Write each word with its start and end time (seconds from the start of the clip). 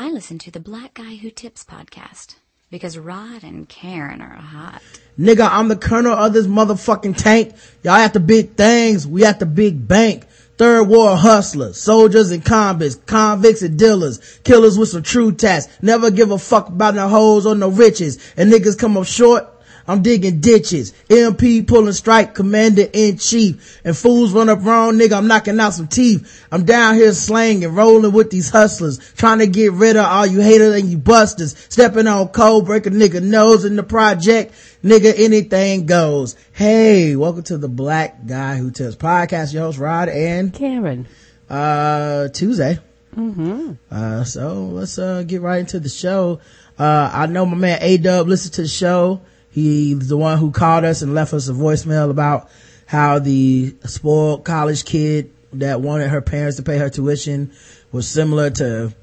I 0.00 0.10
listen 0.10 0.38
to 0.38 0.52
the 0.52 0.60
Black 0.60 0.94
Guy 0.94 1.16
Who 1.16 1.28
Tips 1.28 1.64
podcast 1.64 2.36
because 2.70 2.96
Rod 2.96 3.42
and 3.42 3.68
Karen 3.68 4.22
are 4.22 4.36
hot. 4.36 4.80
Nigga, 5.18 5.48
I'm 5.50 5.66
the 5.66 5.74
colonel 5.74 6.12
of 6.12 6.32
this 6.32 6.46
motherfucking 6.46 7.16
tank. 7.16 7.52
Y'all 7.82 7.94
at 7.94 8.12
the 8.12 8.20
big 8.20 8.52
things. 8.52 9.08
We 9.08 9.24
at 9.24 9.40
the 9.40 9.44
big 9.44 9.88
bank. 9.88 10.24
Third 10.56 10.84
war 10.84 11.16
hustlers, 11.16 11.82
soldiers 11.82 12.30
and 12.30 12.44
convicts, 12.44 12.94
convicts 12.94 13.62
and 13.62 13.76
dealers, 13.76 14.38
killers 14.44 14.78
with 14.78 14.90
some 14.90 15.02
true 15.02 15.32
tats. 15.32 15.66
Never 15.82 16.12
give 16.12 16.30
a 16.30 16.38
fuck 16.38 16.68
about 16.68 16.94
no 16.94 17.08
hoes 17.08 17.44
or 17.44 17.56
no 17.56 17.68
riches. 17.68 18.32
And 18.36 18.52
niggas 18.52 18.78
come 18.78 18.96
up 18.96 19.04
short, 19.04 19.48
I'm 19.88 20.02
digging 20.02 20.40
ditches. 20.40 20.92
MP 21.08 21.66
pulling 21.66 21.94
strike, 21.94 22.34
commander 22.34 22.84
in 22.92 23.16
chief. 23.16 23.80
And 23.84 23.96
fools 23.96 24.32
run 24.32 24.50
up 24.50 24.62
wrong, 24.62 24.98
nigga, 24.98 25.14
I'm 25.14 25.26
knocking 25.26 25.58
out 25.58 25.72
some 25.72 25.88
teeth. 25.88 26.46
I'm 26.52 26.66
down 26.66 26.96
here 26.96 27.14
slanging, 27.14 27.74
rolling 27.74 28.12
with 28.12 28.30
these 28.30 28.50
hustlers, 28.50 28.98
trying 29.14 29.38
to 29.38 29.46
get 29.46 29.72
rid 29.72 29.96
of 29.96 30.04
all 30.04 30.26
you 30.26 30.40
haters 30.42 30.74
and 30.74 30.90
you 30.90 30.98
busters. 30.98 31.56
Stepping 31.70 32.06
on 32.06 32.28
cold, 32.28 32.66
break 32.66 32.84
a 32.84 32.90
nigga 32.90 33.22
nose 33.22 33.64
in 33.64 33.76
the 33.76 33.82
project. 33.82 34.52
Nigga, 34.84 35.14
anything 35.16 35.86
goes. 35.86 36.36
Hey, 36.52 37.16
welcome 37.16 37.44
to 37.44 37.56
the 37.56 37.68
Black 37.68 38.26
Guy 38.26 38.56
Who 38.56 38.70
Tells 38.70 38.94
podcast. 38.94 39.54
Your 39.54 39.62
host, 39.62 39.78
Rod 39.78 40.10
and 40.10 40.52
Karen. 40.52 41.08
Uh, 41.48 42.28
Tuesday. 42.28 42.78
Mm-hmm. 43.16 43.72
Uh, 43.90 44.24
so 44.24 44.64
let's, 44.66 44.98
uh, 44.98 45.22
get 45.22 45.40
right 45.40 45.60
into 45.60 45.80
the 45.80 45.88
show. 45.88 46.40
Uh, 46.78 47.10
I 47.10 47.24
know 47.24 47.46
my 47.46 47.56
man 47.56 47.78
A-Dub 47.80 48.28
listened 48.28 48.52
to 48.54 48.62
the 48.62 48.68
show. 48.68 49.22
He's 49.58 50.08
the 50.08 50.16
one 50.16 50.38
who 50.38 50.52
called 50.52 50.84
us 50.84 51.02
and 51.02 51.14
left 51.14 51.34
us 51.34 51.48
a 51.48 51.52
voicemail 51.52 52.10
about 52.10 52.48
how 52.86 53.18
the 53.18 53.74
spoiled 53.84 54.44
college 54.44 54.84
kid 54.84 55.32
that 55.54 55.80
wanted 55.80 56.08
her 56.08 56.20
parents 56.20 56.58
to 56.58 56.62
pay 56.62 56.78
her 56.78 56.88
tuition 56.88 57.50
was 57.90 58.06
similar 58.06 58.50
to 58.50 58.94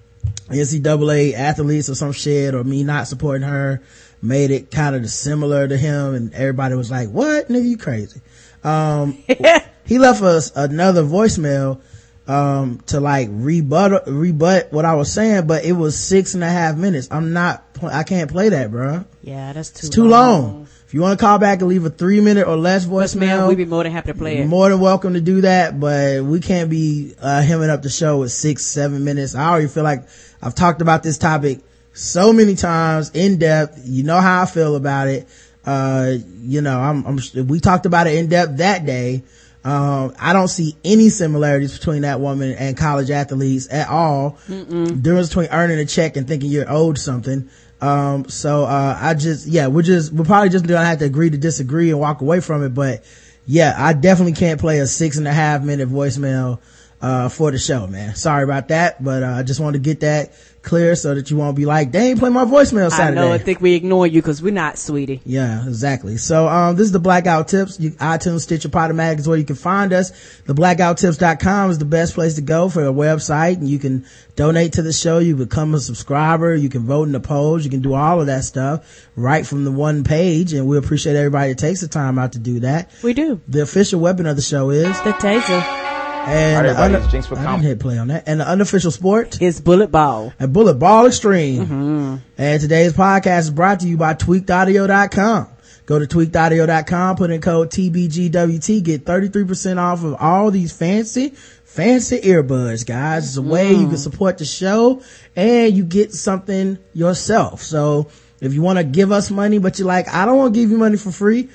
NCAA 0.48 1.34
athletes 1.34 1.90
or 1.90 1.96
some 1.96 2.14
shit 2.14 2.56
or 2.56 2.64
me 2.64 2.84
not 2.84 3.08
supporting 3.08 3.48
her 3.48 3.82
made 4.22 4.50
it 4.50 4.72
kind 4.72 4.96
of 4.96 5.10
similar 5.10 5.68
to 5.68 5.78
him 5.78 6.16
and 6.16 6.34
everybody 6.34 6.76
was 6.76 6.90
like, 6.90 7.10
what? 7.10 7.50
Nigga, 7.50 7.68
you 7.68 7.78
crazy. 7.78 8.22
Um, 8.64 9.24
he 9.86 10.00
left 10.00 10.22
us 10.22 10.56
another 10.56 11.04
voicemail 11.04 11.82
um 12.28 12.82
to 12.88 13.00
like 13.00 13.28
rebut 13.30 14.08
rebut 14.08 14.72
what 14.72 14.86
I 14.86 14.96
was 14.96 15.12
saying, 15.12 15.48
but 15.48 15.66
it 15.66 15.74
was 15.74 16.00
six 16.00 16.34
and 16.34 16.44
a 16.44 16.50
half 16.50 16.78
minutes. 16.78 17.10
I'm 17.12 17.34
not 17.34 17.65
I 17.84 18.04
can't 18.04 18.30
play 18.30 18.50
that, 18.50 18.72
bro. 18.72 19.06
Yeah, 19.22 19.54
that's 19.54 19.70
too 19.70 19.88
It's 19.88 19.96
too 19.96 20.08
long. 20.08 20.68
If 20.88 20.94
you 20.94 21.02
want 21.02 21.20
to 21.20 21.26
call 21.26 21.40
back 21.40 21.60
and 21.60 21.68
leave 21.68 21.84
a 21.86 21.90
three 21.90 22.22
minute 22.22 22.48
or 22.48 22.56
less 22.56 22.86
voicemail, 22.86 23.48
we'd 23.48 23.58
be 23.58 23.66
more 23.66 23.84
than 23.84 23.92
happy 23.92 24.12
to 24.12 24.18
play 24.18 24.38
it. 24.38 24.48
more 24.48 24.70
than 24.70 24.80
welcome 24.80 25.14
to 25.16 25.22
do 25.22 25.42
that, 25.42 25.80
but 25.80 26.24
we 26.24 26.40
can't 26.40 26.70
be 26.70 27.16
uh 27.20 27.42
hemming 27.42 27.70
up 27.70 27.82
the 27.82 27.90
show 27.90 28.20
with 28.20 28.32
six, 28.32 28.66
seven 28.66 29.04
minutes. 29.04 29.36
I 29.36 29.50
already 29.50 29.68
feel 29.68 29.84
like 29.84 30.08
I've 30.42 30.56
talked 30.56 30.82
about 30.82 31.02
this 31.04 31.18
topic 31.18 31.60
so 31.94 32.32
many 32.34 32.56
times 32.56 33.12
in 33.14 33.40
depth. 33.40 33.82
You 33.86 34.04
know 34.04 34.20
how 34.20 34.44
I 34.44 34.46
feel 34.46 34.76
about 34.76 35.08
it. 35.08 35.28
Uh, 35.66 36.14
you 36.42 36.62
know, 36.62 36.80
I'm, 36.80 37.06
I'm, 37.06 37.48
we 37.48 37.60
talked 37.60 37.88
about 37.88 38.06
it 38.06 38.16
in 38.16 38.28
depth 38.28 38.58
that 38.58 38.86
day. 38.86 39.24
Um, 39.64 40.14
I 40.20 40.32
don't 40.34 40.48
see 40.48 40.76
any 40.84 41.10
similarities 41.10 41.76
between 41.76 42.04
that 42.04 42.20
woman 42.20 42.52
and 42.52 42.78
college 42.78 43.10
athletes 43.10 43.68
at 43.72 43.90
all. 43.90 44.38
Mm-mm. 44.48 45.02
Difference 45.02 45.30
between 45.30 45.48
earning 45.50 45.80
a 45.80 45.86
check 45.86 46.18
and 46.18 46.28
thinking 46.28 46.52
you're 46.52 46.70
owed 46.72 47.00
something. 47.00 47.50
Um, 47.82 48.30
so, 48.30 48.64
uh, 48.64 48.98
I 49.00 49.14
just, 49.14 49.48
yeah, 49.48 49.68
we're 49.68 49.82
just, 49.82 50.14
we're 50.14 50.26
probably 50.26 50.50
just 50.50 50.66
gonna 50.66 50.86
have 50.86 51.00
to 51.00 51.06
agree 51.06 51.30
to 51.30 51.38
disagree 51.38 51.92
and 51.92 52.00
walk 52.00 52.22
away 52.22 52.40
from 52.40 52.64
it. 52.64 52.70
But 52.70 53.04
yeah, 53.46 53.76
I 53.78 53.94
definitely 53.94 54.34
can't 54.34 54.60
play 54.60 54.80
a 54.80 54.88
six 54.88 55.18
and 55.18 55.28
a 55.28 55.34
half 55.34 55.62
minute 55.62 55.90
voicemail, 55.90 56.60
uh, 57.02 57.30
for 57.30 57.52
the 57.52 57.58
show, 57.58 57.86
man. 57.88 58.16
Sorry 58.16 58.44
about 58.44 58.70
that, 58.70 59.04
but, 59.04 59.24
uh, 59.24 59.28
I 59.28 59.44
just 59.44 59.60
wanted 59.60 59.84
to 59.84 59.90
get 59.90 60.00
that 60.00 60.32
clear 60.66 60.96
so 60.96 61.16
that 61.16 61.32
you 61.32 61.38
won't 61.38 61.56
be 61.56 61.66
like, 61.66 61.92
they 61.92 62.10
ain't 62.10 62.20
play 62.20 62.30
my 62.30 62.44
voicemail 62.44 62.92
Saturday. 62.92 63.22
I 63.22 63.26
know, 63.26 63.32
I 63.32 63.38
think 63.38 63.62
we 63.62 63.74
ignore 63.74 64.06
you 64.06 64.22
because 64.22 64.42
we're 64.42 64.52
not, 64.52 64.78
sweetie. 64.78 65.22
Yeah, 65.26 65.66
exactly. 65.66 66.18
So, 66.18 66.48
um, 66.48 66.76
this 66.76 66.86
is 66.86 66.92
the 66.92 67.00
Blackout 67.00 67.48
Tips. 67.48 67.80
You, 67.80 67.92
iTunes, 67.92 68.42
Stitcher, 68.42 68.70
Podomatic 68.70 69.20
is 69.20 69.28
where 69.28 69.38
you 69.38 69.46
can 69.46 69.56
find 69.56 69.94
us. 69.94 70.12
The 70.46 70.54
blackguywhotips.com 70.54 71.72
is 71.72 71.78
the 71.78 71.86
best 71.86 72.16
place 72.16 72.36
to 72.36 72.42
go 72.42 72.70
for 72.70 72.86
a 72.86 72.92
website 72.92 73.58
and 73.58 73.70
you 73.70 73.80
can 73.80 74.06
donate 74.36 74.74
to 74.74 74.82
the 74.82 74.94
show. 74.94 75.20
You 75.20 75.36
become 75.36 75.74
a 75.74 75.80
subscriber. 75.80 76.56
You 76.56 76.70
can 76.70 76.86
vote 76.86 77.04
in 77.04 77.12
the 77.12 77.20
polls. 77.20 77.64
You 77.64 77.72
can 77.72 77.82
do 77.82 77.94
all 77.94 78.20
of 78.20 78.28
that 78.28 78.44
stuff 78.44 79.08
right 79.16 79.46
from 79.46 79.64
the 79.64 79.72
one 79.72 80.04
page. 80.04 80.54
And 80.54 80.68
we 80.68 80.78
appreciate 80.78 81.16
everybody 81.16 81.54
that 81.54 81.60
takes 81.60 81.82
the 81.82 81.88
time 81.88 82.20
out 82.20 82.34
to 82.34 82.40
do 82.40 82.62
that. 82.62 82.92
We 83.04 83.14
do. 83.14 83.40
The 83.48 83.62
official 83.62 84.00
weapon 84.00 84.26
of 84.26 84.36
the 84.36 84.42
show 84.42 84.72
is 84.72 85.00
The 85.04 85.14
taser 85.14 86.05
and 86.28 86.56
All 86.58 86.64
right, 86.64 86.70
everybody, 86.70 87.04
it's 87.04 87.12
Jinx 87.12 87.28
for 87.28 87.38
I 87.38 87.44
Com- 87.44 87.62
didn't 87.62 87.70
hit 87.70 87.80
play 87.80 87.98
on 87.98 88.08
that. 88.08 88.24
And 88.28 88.40
the 88.40 88.48
unofficial 88.48 88.92
sport 88.92 89.42
is 89.42 89.62
Bullet 89.62 89.92
Ball. 89.92 90.34
and 90.40 90.52
Bullet 90.54 90.76
Ball 90.76 91.08
Extreme. 91.08 91.66
Mm-hmm. 91.66 92.16
And 92.38 92.62
today's 92.62 92.94
podcast 92.94 93.40
is 93.40 93.52
brought 93.52 93.82
to 93.82 93.88
you 93.88 93.98
by 93.98 94.14
tweakedaudio.com. 94.16 95.50
Go 95.86 96.00
to 96.00 96.06
tweakedaudio.com, 96.08 97.16
put 97.18 97.30
in 97.30 97.42
code 97.42 97.70
TBGWT, 97.70 98.84
get 98.84 99.06
33% 99.06 99.78
off 99.78 100.04
of 100.04 100.16
all 100.16 100.50
these 100.50 100.76
fancy, 100.76 101.30
fancy 101.30 102.20
earbuds, 102.22 102.88
guys. 102.88 103.28
It's 103.28 103.38
a 103.38 103.42
way 103.44 103.72
you 103.72 103.88
can 103.88 103.98
support 103.98 104.40
the 104.40 104.46
show 104.46 105.04
and 105.36 105.76
you 105.78 105.84
get 105.86 106.12
something 106.12 106.80
yourself. 106.96 107.62
So 107.62 108.08
if 108.42 108.56
you 108.56 108.64
want 108.64 108.80
to 108.80 108.84
give 108.84 109.12
us 109.12 109.30
money, 109.30 109.60
but 109.60 109.78
you're 109.78 109.88
like, 109.88 110.08
I 110.12 110.26
don't 110.26 110.38
want 110.38 110.56
to 110.56 110.60
give 110.60 110.72
you 110.72 110.78
money 110.80 110.98
for 110.98 111.12
free, 111.12 111.50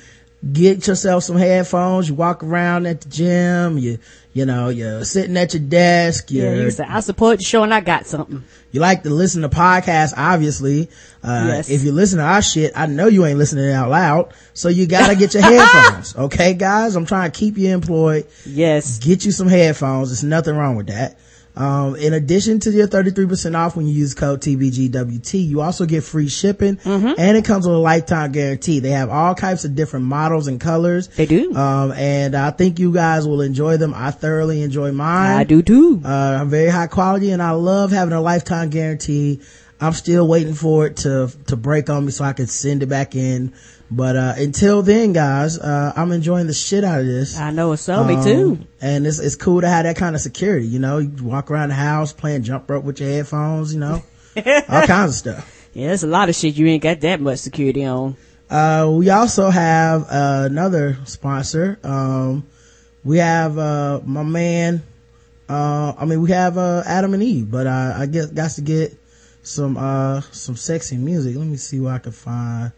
get 0.52 0.86
yourself 0.86 1.24
some 1.24 1.36
headphones. 1.36 2.08
You 2.08 2.14
walk 2.14 2.44
around 2.44 2.86
at 2.86 3.00
the 3.00 3.08
gym, 3.08 3.78
you, 3.78 3.98
you 4.32 4.46
know, 4.46 4.68
you're 4.68 5.04
sitting 5.04 5.36
at 5.36 5.54
your 5.54 5.62
desk, 5.62 6.30
Yeah, 6.30 6.54
you 6.54 6.70
say, 6.70 6.84
I 6.84 7.00
support 7.00 7.38
the 7.38 7.44
show 7.44 7.62
and 7.64 7.74
I 7.74 7.80
got 7.80 8.06
something. 8.06 8.44
you 8.70 8.80
like 8.80 9.02
to 9.02 9.10
listen 9.10 9.42
to 9.42 9.48
podcasts, 9.48 10.14
obviously. 10.16 10.88
Uh, 11.22 11.44
Yes. 11.48 11.68
if 11.70 11.82
you 11.82 11.90
listen 11.92 12.18
to 12.18 12.24
our 12.24 12.40
shit, 12.40 12.72
I 12.76 12.86
know 12.86 13.08
you 13.08 13.26
ain't 13.26 13.38
listening 13.38 13.72
out 13.72 13.90
loud. 13.90 14.32
So 14.54 14.68
you 14.68 14.86
gotta 14.86 15.16
get 15.16 15.34
your 15.34 15.42
headphones. 15.50 16.14
Okay, 16.16 16.54
guys? 16.54 16.94
I'm 16.94 17.06
trying 17.06 17.30
to 17.32 17.38
keep 17.38 17.58
you 17.58 17.70
employed. 17.74 18.26
Yes. 18.46 18.98
Get 18.98 19.24
you 19.24 19.32
some 19.32 19.48
headphones. 19.48 20.10
There's 20.10 20.22
nothing 20.24 20.54
wrong 20.56 20.76
with 20.76 20.86
that. 20.86 21.18
Um, 21.60 21.96
in 21.96 22.14
addition 22.14 22.58
to 22.60 22.70
your 22.70 22.88
33% 22.88 23.54
off 23.56 23.76
when 23.76 23.86
you 23.86 23.92
use 23.92 24.14
code 24.14 24.40
TBGWT, 24.40 25.46
you 25.46 25.60
also 25.60 25.84
get 25.86 26.02
free 26.04 26.28
shipping 26.28 26.76
Mm-hmm. 26.76 27.12
and 27.18 27.36
it 27.36 27.44
comes 27.44 27.66
with 27.66 27.76
a 27.76 27.78
lifetime 27.78 28.32
guarantee. 28.32 28.78
They 28.80 28.90
have 28.90 29.10
all 29.10 29.34
types 29.34 29.64
of 29.64 29.74
different 29.74 30.06
models 30.06 30.46
and 30.46 30.60
colors. 30.60 31.08
They 31.08 31.26
do. 31.26 31.54
Um, 31.54 31.92
and 31.92 32.34
I 32.34 32.50
think 32.50 32.78
you 32.78 32.92
guys 32.92 33.26
will 33.28 33.42
enjoy 33.42 33.76
them. 33.76 33.92
I 33.94 34.10
thoroughly 34.10 34.62
enjoy 34.62 34.92
mine. 34.92 35.38
I 35.38 35.44
do 35.44 35.62
too. 35.62 36.00
Uh, 36.04 36.38
I'm 36.40 36.48
very 36.50 36.70
high 36.70 36.86
quality 36.86 37.30
and 37.30 37.42
I 37.42 37.50
love 37.52 37.90
having 37.92 38.14
a 38.14 38.20
lifetime 38.20 38.70
guarantee. 38.70 39.40
I'm 39.80 39.92
still 39.92 40.26
waiting 40.28 40.54
for 40.54 40.86
it 40.86 40.96
to, 40.98 41.30
to 41.46 41.56
break 41.56 41.88
on 41.90 42.04
me 42.06 42.12
so 42.12 42.24
I 42.24 42.32
can 42.34 42.46
send 42.46 42.82
it 42.82 42.86
back 42.86 43.14
in. 43.14 43.52
But, 43.92 44.14
uh, 44.16 44.34
until 44.36 44.82
then, 44.82 45.12
guys, 45.12 45.58
uh, 45.58 45.92
I'm 45.96 46.12
enjoying 46.12 46.46
the 46.46 46.52
shit 46.52 46.84
out 46.84 47.00
of 47.00 47.06
this. 47.06 47.36
I 47.36 47.50
know 47.50 47.72
it's 47.72 47.82
so. 47.82 48.04
me 48.04 48.14
Um, 48.14 48.22
too. 48.24 48.58
And 48.80 49.04
it's, 49.06 49.18
it's 49.18 49.34
cool 49.34 49.60
to 49.62 49.68
have 49.68 49.84
that 49.84 49.96
kind 49.96 50.14
of 50.14 50.20
security, 50.22 50.66
you 50.66 50.78
know, 50.78 50.98
you 50.98 51.10
walk 51.24 51.50
around 51.50 51.70
the 51.70 51.74
house 51.74 52.12
playing 52.12 52.44
jump 52.44 52.70
rope 52.70 52.84
with 52.84 53.00
your 53.00 53.08
headphones, 53.08 53.74
you 53.74 53.80
know, 53.80 54.02
all 54.36 54.86
kinds 54.86 55.10
of 55.10 55.14
stuff. 55.16 55.68
Yeah, 55.74 55.88
there's 55.88 56.04
a 56.04 56.06
lot 56.08 56.28
of 56.28 56.34
shit 56.36 56.54
you 56.56 56.66
ain't 56.68 56.82
got 56.82 57.00
that 57.00 57.20
much 57.20 57.40
security 57.40 57.84
on. 57.84 58.16
Uh, 58.48 58.88
we 58.92 59.10
also 59.10 59.50
have 59.50 60.02
uh, 60.08 60.46
another 60.50 60.98
sponsor. 61.04 61.78
Um, 61.84 62.46
we 63.04 63.18
have, 63.18 63.58
uh, 63.58 64.00
my 64.04 64.22
man, 64.22 64.82
uh, 65.48 65.94
I 65.98 66.04
mean, 66.04 66.20
we 66.22 66.30
have, 66.30 66.58
uh, 66.58 66.82
Adam 66.86 67.12
and 67.14 67.22
Eve, 67.24 67.50
but 67.50 67.66
uh, 67.66 67.94
I 67.96 68.06
guess, 68.06 68.26
got 68.26 68.50
to 68.52 68.60
get 68.60 68.96
some, 69.42 69.76
uh, 69.76 70.20
some 70.32 70.54
sexy 70.56 70.96
music. 70.96 71.34
Let 71.36 71.46
me 71.46 71.56
see 71.56 71.80
where 71.80 71.94
I 71.94 71.98
can 71.98 72.12
find 72.12 72.72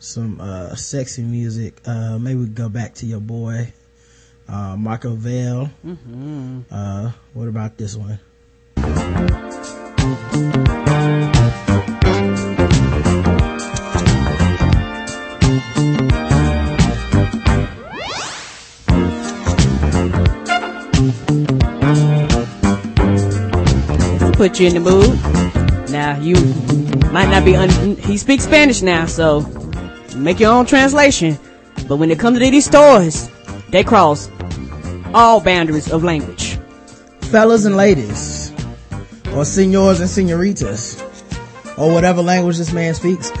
some, 0.00 0.40
uh, 0.40 0.74
sexy 0.74 1.22
music. 1.22 1.80
Uh, 1.86 2.18
maybe 2.18 2.40
we 2.40 2.46
go 2.46 2.68
back 2.68 2.94
to 2.94 3.06
your 3.06 3.20
boy, 3.20 3.72
uh, 4.48 4.76
Marco 4.76 5.14
Vale. 5.14 5.70
Uh, 6.70 7.12
what 7.34 7.46
about 7.48 7.76
this 7.76 7.94
one? 7.94 8.18
Put 24.34 24.58
you 24.58 24.68
in 24.68 24.74
the 24.74 24.80
mood. 24.80 25.90
Now 25.90 26.18
you 26.18 26.34
might 27.12 27.28
not 27.28 27.44
be. 27.44 27.54
Un- 27.56 27.96
he 27.96 28.16
speaks 28.16 28.44
Spanish 28.44 28.80
now, 28.80 29.04
so 29.04 29.42
make 30.16 30.40
your 30.40 30.52
own 30.52 30.66
translation. 30.66 31.38
But 31.88 31.96
when 31.96 32.10
it 32.10 32.18
comes 32.18 32.38
to 32.38 32.50
these 32.50 32.66
stores, 32.66 33.28
they 33.70 33.84
cross 33.84 34.28
all 35.14 35.40
boundaries 35.40 35.90
of 35.90 36.04
language. 36.04 36.58
fellas 37.30 37.64
and 37.64 37.76
ladies, 37.76 38.52
or 39.34 39.44
senors 39.44 40.00
and 40.00 40.08
senoritas, 40.08 41.00
or 41.76 41.92
whatever 41.92 42.22
language 42.22 42.58
this 42.58 42.72
man 42.72 42.94
speaks. 42.94 43.32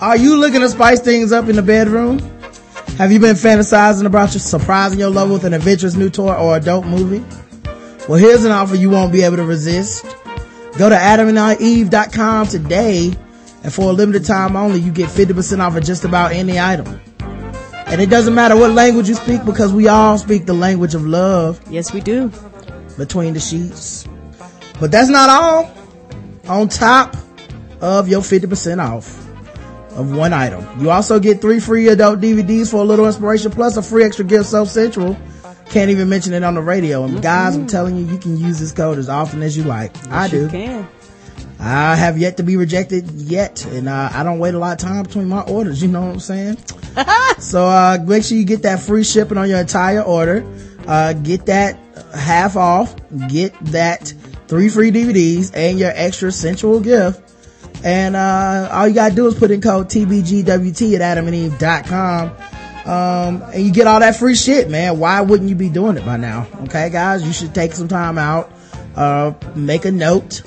Are 0.00 0.16
you 0.16 0.36
looking 0.36 0.60
to 0.60 0.68
spice 0.68 1.00
things 1.00 1.32
up 1.32 1.48
in 1.48 1.56
the 1.56 1.62
bedroom? 1.62 2.18
Have 2.98 3.10
you 3.10 3.18
been 3.18 3.34
fantasizing 3.36 4.06
about 4.06 4.32
your 4.32 4.40
surprising 4.40 4.98
your 4.98 5.10
lover 5.10 5.32
with 5.34 5.44
an 5.44 5.54
adventurous 5.54 5.94
new 5.94 6.10
toy 6.10 6.34
or 6.34 6.56
adult 6.56 6.86
movie? 6.86 7.24
Well, 8.08 8.18
here's 8.18 8.44
an 8.44 8.52
offer 8.52 8.74
you 8.76 8.90
won't 8.90 9.12
be 9.12 9.22
able 9.22 9.36
to 9.36 9.44
resist. 9.44 10.04
Go 10.78 10.88
to 10.88 10.94
adamandeve.com 10.96 12.46
today 12.48 13.12
and 13.62 13.72
for 13.72 13.90
a 13.90 13.92
limited 13.92 14.24
time 14.24 14.56
only, 14.56 14.80
you 14.80 14.90
get 14.90 15.08
50% 15.08 15.60
off 15.60 15.76
of 15.76 15.84
just 15.84 16.04
about 16.04 16.32
any 16.32 16.58
item. 16.58 17.00
And 17.86 18.00
it 18.00 18.08
doesn't 18.08 18.34
matter 18.34 18.56
what 18.56 18.70
language 18.72 19.08
you 19.08 19.14
speak 19.14 19.44
because 19.44 19.72
we 19.72 19.86
all 19.88 20.16
speak 20.18 20.46
the 20.46 20.54
language 20.54 20.94
of 20.94 21.06
love 21.06 21.60
Yes, 21.70 21.92
we 21.92 22.00
do. 22.00 22.32
between 22.96 23.34
the 23.34 23.40
sheets. 23.40 24.08
But 24.80 24.90
that's 24.90 25.10
not 25.10 25.28
all. 25.28 25.74
On 26.48 26.68
top 26.68 27.14
of 27.80 28.08
your 28.08 28.20
50% 28.20 28.78
off 28.78 29.18
of 29.96 30.16
one 30.16 30.32
item. 30.32 30.66
You 30.80 30.90
also 30.90 31.20
get 31.20 31.40
three 31.40 31.60
free 31.60 31.88
adult 31.88 32.20
DVDs 32.20 32.70
for 32.70 32.78
a 32.78 32.84
little 32.84 33.06
inspiration 33.06 33.50
plus 33.50 33.76
a 33.76 33.82
free 33.82 34.04
extra 34.04 34.24
gift 34.24 34.46
Self 34.46 34.68
Central. 34.68 35.16
Can't 35.66 35.90
even 35.90 36.08
mention 36.08 36.32
it 36.32 36.42
on 36.42 36.54
the 36.54 36.62
radio. 36.62 37.04
And 37.04 37.22
guys, 37.22 37.54
I'm 37.54 37.62
mm-hmm. 37.62 37.68
telling 37.68 37.96
you, 37.96 38.06
you 38.06 38.18
can 38.18 38.36
use 38.36 38.58
this 38.58 38.72
code 38.72 38.98
as 38.98 39.08
often 39.08 39.42
as 39.42 39.56
you 39.56 39.64
like. 39.64 39.92
I 40.08 40.28
do. 40.28 40.42
You 40.42 40.48
can. 40.48 40.88
I 41.64 41.94
have 41.94 42.18
yet 42.18 42.38
to 42.38 42.42
be 42.42 42.56
rejected 42.56 43.08
yet, 43.12 43.64
and 43.66 43.88
uh, 43.88 44.10
I 44.12 44.24
don't 44.24 44.40
wait 44.40 44.54
a 44.54 44.58
lot 44.58 44.72
of 44.72 44.78
time 44.78 45.04
between 45.04 45.28
my 45.28 45.42
orders. 45.42 45.80
You 45.80 45.88
know 45.88 46.00
what 46.00 46.14
I'm 46.14 46.20
saying? 46.20 46.56
so 47.38 47.64
uh, 47.64 47.98
make 48.04 48.24
sure 48.24 48.36
you 48.36 48.44
get 48.44 48.62
that 48.62 48.80
free 48.80 49.04
shipping 49.04 49.38
on 49.38 49.48
your 49.48 49.60
entire 49.60 50.02
order. 50.02 50.44
Uh, 50.88 51.12
get 51.12 51.46
that 51.46 51.78
half 52.14 52.56
off. 52.56 52.96
Get 53.28 53.54
that 53.66 54.12
three 54.48 54.68
free 54.68 54.90
DVDs 54.90 55.52
and 55.54 55.78
your 55.78 55.92
extra 55.94 56.32
sensual 56.32 56.80
gift. 56.80 57.22
And 57.84 58.16
uh, 58.16 58.68
all 58.72 58.88
you 58.88 58.94
gotta 58.94 59.14
do 59.14 59.28
is 59.28 59.34
put 59.34 59.52
in 59.52 59.60
code 59.60 59.88
TBGWT 59.88 60.98
at 60.98 61.16
adamandeve.com. 61.16 62.30
Um, 62.84 63.42
and 63.52 63.62
you 63.62 63.72
get 63.72 63.86
all 63.86 64.00
that 64.00 64.16
free 64.16 64.34
shit, 64.34 64.68
man. 64.68 64.98
Why 64.98 65.20
wouldn't 65.20 65.48
you 65.48 65.54
be 65.54 65.68
doing 65.68 65.96
it 65.96 66.04
by 66.04 66.16
now? 66.16 66.48
Okay, 66.64 66.90
guys, 66.90 67.24
you 67.24 67.32
should 67.32 67.54
take 67.54 67.72
some 67.72 67.86
time 67.86 68.18
out, 68.18 68.52
uh, 68.96 69.32
make 69.54 69.84
a 69.84 69.92
note, 69.92 70.42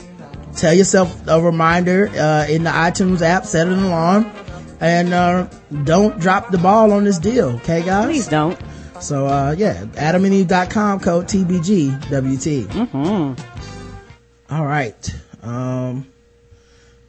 tell 0.56 0.74
yourself 0.74 1.28
a 1.28 1.42
reminder, 1.42 2.07
uh, 2.10 2.48
in 2.48 2.63
the 2.63 2.69
iTunes 2.69 3.22
app, 3.22 3.46
set 3.46 3.68
an 3.68 3.80
alarm, 3.80 4.31
and, 4.80 5.13
uh, 5.13 5.48
don't 5.84 6.19
drop 6.19 6.52
the 6.52 6.57
ball 6.57 6.92
on 6.92 7.04
this 7.04 7.18
deal. 7.19 7.50
Okay, 7.57 7.84
guys? 7.84 8.06
Please 8.06 8.28
don't. 8.28 8.60
So, 9.00 9.28
uh, 9.28 9.56
yeah, 9.57 9.84
adamandeve.com 9.86 11.00
code 11.02 11.28
TBGWT. 11.28 12.63
Mm-hmm. 12.68 14.54
All 14.54 14.66
right. 14.66 15.16
Um, 15.44 16.07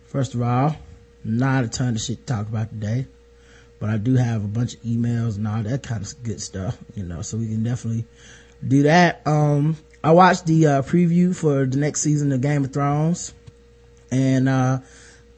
first 0.06 0.34
of 0.34 0.43
all, 0.43 0.76
not 1.25 1.64
a 1.64 1.69
ton 1.69 1.94
of 1.94 2.00
shit 2.00 2.26
to 2.26 2.34
talk 2.34 2.48
about 2.48 2.70
today, 2.70 3.06
but 3.78 3.90
I 3.90 3.96
do 3.96 4.14
have 4.14 4.44
a 4.44 4.48
bunch 4.48 4.75
of 4.75 4.82
emails 4.82 5.37
and 5.37 5.46
all 5.46 5.62
that 5.62 5.82
kind 5.82 6.02
of 6.04 6.22
good 6.22 6.40
stuff, 6.40 6.76
you 6.94 7.02
know, 7.02 7.22
so 7.22 7.37
we 7.37 7.46
can 7.48 7.62
definitely 7.62 8.04
do 8.66 8.84
that. 8.84 9.22
Um, 9.26 9.76
I 10.06 10.12
watched 10.12 10.47
the, 10.47 10.67
uh, 10.67 10.82
preview 10.82 11.35
for 11.35 11.67
the 11.67 11.76
next 11.79 12.00
season 12.00 12.31
of 12.31 12.41
Game 12.41 12.64
of 12.64 12.73
Thrones 12.73 13.35
and, 14.11 14.49
uh, 14.49 14.79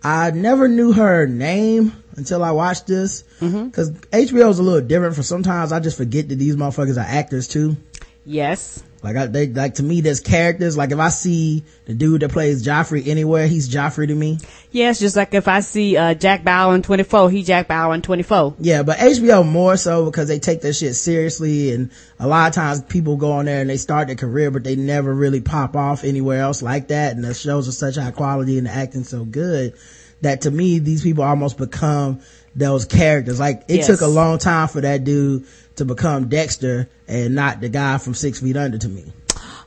I 0.02 0.30
never 0.30 0.68
knew 0.68 0.92
her 0.92 1.26
name 1.26 1.92
until 2.16 2.44
I 2.44 2.50
watched 2.52 2.86
this 2.86 3.24
because 3.40 3.90
HBO 4.12 4.48
is 4.50 4.58
a 4.58 4.62
little 4.62 4.86
different. 4.86 5.16
For 5.16 5.22
sometimes 5.24 5.72
I 5.72 5.80
just 5.80 5.96
forget 5.96 6.28
that 6.28 6.36
these 6.36 6.54
motherfuckers 6.54 6.96
are 6.96 7.06
actors 7.06 7.48
too. 7.48 7.76
Yes. 8.24 8.82
Like 9.02 9.16
I, 9.16 9.26
they, 9.26 9.46
like 9.46 9.74
to 9.74 9.82
me, 9.82 10.00
there's 10.00 10.20
characters. 10.20 10.76
Like 10.76 10.90
if 10.90 10.98
I 10.98 11.08
see 11.08 11.64
the 11.86 11.94
dude 11.94 12.22
that 12.22 12.30
plays 12.30 12.66
Joffrey 12.66 13.06
anywhere, 13.06 13.46
he's 13.46 13.68
Joffrey 13.68 14.08
to 14.08 14.14
me. 14.14 14.38
Yeah, 14.72 14.90
it's 14.90 14.98
just 14.98 15.16
like 15.16 15.34
if 15.34 15.46
I 15.46 15.60
see 15.60 15.96
uh, 15.96 16.14
Jack 16.14 16.44
Bauer 16.44 16.74
in 16.74 16.82
24, 16.82 17.30
he 17.30 17.42
Jack 17.42 17.68
Bauer 17.68 17.94
in 17.94 18.02
24. 18.02 18.56
Yeah, 18.58 18.82
but 18.82 18.98
HBO 18.98 19.46
more 19.46 19.76
so 19.76 20.04
because 20.04 20.28
they 20.28 20.38
take 20.40 20.60
their 20.60 20.72
shit 20.72 20.96
seriously 20.96 21.72
and 21.72 21.90
a 22.18 22.26
lot 22.26 22.48
of 22.48 22.54
times 22.54 22.82
people 22.82 23.16
go 23.16 23.32
on 23.32 23.44
there 23.44 23.60
and 23.60 23.70
they 23.70 23.76
start 23.76 24.08
their 24.08 24.16
career, 24.16 24.50
but 24.50 24.64
they 24.64 24.76
never 24.76 25.14
really 25.14 25.40
pop 25.40 25.76
off 25.76 26.02
anywhere 26.02 26.40
else 26.40 26.62
like 26.62 26.88
that. 26.88 27.14
And 27.14 27.24
the 27.24 27.34
shows 27.34 27.68
are 27.68 27.72
such 27.72 27.96
high 27.96 28.10
quality 28.10 28.58
and 28.58 28.66
the 28.66 28.70
acting 28.70 29.04
so 29.04 29.24
good 29.24 29.74
that 30.20 30.42
to 30.42 30.50
me, 30.50 30.78
these 30.78 31.02
people 31.02 31.24
almost 31.24 31.58
become 31.58 32.20
those 32.58 32.84
characters. 32.84 33.38
Like 33.40 33.62
it 33.68 33.76
Yes. 33.76 33.86
took 33.86 34.00
a 34.00 34.06
long 34.06 34.38
time 34.38 34.68
for 34.68 34.80
that 34.80 35.04
dude 35.04 35.44
to 35.76 35.84
become 35.84 36.28
Dexter 36.28 36.88
and 37.06 37.34
not 37.34 37.60
the 37.60 37.68
guy 37.68 37.98
from 37.98 38.14
Six 38.14 38.40
Feet 38.40 38.56
Under 38.56 38.78
to 38.78 38.88
me. 38.88 39.12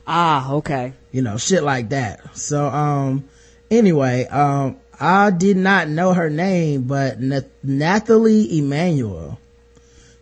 Ah, 0.06 0.52
okay. 0.54 0.92
you 1.12 1.22
know, 1.22 1.36
shit 1.36 1.62
like 1.62 1.90
that. 1.90 2.20
So, 2.36 2.66
um, 2.66 3.24
anyway, 3.70 4.26
um, 4.26 4.76
I 4.98 5.30
did 5.30 5.56
not 5.56 5.88
know 5.88 6.12
her 6.12 6.28
name, 6.30 6.82
but 6.82 7.20
Na- 7.20 7.40
Nathalie 7.62 8.58
Emanuel. 8.58 9.38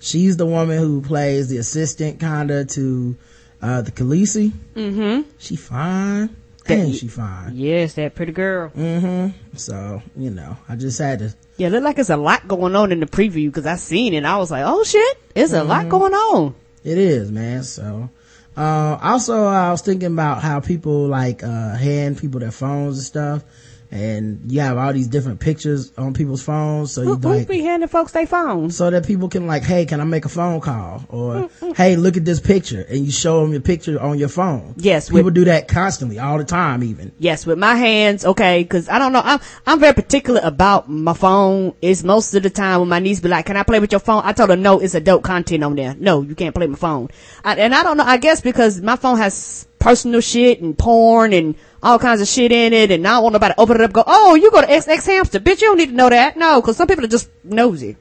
She's 0.00 0.36
the 0.36 0.46
woman 0.46 0.78
who 0.78 1.00
plays 1.02 1.48
the 1.48 1.58
assistant 1.58 2.18
kinda 2.20 2.64
to, 2.64 3.16
uh, 3.62 3.82
the 3.82 3.90
Khaleesi. 3.92 4.52
Mm-hmm. 4.74 5.28
She 5.38 5.56
fine. 5.56 6.30
Damn, 6.76 6.92
she 6.92 7.08
fine. 7.08 7.56
Yes, 7.56 7.94
that 7.94 8.14
pretty 8.14 8.32
girl. 8.32 8.70
Mm-hmm. 8.70 9.56
So, 9.56 10.02
you 10.16 10.30
know, 10.30 10.56
I 10.68 10.76
just 10.76 10.98
had 10.98 11.18
to, 11.20 11.34
Yeah, 11.56 11.68
look 11.68 11.82
like 11.82 11.98
it's 11.98 12.10
a 12.10 12.16
lot 12.16 12.46
going 12.48 12.74
on 12.76 12.92
in 12.92 13.00
the 13.00 13.06
preview 13.06 13.46
because 13.46 13.66
I 13.66 13.76
seen 13.76 14.14
it 14.14 14.18
and 14.18 14.26
I 14.26 14.38
was 14.38 14.50
like, 14.50 14.64
oh 14.66 14.84
shit, 14.84 15.18
it's 15.34 15.52
a 15.52 15.64
lot 15.64 15.88
going 15.88 16.14
on. 16.14 16.54
It 16.84 16.98
is, 16.98 17.30
man. 17.30 17.62
So, 17.62 18.08
uh, 18.56 18.98
also 19.02 19.44
I 19.44 19.70
was 19.70 19.82
thinking 19.82 20.12
about 20.12 20.42
how 20.42 20.60
people 20.60 21.06
like, 21.06 21.42
uh, 21.42 21.76
hand 21.76 22.18
people 22.18 22.40
their 22.40 22.50
phones 22.50 22.96
and 22.98 23.06
stuff. 23.06 23.44
And 23.92 24.52
you 24.52 24.60
have 24.60 24.78
all 24.78 24.92
these 24.92 25.08
different 25.08 25.40
pictures 25.40 25.92
on 25.98 26.14
people's 26.14 26.42
phones. 26.42 26.92
So 26.92 27.02
you 27.02 27.14
Who, 27.16 27.28
like, 27.28 27.48
be 27.48 27.60
handing 27.60 27.88
folks 27.88 28.12
their 28.12 28.26
phones? 28.26 28.76
so 28.76 28.88
that 28.88 29.04
people 29.04 29.28
can 29.28 29.46
like, 29.48 29.64
hey, 29.64 29.84
can 29.84 30.00
I 30.00 30.04
make 30.04 30.24
a 30.24 30.28
phone 30.28 30.60
call? 30.60 31.04
Or, 31.08 31.50
hey, 31.76 31.96
look 31.96 32.16
at 32.16 32.24
this 32.24 32.38
picture. 32.38 32.82
And 32.82 33.04
you 33.04 33.10
show 33.10 33.40
them 33.42 33.50
your 33.50 33.60
picture 33.62 34.00
on 34.00 34.16
your 34.18 34.28
phone. 34.28 34.74
Yes, 34.76 35.08
People 35.08 35.24
with- 35.24 35.34
do 35.34 35.44
that 35.46 35.66
constantly, 35.66 36.18
all 36.20 36.38
the 36.38 36.44
time 36.44 36.84
even. 36.84 37.10
Yes, 37.18 37.44
with 37.46 37.58
my 37.58 37.74
hands, 37.74 38.24
okay, 38.24 38.62
cause 38.64 38.88
I 38.88 38.98
don't 39.00 39.12
know, 39.12 39.22
I'm, 39.24 39.40
I'm 39.66 39.80
very 39.80 39.94
particular 39.94 40.40
about 40.44 40.88
my 40.88 41.12
phone. 41.12 41.74
It's 41.82 42.04
most 42.04 42.32
of 42.34 42.44
the 42.44 42.50
time 42.50 42.80
when 42.80 42.88
my 42.88 43.00
niece 43.00 43.18
be 43.20 43.28
like, 43.28 43.46
can 43.46 43.56
I 43.56 43.64
play 43.64 43.80
with 43.80 43.90
your 43.92 44.00
phone? 44.00 44.22
I 44.24 44.32
told 44.32 44.50
her, 44.50 44.56
no, 44.56 44.78
it's 44.78 44.94
adult 44.94 45.24
content 45.24 45.64
on 45.64 45.74
there. 45.74 45.96
No, 45.98 46.22
you 46.22 46.36
can't 46.36 46.54
play 46.54 46.68
my 46.68 46.76
phone. 46.76 47.08
I, 47.44 47.56
and 47.56 47.74
I 47.74 47.82
don't 47.82 47.96
know, 47.96 48.04
I 48.04 48.18
guess 48.18 48.40
because 48.40 48.80
my 48.80 48.94
phone 48.96 49.18
has 49.18 49.66
personal 49.80 50.20
shit 50.20 50.60
and 50.60 50.76
porn 50.78 51.32
and 51.32 51.54
all 51.82 51.98
kinds 51.98 52.20
of 52.20 52.28
shit 52.28 52.52
in 52.52 52.72
it 52.72 52.90
and 52.90 53.06
I 53.06 53.12
don't 53.12 53.22
want 53.24 53.32
nobody 53.34 53.54
to 53.54 53.60
open 53.60 53.76
it 53.76 53.82
up 53.82 53.86
and 53.86 53.94
go, 53.94 54.04
oh, 54.06 54.34
you 54.34 54.50
go 54.50 54.60
to 54.60 54.66
XX 54.66 55.06
Hamster. 55.06 55.40
Bitch, 55.40 55.60
you 55.60 55.68
don't 55.68 55.78
need 55.78 55.90
to 55.90 55.94
know 55.94 56.10
that. 56.10 56.36
No, 56.36 56.60
cause 56.62 56.76
some 56.76 56.86
people 56.86 57.04
are 57.04 57.08
just 57.08 57.30
nosy. 57.42 57.96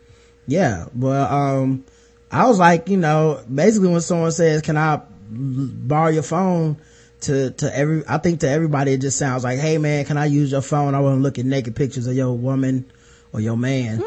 Yeah. 0.48 0.86
Well, 0.96 1.34
um, 1.34 1.86
I 2.32 2.48
was 2.48 2.60
like, 2.60 2.90
you 2.90 2.98
know, 2.98 3.44
basically 3.54 3.90
when 3.90 4.02
someone 4.02 4.32
says, 4.32 4.62
can 4.62 4.78
I 4.78 5.02
borrow 5.30 6.10
your 6.10 6.24
phone 6.24 6.78
to, 7.22 7.52
to 7.52 7.76
every, 7.78 8.04
I 8.08 8.18
think 8.18 8.42
to 8.42 8.50
everybody 8.50 8.94
it 8.94 9.02
just 9.02 9.18
sounds 9.18 9.44
like, 9.44 9.60
hey 9.60 9.78
man, 9.78 10.06
can 10.06 10.18
I 10.18 10.26
use 10.26 10.52
your 10.52 10.62
phone? 10.62 10.96
I 10.96 11.00
want 11.00 11.18
to 11.18 11.22
look 11.22 11.40
at 11.40 11.46
naked 11.46 11.76
pictures 11.76 12.08
of 12.08 12.16
your 12.16 12.34
woman 12.34 12.92
or 13.34 13.40
your 13.40 13.58
man. 13.58 14.04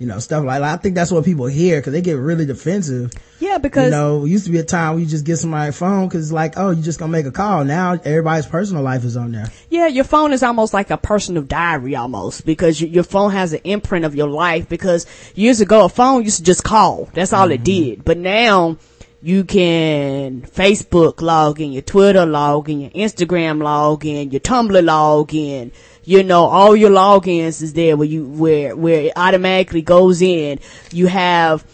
You 0.00 0.06
know, 0.06 0.18
stuff 0.18 0.44
like 0.46 0.62
that. 0.62 0.72
I 0.72 0.76
think 0.78 0.94
that's 0.94 1.12
what 1.12 1.26
people 1.26 1.44
hear 1.44 1.78
because 1.78 1.92
they 1.92 2.00
get 2.00 2.14
really 2.14 2.46
defensive. 2.46 3.12
Yeah, 3.38 3.58
because 3.58 3.84
you 3.84 3.90
know, 3.90 4.24
it 4.24 4.30
used 4.30 4.46
to 4.46 4.50
be 4.50 4.56
a 4.56 4.64
time 4.64 4.94
where 4.94 5.00
you 5.00 5.06
just 5.06 5.26
get 5.26 5.36
somebody's 5.36 5.76
phone 5.76 6.08
because 6.08 6.24
it's 6.24 6.32
like, 6.32 6.54
oh, 6.56 6.70
you 6.70 6.82
just 6.82 6.98
gonna 6.98 7.12
make 7.12 7.26
a 7.26 7.30
call. 7.30 7.66
Now 7.66 7.92
everybody's 7.92 8.46
personal 8.46 8.82
life 8.82 9.04
is 9.04 9.14
on 9.14 9.32
there. 9.32 9.52
Yeah, 9.68 9.88
your 9.88 10.04
phone 10.04 10.32
is 10.32 10.42
almost 10.42 10.72
like 10.72 10.88
a 10.88 10.96
personal 10.96 11.42
diary 11.42 11.96
almost 11.96 12.46
because 12.46 12.80
you, 12.80 12.88
your 12.88 13.04
phone 13.04 13.32
has 13.32 13.52
an 13.52 13.60
imprint 13.64 14.06
of 14.06 14.14
your 14.14 14.28
life 14.28 14.70
because 14.70 15.04
years 15.34 15.60
ago 15.60 15.84
a 15.84 15.90
phone 15.90 16.24
used 16.24 16.38
to 16.38 16.44
just 16.44 16.64
call. 16.64 17.10
That's 17.12 17.34
all 17.34 17.50
it 17.50 17.56
mm-hmm. 17.56 17.64
did. 17.64 18.04
But 18.06 18.16
now 18.16 18.78
you 19.20 19.44
can 19.44 20.40
Facebook 20.42 21.20
log 21.20 21.60
in, 21.60 21.72
your 21.72 21.82
Twitter 21.82 22.24
log 22.24 22.70
in, 22.70 22.80
your 22.80 22.90
Instagram 22.90 23.62
log 23.62 24.06
in, 24.06 24.30
your 24.30 24.40
Tumblr 24.40 24.82
log 24.82 25.34
in. 25.34 25.72
You 26.04 26.22
know, 26.22 26.44
all 26.44 26.74
your 26.74 26.90
logins 26.90 27.62
is 27.62 27.72
there 27.72 27.96
where 27.96 28.08
you, 28.08 28.26
where, 28.26 28.74
where 28.74 29.02
it 29.02 29.12
automatically 29.16 29.82
goes 29.82 30.22
in. 30.22 30.58
You 30.92 31.06
have, 31.08 31.64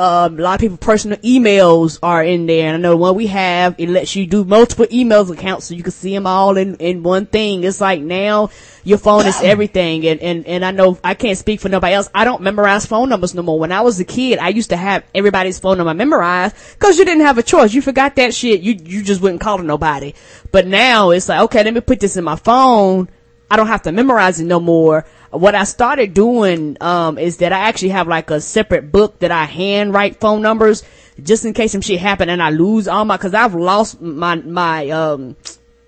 um, 0.00 0.38
a 0.38 0.42
lot 0.42 0.54
of 0.54 0.60
people 0.60 0.78
personal 0.78 1.18
emails 1.18 1.98
are 2.02 2.24
in 2.24 2.46
there. 2.46 2.68
And 2.68 2.76
I 2.76 2.78
know 2.78 2.90
the 2.90 2.96
one 2.96 3.16
we 3.16 3.26
have, 3.26 3.74
it 3.76 3.90
lets 3.90 4.16
you 4.16 4.26
do 4.26 4.44
multiple 4.44 4.86
emails 4.86 5.30
accounts 5.30 5.66
so 5.66 5.74
you 5.74 5.82
can 5.82 5.92
see 5.92 6.14
them 6.14 6.26
all 6.26 6.56
in, 6.56 6.76
in 6.76 7.02
one 7.02 7.26
thing. 7.26 7.64
It's 7.64 7.82
like 7.82 8.00
now 8.00 8.48
your 8.82 8.96
phone 8.96 9.26
is 9.26 9.38
everything. 9.42 10.06
And, 10.06 10.20
and, 10.20 10.46
and 10.46 10.64
I 10.64 10.70
know 10.70 10.98
I 11.04 11.12
can't 11.12 11.36
speak 11.36 11.60
for 11.60 11.68
nobody 11.68 11.94
else. 11.94 12.08
I 12.14 12.24
don't 12.24 12.40
memorize 12.40 12.86
phone 12.86 13.10
numbers 13.10 13.34
no 13.34 13.42
more. 13.42 13.58
When 13.58 13.72
I 13.72 13.82
was 13.82 14.00
a 14.00 14.04
kid, 14.06 14.38
I 14.38 14.48
used 14.48 14.70
to 14.70 14.76
have 14.76 15.04
everybody's 15.14 15.58
phone 15.58 15.76
number 15.76 15.92
memorized 15.92 16.56
because 16.78 16.98
you 16.98 17.04
didn't 17.04 17.26
have 17.26 17.36
a 17.36 17.42
choice. 17.42 17.74
You 17.74 17.82
forgot 17.82 18.16
that 18.16 18.32
shit. 18.32 18.62
You, 18.62 18.72
you 18.82 19.02
just 19.02 19.20
wouldn't 19.20 19.42
call 19.42 19.58
to 19.58 19.62
nobody. 19.62 20.14
But 20.50 20.66
now 20.66 21.10
it's 21.10 21.28
like, 21.28 21.40
okay, 21.42 21.62
let 21.62 21.74
me 21.74 21.82
put 21.82 22.00
this 22.00 22.16
in 22.16 22.24
my 22.24 22.36
phone. 22.36 23.08
I 23.50 23.56
don't 23.56 23.66
have 23.66 23.82
to 23.82 23.92
memorize 23.92 24.40
it 24.40 24.44
no 24.44 24.60
more. 24.60 25.04
What 25.30 25.54
I 25.54 25.64
started 25.64 26.14
doing, 26.14 26.76
um, 26.80 27.18
is 27.18 27.38
that 27.38 27.52
I 27.52 27.60
actually 27.60 27.90
have 27.90 28.08
like 28.08 28.30
a 28.30 28.40
separate 28.40 28.92
book 28.92 29.18
that 29.20 29.30
I 29.30 29.44
handwrite 29.44 30.20
phone 30.20 30.42
numbers 30.42 30.84
just 31.22 31.44
in 31.44 31.52
case 31.52 31.72
some 31.72 31.80
shit 31.80 32.00
happen 32.00 32.28
and 32.28 32.42
I 32.42 32.50
lose 32.50 32.88
all 32.88 33.04
my, 33.04 33.16
cause 33.16 33.34
I've 33.34 33.54
lost 33.54 34.00
my, 34.00 34.36
my, 34.36 34.88
um, 34.90 35.36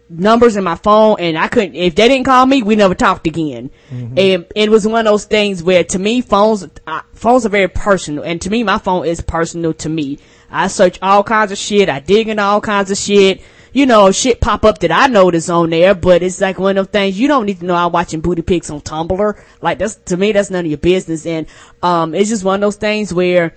numbers 0.09 0.57
in 0.57 0.65
my 0.65 0.75
phone 0.75 1.17
and 1.21 1.39
I 1.39 1.49
couldn't, 1.49 1.75
if 1.75 1.95
they 1.95 2.09
didn't 2.09 2.25
call 2.25 2.45
me, 2.45 2.63
we 2.63 2.77
never 2.77 2.95
talked 2.95 3.27
again. 3.27 3.71
And 4.19 4.47
it 4.55 4.71
was 4.71 4.87
one 4.87 5.07
of 5.07 5.11
those 5.11 5.25
things 5.25 5.63
where 5.63 5.85
to 5.85 5.99
me, 5.99 6.21
phones, 6.21 6.67
uh, 6.87 7.03
phones 7.15 7.47
are 7.47 7.49
very 7.49 7.69
personal 7.69 8.23
and 8.23 8.41
to 8.43 8.51
me, 8.51 8.63
my 8.63 8.79
phone 8.79 9.07
is 9.07 9.21
personal 9.21 9.73
to 9.75 9.89
me. 9.89 10.19
I 10.51 10.67
search 10.69 10.99
all 11.01 11.23
kinds 11.23 11.51
of 11.51 11.59
shit. 11.59 11.89
I 11.89 12.01
dig 12.01 12.29
into 12.29 12.43
all 12.43 12.61
kinds 12.61 12.91
of 12.91 12.99
shit. 12.99 13.41
You 13.73 13.87
know, 13.87 14.11
shit 14.13 14.41
pop 14.41 14.65
up 14.65 14.79
that 14.81 14.93
I 14.93 15.07
notice 15.07 15.49
on 15.49 15.71
there, 15.71 15.95
but 15.95 16.23
it's 16.23 16.41
like 16.41 16.59
one 16.59 16.79
of 16.79 16.91
them 16.91 16.93
things 16.93 17.19
you 17.19 17.29
don't 17.29 17.47
need 17.47 17.61
to 17.61 17.65
know 17.65 17.75
I'm 17.75 17.93
watching 17.93 18.21
booty 18.21 18.43
pics 18.43 18.71
on 18.71 18.81
Tumblr. 18.81 19.43
Like 19.61 19.79
that's, 19.79 19.97
to 20.07 20.17
me, 20.17 20.33
that's 20.33 20.51
none 20.51 20.65
of 20.65 20.71
your 20.71 20.79
business. 20.79 21.27
And, 21.27 21.47
um, 21.83 22.15
it's 22.15 22.29
just 22.29 22.45
one 22.45 22.57
of 22.57 22.61
those 22.61 22.77
things 22.77 23.13
where, 23.13 23.55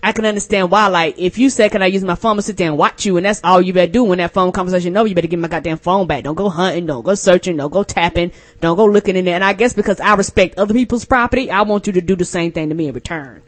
I 0.00 0.12
can 0.12 0.24
understand 0.24 0.70
why, 0.70 0.86
like, 0.86 1.18
if 1.18 1.38
you 1.38 1.50
say, 1.50 1.68
can 1.68 1.82
I 1.82 1.86
use 1.86 2.04
my 2.04 2.14
phone 2.14 2.36
to 2.36 2.42
sit 2.42 2.56
there 2.56 2.68
and 2.68 2.78
watch 2.78 3.04
you, 3.04 3.16
and 3.16 3.26
that's 3.26 3.40
all 3.42 3.60
you 3.60 3.72
better 3.72 3.90
do 3.90 4.04
when 4.04 4.18
that 4.18 4.32
phone 4.32 4.52
conversation 4.52 4.96
over, 4.96 5.08
you 5.08 5.14
better 5.16 5.26
give 5.26 5.40
my 5.40 5.48
goddamn 5.48 5.78
phone 5.78 6.06
back. 6.06 6.22
Don't 6.22 6.36
go 6.36 6.48
hunting, 6.48 6.86
don't 6.86 7.02
go 7.02 7.16
searching, 7.16 7.56
don't 7.56 7.72
go 7.72 7.82
tapping, 7.82 8.30
don't 8.60 8.76
go 8.76 8.84
looking 8.84 9.16
in 9.16 9.24
there. 9.24 9.34
And 9.34 9.42
I 9.42 9.54
guess 9.54 9.72
because 9.72 9.98
I 9.98 10.14
respect 10.14 10.56
other 10.56 10.72
people's 10.72 11.04
property, 11.04 11.50
I 11.50 11.62
want 11.62 11.88
you 11.88 11.92
to 11.94 12.00
do 12.00 12.14
the 12.14 12.24
same 12.24 12.52
thing 12.52 12.68
to 12.68 12.76
me 12.76 12.86
in 12.86 12.94
return. 12.94 13.42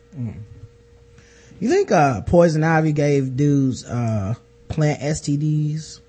You 1.60 1.68
think, 1.68 1.92
uh, 1.92 2.22
Poison 2.22 2.64
Ivy 2.64 2.94
gave 2.94 3.36
dudes, 3.36 3.84
uh, 3.84 4.34
plant 4.70 5.00
STDs? 5.00 6.00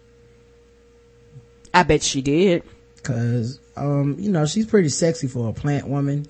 I 1.74 1.84
bet 1.84 2.04
she 2.04 2.22
did. 2.22 2.64
Cause, 3.04 3.60
um, 3.76 4.16
you 4.20 4.32
know, 4.32 4.46
she's 4.46 4.66
pretty 4.66 4.90
sexy 4.90 5.28
for 5.28 5.50
a 5.50 5.54
plant 5.54 5.88
woman. 5.88 6.28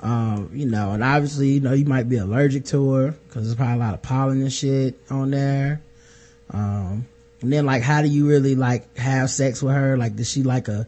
Um, 0.00 0.50
you 0.54 0.64
know, 0.66 0.92
and 0.92 1.04
obviously, 1.04 1.48
you 1.50 1.60
know, 1.60 1.74
you 1.74 1.84
might 1.84 2.08
be 2.08 2.16
allergic 2.16 2.64
to 2.66 2.92
her 2.94 3.14
cause 3.28 3.44
there's 3.44 3.54
probably 3.54 3.74
a 3.74 3.78
lot 3.78 3.92
of 3.92 4.00
pollen 4.00 4.40
and 4.40 4.52
shit 4.52 4.98
on 5.10 5.30
there. 5.30 5.82
Um, 6.50 7.06
and 7.42 7.52
then 7.52 7.66
like, 7.66 7.82
how 7.82 8.00
do 8.00 8.08
you 8.08 8.26
really 8.26 8.54
like 8.54 8.96
have 8.96 9.28
sex 9.30 9.62
with 9.62 9.74
her? 9.74 9.96
Like, 9.98 10.16
does 10.16 10.30
she 10.30 10.42
like 10.42 10.68
a, 10.68 10.86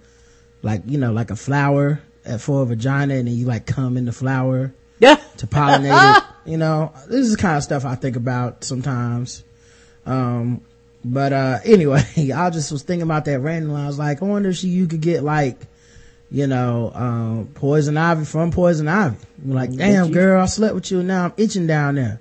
like, 0.62 0.83
you 0.87 0.97
know, 0.97 1.12
like 1.12 1.31
a 1.31 1.37
flower 1.37 2.00
at 2.25 2.41
for 2.41 2.62
a 2.62 2.67
vagina 2.67 3.14
and 3.14 3.29
then 3.29 3.35
you 3.37 3.45
like 3.45 3.67
come 3.67 3.97
in 3.99 4.07
the 4.07 4.12
flower 4.12 4.73
Yeah. 4.99 5.17
to 5.38 5.47
pollinate 5.47 6.19
it? 6.19 6.25
You 6.45 6.57
know, 6.57 6.93
this 7.07 7.21
is 7.21 7.37
the 7.37 7.38
kind 7.41 7.57
of 7.57 7.62
stuff 7.62 7.85
I 7.85 7.95
think 7.95 8.17
about 8.17 8.64
sometimes. 8.64 9.45
Um, 10.06 10.62
but, 11.04 11.32
uh, 11.32 11.59
anyway, 11.64 12.04
I 12.35 12.50
just 12.50 12.73
was 12.73 12.82
thinking 12.82 13.02
about 13.02 13.25
that 13.26 13.40
randomly. 13.40 13.80
I 13.80 13.87
was 13.87 13.99
like, 13.99 14.23
I 14.23 14.26
wonder 14.26 14.50
if 14.50 14.56
she, 14.56 14.68
you 14.68 14.87
could 14.87 15.00
get 15.00 15.23
like, 15.23 15.59
you 16.30 16.47
know, 16.47 16.90
um, 16.94 17.50
poison 17.54 17.97
ivy 17.97 18.25
from 18.25 18.50
poison 18.50 18.88
ivy. 18.88 19.16
You're 19.44 19.54
like, 19.54 19.75
damn 19.75 20.11
girl, 20.11 20.40
I 20.40 20.47
slept 20.47 20.75
with 20.75 20.90
you 20.90 21.00
and 21.00 21.09
now 21.09 21.26
I'm 21.26 21.35
itching 21.37 21.66
down 21.66 21.97
there. 21.97 22.21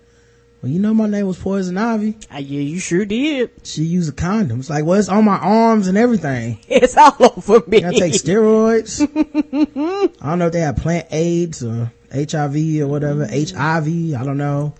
Well, 0.61 0.71
you 0.71 0.79
know 0.79 0.93
my 0.93 1.07
name 1.07 1.25
was 1.25 1.39
poison 1.39 1.77
ivy. 1.77 2.17
Uh, 2.31 2.38
yeah, 2.38 2.59
you 2.59 2.77
sure 2.77 3.03
did. 3.05 3.50
She 3.63 3.81
used 3.83 4.09
a 4.09 4.11
condom. 4.11 4.59
It's 4.59 4.69
like, 4.69 4.85
well, 4.85 5.00
it's 5.00 5.09
on 5.09 5.25
my 5.25 5.38
arms 5.38 5.88
and 5.88 5.97
everything. 5.97 6.59
It's 6.67 6.95
all 6.97 7.15
over 7.19 7.63
me. 7.67 7.83
I 7.85 7.91
take 7.91 8.13
steroids. 8.13 9.01
I 10.21 10.29
don't 10.29 10.39
know 10.39 10.47
if 10.47 10.53
they 10.53 10.59
have 10.59 10.77
plant 10.77 11.07
AIDS 11.09 11.63
or 11.63 11.91
HIV 12.13 12.81
or 12.81 12.88
whatever, 12.88 13.25
HIV. 13.25 13.88
I 14.13 14.23
don't 14.23 14.38
know 14.38 14.73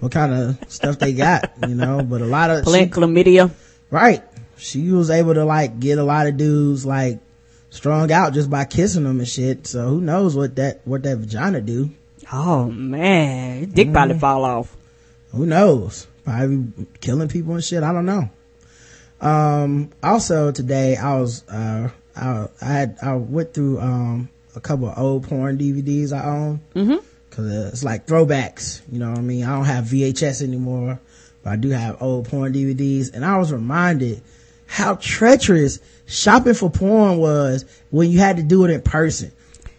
what 0.00 0.12
kind 0.12 0.32
of 0.32 0.58
stuff 0.70 0.98
they 0.98 1.12
got, 1.12 1.50
you 1.66 1.74
know, 1.74 2.02
but 2.02 2.20
a 2.20 2.26
lot 2.26 2.50
of, 2.50 2.64
Plant 2.64 2.94
she- 2.94 3.00
chlamydia. 3.00 3.50
right. 3.90 4.22
She 4.58 4.90
was 4.90 5.10
able 5.10 5.34
to 5.34 5.44
like 5.44 5.80
get 5.80 5.98
a 5.98 6.02
lot 6.04 6.26
of 6.26 6.36
dudes 6.38 6.86
like 6.86 7.18
strung 7.70 8.10
out 8.10 8.32
just 8.32 8.48
by 8.48 8.64
kissing 8.64 9.04
them 9.04 9.18
and 9.18 9.28
shit. 9.28 9.66
So 9.66 9.86
who 9.88 10.00
knows 10.00 10.34
what 10.34 10.56
that, 10.56 10.80
what 10.86 11.02
that 11.02 11.18
vagina 11.18 11.60
do? 11.60 11.90
Oh 12.32 12.64
man, 12.70 13.70
dick 13.70 13.88
Mm. 13.88 13.92
probably 13.92 14.18
fall 14.18 14.44
off. 14.44 14.74
Who 15.32 15.44
knows? 15.46 16.06
Probably 16.24 16.72
killing 17.00 17.28
people 17.28 17.54
and 17.54 17.62
shit. 17.62 17.82
I 17.82 17.92
don't 17.92 18.06
know. 18.06 18.30
Um, 19.20 19.90
also 20.02 20.52
today 20.52 20.96
I 20.96 21.18
was, 21.20 21.46
uh, 21.48 21.90
I, 22.16 22.48
I 22.60 22.64
had, 22.64 22.98
I 23.02 23.14
went 23.14 23.54
through, 23.54 23.78
um, 23.80 24.28
a 24.54 24.60
couple 24.60 24.88
of 24.88 24.98
old 24.98 25.24
porn 25.28 25.58
DVDs 25.58 26.12
I 26.12 26.24
own. 26.24 26.60
Mm-hmm. 26.74 27.04
Cause 27.36 27.44
uh, 27.44 27.68
it's 27.70 27.84
like 27.84 28.06
throwbacks. 28.06 28.80
You 28.90 28.98
know 28.98 29.10
what 29.10 29.18
I 29.18 29.22
mean? 29.22 29.44
I 29.44 29.54
don't 29.54 29.66
have 29.66 29.84
VHS 29.84 30.40
anymore, 30.40 30.98
but 31.42 31.50
I 31.50 31.56
do 31.56 31.68
have 31.68 32.00
old 32.00 32.30
porn 32.30 32.54
DVDs. 32.54 33.12
And 33.12 33.26
I 33.26 33.36
was 33.36 33.52
reminded 33.52 34.22
how 34.66 34.94
treacherous 34.94 35.78
shopping 36.06 36.54
for 36.54 36.70
porn 36.70 37.18
was 37.18 37.66
when 37.90 38.10
you 38.10 38.20
had 38.20 38.38
to 38.38 38.42
do 38.42 38.64
it 38.64 38.70
in 38.70 38.80
person. 38.80 39.32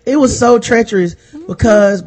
It 0.06 0.18
was 0.18 0.38
so 0.38 0.60
treacherous 0.60 1.16
because 1.48 2.04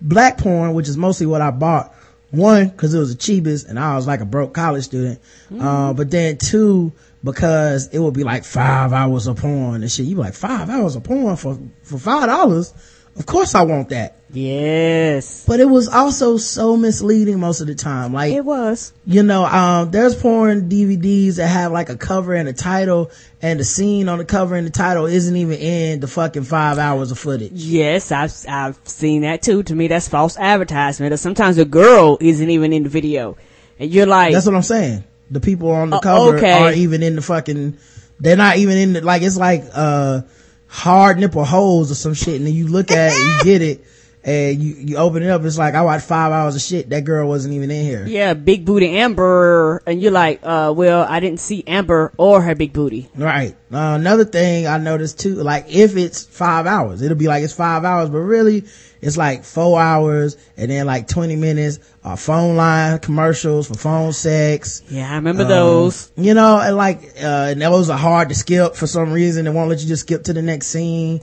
black 0.00 0.38
porn, 0.38 0.72
which 0.72 0.88
is 0.88 0.96
mostly 0.96 1.26
what 1.26 1.42
I 1.42 1.50
bought, 1.50 1.92
one, 2.30 2.70
cause 2.70 2.94
it 2.94 2.98
was 3.00 3.12
the 3.12 3.20
cheapest 3.20 3.66
and 3.66 3.80
I 3.80 3.96
was 3.96 4.06
like 4.06 4.20
a 4.20 4.24
broke 4.24 4.54
college 4.54 4.84
student. 4.84 5.20
Uh, 5.58 5.92
but 5.94 6.12
then 6.12 6.38
two, 6.38 6.92
because 7.24 7.88
it 7.88 7.98
would 7.98 8.14
be 8.14 8.22
like 8.22 8.44
five 8.44 8.92
hours 8.92 9.26
of 9.26 9.38
porn 9.38 9.82
and 9.82 9.90
shit. 9.90 10.06
You 10.06 10.14
be 10.14 10.22
like, 10.22 10.34
five 10.34 10.70
hours 10.70 10.94
of 10.94 11.02
porn 11.02 11.34
for, 11.34 11.58
for 11.82 11.98
five 11.98 12.26
dollars? 12.26 12.72
Of 13.16 13.26
course 13.26 13.56
I 13.56 13.62
want 13.62 13.88
that. 13.90 14.21
Yes, 14.32 15.44
But 15.46 15.60
it 15.60 15.66
was 15.66 15.88
also 15.88 16.36
so 16.38 16.76
misleading 16.76 17.38
most 17.38 17.60
of 17.60 17.66
the 17.66 17.74
time. 17.74 18.12
Like, 18.12 18.32
it 18.32 18.44
was. 18.44 18.92
you 19.06 19.22
know, 19.22 19.44
um, 19.44 19.90
there's 19.90 20.14
porn 20.14 20.68
DVDs 20.68 21.36
that 21.36 21.48
have 21.48 21.70
like 21.72 21.88
a 21.90 21.96
cover 21.96 22.34
and 22.34 22.48
a 22.48 22.52
title 22.52 23.10
and 23.42 23.60
the 23.60 23.64
scene 23.64 24.08
on 24.08 24.18
the 24.18 24.24
cover 24.24 24.54
and 24.56 24.66
the 24.66 24.70
title 24.70 25.06
isn't 25.06 25.36
even 25.36 25.58
in 25.58 26.00
the 26.00 26.06
fucking 26.08 26.44
five 26.44 26.78
hours 26.78 27.10
of 27.10 27.18
footage. 27.18 27.52
Yes, 27.52 28.10
I've 28.10 28.32
I've 28.48 28.78
seen 28.84 29.22
that 29.22 29.42
too. 29.42 29.62
To 29.64 29.74
me, 29.74 29.88
that's 29.88 30.08
false 30.08 30.36
advertisement. 30.38 31.12
Or 31.12 31.16
sometimes 31.18 31.58
a 31.58 31.64
girl 31.64 32.16
isn't 32.20 32.48
even 32.50 32.72
in 32.72 32.84
the 32.84 32.88
video, 32.88 33.36
and 33.78 33.90
you're 33.92 34.06
like, 34.06 34.32
That's 34.32 34.46
what 34.46 34.54
I'm 34.54 34.62
saying. 34.62 35.04
The 35.30 35.40
people 35.40 35.70
on 35.70 35.90
the 35.90 35.96
Uh, 35.96 36.00
cover 36.00 36.36
okay. 36.38 36.52
aren't 36.52 36.76
even 36.78 37.02
in 37.02 37.16
the 37.16 37.22
fucking, 37.22 37.76
they're 38.20 38.36
not 38.36 38.56
even 38.58 38.76
in 38.76 38.92
the, 38.92 39.00
like, 39.00 39.22
it's 39.22 39.36
like, 39.38 39.64
uh, 39.74 40.22
hard 40.68 41.18
nipple 41.18 41.44
holes 41.44 41.90
or 41.90 41.94
some 41.94 42.14
shit. 42.14 42.36
And 42.36 42.46
then 42.46 42.54
you 42.54 42.66
look 42.68 42.90
at 42.90 43.12
it, 43.12 43.18
you 43.18 43.44
get 43.44 43.62
it, 43.62 43.84
and 44.24 44.62
you, 44.62 44.74
you 44.74 44.96
open 44.96 45.22
it 45.22 45.30
up. 45.30 45.42
It's 45.44 45.58
like, 45.58 45.74
I 45.74 45.82
watched 45.82 46.06
five 46.06 46.32
hours 46.32 46.54
of 46.54 46.62
shit. 46.62 46.90
That 46.90 47.04
girl 47.04 47.28
wasn't 47.28 47.54
even 47.54 47.70
in 47.70 47.84
here. 47.84 48.06
yeah, 48.06 48.34
big 48.34 48.64
booty 48.64 48.98
Amber, 48.98 49.82
and 49.86 50.00
you're 50.00 50.12
like, 50.12 50.40
uh, 50.42 50.72
well, 50.76 51.04
I 51.08 51.20
didn't 51.20 51.40
see 51.40 51.64
Amber 51.66 52.12
or 52.16 52.40
her 52.40 52.54
big 52.54 52.72
booty. 52.72 53.08
Right. 53.16 53.56
Uh, 53.72 53.96
another 53.98 54.24
thing 54.24 54.66
I 54.66 54.78
noticed 54.78 55.18
too, 55.20 55.36
like 55.36 55.66
if 55.68 55.96
it's 55.96 56.24
five 56.24 56.66
hours, 56.66 57.02
it'll 57.02 57.16
be 57.16 57.26
like 57.26 57.42
it's 57.42 57.54
five 57.54 57.84
hours, 57.84 58.10
but 58.10 58.18
really 58.18 58.64
it's 59.00 59.16
like 59.16 59.42
four 59.44 59.80
hours 59.80 60.36
and 60.56 60.70
then 60.70 60.86
like 60.86 61.08
20 61.08 61.34
minutes, 61.36 61.80
uh, 62.04 62.14
phone 62.14 62.56
line 62.56 62.98
commercials 63.00 63.66
for 63.66 63.74
phone 63.74 64.12
sex. 64.12 64.82
Yeah, 64.90 65.10
I 65.10 65.16
remember 65.16 65.44
those. 65.44 66.12
You 66.16 66.34
know, 66.34 66.58
and 66.60 66.76
like, 66.76 67.02
uh, 67.20 67.50
and 67.50 67.62
those 67.62 67.90
are 67.90 67.98
hard 67.98 68.28
to 68.28 68.34
skip 68.34 68.76
for 68.76 68.86
some 68.86 69.10
reason. 69.10 69.46
They 69.46 69.50
won't 69.50 69.70
let 69.70 69.80
you 69.80 69.88
just 69.88 70.02
skip 70.02 70.24
to 70.24 70.32
the 70.32 70.42
next 70.42 70.66
scene. 70.68 71.20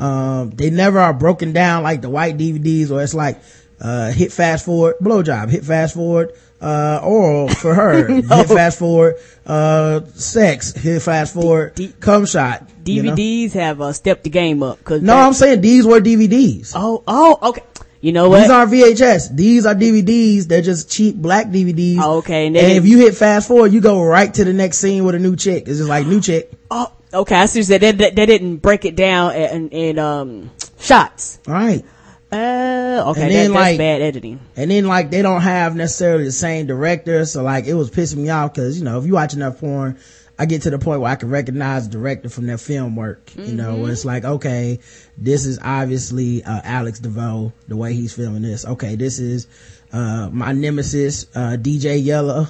Um, 0.00 0.50
they 0.50 0.70
never 0.70 0.98
are 0.98 1.12
broken 1.12 1.52
down 1.52 1.82
like 1.82 2.00
the 2.00 2.08
white 2.08 2.38
DVDs 2.38 2.90
or 2.90 3.02
it's 3.02 3.14
like, 3.14 3.38
uh, 3.80 4.10
hit 4.10 4.32
fast 4.32 4.64
forward, 4.64 4.96
blowjob, 5.00 5.50
hit 5.50 5.64
fast 5.64 5.94
forward, 5.94 6.32
uh, 6.60 7.00
oral 7.02 7.48
for 7.48 7.74
her, 7.74 8.06
hit 8.08 8.24
fast 8.48 8.78
forward, 8.78 9.16
uh, 9.46 10.00
sex, 10.14 10.72
hit 10.72 11.00
fast 11.02 11.34
forward, 11.34 11.74
D- 11.74 11.92
cum 12.00 12.24
shot. 12.26 12.68
you 12.84 13.02
know? 13.02 13.14
DVDs 13.14 13.52
have 13.52 13.80
uh, 13.80 13.92
stepped 13.92 14.24
the 14.24 14.30
game 14.30 14.62
up. 14.62 14.82
Cause 14.84 15.02
No, 15.02 15.16
I'm 15.16 15.34
saying 15.34 15.60
these 15.60 15.86
were 15.86 16.00
DVDs. 16.00 16.72
oh, 16.74 17.02
oh, 17.06 17.38
okay. 17.50 17.62
You 18.02 18.12
know 18.12 18.30
what? 18.30 18.40
These 18.40 18.50
aren't 18.50 18.72
VHS. 18.72 19.36
These 19.36 19.66
are 19.66 19.74
DVDs. 19.74 20.44
They're 20.44 20.62
just 20.62 20.90
cheap 20.90 21.16
black 21.16 21.48
DVDs. 21.48 21.98
Oh, 22.00 22.18
okay, 22.18 22.46
and 22.46 22.56
And, 22.56 22.72
if 22.72 22.86
you 22.86 22.96
hit 22.96 23.14
fast 23.14 23.48
forward, 23.48 23.74
you 23.74 23.82
go 23.82 24.02
right 24.02 24.32
to 24.32 24.44
the 24.44 24.54
next 24.54 24.78
scene 24.78 25.04
with 25.04 25.14
a 25.14 25.18
new 25.18 25.36
chick. 25.36 25.68
It's 25.68 25.76
just 25.76 25.88
like 25.90 26.06
new 26.06 26.22
chick. 26.22 26.50
oh, 26.70 26.90
okay. 27.12 27.34
I 27.36 27.46
see. 27.46 27.62
said 27.62 27.80
They, 27.80 27.92
they, 27.92 28.10
they 28.10 28.26
didn't 28.26 28.58
break 28.58 28.84
it 28.84 28.96
down 28.96 29.34
in, 29.34 29.68
in 29.70 29.98
um 29.98 30.50
shots. 30.78 31.38
Right. 31.46 31.84
Uh, 32.32 33.06
okay, 33.08 33.22
And 33.22 33.30
that, 33.30 33.34
then, 33.34 33.52
that's 33.52 33.54
like- 33.54 33.78
bad 33.78 34.02
editing. 34.02 34.40
And 34.54 34.70
then 34.70 34.86
like 34.86 35.10
they 35.10 35.20
don't 35.22 35.40
have 35.40 35.74
necessarily 35.74 36.24
the 36.24 36.32
same 36.32 36.66
director. 36.66 37.24
So 37.26 37.42
like 37.42 37.66
it 37.66 37.74
was 37.74 37.90
pissing 37.90 38.18
me 38.18 38.28
off 38.30 38.54
because, 38.54 38.78
you 38.78 38.84
know, 38.84 38.98
if 39.00 39.06
you 39.06 39.14
watch 39.14 39.34
enough 39.34 39.58
porn, 39.58 39.98
I 40.38 40.46
get 40.46 40.62
to 40.62 40.70
the 40.70 40.78
point 40.78 41.00
where 41.02 41.10
I 41.10 41.16
can 41.16 41.28
recognize 41.28 41.88
the 41.88 41.92
director 41.92 42.28
from 42.28 42.46
their 42.46 42.56
film 42.56 42.94
work. 42.96 43.30
You 43.36 43.52
know, 43.52 43.76
where 43.76 43.92
it's 43.92 44.04
like, 44.06 44.24
okay, 44.24 44.78
this 45.18 45.44
is 45.44 45.58
obviously, 45.62 46.42
uh, 46.44 46.60
Alex 46.64 46.98
DeVoe, 47.00 47.52
the 47.68 47.76
way 47.76 47.92
he's 47.92 48.14
filming 48.14 48.40
this. 48.42 48.64
Okay, 48.64 48.94
this 48.94 49.18
is, 49.18 49.48
uh, 49.92 50.30
my 50.32 50.52
nemesis, 50.52 51.26
uh, 51.34 51.56
DJ 51.60 52.02
Yella. 52.02 52.48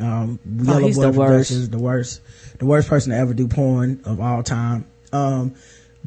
Um, 0.00 0.38
Yella 0.46 0.76
Oh, 0.76 0.86
he's 0.86 0.96
Boy 0.96 1.10
the 1.10 1.18
worst. 1.18 1.70
The 1.70 1.78
worst, 1.78 2.22
the 2.58 2.66
worst 2.66 2.88
person 2.88 3.12
to 3.12 3.18
ever 3.18 3.34
do 3.34 3.48
porn 3.48 4.00
of 4.04 4.20
all 4.20 4.42
time. 4.42 4.84
Um, 5.12 5.54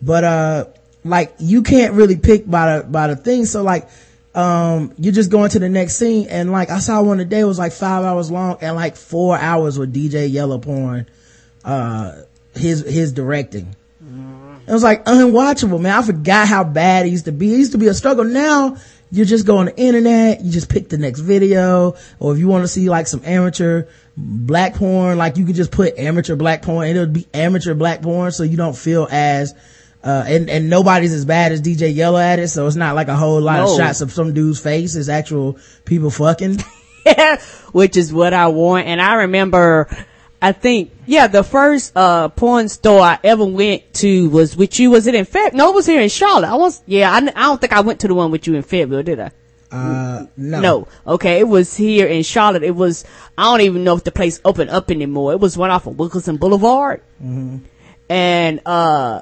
but, 0.01 0.23
uh, 0.23 0.65
like 1.03 1.33
you 1.39 1.63
can't 1.63 1.93
really 1.93 2.17
pick 2.17 2.49
by 2.49 2.77
the, 2.77 2.83
by 2.83 3.07
the 3.07 3.15
thing. 3.15 3.45
So 3.45 3.63
like, 3.63 3.89
um, 4.35 4.93
you're 4.97 5.13
just 5.13 5.31
going 5.31 5.49
to 5.51 5.59
the 5.59 5.67
next 5.67 5.95
scene 5.95 6.27
and 6.29 6.51
like 6.51 6.69
I 6.69 6.79
saw 6.79 7.01
one 7.01 7.17
today 7.17 7.43
was 7.43 7.59
like 7.59 7.73
five 7.73 8.05
hours 8.05 8.31
long 8.31 8.57
and 8.61 8.75
like 8.75 8.95
four 8.95 9.37
hours 9.37 9.77
with 9.77 9.93
DJ 9.93 10.31
Yella 10.31 10.59
Porn, 10.59 11.07
uh, 11.65 12.21
his, 12.55 12.81
his 12.81 13.11
directing. 13.11 13.75
It 14.67 14.73
was 14.73 14.83
like 14.83 15.03
unwatchable, 15.05 15.81
man. 15.81 15.97
I 15.97 16.01
forgot 16.01 16.47
how 16.47 16.63
bad 16.63 17.05
it 17.05 17.09
used 17.09 17.25
to 17.25 17.31
be. 17.31 17.53
It 17.53 17.57
used 17.57 17.73
to 17.73 17.77
be 17.77 17.87
a 17.87 17.93
struggle. 17.93 18.23
Now 18.23 18.77
you 19.11 19.25
just 19.25 19.45
go 19.45 19.57
on 19.57 19.65
the 19.65 19.77
internet, 19.77 20.41
you 20.41 20.51
just 20.51 20.69
pick 20.69 20.87
the 20.87 20.97
next 20.97 21.19
video, 21.19 21.95
or 22.19 22.33
if 22.33 22.39
you 22.39 22.47
want 22.47 22.63
to 22.63 22.67
see 22.67 22.89
like 22.89 23.07
some 23.07 23.21
amateur 23.25 23.87
black 24.21 24.75
porn, 24.75 25.17
like 25.17 25.37
you 25.37 25.45
could 25.45 25.55
just 25.55 25.71
put 25.71 25.97
amateur 25.97 26.35
black 26.35 26.61
porn 26.61 26.87
and 26.87 26.97
it 26.97 26.99
would 26.99 27.13
be 27.13 27.27
amateur 27.33 27.73
black 27.73 28.01
porn 28.01 28.31
so 28.31 28.43
you 28.43 28.57
don't 28.57 28.75
feel 28.75 29.07
as 29.11 29.53
uh, 30.03 30.23
and, 30.27 30.49
and 30.49 30.69
nobody's 30.69 31.13
as 31.13 31.25
bad 31.25 31.51
as 31.51 31.61
DJ 31.61 31.93
Yella 31.95 32.23
at 32.23 32.39
it, 32.39 32.47
so 32.47 32.65
it's 32.65 32.75
not 32.75 32.95
like 32.95 33.07
a 33.07 33.15
whole 33.15 33.39
lot 33.39 33.57
No. 33.57 33.71
of 33.71 33.77
shots 33.77 34.01
of 34.01 34.11
some 34.11 34.33
dude's 34.33 34.59
face. 34.59 34.95
It's 34.95 35.09
actual 35.09 35.59
people 35.85 36.09
fucking. 36.09 36.57
which 37.71 37.97
is 37.97 38.13
what 38.13 38.33
I 38.33 38.47
want. 38.47 38.87
And 38.87 39.01
I 39.01 39.15
remember 39.15 39.87
I 40.41 40.53
think, 40.53 40.91
yeah, 41.05 41.27
the 41.27 41.43
first, 41.43 41.95
uh, 41.95 42.29
porn 42.29 42.67
store 42.67 43.01
I 43.01 43.19
ever 43.23 43.45
went 43.45 43.93
to 43.95 44.27
was 44.29 44.57
with 44.57 44.79
you. 44.79 44.89
Was 44.89 45.05
it 45.05 45.13
in 45.13 45.25
Feb? 45.25 45.53
No, 45.53 45.69
it 45.69 45.75
was 45.75 45.85
here 45.85 46.01
in 46.01 46.09
Charlotte. 46.09 46.49
I 46.49 46.55
was, 46.55 46.81
yeah, 46.87 47.11
I, 47.11 47.17
I 47.17 47.43
don't 47.43 47.61
think 47.61 47.73
I 47.73 47.81
went 47.81 47.99
to 47.99 48.07
the 48.07 48.15
one 48.15 48.31
with 48.31 48.47
you 48.47 48.55
in 48.55 48.63
Fayetteville, 48.63 49.03
did 49.03 49.19
I? 49.19 49.31
Uh, 49.71 50.25
no. 50.35 50.59
No. 50.59 50.87
Okay, 51.07 51.39
it 51.39 51.47
was 51.47 51.75
here 51.75 52.07
in 52.07 52.23
Charlotte. 52.23 52.63
It 52.63 52.75
was, 52.75 53.05
I 53.37 53.43
don't 53.43 53.61
even 53.61 53.83
know 53.83 53.95
if 53.95 54.03
the 54.03 54.11
place 54.11 54.41
opened 54.43 54.69
up 54.69 54.91
anymore. 54.91 55.31
It 55.33 55.39
was 55.39 55.57
one 55.57 55.71
off 55.71 55.87
of 55.87 55.97
Wilkinson 55.97 56.37
Boulevard. 56.37 57.01
And, 58.09 58.59
uh, 58.65 59.21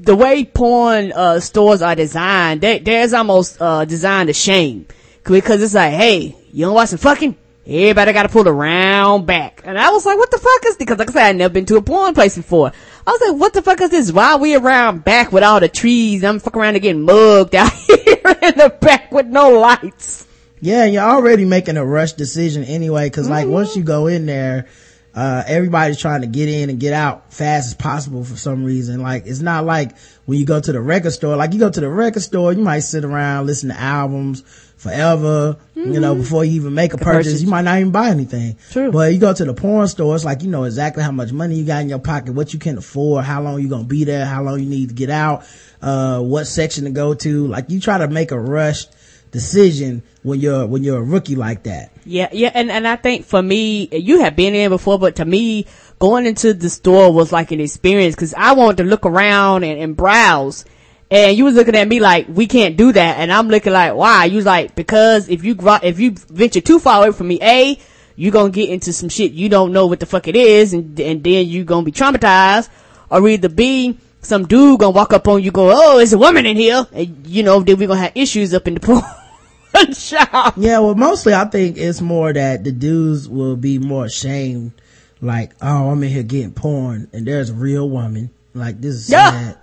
the 0.00 0.16
way 0.16 0.44
porn, 0.44 1.12
uh, 1.12 1.38
stores 1.40 1.82
are 1.82 1.94
designed, 1.94 2.60
they, 2.60 2.80
there's 2.80 3.12
almost, 3.12 3.60
uh, 3.60 3.84
designed 3.84 4.26
to 4.26 4.32
shame. 4.32 4.86
Because 5.22 5.62
it's 5.62 5.74
like, 5.74 5.92
hey, 5.94 6.36
you 6.52 6.64
don't 6.66 6.74
want 6.74 6.88
some 6.88 6.98
fucking? 6.98 7.36
Everybody 7.68 8.12
gotta 8.12 8.28
pull 8.28 8.46
around 8.46 9.26
back. 9.26 9.62
And 9.64 9.76
I 9.76 9.90
was 9.90 10.06
like, 10.06 10.16
what 10.16 10.30
the 10.30 10.38
fuck 10.38 10.64
is 10.66 10.70
this? 10.70 10.76
Because 10.76 10.98
like 10.98 11.10
I 11.10 11.12
said, 11.12 11.28
I 11.28 11.32
never 11.32 11.52
been 11.52 11.66
to 11.66 11.76
a 11.76 11.82
porn 11.82 12.14
place 12.14 12.36
before. 12.36 12.70
I 13.04 13.10
was 13.10 13.20
like, 13.20 13.40
what 13.40 13.52
the 13.54 13.62
fuck 13.62 13.80
is 13.80 13.90
this? 13.90 14.12
Why 14.12 14.32
are 14.32 14.38
we 14.38 14.54
around 14.54 15.02
back 15.04 15.32
with 15.32 15.42
all 15.42 15.58
the 15.58 15.68
trees? 15.68 16.22
I'm 16.22 16.38
fucking 16.38 16.60
around 16.60 16.76
and 16.76 16.82
getting 16.82 17.02
mugged 17.02 17.56
out 17.56 17.72
here 17.72 17.96
in 18.42 18.58
the 18.58 18.76
back 18.80 19.10
with 19.12 19.26
no 19.26 19.50
lights. 19.58 20.26
Yeah, 20.60 20.84
you're 20.86 21.02
already 21.02 21.44
making 21.44 21.76
a 21.76 21.84
rush 21.84 22.12
decision 22.14 22.64
anyway, 22.64 23.08
cause 23.10 23.28
like 23.28 23.44
Mm-hmm. 23.44 23.52
once 23.52 23.76
you 23.76 23.82
go 23.82 24.06
in 24.06 24.26
there, 24.26 24.66
uh, 25.14 25.42
everybody's 25.46 25.98
trying 25.98 26.20
to 26.22 26.26
get 26.26 26.48
in 26.48 26.68
and 26.68 26.78
get 26.78 26.92
out 26.92 27.32
fast 27.32 27.68
as 27.68 27.74
possible 27.74 28.24
for 28.24 28.36
some 28.36 28.64
reason. 28.64 29.00
Like, 29.00 29.26
it's 29.26 29.40
not 29.40 29.64
like 29.64 29.96
when 30.26 30.38
you 30.38 30.44
go 30.44 30.60
to 30.60 30.72
the 30.72 30.80
record 30.80 31.12
store, 31.12 31.36
like 31.36 31.52
you 31.54 31.58
go 31.58 31.70
to 31.70 31.80
the 31.80 31.88
record 31.88 32.22
store, 32.22 32.52
you 32.52 32.62
might 32.62 32.80
sit 32.80 33.04
around, 33.04 33.46
listen 33.46 33.70
to 33.70 33.78
albums 33.78 34.42
forever, 34.86 35.56
you 35.74 36.00
know, 36.00 36.14
before 36.14 36.44
you 36.44 36.52
even 36.60 36.74
make 36.74 36.94
a 36.94 36.96
purchase, 36.96 37.06
Mm-hmm. 37.08 37.18
purchase. 37.18 37.42
you 37.42 37.48
might 37.48 37.62
not 37.62 37.78
even 37.78 37.92
buy 37.92 38.08
anything. 38.10 38.56
True. 38.70 38.90
But 38.92 39.12
you 39.12 39.18
go 39.18 39.32
to 39.32 39.44
the 39.44 39.54
porn 39.54 39.86
store, 39.88 40.14
it's 40.14 40.24
like 40.24 40.42
you 40.42 40.48
know 40.50 40.64
exactly 40.64 41.02
how 41.02 41.12
much 41.12 41.32
money 41.32 41.56
you 41.56 41.64
got 41.64 41.82
in 41.82 41.88
your 41.88 41.98
pocket, 41.98 42.32
what 42.34 42.52
you 42.52 42.58
can 42.58 42.78
afford, 42.78 43.24
how 43.24 43.42
long 43.42 43.60
you're 43.60 43.70
gonna 43.70 43.84
be 43.84 44.04
there, 44.04 44.24
how 44.26 44.42
long 44.42 44.60
you 44.60 44.66
need 44.66 44.88
to 44.88 44.94
get 44.94 45.10
out, 45.10 45.44
uh, 45.82 46.20
what 46.20 46.46
section 46.46 46.84
to 46.84 46.90
go 46.90 47.14
to. 47.14 47.46
Like 47.46 47.70
you 47.70 47.80
try 47.80 47.98
to 47.98 48.08
make 48.08 48.30
a 48.32 48.38
rushed 48.40 48.90
decision 49.32 50.02
when 50.22 50.40
you're, 50.40 50.66
when 50.66 50.82
you're 50.82 50.98
a 50.98 51.02
rookie 51.02 51.36
like 51.36 51.64
that. 51.64 51.90
Yeah, 52.04 52.28
yeah, 52.32 52.50
and, 52.54 52.70
and 52.70 52.86
I 52.86 52.96
think 52.96 53.24
for 53.26 53.42
me, 53.42 53.88
you 53.92 54.20
have 54.20 54.34
been 54.36 54.54
in 54.54 54.70
before, 54.70 54.98
but 54.98 55.16
to 55.16 55.24
me, 55.24 55.66
going 55.98 56.26
into 56.26 56.54
the 56.54 56.70
store 56.70 57.12
was 57.12 57.32
like 57.32 57.50
an 57.52 57.60
experience 57.60 58.14
because 58.14 58.34
I 58.34 58.52
wanted 58.52 58.78
to 58.78 58.84
look 58.84 59.04
around 59.04 59.64
and, 59.64 59.78
and 59.80 59.96
browse. 59.96 60.64
And 61.10 61.36
you 61.36 61.44
was 61.44 61.54
looking 61.54 61.76
at 61.76 61.86
me 61.86 62.00
like, 62.00 62.26
we 62.28 62.46
can't 62.48 62.76
do 62.76 62.90
that. 62.92 63.18
And 63.18 63.32
I'm 63.32 63.48
looking 63.48 63.72
like, 63.72 63.94
why? 63.94 64.24
You 64.24 64.36
was 64.36 64.46
like, 64.46 64.74
because 64.74 65.28
if 65.28 65.44
you, 65.44 65.54
gro- 65.54 65.78
if 65.82 66.00
you 66.00 66.12
venture 66.12 66.60
too 66.60 66.78
far 66.80 67.02
away 67.02 67.12
from 67.12 67.28
me, 67.28 67.38
A, 67.42 67.78
you 68.16 68.30
gonna 68.30 68.50
get 68.50 68.70
into 68.70 68.92
some 68.92 69.08
shit 69.10 69.32
you 69.32 69.48
don't 69.48 69.72
know 69.72 69.86
what 69.86 70.00
the 70.00 70.06
fuck 70.06 70.26
it 70.26 70.34
is 70.34 70.72
and, 70.72 70.98
and 70.98 71.22
then 71.22 71.46
you 71.46 71.64
gonna 71.64 71.84
be 71.84 71.92
traumatized. 71.92 72.68
Or 73.10 73.28
either 73.28 73.48
B, 73.48 73.98
some 74.20 74.46
dude 74.46 74.80
gonna 74.80 74.90
walk 74.90 75.12
up 75.12 75.28
on 75.28 75.42
you 75.42 75.52
go, 75.52 75.70
oh, 75.72 75.98
it's 75.98 76.12
a 76.12 76.18
woman 76.18 76.44
in 76.46 76.56
here. 76.56 76.86
And 76.92 77.24
you 77.26 77.42
know, 77.44 77.60
then 77.60 77.76
we 77.78 77.86
gonna 77.86 78.00
have 78.00 78.12
issues 78.16 78.52
up 78.52 78.66
in 78.66 78.74
the 78.74 78.80
porn 78.80 79.92
shop. 79.92 80.54
Yeah, 80.56 80.80
well, 80.80 80.94
mostly 80.96 81.34
I 81.34 81.44
think 81.44 81.76
it's 81.76 82.00
more 82.00 82.32
that 82.32 82.64
the 82.64 82.72
dudes 82.72 83.28
will 83.28 83.54
be 83.56 83.78
more 83.78 84.06
ashamed. 84.06 84.72
Like, 85.20 85.52
oh, 85.62 85.90
I'm 85.90 86.02
in 86.02 86.10
here 86.10 86.22
getting 86.24 86.52
porn 86.52 87.08
and 87.12 87.26
there's 87.26 87.50
a 87.50 87.54
real 87.54 87.88
woman. 87.88 88.30
Like, 88.54 88.80
this 88.80 88.94
is 88.94 89.10
Yeah. 89.10 89.30
sad. 89.30 89.58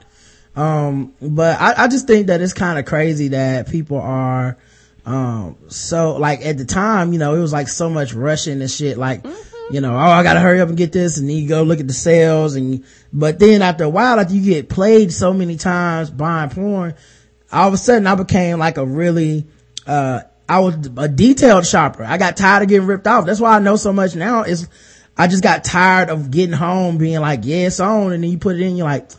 Um, 0.55 1.13
but 1.21 1.59
I, 1.59 1.85
I 1.85 1.87
just 1.87 2.07
think 2.07 2.27
that 2.27 2.41
it's 2.41 2.53
kind 2.53 2.77
of 2.77 2.85
crazy 2.85 3.29
that 3.29 3.69
people 3.69 3.97
are, 3.97 4.57
um, 5.05 5.57
so 5.67 6.15
like 6.17 6.45
at 6.45 6.57
the 6.57 6.65
time, 6.65 7.11
you 7.11 7.19
know, 7.19 7.35
it 7.35 7.39
was 7.39 7.53
like 7.53 7.67
so 7.67 7.89
much 7.89 8.13
rushing 8.13 8.61
and 8.61 8.69
shit. 8.69 8.97
Like, 8.97 9.25
you 9.71 9.81
know, 9.81 9.93
oh, 9.95 9.97
I 9.97 10.21
gotta 10.23 10.39
hurry 10.39 10.61
up 10.61 10.69
and 10.69 10.77
get 10.77 10.91
this 10.91 11.17
and 11.17 11.27
then 11.27 11.37
you 11.37 11.47
go 11.47 11.63
look 11.63 11.79
at 11.79 11.87
the 11.87 11.93
sales 11.93 12.55
and, 12.55 12.85
but 13.11 13.39
then 13.39 13.61
after 13.61 13.83
a 13.83 13.89
while, 13.89 14.19
after 14.19 14.33
you 14.33 14.43
get 14.43 14.69
played 14.69 15.11
so 15.11 15.33
many 15.33 15.57
times 15.57 16.11
buying 16.11 16.51
porn, 16.51 16.93
all 17.51 17.67
of 17.67 17.73
a 17.73 17.77
sudden 17.77 18.05
I 18.05 18.15
became 18.15 18.59
like 18.59 18.77
a 18.77 18.85
really, 18.85 19.47
uh, 19.87 20.21
I 20.47 20.59
was 20.59 20.75
a 20.97 21.07
detailed 21.07 21.65
shopper. 21.65 22.03
I 22.03 22.17
got 22.17 22.37
tired 22.37 22.63
of 22.63 22.69
getting 22.69 22.87
ripped 22.87 23.07
off. 23.07 23.25
That's 23.25 23.39
why 23.39 23.55
I 23.55 23.59
know 23.59 23.75
so 23.75 23.91
much 23.91 24.15
now 24.15 24.43
is 24.43 24.69
I 25.17 25.27
just 25.27 25.41
got 25.41 25.63
tired 25.63 26.09
of 26.09 26.31
getting 26.31 26.53
home 26.53 26.97
being 26.97 27.21
like, 27.21 27.41
yeah, 27.43 27.67
it's 27.67 27.79
on. 27.79 28.13
And 28.13 28.23
then 28.23 28.29
you 28.29 28.37
put 28.37 28.57
it 28.57 28.61
in, 28.61 28.75
you're 28.75 28.85
like, 28.85 29.09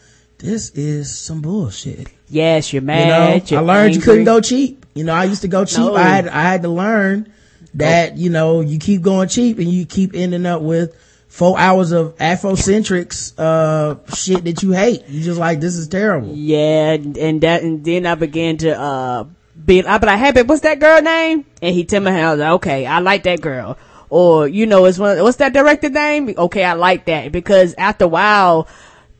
this 0.44 0.70
is 0.70 1.16
some 1.16 1.40
bullshit. 1.40 2.08
Yes, 2.28 2.72
you're 2.72 2.82
You 2.82 2.86
mad. 2.86 3.08
know, 3.08 3.34
I 3.34 3.42
you're 3.46 3.62
learned 3.62 3.94
you 3.94 4.00
couldn't 4.02 4.24
go 4.24 4.40
cheap. 4.40 4.84
You 4.94 5.04
know, 5.04 5.14
I 5.14 5.24
used 5.24 5.42
to 5.42 5.48
go 5.48 5.64
cheap. 5.64 5.78
No. 5.78 5.96
I 5.96 6.02
had, 6.02 6.28
I 6.28 6.42
had 6.42 6.62
to 6.62 6.68
learn 6.68 7.32
that, 7.74 8.16
you 8.16 8.30
know, 8.30 8.60
you 8.60 8.78
keep 8.78 9.02
going 9.02 9.28
cheap 9.28 9.58
and 9.58 9.68
you 9.68 9.86
keep 9.86 10.14
ending 10.14 10.46
up 10.46 10.62
with 10.62 10.94
four 11.28 11.58
hours 11.58 11.90
of 11.92 12.16
Afrocentrics, 12.18 13.32
uh, 13.38 13.96
shit 14.14 14.44
that 14.44 14.62
you 14.62 14.72
hate. 14.72 15.08
You 15.08 15.22
just 15.22 15.40
like, 15.40 15.60
this 15.60 15.74
is 15.76 15.88
terrible. 15.88 16.32
Yeah, 16.34 16.92
and, 16.92 17.40
that, 17.40 17.62
and 17.62 17.84
then 17.84 18.06
I 18.06 18.14
began 18.14 18.56
to, 18.58 18.78
uh, 18.78 19.24
be, 19.64 19.84
I 19.84 19.98
be 19.98 20.06
like, 20.06 20.18
hey, 20.18 20.32
babe, 20.32 20.48
what's 20.48 20.60
that 20.62 20.78
girl 20.78 21.00
name? 21.00 21.44
And 21.62 21.74
he 21.74 21.84
tell 21.84 22.00
me, 22.00 22.10
I 22.12 22.30
was 22.30 22.40
like, 22.40 22.50
okay, 22.52 22.86
I 22.86 22.98
like 23.00 23.22
that 23.24 23.40
girl. 23.40 23.78
Or, 24.10 24.46
you 24.46 24.66
know, 24.66 24.84
it's 24.84 24.98
one, 24.98 25.20
what's 25.22 25.38
that 25.38 25.52
director 25.52 25.88
name? 25.88 26.34
Okay, 26.36 26.62
I 26.62 26.74
like 26.74 27.06
that. 27.06 27.32
Because 27.32 27.74
after 27.78 28.04
a 28.04 28.08
while, 28.08 28.68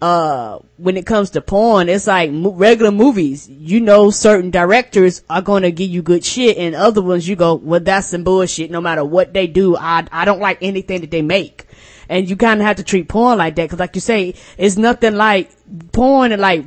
uh, 0.05 0.59
when 0.77 0.99
it 0.99 1.07
comes 1.07 1.31
to 1.31 1.41
porn, 1.41 1.89
it's 1.89 2.07
like 2.07 2.31
mo- 2.31 2.53
regular 2.53 2.91
movies. 2.91 3.49
You 3.49 3.81
know, 3.81 4.11
certain 4.11 4.51
directors 4.51 5.23
are 5.31 5.41
going 5.41 5.63
to 5.63 5.73
give 5.73 5.89
you 5.89 6.03
good 6.03 6.23
shit 6.23 6.59
and 6.59 6.75
other 6.75 7.01
ones 7.01 7.27
you 7.27 7.37
go, 7.37 7.55
well, 7.55 7.81
that's 7.81 8.09
some 8.09 8.23
bullshit. 8.23 8.71
No 8.71 8.83
matter 8.83 9.03
what 9.03 9.33
they 9.33 9.47
do, 9.47 9.79
I, 9.79 10.07
I 10.13 10.27
don't 10.27 10.41
like 10.41 10.59
anything 10.61 11.01
that 11.01 11.11
they 11.11 11.23
make. 11.23 11.65
And 12.07 12.29
you 12.29 12.37
kind 12.37 12.61
of 12.61 12.67
have 12.67 12.77
to 12.77 12.83
treat 12.83 13.09
porn 13.09 13.39
like 13.39 13.57
that. 13.57 13.71
Cause 13.71 13.79
like 13.79 13.95
you 13.95 14.03
say, 14.03 14.35
it's 14.59 14.77
nothing 14.77 15.15
like 15.15 15.51
porn 15.93 16.33
and 16.33 16.43
like 16.43 16.67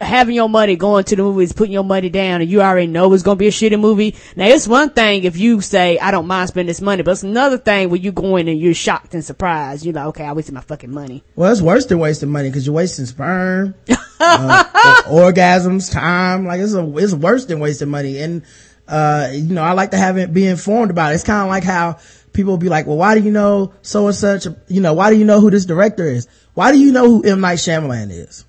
having 0.00 0.34
your 0.34 0.48
money 0.48 0.76
going 0.76 1.04
to 1.04 1.16
the 1.16 1.22
movies, 1.22 1.52
putting 1.52 1.72
your 1.72 1.84
money 1.84 2.08
down, 2.08 2.40
and 2.40 2.50
you 2.50 2.60
already 2.62 2.86
know 2.86 3.12
it's 3.12 3.22
gonna 3.22 3.36
be 3.36 3.48
a 3.48 3.50
shitty 3.50 3.78
movie. 3.80 4.14
Now 4.36 4.46
it's 4.46 4.68
one 4.68 4.90
thing 4.90 5.24
if 5.24 5.36
you 5.36 5.60
say 5.60 5.98
I 5.98 6.10
don't 6.10 6.26
mind 6.26 6.48
spending 6.48 6.68
this 6.68 6.80
money, 6.80 7.02
but 7.02 7.12
it's 7.12 7.22
another 7.22 7.58
thing 7.58 7.90
when 7.90 8.02
you 8.02 8.12
go 8.12 8.36
in 8.36 8.48
and 8.48 8.58
you're 8.60 8.74
shocked 8.74 9.14
and 9.14 9.24
surprised. 9.24 9.84
You're 9.84 9.94
like, 9.94 10.06
okay, 10.06 10.24
I 10.24 10.32
wasted 10.32 10.54
my 10.54 10.60
fucking 10.60 10.90
money. 10.90 11.22
Well, 11.34 11.50
it's 11.50 11.62
worse 11.62 11.86
than 11.86 11.98
wasting 11.98 12.30
money 12.30 12.48
because 12.48 12.66
you're 12.66 12.74
wasting 12.74 13.06
sperm, 13.06 13.74
uh, 14.20 14.64
or- 15.08 15.32
orgasms, 15.32 15.92
time. 15.92 16.46
Like 16.46 16.60
it's 16.60 16.74
a, 16.74 16.96
it's 16.98 17.14
worse 17.14 17.46
than 17.46 17.60
wasting 17.60 17.88
money. 17.90 18.18
And, 18.18 18.42
uh, 18.88 19.30
you 19.32 19.54
know, 19.54 19.62
I 19.62 19.72
like 19.72 19.90
to 19.92 19.96
have 19.98 20.16
it 20.18 20.32
be 20.32 20.46
informed 20.46 20.90
about 20.90 21.12
it. 21.12 21.16
It's 21.16 21.24
kind 21.24 21.42
of 21.42 21.48
like 21.48 21.64
how 21.64 21.98
people 22.32 22.52
will 22.52 22.58
be 22.58 22.68
like, 22.68 22.86
well, 22.86 22.98
why 22.98 23.14
do 23.18 23.24
you 23.24 23.30
know 23.32 23.72
so 23.82 24.06
and 24.06 24.14
such? 24.14 24.46
You 24.68 24.80
know, 24.80 24.92
why 24.92 25.10
do 25.10 25.16
you 25.16 25.24
know 25.24 25.40
who 25.40 25.50
this 25.50 25.64
director 25.64 26.04
is? 26.04 26.28
Why 26.54 26.70
do 26.72 26.78
you 26.78 26.92
know 26.92 27.06
who 27.06 27.22
M. 27.22 27.40
Night 27.40 27.58
Shyamalan 27.58 28.10
is? 28.10 28.44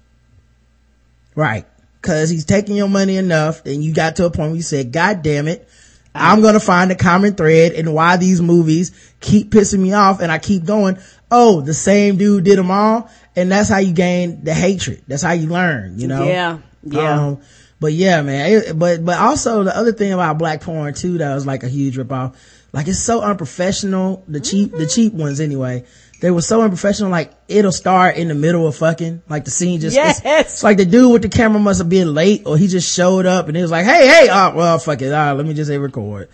Right. 1.37 1.67
Cause 2.01 2.31
he's 2.31 2.45
taking 2.45 2.75
your 2.75 2.89
money 2.89 3.15
enough 3.15 3.63
and 3.65 3.83
you 3.83 3.93
got 3.93 4.15
to 4.15 4.25
a 4.25 4.31
point 4.31 4.49
where 4.49 4.55
you 4.55 4.63
said, 4.63 4.91
God 4.91 5.21
damn 5.21 5.47
it. 5.47 5.69
I'm 6.15 6.41
going 6.41 6.55
to 6.55 6.59
find 6.59 6.91
a 6.91 6.95
common 6.95 7.35
thread 7.35 7.73
in 7.73 7.93
why 7.93 8.17
these 8.17 8.41
movies 8.41 9.13
keep 9.19 9.51
pissing 9.51 9.79
me 9.79 9.93
off 9.93 10.19
and 10.19 10.31
I 10.31 10.39
keep 10.39 10.65
going. 10.65 10.97
Oh, 11.29 11.61
the 11.61 11.75
same 11.75 12.17
dude 12.17 12.43
did 12.43 12.57
them 12.57 12.71
all. 12.71 13.11
And 13.35 13.51
that's 13.51 13.69
how 13.69 13.77
you 13.77 13.93
gain 13.93 14.43
the 14.43 14.53
hatred. 14.53 15.03
That's 15.07 15.21
how 15.21 15.33
you 15.33 15.47
learn, 15.47 15.99
you 15.99 16.07
know? 16.07 16.23
Yeah, 16.23 16.57
yeah. 16.81 17.27
Um, 17.27 17.41
but 17.79 17.93
yeah, 17.93 18.23
man. 18.23 18.51
It, 18.51 18.79
but, 18.79 19.05
but 19.05 19.19
also 19.19 19.63
the 19.63 19.77
other 19.77 19.91
thing 19.91 20.11
about 20.11 20.39
black 20.39 20.61
porn 20.61 20.95
too 20.95 21.19
that 21.19 21.35
was 21.35 21.45
like 21.45 21.61
a 21.61 21.69
huge 21.69 21.97
ripoff. 21.97 22.35
Like 22.73 22.87
it's 22.87 22.99
so 22.99 23.21
unprofessional. 23.21 24.23
The 24.27 24.39
cheap, 24.39 24.71
the 24.71 24.87
cheap 24.87 25.13
ones 25.13 25.39
anyway. 25.39 25.85
They 26.19 26.31
were 26.31 26.41
so 26.41 26.61
unprofessional. 26.61 27.11
Like 27.11 27.31
it'll 27.47 27.71
start 27.71 28.15
in 28.17 28.27
the 28.27 28.33
middle 28.35 28.67
of 28.67 28.75
fucking, 28.75 29.21
like 29.29 29.45
the 29.45 29.51
scene 29.51 29.79
just, 29.79 29.95
it's, 29.95 30.23
Yes. 30.23 30.45
it's 30.53 30.63
like 30.63 30.77
the 30.77 30.85
dude 30.85 31.11
with 31.13 31.21
the 31.21 31.29
camera 31.29 31.59
must 31.59 31.77
have 31.79 31.89
been 31.89 32.13
late 32.13 32.43
or 32.45 32.57
he 32.57 32.67
just 32.67 32.91
showed 32.93 33.25
up 33.27 33.47
and 33.47 33.55
he 33.55 33.61
was 33.61 33.71
like, 33.71 33.85
Hey, 33.85 34.07
hey, 34.07 34.27
oh, 34.31 34.55
well, 34.55 34.79
fuck 34.79 35.01
it. 35.01 35.11
All 35.13 35.25
right, 35.25 35.31
let 35.33 35.45
me 35.45 35.53
just 35.53 35.69
say 35.69 35.77
record. 35.77 36.29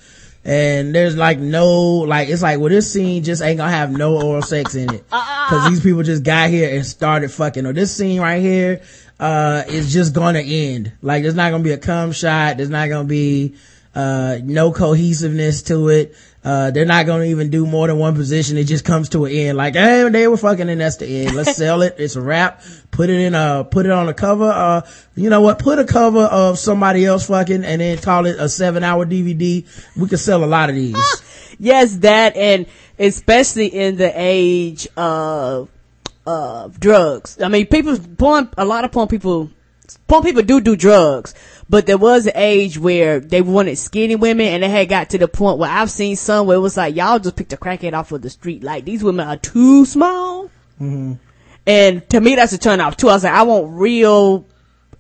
And 0.46 0.94
there's 0.94 1.16
like 1.16 1.40
no, 1.40 2.00
like, 2.00 2.28
it's 2.30 2.42
like, 2.42 2.60
well, 2.60 2.70
this 2.70 2.92
scene 2.92 3.24
just 3.24 3.42
ain't 3.42 3.58
gonna 3.58 3.72
have 3.72 3.92
no 3.92 4.22
oral 4.22 4.42
sex 4.42 4.76
in 4.76 4.94
it. 4.94 5.06
Cause 5.10 5.70
these 5.70 5.82
people 5.82 6.04
just 6.04 6.24
got 6.24 6.50
here 6.50 6.74
and 6.76 6.86
started 6.86 7.32
fucking. 7.32 7.66
Or 7.66 7.72
this 7.74 7.96
scene 7.96 8.20
right 8.20 8.42
here, 8.42 8.82
uh, 9.20 9.64
is 9.68 9.92
just 9.94 10.14
gonna 10.14 10.40
end. 10.40 10.92
Like, 11.02 11.24
there's 11.24 11.36
not 11.36 11.52
gonna 11.52 11.64
be 11.64 11.72
a 11.72 11.78
cum 11.78 12.12
shot. 12.12 12.58
There's 12.58 12.70
not 12.70 12.90
gonna 12.90 13.08
be, 13.08 13.56
uh, 13.96 14.40
no 14.44 14.72
cohesiveness 14.74 15.62
to 15.64 15.88
it. 15.90 16.16
Uh, 16.44 16.72
they're 16.72 16.86
not 16.86 17.06
gonna 17.06 17.24
even 17.24 17.50
do 17.50 17.66
more 17.66 17.88
than 17.88 17.98
one 17.98 18.16
position. 18.16 18.58
It 18.58 18.66
just 18.66 18.84
comes 18.84 19.10
to 19.10 19.26
an 19.26 19.32
end. 19.32 19.58
Like, 19.58 19.76
hey, 19.76 20.08
they 20.10 20.28
were 20.28 20.38
fucking 20.38 20.68
and 20.68 20.82
that's 20.82 20.98
the 20.98 21.08
end. 21.08 21.36
Let's 21.36 21.56
sell 21.58 21.82
it. 21.82 21.96
It's 21.98 22.16
a 22.16 22.22
wrap. 22.22 22.62
Put 22.92 23.10
it 23.10 23.20
in 23.20 23.34
a, 23.34 23.66
put 23.70 23.86
it 23.86 23.92
on 23.92 24.10
a 24.10 24.14
cover. 24.14 24.50
Uh, 24.52 24.82
you 25.16 25.30
know 25.30 25.42
what? 25.42 25.60
Put 25.60 25.80
a 25.80 25.86
cover 25.86 26.24
of 26.24 26.60
somebody 26.60 27.06
else 27.06 27.28
fucking 27.28 27.64
and 27.64 27.80
then 27.82 27.98
call 28.00 28.26
it 28.26 28.38
a 28.40 28.50
seven 28.50 28.84
hour 28.84 29.06
DVD. 29.06 29.66
We 29.96 30.08
could 30.10 30.20
sell 30.20 30.44
a 30.44 30.46
lot 30.46 30.70
of 30.70 30.76
these. 30.76 30.98
Yes, 31.60 31.98
that 31.98 32.36
and 32.36 32.66
especially 32.98 33.68
in 33.68 33.96
the 33.96 34.12
age 34.16 34.88
of 34.98 35.70
of 36.26 36.80
drugs. 36.80 37.40
I 37.42 37.48
mean, 37.48 37.68
people 37.68 37.98
porn. 38.18 38.50
A 38.58 38.66
lot 38.66 38.86
of 38.86 38.92
porn 38.92 39.08
people 39.08 39.52
Some 40.10 40.24
people 40.24 40.44
do 40.44 40.62
do 40.62 40.76
drugs, 40.76 41.34
but 41.70 41.86
there 41.88 41.98
was 41.98 42.28
an 42.28 42.34
age 42.36 42.78
where 42.78 43.20
they 43.20 43.42
wanted 43.42 43.78
skinny 43.78 44.16
women, 44.16 44.48
and 44.48 44.64
it 44.64 44.70
had 44.70 44.90
got 44.90 45.10
to 45.12 45.18
the 45.18 45.28
point 45.28 45.58
where 45.58 45.72
I've 45.72 45.90
seen 45.90 46.16
some 46.16 46.46
where 46.48 46.58
it 46.58 46.62
was 46.62 46.78
like 46.78 46.96
y'all 46.96 47.20
just 47.20 47.36
picked 47.36 47.54
a 47.54 47.58
crackhead 47.58 47.94
off 47.94 48.12
of 48.12 48.22
the 48.22 48.30
street. 48.30 48.64
Like 48.64 48.86
these 48.86 49.04
women 49.04 49.28
are 49.28 49.38
too 49.38 49.86
small, 49.86 50.50
Mm-hmm. 50.82 51.14
and 51.68 52.10
to 52.10 52.20
me 52.22 52.36
that's 52.36 52.54
a 52.54 52.58
turn 52.58 52.80
off 52.82 52.98
too. 52.98 53.10
I 53.10 53.14
was 53.14 53.24
like, 53.24 53.34
I 53.34 53.44
want 53.44 53.74
real 53.80 54.46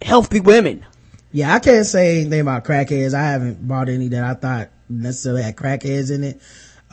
healthy 0.01 0.39
women. 0.39 0.85
Yeah, 1.31 1.53
I 1.53 1.59
can't 1.59 1.85
say 1.85 2.21
anything 2.21 2.41
about 2.41 2.63
crackheads. 2.63 3.13
I 3.13 3.23
haven't 3.23 3.67
bought 3.67 3.89
any 3.89 4.07
that 4.09 4.23
I 4.23 4.33
thought 4.35 4.69
necessarily 4.89 5.41
had 5.41 5.55
crackheads 5.55 6.13
in 6.13 6.23
it. 6.23 6.41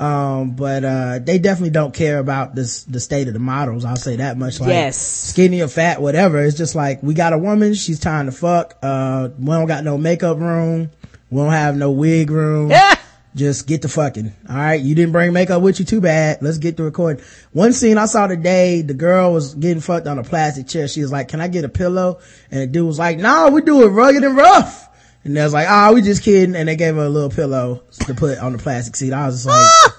Um, 0.01 0.53
but, 0.53 0.83
uh, 0.85 1.19
they 1.23 1.39
definitely 1.39 1.71
don't 1.71 1.93
care 1.93 2.19
about 2.19 2.55
this, 2.55 2.85
the 2.85 2.99
state 3.01 3.29
of 3.29 3.35
the 3.35 3.39
models. 3.41 3.85
I'll 3.85 3.97
say 3.97 4.17
that 4.17 4.39
much. 4.39 4.59
Like, 4.59 4.71
Yes. 4.71 4.97
Skinny 4.97 5.61
or 5.61 5.69
fat, 5.69 6.01
whatever. 6.01 6.43
It's 6.43 6.57
just 6.57 6.75
like, 6.75 7.03
we 7.03 7.13
got 7.15 7.33
a 7.35 7.39
woman, 7.39 7.75
she's 7.75 8.01
trying 8.01 8.27
to 8.27 8.33
fuck. 8.33 8.79
Uh, 8.83 9.29
we 9.39 9.47
don't 9.47 9.67
got 9.67 9.85
no 9.85 9.99
makeup 9.99 10.39
room. 10.39 10.91
We 11.31 11.37
don't 11.43 11.53
have 11.53 11.77
no 11.77 11.91
wig 11.91 12.31
room. 12.31 12.71
Yeah. 12.71 12.95
Just 13.37 13.69
get 13.69 13.83
to 13.83 13.89
fucking. 13.89 14.33
All 14.49 14.57
right. 14.57 14.81
You 14.81 14.97
didn't 14.97 15.13
bring 15.13 15.33
makeup 15.33 15.63
with 15.63 15.79
you. 15.79 15.85
Too 15.87 16.01
bad. 16.01 16.39
Let's 16.43 16.59
get 16.59 16.77
to 16.79 16.83
recording. 16.83 17.25
One 17.53 17.73
scene 17.73 17.97
I 17.97 18.07
saw 18.07 18.27
today, 18.27 18.83
the 18.83 18.93
girl 18.95 19.33
was 19.33 19.55
getting 19.55 19.81
fucked 19.81 20.09
on 20.09 20.19
a 20.19 20.25
plastic 20.25 20.67
chair. 20.67 20.89
She 20.89 21.01
was 21.01 21.13
like, 21.13 21.29
can 21.29 21.41
I 21.41 21.47
get 21.47 21.63
a 21.63 21.69
pillow? 21.69 22.19
And 22.51 22.63
the 22.63 22.67
dude 22.67 22.89
was 22.89 22.99
like, 22.99 23.19
no, 23.19 23.51
we 23.51 23.63
do 23.63 23.85
it 23.85 23.91
rugged 23.91 24.25
and 24.25 24.37
rough. 24.37 24.89
And 25.25 25.37
they 25.37 25.43
was 25.43 25.53
like, 25.53 25.67
oh, 25.69 25.93
we 25.95 26.03
just 26.03 26.23
kidding. 26.23 26.57
And 26.57 26.69
they 26.69 26.77
gave 26.77 26.95
her 26.95 27.05
a 27.05 27.09
little 27.09 27.31
pillow 27.31 27.83
to 28.07 28.15
put 28.15 28.39
on 28.39 28.53
the 28.53 28.59
plastic 28.59 28.97
seat. 28.97 29.13
I 29.13 29.27
was 29.27 29.37
just 29.37 29.47
like, 29.47 29.57
ah! 29.57 29.97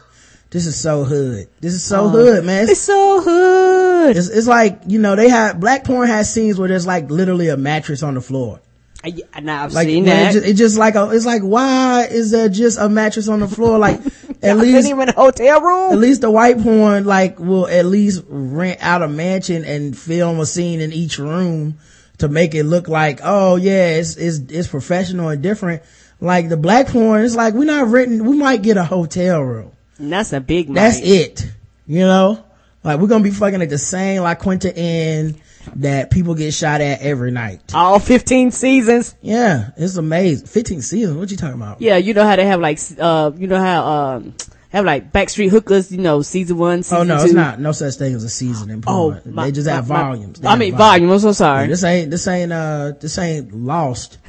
this 0.50 0.66
is 0.66 0.80
so 0.80 1.04
hood. 1.04 1.48
This 1.60 1.74
is 1.74 1.84
so 1.84 2.06
oh, 2.06 2.10
hood, 2.10 2.44
man. 2.44 2.68
It's 2.70 2.80
so 2.82 3.22
hood. 3.22 4.18
It's, 4.18 4.30
it's 4.30 4.48
like, 4.48 4.82
you 4.88 4.98
know, 5.00 5.16
they 5.16 5.30
have, 5.30 5.60
black 5.60 5.84
porn 5.84 6.08
has 6.08 6.34
scenes 6.34 6.58
where 6.58 6.68
there's 6.68 6.88
like 6.88 7.12
literally 7.12 7.50
a 7.50 7.58
mattress 7.58 8.02
on 8.02 8.16
the 8.16 8.22
floor. 8.22 8.62
I, 9.04 9.14
now 9.42 9.64
I've 9.66 9.74
Like, 9.74 9.88
seen 9.88 10.06
that. 10.06 10.32
It 10.32 10.34
just, 10.34 10.46
it's 10.46 10.60
just 10.60 10.78
like 10.78 10.96
a, 10.96 11.10
it's 11.12 11.26
like, 11.26 11.42
why 11.44 12.06
is 12.10 12.32
there 12.32 12.50
just 12.50 12.80
a 12.80 12.90
mattress 12.90 13.28
on 13.28 13.40
the 13.42 13.48
floor? 13.48 13.78
Like, 13.78 14.00
at 14.44 14.58
least, 14.58 14.90
even 14.90 15.10
a 15.10 15.14
hotel 15.14 15.62
room. 15.62 15.94
at 15.94 16.00
least 16.00 16.22
the 16.22 16.32
white 16.32 16.60
porn, 16.62 17.06
like, 17.06 17.40
will 17.40 17.68
at 17.68 17.86
least 17.86 18.24
rent 18.28 18.80
out 18.82 19.02
a 19.04 19.08
mansion 19.08 19.66
and 19.66 19.98
film 19.98 20.40
a 20.40 20.46
scene 20.46 20.82
in 20.82 20.92
each 20.94 21.18
room 21.20 21.78
to 22.22 22.28
make 22.28 22.56
it 22.56 22.64
look 22.64 22.88
like, 22.88 23.20
oh 23.24 23.58
yeah, 23.58 23.98
it's, 23.98 24.16
it's, 24.16 24.40
it's 24.50 24.68
professional 24.68 25.30
and 25.30 25.42
different. 25.42 25.84
Like 26.20 26.50
the 26.50 26.58
black 26.58 26.88
porn, 26.88 27.24
it's 27.24 27.36
like, 27.36 27.54
we're 27.54 27.66
not 27.66 27.88
renting, 27.88 28.26
we 28.26 28.38
might 28.38 28.62
get 28.62 28.78
a 28.78 28.84
hotel 28.84 29.42
room. 29.42 29.72
And 29.98 30.12
that's 30.12 30.34
a 30.34 30.40
big. 30.40 30.74
That's 30.74 31.00
it. 31.00 31.52
You 31.86 32.00
know? 32.00 32.44
Like 32.84 33.00
we're 33.00 33.08
gonna 33.08 33.24
be 33.24 33.32
fucking 33.32 33.62
at 33.62 33.70
the 33.70 33.78
same 33.78 34.24
La 34.24 34.36
Quinta 34.36 34.76
Inn 34.76 35.40
that 35.76 36.10
people 36.10 36.34
get 36.34 36.54
shot 36.54 36.82
at 36.82 37.02
every 37.02 37.32
night. 37.32 37.62
All 37.74 38.00
15 38.00 38.52
seasons. 38.52 39.16
Yeah, 39.22 39.70
it's 39.78 39.98
amazing. 39.98 40.48
15 40.48 40.82
seasons, 40.82 41.18
what 41.18 41.30
you 41.30 41.38
talking 41.38 41.56
about? 41.56 41.82
Yeah, 41.82 41.98
you 41.98 42.14
know 42.14 42.26
how 42.26 42.36
they 42.36 42.46
have 42.46 42.60
like, 42.60 42.80
uh, 43.00 43.32
you 43.36 43.48
know 43.48 43.60
how, 43.60 43.86
um, 43.86 44.34
have 44.72 44.86
like 44.86 45.12
backstreet 45.12 45.50
hookers, 45.50 45.92
you 45.92 45.98
know, 46.00 46.22
season 46.22 46.58
one, 46.58 46.84
season 46.84 46.98
Oh 46.98 47.04
no, 47.04 47.18
two. 47.20 47.26
it's 47.26 47.34
not, 47.34 47.60
no 47.60 47.72
such 47.72 47.96
thing 47.96 48.14
as 48.16 48.24
a 48.24 48.30
season 48.30 48.70
in 48.70 48.84
Oh, 48.88 49.12
porn. 49.22 49.22
my- 49.36 49.46
they 49.46 49.52
just 49.52 49.70
have 49.70 49.88
my- 49.90 50.02
volumes. 50.02 50.40
They 50.40 50.48
I 50.48 50.52
have 50.52 50.60
mean, 50.60 50.76
volume. 50.76 51.12
I'm 51.12 51.20
so 51.20 51.32
sorry. 51.34 51.68
This 51.68 51.84
ain't, 51.84 52.10
this 52.12 52.28
ain't, 52.28 52.52
uh, 52.52 52.94
this 53.00 53.18
ain't 53.18 53.54
lost. 53.54 54.18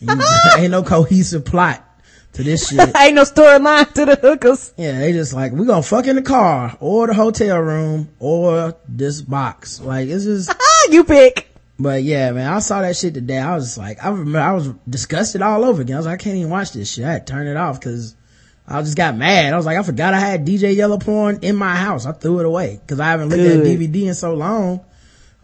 Ain't 0.58 0.70
no 0.70 0.84
cohesive 0.84 1.44
plot 1.44 1.84
to 2.34 2.44
this 2.44 2.68
shit. 2.70 2.78
Ain't 2.96 3.16
no 3.16 3.22
storyline 3.24 3.92
to 3.94 4.04
the 4.04 4.14
hookers. 4.14 4.72
Yeah, 4.76 4.98
they 5.00 5.12
just 5.12 5.32
like, 5.34 5.50
we 5.52 5.66
gonna 5.66 5.82
fuck 5.82 6.06
in 6.06 6.14
the 6.14 6.22
car 6.22 6.76
or 6.78 7.08
the 7.08 7.14
hotel 7.14 7.58
room 7.58 8.08
or 8.20 8.76
this 8.88 9.20
box. 9.22 9.80
Like, 9.80 10.08
it's 10.08 10.22
just, 10.24 10.50
Ah, 10.50 10.88
you 10.92 11.02
pick. 11.02 11.48
But 11.80 12.04
yeah, 12.04 12.30
man, 12.30 12.52
I 12.52 12.60
saw 12.60 12.80
that 12.82 12.96
shit 12.96 13.14
today. 13.14 13.38
I 13.38 13.54
was 13.56 13.64
just 13.64 13.78
like, 13.78 14.04
I 14.04 14.10
remember 14.10 14.38
I 14.38 14.52
was 14.52 14.68
disgusted 14.88 15.42
all 15.42 15.64
over 15.64 15.82
again. 15.82 15.96
I 15.96 15.98
was 15.98 16.06
like, 16.06 16.20
I 16.20 16.22
can't 16.22 16.36
even 16.36 16.50
watch 16.50 16.72
this 16.72 16.92
shit. 16.92 17.04
I 17.04 17.12
had 17.14 17.26
to 17.26 17.32
turn 17.32 17.46
it 17.48 17.56
off 17.56 17.80
because 17.80 18.14
I 18.70 18.82
just 18.82 18.96
got 18.96 19.16
mad. 19.16 19.52
I 19.52 19.56
was 19.56 19.66
like, 19.66 19.78
I 19.78 19.82
forgot 19.82 20.14
I 20.14 20.20
had 20.20 20.46
DJ 20.46 20.76
Yella 20.76 20.98
Porn 20.98 21.38
in 21.42 21.56
my 21.56 21.74
house. 21.74 22.04
I 22.04 22.12
threw 22.12 22.38
it 22.40 22.46
away 22.46 22.78
because 22.80 23.00
I 23.00 23.06
haven't 23.06 23.30
looked 23.30 23.40
at 23.40 23.62
Good. 23.62 23.80
DVD 23.80 24.08
in 24.08 24.14
so 24.14 24.34
long. 24.34 24.80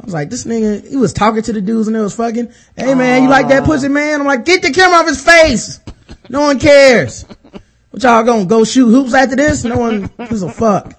I 0.01 0.05
was 0.05 0.13
like, 0.13 0.29
this 0.29 0.45
nigga, 0.45 0.87
he 0.89 0.97
was 0.97 1.13
talking 1.13 1.43
to 1.43 1.53
the 1.53 1.61
dudes 1.63 1.87
and 1.87 1.97
they 1.97 2.01
was 2.01 2.15
fucking, 2.17 2.53
hey 2.77 2.95
man, 2.95 3.23
you 3.23 3.29
like 3.31 3.49
that 3.49 3.65
pussy 3.65 3.89
man? 3.89 4.21
I'm 4.21 4.27
like, 4.27 4.45
get 4.45 4.61
the 4.61 4.73
camera 4.73 4.99
off 4.99 5.07
his 5.07 5.25
face. 5.25 5.81
No 6.29 6.43
one 6.43 6.59
cares. 6.59 7.25
What 7.91 8.03
y'all 8.03 8.25
gonna 8.25 8.45
go 8.45 8.65
shoot 8.65 8.89
hoops 8.89 9.15
after 9.15 9.37
this? 9.37 9.65
No 9.65 9.79
one 9.79 10.11
gives 10.19 10.43
a 10.43 10.51
fuck. 10.51 10.93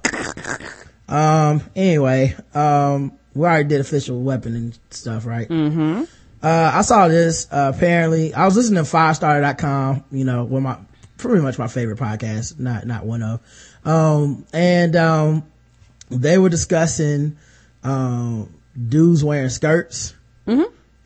Um, 1.08 1.62
anyway, 1.76 2.36
um, 2.54 3.12
we 3.34 3.46
already 3.46 3.68
did 3.70 3.82
official 3.82 4.22
weapon 4.22 4.56
and 4.56 4.80
stuff, 4.90 5.26
right? 5.26 5.48
Mm-hmm. 5.48 6.04
Uh, 6.42 6.72
I 6.74 6.82
saw 6.82 7.08
this, 7.08 7.48
uh, 7.52 7.72
apparently, 7.76 8.34
I 8.34 8.46
was 8.46 8.56
listening 8.56 8.84
to 8.84 8.90
firestarter.com, 8.90 10.06
you 10.12 10.26
know, 10.26 10.44
of 10.44 10.52
my, 10.52 10.78
pretty 11.18 11.42
much 11.42 11.58
my 11.58 11.68
favorite 11.68 12.00
podcast, 12.00 12.60
not, 12.60 12.86
not 12.86 13.06
one 13.06 13.24
of. 13.24 13.40
Um, 13.86 14.46
and, 14.54 14.96
um, 14.96 15.44
they 16.10 16.38
were 16.38 16.50
discussing, 16.50 17.38
um, 17.84 18.54
dudes 18.76 19.24
wearing 19.24 19.50
skirts. 19.50 20.14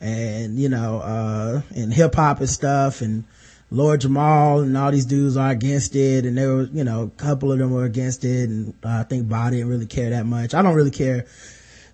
And, 0.00 0.58
you 0.58 0.68
know, 0.68 0.98
uh, 1.00 1.62
and 1.74 1.92
hip 1.92 2.14
hop 2.14 2.40
and 2.40 2.48
stuff 2.48 3.00
and, 3.02 3.24
Lord 3.72 4.00
Jamar 4.00 4.64
and 4.64 4.76
all 4.76 4.90
these 4.90 5.06
dudes 5.06 5.36
are 5.36 5.50
against 5.50 5.94
it, 5.94 6.26
and 6.26 6.36
there 6.36 6.52
were, 6.52 6.62
you 6.72 6.82
know, 6.82 7.04
a 7.04 7.10
couple 7.10 7.52
of 7.52 7.60
them 7.60 7.70
were 7.70 7.84
against 7.84 8.24
it, 8.24 8.48
and 8.48 8.74
uh, 8.84 8.88
I 8.88 9.02
think 9.04 9.28
Bob 9.28 9.52
didn't 9.52 9.68
really 9.68 9.86
care 9.86 10.10
that 10.10 10.26
much. 10.26 10.54
I 10.54 10.62
don't 10.62 10.74
really 10.74 10.90
care 10.90 11.26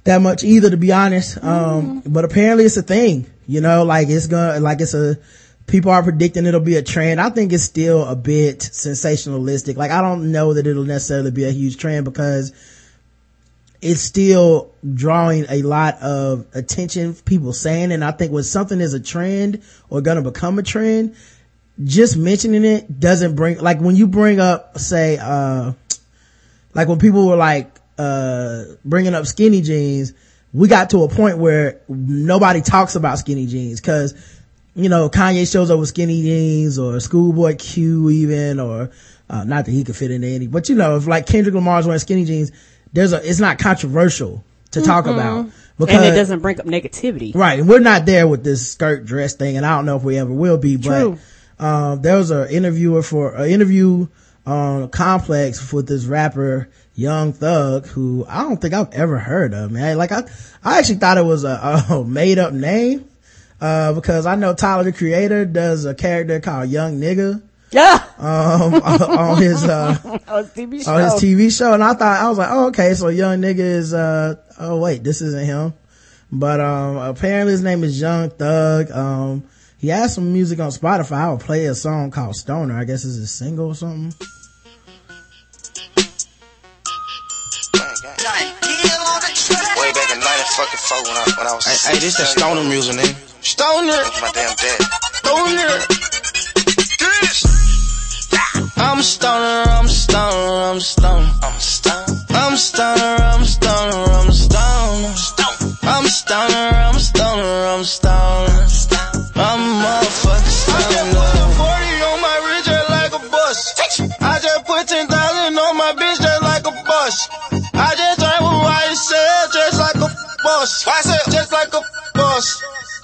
that 0.05 0.23
much 0.23 0.43
either, 0.43 0.71
to 0.71 0.79
be 0.79 0.93
honest. 0.93 1.37
Um, 1.45 2.01
but 2.07 2.25
apparently 2.25 2.65
it's 2.65 2.79
a 2.79 2.83
thing, 2.83 3.27
you 3.47 3.61
know, 3.61 3.85
like 3.85 4.09
it's 4.09 4.27
gonna, 4.27 4.59
like 4.59 4.81
it's 4.81 4.95
a, 4.95 5.19
people 5.67 5.91
are 5.91 6.03
predicting 6.03 6.47
it'll 6.47 6.61
be 6.61 6.77
a 6.77 6.83
trend. 6.83 7.21
I 7.21 7.31
think 7.31 7.53
it's 7.53 7.65
still 7.65 8.05
a 8.05 8.17
bit 8.17 8.61
sensationalistic. 8.61 9.77
Like 9.77 9.91
I 9.91 10.01
don't 10.01 10.33
know 10.33 10.55
that 10.55 10.67
it'll 10.67 10.85
necessarily 10.85 11.31
be 11.31 11.45
a 11.45 11.51
huge 11.51 11.77
trend 11.77 12.05
because 12.05 12.53
it's 13.81 14.01
still 14.01 14.73
drawing 14.95 15.47
a 15.49 15.63
lot 15.63 16.01
of 16.01 16.47
attention, 16.55 17.15
people 17.15 17.53
saying, 17.53 17.93
and 17.93 18.05
I 18.05 18.11
think 18.11 18.33
when 18.33 18.45
something 18.45 18.81
is 18.81 18.95
a 18.95 19.01
trend 19.01 19.63
or 19.91 20.01
gonna 20.01 20.23
become 20.23 20.59
a 20.59 20.63
trend, 20.63 21.15
just 21.85 22.17
mentioning 22.17 22.65
it 22.65 22.99
doesn't 22.99 23.37
bring, 23.37 23.59
like 23.59 23.81
when 23.81 23.97
you 23.97 24.07
bring 24.07 24.41
up, 24.41 24.79
say, 24.79 25.19
uh, 25.21 25.73
like 26.75 26.89
when 26.89 26.99
people 26.99 27.27
were 27.27 27.37
like, 27.37 27.71
uh, 27.99 28.65
bringing 28.85 29.15
up 29.15 29.27
skinny 29.27 29.61
jeans, 29.61 30.15
we 30.53 30.69
got 30.69 30.91
to 30.91 31.03
a 31.03 31.09
point 31.09 31.39
where 31.39 31.81
nobody 31.89 32.63
talks 32.63 32.97
about 32.97 33.19
skinny 33.19 33.47
jeans 33.47 33.81
cause, 33.81 34.15
you 34.77 34.89
know, 34.89 35.09
Kanye 35.09 35.51
shows 35.51 35.71
up 35.71 35.79
with 35.79 35.89
skinny 35.89 36.23
jeans 36.23 36.79
or 36.79 37.01
Schoolboy 37.01 37.57
Q 37.57 38.11
even, 38.11 38.61
or, 38.61 38.91
uh, 39.29 39.45
not 39.45 39.65
that 39.65 39.73
he 39.73 39.83
could 39.83 39.97
fit 39.97 40.11
into 40.11 40.29
any, 40.29 40.47
but 40.47 40.69
you 40.69 40.77
know, 40.77 40.97
if 40.97 41.07
like 41.07 41.27
Kendrick 41.27 41.55
Lamar's 41.55 41.87
wearing 41.87 41.99
skinny 41.99 42.25
jeans, 42.25 42.53
there's 42.93 43.13
a, 43.13 43.29
it's 43.29 43.41
not 43.41 43.59
controversial 43.59 44.45
to 44.73 44.83
talk 44.83 45.07
about 45.07 45.51
because 45.79 45.95
And 45.97 46.05
it 46.05 46.17
doesn't 46.17 46.41
bring 46.41 46.61
up 46.61 46.67
negativity. 46.67 47.35
Right. 47.35 47.59
And 47.61 47.69
we're 47.69 47.81
not 47.81 48.07
there 48.07 48.29
with 48.29 48.45
this 48.45 48.71
skirt 48.71 49.05
dress 49.05 49.35
thing. 49.35 49.57
And 49.57 49.67
I 49.67 49.77
don't 49.77 49.87
know 49.87 49.97
if 49.97 50.03
we 50.03 50.19
ever 50.19 50.33
will 50.33 50.59
be, 50.59 50.79
True. 50.79 51.19
but, 51.59 51.65
um, 51.65 52.03
there 52.03 52.17
was 52.17 52.31
an 52.31 52.49
interviewer 52.51 53.03
for, 53.03 53.35
an 53.35 53.51
interview 53.51 54.09
on 54.47 54.89
Complex 54.91 55.73
with 55.73 55.89
this 55.89 56.05
rapper, 56.05 56.69
Young 56.95 57.33
Thug, 57.33 57.87
who 57.87 58.25
I 58.29 58.43
don't 58.43 58.61
think 58.61 58.73
I've 58.73 58.93
ever 58.93 59.19
heard 59.19 59.53
of, 59.53 59.71
man. 59.71 59.99
Like 59.99 60.13
I, 60.13 60.23
I 60.65 60.79
actually 60.79 60.97
thought 60.97 61.19
it 61.19 61.25
was 61.25 61.45
a, 61.45 61.85
a 61.91 62.05
made 62.07 62.39
up 62.39 62.53
name, 62.53 63.09
uh, 63.61 63.93
because 63.95 64.27
I 64.27 64.35
know 64.37 64.55
Tyler 64.55 64.85
the 64.85 64.93
Creator 64.93 65.47
does 65.47 65.85
a 65.85 65.95
character 65.95 66.41
called 66.41 66.69
Young 66.69 67.01
Nigga, 67.01 67.43
Yeah. 67.71 68.05
um, 68.19 68.75
on 68.83 69.41
his, 69.43 69.65
uh, 69.65 69.97
On 70.29 70.45
TV 70.45 70.85
show. 70.85 70.93
on 70.95 71.03
his 71.03 71.13
TV 71.15 71.57
show. 71.57 71.73
And 71.75 71.83
I 71.85 71.95
thought, 71.95 72.21
I 72.21 72.29
was 72.29 72.39
like, 72.39 72.49
oh, 72.51 72.67
okay. 72.69 72.95
So 72.95 73.09
young 73.09 73.41
nigga 73.41 73.59
is, 73.59 73.95
uh, 73.95 74.37
oh 74.59 74.79
wait, 74.79 75.03
this 75.05 75.21
isn't 75.23 75.45
him. 75.47 75.75
But, 76.31 76.61
um, 76.61 76.97
apparently 76.97 77.53
his 77.53 77.63
name 77.63 77.85
is 77.85 78.01
Young 78.01 78.31
Thug. 78.31 78.91
Um, 78.91 79.45
he 79.79 79.89
has 79.89 80.15
some 80.15 80.33
music 80.33 80.59
on 80.59 80.71
Spotify. 80.71 81.17
I 81.17 81.31
would 81.33 81.41
play 81.41 81.67
a 81.67 81.75
song 81.75 82.11
called 82.11 82.35
Stoner. 82.37 82.77
I 82.77 82.85
guess 82.85 83.05
it's 83.05 83.17
a 83.19 83.27
single 83.27 83.67
or 83.69 83.75
something. 83.75 84.13
Way 88.57 89.93
back 89.93 90.11
in 90.11 90.21
94 90.21 91.03
when 91.05 91.17
I, 91.17 91.25
when 91.37 91.47
I 91.47 91.53
was. 91.55 91.65
Hey, 91.85 91.93
hey, 91.93 91.99
this 92.01 92.17
that 92.17 92.29
stoner 92.29 92.65
music, 92.65 92.97
nigga. 92.97 93.36
Stoner! 93.41 94.03
My 94.21 94.31
damn 94.35 94.57
dad. 94.57 94.81
Stoner. 95.13 95.79
This! 96.99 97.45
I'm 98.77 99.03
stoner, 99.03 99.71
I'm 99.71 99.89
stoner, 99.89 100.63
I'm 100.63 100.81
stoner. 100.81 101.33
I'm 101.43 101.55
a 101.55 101.61
stone. 101.61 102.05
I'm 102.31 102.57
stoner, 102.57 103.17
I'm 103.23 103.45
stoner, 103.45 104.11
I'm 104.13 104.33
stoner. 104.33 105.15
I'm 105.83 106.07
stoner, 106.07 106.55
I'm 106.57 106.99
stoner, 106.99 107.67
I'm 107.67 107.85
stoner. 107.85 108.16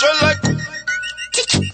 With 0.03 0.23
like 0.23 0.43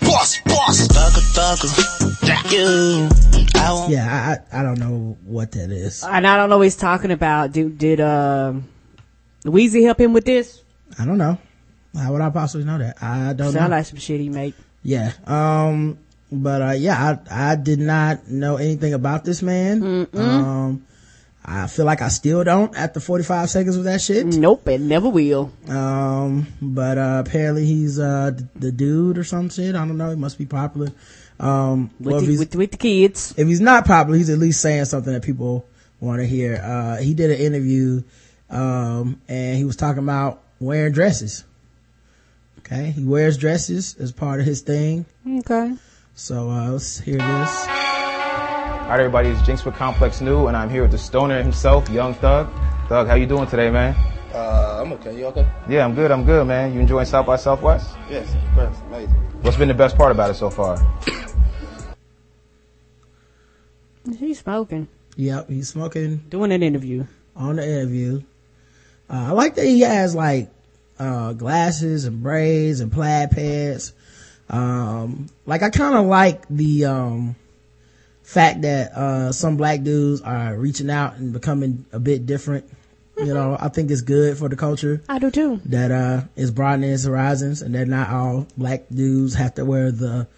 boss. 0.00 0.36
YSL. 0.38 0.76
Just 0.78 0.94
like 0.94 1.12
a 1.12 1.34
boss. 1.34 1.60
Just 1.60 1.78
like. 1.78 1.86
Thugger, 2.18 2.50
thugger. 2.50 2.52
You. 2.52 3.48
I. 3.54 3.86
Yeah, 3.88 4.38
I, 4.52 4.56
I, 4.56 4.60
I 4.60 4.62
don't 4.62 4.78
know 4.78 5.16
what 5.24 5.52
that 5.52 5.70
is. 5.70 6.02
And 6.04 6.26
I 6.26 6.36
don't 6.36 6.48
know 6.50 6.58
what 6.58 6.64
he's 6.64 6.76
talking 6.76 7.10
about. 7.10 7.52
Did, 7.52 7.78
did, 7.78 8.00
uh, 8.00 8.54
Weezy 9.44 9.84
help 9.84 10.00
him 10.00 10.12
with 10.12 10.24
this? 10.24 10.62
I 10.98 11.04
don't 11.04 11.18
know. 11.18 11.38
How 11.96 12.12
would 12.12 12.20
I 12.20 12.30
possibly 12.30 12.66
know 12.66 12.78
that? 12.78 13.02
I 13.02 13.32
don't 13.32 13.52
Sound 13.52 13.70
know. 13.70 13.76
like 13.76 13.86
some 13.86 13.98
shit 13.98 14.20
he 14.20 14.28
make. 14.28 14.54
Yeah. 14.82 15.12
Um, 15.26 15.98
but, 16.30 16.62
uh, 16.62 16.70
yeah, 16.72 17.18
I, 17.30 17.52
I 17.52 17.56
did 17.56 17.78
not 17.78 18.28
know 18.28 18.56
anything 18.56 18.94
about 18.94 19.24
this 19.24 19.42
man. 19.42 20.06
Um, 20.14 20.84
I 21.50 21.66
feel 21.66 21.86
like 21.86 22.02
I 22.02 22.08
still 22.08 22.44
don't 22.44 22.76
after 22.76 23.00
45 23.00 23.48
seconds 23.48 23.76
of 23.76 23.84
that 23.84 24.02
shit. 24.02 24.26
Nope, 24.26 24.68
it 24.68 24.80
never 24.82 25.08
will. 25.08 25.50
Um, 25.66 26.46
but, 26.60 26.98
uh, 26.98 27.22
apparently 27.26 27.64
he's, 27.64 27.98
uh, 27.98 28.32
the, 28.36 28.48
the 28.56 28.72
dude 28.72 29.16
or 29.16 29.24
some 29.24 29.48
shit. 29.48 29.74
I 29.74 29.78
don't 29.86 29.96
know. 29.96 30.10
He 30.10 30.16
must 30.16 30.36
be 30.36 30.44
popular. 30.44 30.92
Um, 31.40 31.90
With, 32.00 32.26
the, 32.26 32.38
with, 32.38 32.54
with 32.54 32.70
the 32.72 32.76
kids. 32.76 33.32
if 33.38 33.48
he's 33.48 33.60
not 33.60 33.86
popular, 33.86 34.18
he's 34.18 34.28
at 34.28 34.38
least 34.38 34.60
saying 34.60 34.84
something 34.86 35.12
that 35.12 35.22
people 35.22 35.64
want 36.00 36.20
to 36.20 36.26
hear. 36.26 36.56
Uh, 36.56 36.96
he 36.98 37.14
did 37.14 37.30
an 37.30 37.38
interview, 37.38 38.02
um, 38.50 39.20
and 39.28 39.56
he 39.56 39.64
was 39.64 39.76
talking 39.76 40.02
about 40.02 40.42
wearing 40.60 40.92
dresses. 40.92 41.44
Okay. 42.58 42.90
He 42.90 43.04
wears 43.04 43.38
dresses 43.38 43.96
as 43.98 44.12
part 44.12 44.40
of 44.40 44.46
his 44.46 44.60
thing. 44.60 45.06
Okay. 45.26 45.74
So, 46.14 46.50
uh, 46.50 46.70
let's 46.72 46.98
hear 46.98 47.18
this. 47.18 47.87
All 48.88 48.94
right, 48.94 49.00
everybody, 49.00 49.28
it's 49.28 49.42
Jinx 49.42 49.66
with 49.66 49.74
Complex 49.74 50.22
New, 50.22 50.46
and 50.46 50.56
I'm 50.56 50.70
here 50.70 50.80
with 50.80 50.92
the 50.92 50.96
stoner 50.96 51.42
himself, 51.42 51.90
Young 51.90 52.14
Thug. 52.14 52.50
Thug, 52.88 53.06
how 53.06 53.16
you 53.16 53.26
doing 53.26 53.46
today, 53.46 53.70
man? 53.70 53.94
Uh, 54.32 54.80
I'm 54.82 54.90
okay. 54.94 55.14
You 55.14 55.26
okay? 55.26 55.46
Yeah, 55.68 55.84
I'm 55.84 55.94
good, 55.94 56.10
I'm 56.10 56.24
good, 56.24 56.46
man. 56.46 56.72
You 56.72 56.80
enjoying 56.80 57.04
South 57.04 57.26
by 57.26 57.36
Southwest? 57.36 57.94
Yes, 58.08 58.34
best, 58.56 58.82
amazing. 58.86 59.14
What's 59.42 59.58
been 59.58 59.68
the 59.68 59.74
best 59.74 59.94
part 59.98 60.10
about 60.10 60.30
it 60.30 60.36
so 60.36 60.48
far? 60.48 60.78
He's 64.18 64.38
smoking. 64.38 64.88
Yep. 65.16 65.50
He's 65.50 65.68
smoking 65.68 66.24
Doing 66.30 66.50
an 66.50 66.62
interview. 66.62 67.04
on 67.36 67.56
the 67.56 67.68
interview. 67.68 68.22
Uh, 69.10 69.26
I 69.28 69.30
like 69.32 69.54
that 69.56 69.66
he 69.66 69.80
has 69.80 70.14
like, 70.14 70.48
uh, 70.98 71.34
glasses 71.34 72.06
and 72.06 72.22
braids 72.22 72.80
and 72.80 72.90
plaid 72.90 73.32
pants. 73.32 73.92
Um, 74.48 75.26
like 75.44 75.62
I 75.62 75.68
kind 75.68 75.98
of 75.98 76.06
like 76.06 76.48
the, 76.48 76.86
um, 76.86 77.36
fact 78.28 78.60
that, 78.60 78.92
uh, 78.92 79.32
some 79.32 79.56
black 79.56 79.82
dudes 79.82 80.20
are 80.20 80.54
reaching 80.54 80.90
out 80.90 81.16
and 81.16 81.32
becoming 81.32 81.86
a 81.92 81.98
bit 81.98 82.26
different. 82.26 82.66
You 83.16 83.32
know, 83.32 83.56
I 83.58 83.68
think 83.68 83.90
it's 83.90 84.02
good 84.02 84.36
for 84.36 84.50
the 84.50 84.54
culture 84.54 85.02
I 85.08 85.18
do 85.18 85.30
too. 85.30 85.60
that, 85.64 85.90
uh, 85.90 86.20
is 86.36 86.50
broadening 86.50 86.90
its 86.90 87.04
horizons 87.04 87.62
and 87.62 87.74
that 87.74 87.88
not 87.88 88.10
all 88.10 88.46
black 88.56 88.84
dudes 88.94 89.34
have 89.34 89.54
to 89.54 89.64
wear 89.64 89.90
the 89.90 90.28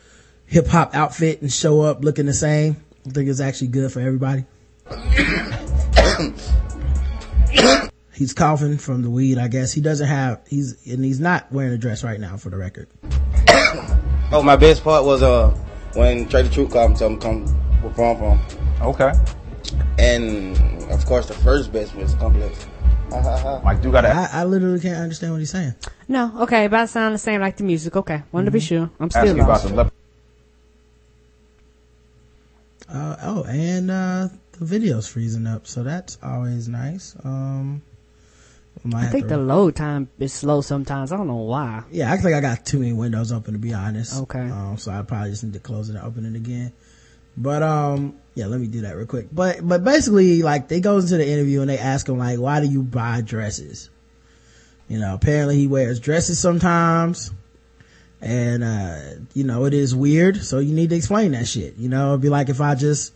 hip 0.47 0.69
hop 0.69 0.95
outfit 0.95 1.43
and 1.43 1.53
show 1.53 1.83
up 1.83 2.05
looking 2.05 2.27
the 2.27 2.33
same. 2.33 2.77
I 3.07 3.11
think 3.11 3.29
it's 3.29 3.41
actually 3.41 3.69
good 3.69 3.93
for 3.93 4.01
everybody. 4.01 4.45
he's 8.15 8.33
coughing 8.33 8.79
from 8.79 9.03
the 9.03 9.11
weed, 9.11 9.37
I 9.37 9.49
guess. 9.49 9.73
He 9.73 9.81
doesn't 9.81 10.07
have, 10.07 10.41
he's, 10.49 10.87
and 10.87 11.05
he's 11.05 11.19
not 11.21 11.51
wearing 11.53 11.73
a 11.73 11.79
dress 11.79 12.05
right 12.05 12.21
now 12.21 12.37
for 12.37 12.51
the 12.51 12.57
record. 12.57 12.89
Oh, 14.33 14.45
my 14.45 14.55
best 14.55 14.85
part 14.85 15.05
was 15.05 15.25
uh 15.25 15.49
when 15.95 16.29
Trae 16.29 16.45
tha 16.45 16.49
Truth 16.55 16.71
called 16.71 16.93
me, 16.93 16.97
told 16.97 17.13
me 17.15 17.19
come 17.19 17.70
perform 17.81 18.19
for 18.19 18.37
him, 18.37 18.41
Okay. 18.83 19.13
and 19.99 20.57
of 20.91 21.05
course 21.07 21.27
the 21.27 21.35
first 21.35 21.73
best 21.73 21.95
was 21.95 22.15
Complex. 22.15 22.67
Ha 23.11 23.21
ha 23.21 23.37
ha. 23.39 23.61
Like, 23.65 23.83
do 23.83 23.91
gotta 23.91 24.09
I, 24.09 24.29
I 24.33 24.45
literally 24.45 24.79
can't 24.81 24.99
understand 24.99 25.33
what 25.33 25.39
he's 25.41 25.51
saying. 25.51 25.75
No, 26.09 26.33
okay, 26.43 26.65
about 26.67 26.83
to 26.83 26.87
sound 26.89 27.15
the 27.15 27.19
same 27.19 27.41
like 27.41 27.57
the 27.57 27.65
music. 27.65 27.97
Okay, 27.97 28.23
wanted 28.33 28.45
to 28.47 28.51
be 28.53 28.61
sure. 28.61 28.89
I'm 29.01 29.07
ask 29.07 29.19
still 29.19 29.37
you 29.37 29.43
about 29.43 29.49
lost. 29.49 29.63
some 29.65 29.75
lep- 29.77 29.93
Uh, 32.89 33.17
oh, 33.23 33.45
and, 33.45 33.91
uh, 33.91 34.29
the 34.59 34.65
video's 34.65 35.07
freezing 35.07 35.47
up, 35.47 35.67
so 35.67 35.83
that's 35.83 36.19
always 36.23 36.69
nice. 36.69 37.15
Um, 37.25 37.83
might 38.83 38.99
I 38.99 39.03
have 39.03 39.13
think 39.13 39.25
to- 39.29 39.37
the 39.37 39.39
load 39.39 39.77
time 39.77 40.09
is 40.19 40.33
slow 40.33 40.61
sometimes. 40.61 41.13
I 41.13 41.17
don't 41.17 41.29
know 41.29 41.37
why. 41.37 41.85
Yeah, 41.91 42.13
I 42.13 42.17
think 42.17 42.35
I 42.35 42.41
got 42.41 42.65
too 42.67 42.79
many 42.81 42.93
windows 42.93 43.31
open 43.33 43.53
to 43.55 43.59
be 43.61 43.73
honest. 43.75 44.17
Okay. 44.23 44.41
Um, 44.51 44.77
so 44.77 44.91
I 44.93 45.03
probably 45.03 45.31
just 45.31 45.45
need 45.45 45.53
to 45.53 45.59
close 45.61 45.89
it 45.89 45.97
and 45.97 46.05
open 46.05 46.25
it 46.27 46.37
again. 46.37 46.73
But 47.37 47.63
um, 47.63 48.17
yeah, 48.35 48.47
let 48.47 48.61
me 48.61 48.67
do 48.67 48.83
that 48.83 48.97
real 48.97 49.07
quick. 49.07 49.29
But 49.33 49.67
but 49.67 49.85
basically, 49.85 50.43
like 50.43 50.69
they 50.69 50.81
goes 50.81 51.11
into 51.11 51.25
the 51.25 51.31
interview 51.31 51.61
and 51.61 51.71
they 51.71 51.79
ask 51.79 52.09
him 52.09 52.19
like, 52.19 52.39
why 52.39 52.61
do 52.61 52.67
you 52.67 52.83
buy 52.83 53.21
dresses? 53.21 53.91
You 54.89 54.99
know, 54.99 55.15
apparently 55.15 55.57
he 55.57 55.67
wears 55.67 56.01
dresses 56.01 56.39
sometimes, 56.39 57.31
and 58.21 58.65
uh, 58.65 59.01
you 59.35 59.45
know 59.45 59.65
it 59.65 59.75
is 59.75 59.95
weird. 59.95 60.43
So 60.43 60.59
you 60.59 60.75
need 60.75 60.91
to 60.91 60.97
explain 60.97 61.33
that 61.33 61.47
shit. 61.47 61.77
You 61.77 61.89
know, 61.89 62.11
it'd 62.11 62.23
be 62.23 62.29
like 62.29 62.49
if 62.49 62.61
I 62.61 62.75
just 62.75 63.13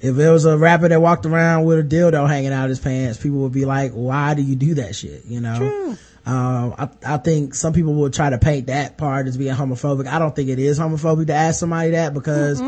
if 0.00 0.16
there 0.16 0.32
was 0.32 0.44
a 0.44 0.56
rapper 0.56 0.88
that 0.88 1.00
walked 1.00 1.26
around 1.26 1.64
with 1.64 1.78
a 1.78 1.82
dildo 1.82 2.28
hanging 2.28 2.52
out 2.52 2.64
of 2.64 2.70
his 2.70 2.80
pants, 2.80 3.18
people 3.18 3.38
would 3.38 3.52
be 3.52 3.64
like, 3.64 3.92
why 3.92 4.34
do 4.34 4.42
you 4.42 4.56
do 4.56 4.74
that 4.74 4.94
shit? 4.94 5.24
You 5.26 5.40
know? 5.40 5.96
Um, 6.24 6.74
I, 6.78 6.88
I 7.04 7.16
think 7.18 7.54
some 7.54 7.72
people 7.72 7.94
will 7.94 8.10
try 8.10 8.30
to 8.30 8.38
paint 8.38 8.68
that 8.68 8.96
part 8.96 9.26
as 9.26 9.36
being 9.36 9.54
homophobic. 9.54 10.06
I 10.06 10.18
don't 10.20 10.34
think 10.34 10.50
it 10.50 10.60
is 10.60 10.78
homophobic 10.78 11.26
to 11.28 11.34
ask 11.34 11.58
somebody 11.58 11.90
that 11.90 12.14
because 12.14 12.60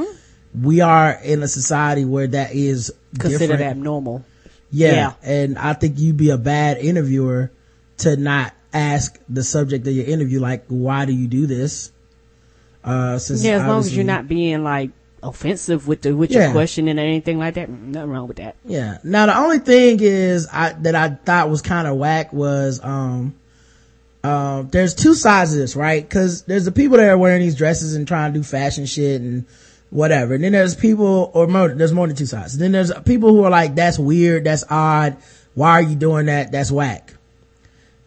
we 0.60 0.80
are 0.80 1.10
in 1.12 1.42
a 1.42 1.48
society 1.48 2.04
where 2.04 2.26
that 2.28 2.54
is 2.54 2.92
Considered 3.18 3.38
different. 3.58 3.62
abnormal. 3.62 4.24
Yeah. 4.70 4.92
Yeah. 4.92 5.12
And 5.22 5.58
I 5.58 5.72
think 5.74 5.98
you'd 5.98 6.16
be 6.16 6.30
a 6.30 6.38
bad 6.38 6.78
interviewer 6.78 7.50
to 7.98 8.16
not 8.16 8.52
ask 8.72 9.18
the 9.28 9.42
subject 9.44 9.86
of 9.86 9.94
your 9.94 10.06
interview, 10.06 10.40
like, 10.40 10.64
why 10.68 11.04
do 11.04 11.12
you 11.12 11.26
do 11.28 11.46
this? 11.46 11.90
Uh, 12.82 13.18
since 13.18 13.44
Yeah, 13.44 13.62
as 13.62 13.66
long 13.68 13.78
as 13.80 13.94
you're 13.96 14.04
not 14.04 14.28
being 14.28 14.62
like 14.64 14.90
offensive 15.22 15.88
with 15.88 16.02
the 16.02 16.14
with 16.14 16.30
Yeah. 16.30 16.44
your 16.44 16.52
questioning 16.52 16.98
or 16.98 17.02
anything 17.02 17.38
like 17.38 17.54
that. 17.54 17.70
Nothing 17.70 18.10
wrong 18.10 18.28
with 18.28 18.36
that. 18.36 18.56
Yeah. 18.66 18.98
Now 19.02 19.24
the 19.26 19.38
only 19.38 19.58
thing 19.58 19.98
is 20.02 20.46
I 20.52 20.72
that 20.82 20.94
I 20.94 21.08
thought 21.10 21.48
was 21.48 21.62
kind 21.62 21.88
of 21.88 21.96
whack 21.96 22.32
was 22.32 22.78
um 22.82 23.34
um 24.22 24.68
there's 24.70 24.92
two 24.94 25.14
sides 25.14 25.52
of 25.52 25.58
this, 25.58 25.76
right? 25.76 26.08
Cuz 26.08 26.42
there's 26.42 26.66
the 26.66 26.72
people 26.72 26.98
that 26.98 27.08
are 27.08 27.16
wearing 27.16 27.40
these 27.40 27.54
dresses 27.54 27.94
and 27.94 28.06
trying 28.06 28.32
to 28.34 28.38
do 28.38 28.42
fashion 28.44 28.84
shit 28.84 29.20
and 29.22 29.44
whatever. 29.90 30.34
And 30.34 30.44
then 30.44 30.52
there's 30.52 30.74
people 30.74 31.30
or 31.34 31.46
more 31.46 31.68
there's 31.68 31.92
more 31.92 32.06
than 32.06 32.16
two 32.16 32.26
sides. 32.26 32.58
Then 32.58 32.72
there's 32.72 32.92
people 33.04 33.30
who 33.30 33.44
are 33.44 33.50
like 33.50 33.74
that's 33.74 33.98
weird, 33.98 34.44
that's 34.44 34.64
odd. 34.68 35.16
Why 35.54 35.70
are 35.72 35.82
you 35.82 35.96
doing 35.96 36.26
that? 36.26 36.52
That's 36.52 36.70
whack. 36.70 37.14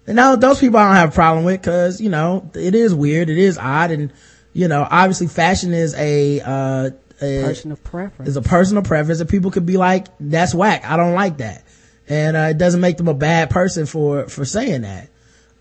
And 0.06 0.16
now 0.16 0.36
those 0.36 0.60
people 0.60 0.80
I 0.80 0.88
don't 0.88 0.96
have 0.96 1.10
a 1.10 1.16
problem 1.16 1.46
with 1.46 1.62
cuz 1.62 2.02
you 2.02 2.10
know, 2.10 2.50
it 2.54 2.76
is 2.76 2.94
weird, 2.94 3.30
it 3.30 3.38
is 3.38 3.58
odd 3.58 3.92
and 3.92 4.12
you 4.54 4.68
know, 4.68 4.88
obviously 4.90 5.28
fashion 5.28 5.74
is 5.74 5.94
a 5.96 6.42
uh 6.42 6.90
a, 7.22 7.44
Personal 7.44 7.78
preference. 7.78 8.30
is 8.30 8.38
a 8.38 8.42
personal 8.42 8.84
preference 8.84 9.20
that 9.20 9.28
people 9.30 9.52
could 9.52 9.66
be 9.66 9.78
like, 9.78 10.08
that's 10.20 10.54
whack. 10.54 10.86
I 10.86 10.98
don't 10.98 11.14
like 11.14 11.38
that. 11.38 11.64
And, 12.08 12.38
uh, 12.38 12.48
it 12.52 12.58
doesn't 12.58 12.80
make 12.80 12.98
them 12.98 13.08
a 13.08 13.14
bad 13.14 13.50
person 13.50 13.86
for, 13.86 14.28
for 14.28 14.46
saying 14.46 14.82
that. 14.82 15.10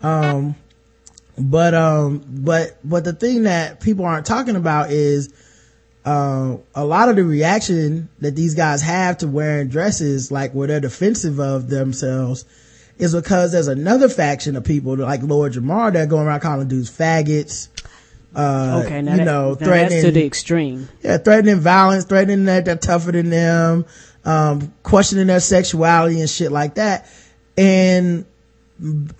Um, 0.01 0.55
but, 1.37 1.73
um, 1.73 2.23
but, 2.27 2.77
but 2.83 3.03
the 3.03 3.13
thing 3.13 3.43
that 3.43 3.81
people 3.81 4.05
aren't 4.05 4.25
talking 4.25 4.55
about 4.55 4.91
is, 4.91 5.33
uh, 6.07 6.57
a 6.73 6.85
lot 6.85 7.09
of 7.09 7.17
the 7.17 7.23
reaction 7.25 8.07
that 8.19 8.33
these 8.33 8.55
guys 8.55 8.81
have 8.81 9.17
to 9.17 9.27
wearing 9.27 9.67
dresses, 9.67 10.31
like 10.31 10.53
where 10.53 10.65
they're 10.65 10.79
defensive 10.79 11.37
of 11.37 11.67
themselves, 11.69 12.45
is 12.97 13.13
because 13.13 13.51
there's 13.51 13.67
another 13.67 14.07
faction 14.07 14.55
of 14.55 14.63
people 14.63 14.95
like 14.95 15.21
Lord 15.21 15.51
Jamar 15.51 15.91
that 15.91 16.03
are 16.03 16.05
going 16.05 16.25
around 16.25 16.39
calling 16.39 16.69
dudes 16.69 16.89
faggots. 16.89 17.67
Uh, 18.33 18.83
okay, 18.85 19.01
now, 19.01 19.11
you 19.11 19.17
that, 19.17 19.23
know, 19.25 19.49
now 19.49 19.55
threatening 19.55 19.89
that's 19.89 20.05
to 20.05 20.11
the 20.11 20.25
extreme. 20.25 20.87
yeah, 21.01 21.17
threatening 21.17 21.59
violence, 21.59 22.05
threatening 22.05 22.45
that 22.45 22.63
they're 22.63 22.77
tougher 22.77 23.11
than 23.11 23.29
them, 23.29 23.85
um, 24.23 24.73
questioning 24.83 25.27
their 25.27 25.41
sexuality 25.41 26.21
and 26.21 26.29
shit 26.29 26.53
like 26.53 26.75
that. 26.75 27.11
And 27.57 28.25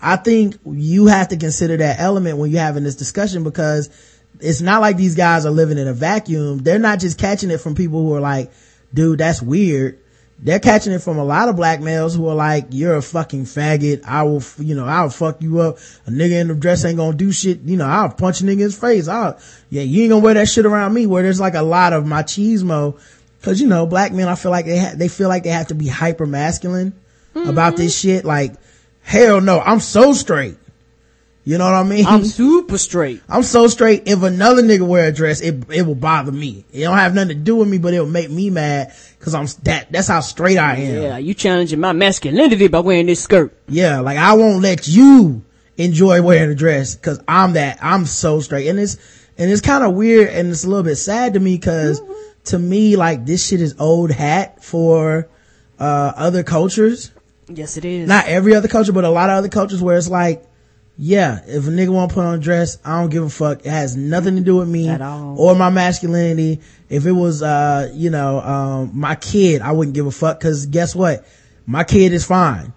I 0.00 0.16
think 0.16 0.56
you 0.64 1.08
have 1.08 1.28
to 1.28 1.36
consider 1.36 1.76
that 1.76 2.00
element 2.00 2.38
when 2.38 2.50
you're 2.50 2.62
having 2.62 2.84
this 2.84 2.96
discussion 2.96 3.44
because 3.44 3.90
it's 4.40 4.60
not 4.60 4.80
like 4.80 4.96
these 4.96 5.14
guys 5.14 5.46
are 5.46 5.50
living 5.50 5.78
in 5.78 5.88
a 5.88 5.92
vacuum. 5.92 6.58
They're 6.58 6.78
not 6.78 7.00
just 7.00 7.18
catching 7.18 7.50
it 7.50 7.60
from 7.60 7.74
people 7.74 8.02
who 8.02 8.14
are 8.14 8.20
like, 8.20 8.50
dude, 8.92 9.18
that's 9.18 9.42
weird. 9.42 9.98
They're 10.40 10.60
catching 10.60 10.92
it 10.92 11.02
from 11.02 11.18
a 11.18 11.24
lot 11.24 11.48
of 11.48 11.56
black 11.56 11.80
males 11.80 12.14
who 12.14 12.28
are 12.28 12.34
like, 12.34 12.66
you're 12.70 12.94
a 12.94 13.02
fucking 13.02 13.44
faggot. 13.44 14.04
I 14.04 14.22
will, 14.22 14.42
you 14.58 14.76
know, 14.76 14.84
I'll 14.84 15.10
fuck 15.10 15.42
you 15.42 15.58
up. 15.60 15.78
A 16.06 16.10
nigga 16.10 16.40
in 16.40 16.48
the 16.48 16.54
dress 16.54 16.84
ain't 16.84 16.96
gonna 16.96 17.16
do 17.16 17.32
shit. 17.32 17.60
You 17.62 17.76
know, 17.76 17.86
I'll 17.86 18.10
punch 18.10 18.40
a 18.40 18.44
nigga 18.44 18.52
in 18.52 18.58
his 18.60 18.78
face. 18.78 19.08
I'll, 19.08 19.36
yeah, 19.68 19.82
you 19.82 20.02
ain't 20.02 20.10
gonna 20.10 20.22
wear 20.22 20.34
that 20.34 20.48
shit 20.48 20.64
around 20.64 20.94
me 20.94 21.06
where 21.06 21.24
there's 21.24 21.40
like 21.40 21.54
a 21.54 21.62
lot 21.62 21.92
of 21.92 22.04
machismo. 22.04 23.00
Cause 23.42 23.60
you 23.60 23.66
know, 23.66 23.86
black 23.86 24.12
men, 24.12 24.28
I 24.28 24.36
feel 24.36 24.50
like 24.50 24.66
they 24.66 24.78
ha- 24.78 24.94
they 24.94 25.08
feel 25.08 25.28
like 25.28 25.42
they 25.42 25.50
have 25.50 25.68
to 25.68 25.74
be 25.74 25.88
hyper 25.88 26.26
masculine 26.26 26.92
about 27.34 27.76
this 27.76 27.98
mm-hmm. 27.98 28.08
shit. 28.08 28.24
Like, 28.24 28.54
hell 29.02 29.40
no, 29.40 29.60
I'm 29.60 29.80
so 29.80 30.12
straight. 30.12 30.56
You 31.48 31.56
know 31.56 31.64
what 31.64 31.72
I 31.72 31.82
mean? 31.82 32.04
I'm 32.04 32.26
super 32.26 32.76
straight. 32.76 33.22
I'm 33.26 33.42
so 33.42 33.68
straight. 33.68 34.02
If 34.04 34.22
another 34.22 34.60
nigga 34.60 34.86
wear 34.86 35.06
a 35.06 35.12
dress, 35.12 35.40
it 35.40 35.64
it 35.70 35.86
will 35.86 35.94
bother 35.94 36.30
me. 36.30 36.66
It 36.74 36.82
don't 36.82 36.98
have 36.98 37.14
nothing 37.14 37.30
to 37.30 37.34
do 37.36 37.56
with 37.56 37.68
me, 37.68 37.78
but 37.78 37.94
it'll 37.94 38.04
make 38.04 38.28
me 38.30 38.50
mad 38.50 38.92
because 39.18 39.34
I'm 39.34 39.46
that. 39.62 39.90
That's 39.90 40.08
how 40.08 40.20
straight 40.20 40.58
I 40.58 40.74
am. 40.76 41.02
Yeah, 41.02 41.16
you 41.16 41.32
challenging 41.32 41.80
my 41.80 41.92
masculinity 41.92 42.68
by 42.68 42.80
wearing 42.80 43.06
this 43.06 43.22
skirt. 43.22 43.56
Yeah, 43.66 44.00
like 44.00 44.18
I 44.18 44.34
won't 44.34 44.60
let 44.60 44.86
you 44.88 45.42
enjoy 45.78 46.20
wearing 46.20 46.50
a 46.50 46.54
dress 46.54 46.94
because 46.96 47.18
I'm 47.26 47.54
that. 47.54 47.78
I'm 47.80 48.04
so 48.04 48.40
straight, 48.40 48.68
and 48.68 48.78
it's 48.78 48.98
And 49.38 49.50
it's 49.50 49.62
kind 49.62 49.84
of 49.84 49.94
weird 49.94 50.28
and 50.28 50.50
it's 50.50 50.64
a 50.64 50.68
little 50.68 50.82
bit 50.82 50.96
sad 50.96 51.32
to 51.32 51.40
me 51.40 51.54
because 51.54 52.02
to 52.46 52.58
me, 52.58 52.96
like 52.96 53.24
this 53.24 53.46
shit 53.46 53.62
is 53.62 53.74
old 53.78 54.10
hat 54.10 54.62
for, 54.62 55.28
uh, 55.78 56.12
other 56.14 56.42
cultures. 56.42 57.10
Yes, 57.48 57.78
it 57.78 57.86
is. 57.86 58.06
Not 58.06 58.26
every 58.26 58.54
other 58.54 58.68
culture, 58.68 58.92
but 58.92 59.04
a 59.04 59.08
lot 59.08 59.30
of 59.30 59.36
other 59.38 59.48
cultures 59.48 59.80
where 59.80 59.96
it's 59.96 60.10
like, 60.10 60.44
yeah, 61.00 61.42
if 61.46 61.68
a 61.68 61.70
nigga 61.70 61.90
want 61.90 62.10
to 62.10 62.14
put 62.16 62.24
on 62.24 62.34
a 62.34 62.38
dress, 62.38 62.76
I 62.84 63.00
don't 63.00 63.08
give 63.08 63.22
a 63.22 63.30
fuck. 63.30 63.60
It 63.64 63.70
has 63.70 63.96
nothing 63.96 64.34
to 64.34 64.42
do 64.42 64.56
with 64.56 64.68
me 64.68 64.88
At 64.88 65.00
all. 65.00 65.40
or 65.40 65.54
my 65.54 65.70
masculinity. 65.70 66.60
If 66.88 67.06
it 67.06 67.12
was, 67.12 67.40
uh, 67.40 67.92
you 67.94 68.10
know, 68.10 68.40
um, 68.40 68.90
my 68.94 69.14
kid, 69.14 69.62
I 69.62 69.70
wouldn't 69.70 69.94
give 69.94 70.06
a 70.06 70.10
fuck 70.10 70.40
because 70.40 70.66
guess 70.66 70.96
what? 70.96 71.24
My 71.66 71.84
kid 71.84 72.12
is 72.12 72.26
fine. 72.26 72.72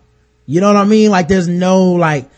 You 0.45 0.61
know 0.61 0.67
what 0.67 0.75
I 0.75 0.85
mean? 0.85 1.09
Like 1.09 1.29
there's 1.29 1.47
no 1.47 1.93
like, 1.93 2.29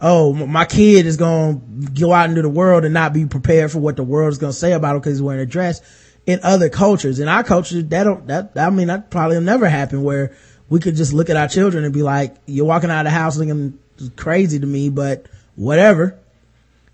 oh, 0.00 0.32
my 0.32 0.64
kid 0.64 1.06
is 1.06 1.16
going 1.16 1.84
to 1.84 1.90
go 1.92 2.12
out 2.12 2.28
into 2.30 2.42
the 2.42 2.48
world 2.48 2.84
and 2.84 2.92
not 2.92 3.12
be 3.12 3.24
prepared 3.26 3.70
for 3.70 3.78
what 3.78 3.94
the 3.94 4.02
world 4.02 4.32
is 4.32 4.38
going 4.38 4.52
to 4.52 4.58
say 4.58 4.72
about 4.72 4.96
him 4.96 5.00
because 5.00 5.14
he's 5.14 5.22
wearing 5.22 5.42
a 5.42 5.46
dress. 5.46 5.80
In 6.26 6.40
other 6.42 6.68
cultures, 6.68 7.20
in 7.20 7.28
our 7.28 7.44
culture, 7.44 7.80
that 7.80 8.04
don't, 8.04 8.26
that, 8.26 8.52
I 8.56 8.70
mean, 8.70 8.88
that 8.88 9.08
probably 9.10 9.36
will 9.36 9.44
never 9.44 9.68
happen 9.68 10.02
where 10.02 10.36
we 10.68 10.80
could 10.80 10.96
just 10.96 11.12
look 11.12 11.30
at 11.30 11.36
our 11.36 11.48
children 11.48 11.84
and 11.84 11.94
be 11.94 12.02
like, 12.02 12.34
you're 12.46 12.66
walking 12.66 12.90
out 12.90 13.06
of 13.06 13.12
the 13.12 13.16
house 13.16 13.36
looking 13.36 13.78
crazy 14.16 14.58
to 14.58 14.66
me, 14.66 14.88
but 14.88 15.26
whatever. 15.56 16.18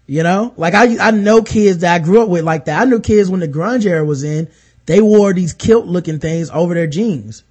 You 0.06 0.22
know, 0.22 0.52
like 0.58 0.74
I, 0.74 0.98
I 0.98 1.10
know 1.12 1.42
kids 1.42 1.78
that 1.78 1.94
I 1.94 1.98
grew 2.04 2.22
up 2.22 2.28
with 2.28 2.44
like 2.44 2.66
that. 2.66 2.82
I 2.82 2.84
knew 2.84 3.00
kids 3.00 3.30
when 3.30 3.40
the 3.40 3.48
grunge 3.48 3.86
era 3.86 4.04
was 4.04 4.22
in, 4.22 4.48
they 4.84 5.00
wore 5.00 5.32
these 5.32 5.54
kilt 5.54 5.86
looking 5.86 6.18
things 6.18 6.50
over 6.50 6.74
their 6.74 6.86
jeans. 6.86 7.42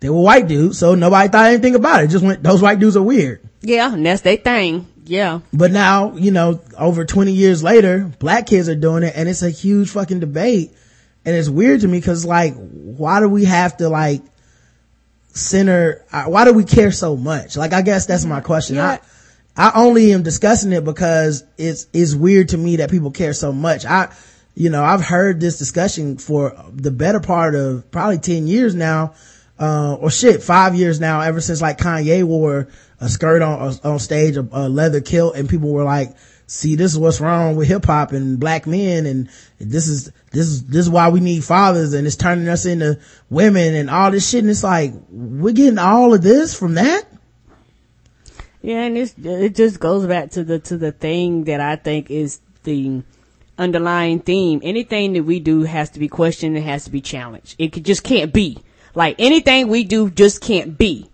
They 0.00 0.10
were 0.10 0.20
white 0.20 0.46
dudes, 0.46 0.78
so 0.78 0.94
nobody 0.94 1.28
thought 1.28 1.46
anything 1.46 1.74
about 1.74 2.04
it. 2.04 2.08
Just 2.08 2.24
went, 2.24 2.42
those 2.42 2.60
white 2.60 2.78
dudes 2.80 2.96
are 2.96 3.02
weird. 3.02 3.40
yeah, 3.62 3.92
and 3.92 4.04
that's 4.04 4.22
their 4.22 4.36
thing. 4.36 4.86
Yeah. 5.04 5.40
But 5.52 5.72
now, 5.72 6.14
you 6.16 6.30
know, 6.30 6.60
over 6.78 7.04
20 7.04 7.32
years 7.32 7.62
later, 7.62 8.12
black 8.18 8.46
kids 8.46 8.68
are 8.68 8.76
doing 8.76 9.02
it 9.02 9.12
and 9.16 9.28
it's 9.28 9.42
a 9.42 9.50
huge 9.50 9.90
fucking 9.90 10.20
debate. 10.20 10.72
And 11.24 11.34
it's 11.34 11.48
weird 11.48 11.80
to 11.80 11.88
me 11.88 12.00
cause 12.00 12.24
like, 12.24 12.54
why 12.54 13.20
do 13.20 13.28
we 13.28 13.44
have 13.44 13.76
to 13.78 13.88
like 13.88 14.22
center, 15.32 16.04
why 16.26 16.44
do 16.44 16.52
we 16.52 16.64
care 16.64 16.92
so 16.92 17.16
much? 17.16 17.56
Like, 17.56 17.72
I 17.72 17.82
guess 17.82 18.06
that's 18.06 18.24
my 18.24 18.40
question. 18.40 18.76
Yeah. 18.76 18.98
I, 19.56 19.68
I 19.68 19.82
only 19.82 20.12
am 20.12 20.22
discussing 20.22 20.72
it 20.72 20.84
because 20.84 21.44
it's, 21.58 21.86
it's 21.92 22.14
weird 22.14 22.50
to 22.50 22.58
me 22.58 22.76
that 22.76 22.90
people 22.90 23.10
care 23.10 23.32
so 23.32 23.52
much. 23.52 23.84
I, 23.84 24.12
you 24.54 24.70
know, 24.70 24.82
I've 24.82 25.02
heard 25.02 25.40
this 25.40 25.58
discussion 25.58 26.18
for 26.18 26.56
the 26.72 26.90
better 26.90 27.20
part 27.20 27.54
of 27.54 27.90
probably 27.90 28.18
10 28.18 28.46
years 28.46 28.74
now, 28.74 29.14
uh, 29.58 29.94
or 29.94 30.10
shit, 30.10 30.42
five 30.42 30.74
years 30.74 31.00
now, 31.00 31.20
ever 31.20 31.40
since 31.40 31.60
like 31.60 31.78
Kanye 31.78 32.24
wore 32.24 32.68
a 33.00 33.08
skirt 33.08 33.42
on, 33.42 33.74
on 33.84 33.98
stage, 33.98 34.36
a, 34.36 34.46
a 34.52 34.68
leather 34.68 35.00
kilt, 35.00 35.36
and 35.36 35.48
people 35.48 35.70
were 35.70 35.84
like, 35.84 36.14
see, 36.50 36.74
this 36.74 36.92
is 36.92 36.98
what's 36.98 37.20
wrong 37.20 37.54
with 37.54 37.68
hip 37.68 37.84
hop 37.84 38.10
and 38.10 38.40
black 38.40 38.66
men, 38.66 39.06
and 39.06 39.30
this 39.60 39.86
is, 39.86 40.10
this 40.32 40.48
is, 40.48 40.66
this 40.66 40.80
is 40.80 40.90
why 40.90 41.08
we 41.08 41.20
need 41.20 41.44
fathers, 41.44 41.94
and 41.94 42.06
it's 42.06 42.16
turning 42.16 42.48
us 42.48 42.66
into 42.66 42.98
women 43.30 43.74
and 43.74 43.88
all 43.88 44.10
this 44.10 44.28
shit, 44.28 44.42
and 44.42 44.50
it's 44.50 44.64
like, 44.64 44.92
we're 45.10 45.54
getting 45.54 45.78
all 45.78 46.12
of 46.12 46.22
this 46.22 46.52
from 46.52 46.74
that? 46.74 47.04
Yeah, 48.62 48.82
and 48.82 48.98
it's, 48.98 49.14
it 49.22 49.54
just 49.54 49.78
goes 49.78 50.06
back 50.06 50.32
to 50.32 50.44
the 50.44 50.58
to 50.58 50.76
the 50.76 50.92
thing 50.92 51.44
that 51.44 51.60
I 51.60 51.76
think 51.76 52.10
is 52.10 52.40
the 52.64 53.02
underlying 53.56 54.20
theme. 54.20 54.60
Anything 54.62 55.14
that 55.14 55.22
we 55.22 55.40
do 55.40 55.62
has 55.62 55.88
to 55.90 55.98
be 55.98 56.08
questioned. 56.08 56.58
It 56.58 56.62
has 56.62 56.84
to 56.84 56.90
be 56.90 57.00
challenged. 57.00 57.56
It 57.58 57.70
just 57.70 58.02
can't 58.02 58.34
be 58.34 58.58
like 58.94 59.16
anything 59.18 59.68
we 59.68 59.84
do 59.84 60.10
just 60.10 60.42
can't 60.42 60.76
be. 60.76 61.09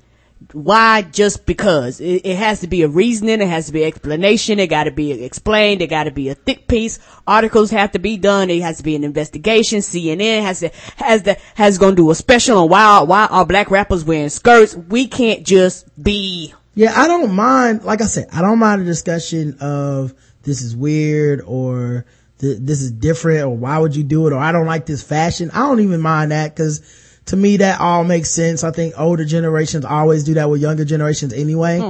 Why? 0.53 1.03
Just 1.03 1.47
because 1.47 2.01
it, 2.01 2.27
it 2.27 2.37
has 2.37 2.61
to 2.61 2.67
be 2.67 2.83
a 2.83 2.89
reasoning. 2.89 3.41
It 3.41 3.49
has 3.49 3.67
to 3.67 3.73
be 3.73 3.85
explanation. 3.85 4.59
It 4.59 4.69
got 4.69 4.85
to 4.85 4.91
be 4.91 5.13
explained. 5.13 5.83
It 5.83 5.89
got 5.89 6.05
to 6.05 6.11
be 6.11 6.29
a 6.29 6.35
thick 6.35 6.69
piece. 6.69 6.99
Articles 7.27 7.71
have 7.71 7.93
to 7.93 7.99
be 7.99 8.17
done. 8.17 8.51
It 8.51 8.63
has 8.63 8.79
to 8.79 8.83
be 8.83 8.95
an 8.95 9.05
investigation. 9.05 9.81
CNN 9.81 10.43
has 10.43 10.61
to 10.61 10.71
has 10.97 11.23
the 11.23 11.39
has 11.55 11.79
to 11.79 11.95
do 11.95 12.11
a 12.11 12.15
special 12.15 12.59
on 12.59 12.69
why 12.69 13.01
why 13.01 13.27
are 13.27 13.47
black 13.47 13.71
rappers 13.71 14.05
wearing 14.05 14.29
skirts. 14.29 14.77
We 14.77 15.09
can't 15.09 15.45
just 15.45 15.87
be 16.03 16.53
Yeah, 16.75 16.93
I 16.95 17.07
don't 17.07 17.33
mind, 17.35 17.85
like 17.85 18.03
I 18.03 18.07
said, 18.07 18.29
I 18.33 18.43
don't 18.43 18.59
mind 18.59 18.83
a 18.83 18.85
discussion 18.85 19.57
of 19.61 20.13
this 20.43 20.61
is 20.61 20.77
weird 20.77 21.41
or 21.41 22.05
th- 22.39 22.59
this 22.61 22.83
is 22.83 22.93
different 22.93 23.41
or 23.41 23.57
why 23.57 23.79
would 23.79 23.97
you 23.97 24.05
do 24.05 24.27
it 24.27 24.33
or 24.33 24.39
I 24.39 24.53
don't 24.53 24.67
like 24.67 24.87
this 24.87 25.03
fashion. 25.03 25.51
I 25.53 25.61
don't 25.61 25.81
even 25.81 26.01
mind 26.01 26.31
that 26.31 26.55
because 26.55 26.83
to 27.27 27.37
me 27.37 27.57
that 27.59 27.81
all 27.81 28.05
makes 28.05 28.31
sense. 28.31 28.65
I 28.65 28.71
think 28.71 28.95
older 28.97 29.25
generations 29.25 29.85
always 29.85 30.25
do 30.25 30.35
that 30.35 30.49
with 30.49 30.61
younger 30.61 30.85
generations 30.85 31.33
anyway. 31.33 31.81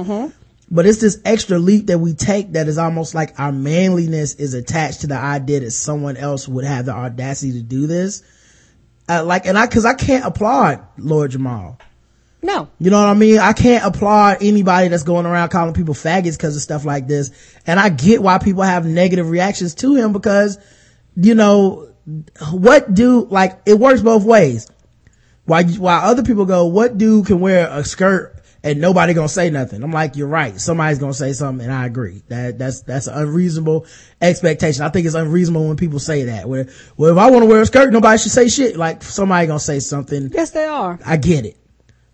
But 0.69 0.85
it's 0.85 0.99
this 0.99 1.21
extra 1.23 1.59
leap 1.59 1.87
that 1.87 1.99
we 1.99 2.13
take 2.13 2.51
that 2.53 2.67
is 2.67 2.77
almost 2.77 3.15
like 3.15 3.39
our 3.39 3.53
manliness 3.53 4.35
is 4.35 4.53
attached 4.53 5.01
to 5.01 5.07
the 5.07 5.15
idea 5.15 5.61
that 5.61 5.71
someone 5.71 6.17
else 6.17 6.45
would 6.47 6.65
have 6.65 6.85
the 6.85 6.91
audacity 6.91 7.53
to 7.53 7.61
do 7.61 7.87
this. 7.87 8.21
Uh, 9.07 9.23
like, 9.23 9.45
and 9.45 9.57
I, 9.57 9.67
cause 9.67 9.85
I 9.85 9.93
can't 9.93 10.25
applaud 10.25 10.85
Lord 10.97 11.31
Jamar. 11.31 11.79
no. 12.41 12.67
You 12.79 12.89
know 12.89 12.99
what 12.99 13.07
I 13.07 13.13
mean? 13.13 13.39
I 13.39 13.53
can't 13.53 13.85
applaud 13.85 14.39
anybody 14.41 14.89
that's 14.89 15.03
going 15.03 15.25
around 15.25 15.49
calling 15.49 15.73
people 15.73 15.93
faggots 15.93 16.35
because 16.37 16.57
of 16.57 16.61
stuff 16.61 16.83
like 16.83 17.07
this. 17.07 17.31
And 17.65 17.79
I 17.79 17.87
get 17.87 18.21
why 18.21 18.37
people 18.37 18.63
have 18.63 18.85
negative 18.85 19.29
reactions 19.29 19.75
to 19.75 19.95
him 19.95 20.11
because, 20.11 20.57
you 21.15 21.35
know, 21.35 21.93
what 22.51 22.93
do, 22.93 23.25
like, 23.29 23.61
it 23.65 23.79
works 23.79 24.01
both 24.01 24.25
ways. 24.25 24.69
While, 25.47 25.63
while 25.63 26.01
other 26.01 26.23
people 26.23 26.45
go, 26.45 26.65
what 26.65 26.97
dude 26.97 27.25
can 27.25 27.39
wear 27.39 27.69
a 27.71 27.83
skirt 27.85 28.35
and 28.63 28.81
nobody 28.81 29.13
gonna 29.13 29.29
say 29.29 29.49
nothing? 29.49 29.81
I'm 29.81 29.93
like, 29.93 30.17
you're 30.17 30.27
right. 30.27 30.59
Somebody's 30.59 30.99
gonna 30.99 31.13
say 31.13 31.31
something 31.31 31.65
and 31.65 31.73
I 31.73 31.85
agree. 31.85 32.21
That, 32.27 32.59
that's, 32.59 32.81
that's 32.81 33.07
an 33.07 33.17
unreasonable 33.17 33.85
expectation. 34.21 34.83
I 34.83 34.89
think 34.89 35.05
it's 35.05 35.15
unreasonable 35.15 35.69
when 35.69 35.77
people 35.77 35.99
say 35.99 36.25
that. 36.25 36.49
Where, 36.49 36.67
well, 36.97 37.13
if 37.13 37.17
I 37.17 37.31
want 37.31 37.43
to 37.43 37.49
wear 37.49 37.61
a 37.61 37.65
skirt, 37.65 37.93
nobody 37.93 38.17
should 38.17 38.33
say 38.33 38.49
shit. 38.49 38.75
Like, 38.75 39.01
somebody 39.01 39.47
gonna 39.47 39.61
say 39.61 39.79
something. 39.79 40.31
Yes, 40.33 40.51
they 40.51 40.65
are. 40.65 40.99
I 41.05 41.15
get 41.15 41.45
it. 41.45 41.57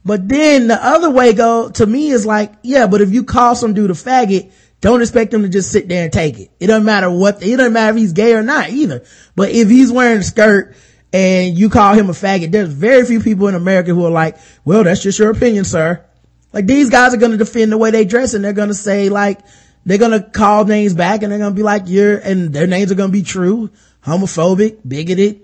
But 0.05 0.27
then 0.27 0.67
the 0.67 0.75
other 0.75 1.09
way 1.09 1.33
go 1.33 1.71
to 1.71 1.85
me 1.87 2.11
is 2.11 2.27
like, 2.27 2.53
yeah, 2.61 2.85
but 2.85 3.01
if 3.01 3.11
you 3.11 3.23
call 3.23 3.55
some 3.55 3.73
dude 3.73 3.89
a 3.89 3.95
faggot, 3.95 4.51
don't 4.79 5.01
expect 5.01 5.33
him 5.33 5.41
to 5.41 5.49
just 5.49 5.71
sit 5.71 5.87
there 5.87 6.03
and 6.03 6.13
take 6.13 6.37
it. 6.37 6.51
It 6.59 6.67
doesn't 6.67 6.85
matter 6.85 7.09
what, 7.09 7.41
it 7.41 7.57
doesn't 7.57 7.73
matter 7.73 7.91
if 7.91 7.97
he's 7.97 8.13
gay 8.13 8.35
or 8.35 8.43
not 8.43 8.69
either. 8.69 9.05
But 9.35 9.51
if 9.51 9.69
he's 9.69 9.91
wearing 9.91 10.19
a 10.19 10.23
skirt 10.23 10.75
and 11.13 11.57
you 11.57 11.69
call 11.69 11.93
him 11.93 12.09
a 12.09 12.13
faggot, 12.13 12.51
there's 12.51 12.73
very 12.73 13.05
few 13.05 13.19
people 13.21 13.47
in 13.47 13.55
America 13.55 13.93
who 13.93 14.03
are 14.05 14.11
like, 14.11 14.35
well, 14.65 14.83
that's 14.83 15.01
just 15.03 15.19
your 15.19 15.29
opinion, 15.29 15.63
sir. 15.63 16.03
Like 16.51 16.65
these 16.65 16.89
guys 16.89 17.13
are 17.13 17.17
going 17.17 17.31
to 17.31 17.37
defend 17.37 17.71
the 17.71 17.77
way 17.77 17.91
they 17.91 18.03
dress 18.03 18.33
and 18.33 18.43
they're 18.43 18.51
going 18.53 18.67
to 18.69 18.73
say 18.75 19.09
like, 19.09 19.39
they're 19.85 19.97
going 19.99 20.11
to 20.11 20.21
call 20.21 20.65
names 20.65 20.93
back 20.93 21.21
and 21.23 21.31
they're 21.31 21.39
going 21.39 21.51
to 21.51 21.55
be 21.55 21.63
like, 21.63 21.83
you're, 21.85 22.17
and 22.17 22.51
their 22.53 22.67
names 22.67 22.91
are 22.91 22.95
going 22.95 23.09
to 23.09 23.13
be 23.13 23.21
true, 23.23 23.69
homophobic, 24.05 24.79
bigoted, 24.87 25.41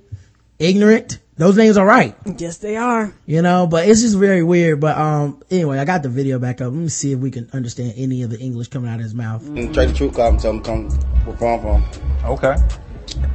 ignorant. 0.57 1.19
Those 1.37 1.55
names 1.55 1.77
are 1.77 1.85
right 1.85 2.17
Yes, 2.37 2.57
they 2.57 2.75
are. 2.75 3.13
you 3.25 3.41
know 3.41 3.65
but 3.65 3.87
it's 3.87 4.01
just 4.01 4.17
very 4.17 4.43
weird 4.43 4.81
but 4.81 4.97
um 4.97 5.41
anyway 5.49 5.77
i 5.79 5.85
got 5.85 6.03
the 6.03 6.09
video 6.09 6.37
back 6.37 6.59
up 6.59 6.73
let 6.73 6.73
me 6.73 6.89
see 6.89 7.13
if 7.13 7.19
we 7.19 7.31
can 7.31 7.49
understand 7.53 7.93
any 7.95 8.23
of 8.23 8.29
the 8.29 8.37
english 8.37 8.67
coming 8.67 8.89
out 8.89 8.95
of 8.95 9.03
his 9.03 9.15
mouth 9.15 9.47
And 9.47 9.73
Trae 9.73 9.87
tha 9.87 9.93
Truth 9.93 10.15
come, 10.15 10.37
tell 10.37 10.51
him 10.51 10.61
come 10.61 10.89
where 11.23 11.37
from 11.37 11.61
from. 11.61 12.25
Okay. 12.25 12.57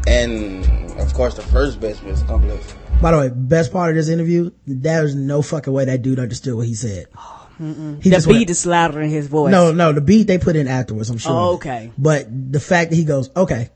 And 0.06 0.64
of 1.00 1.12
course, 1.14 1.34
the 1.34 1.42
first 1.42 1.80
best 1.80 2.02
was 2.04 2.22
complex. 2.24 2.74
by 3.02 3.10
the 3.10 3.18
way 3.18 3.28
best 3.34 3.72
part 3.72 3.90
of 3.90 3.96
this 3.96 4.08
interview 4.08 4.50
there's 4.66 5.14
no 5.14 5.42
fucking 5.42 5.72
way 5.72 5.84
that 5.84 6.00
dude 6.02 6.18
understood 6.20 6.54
what 6.54 6.66
he 6.66 6.74
said 6.74 7.06
he 7.58 7.64
The 7.64 8.10
just 8.10 8.26
beat 8.28 8.34
went, 8.34 8.50
is 8.50 8.64
louder 8.66 9.00
in 9.02 9.10
his 9.10 9.26
voice. 9.26 9.50
no 9.50 9.72
no 9.72 9.92
the 9.92 10.00
beat 10.00 10.26
they 10.28 10.38
put 10.38 10.54
in 10.56 10.68
afterwards 10.68 11.10
i'm 11.10 11.18
sure 11.18 11.32
Oh, 11.32 11.54
okay. 11.54 11.90
but 11.98 12.26
the 12.52 12.60
fact 12.60 12.90
that 12.90 12.96
he 12.96 13.04
goes 13.04 13.30
okay 13.36 13.70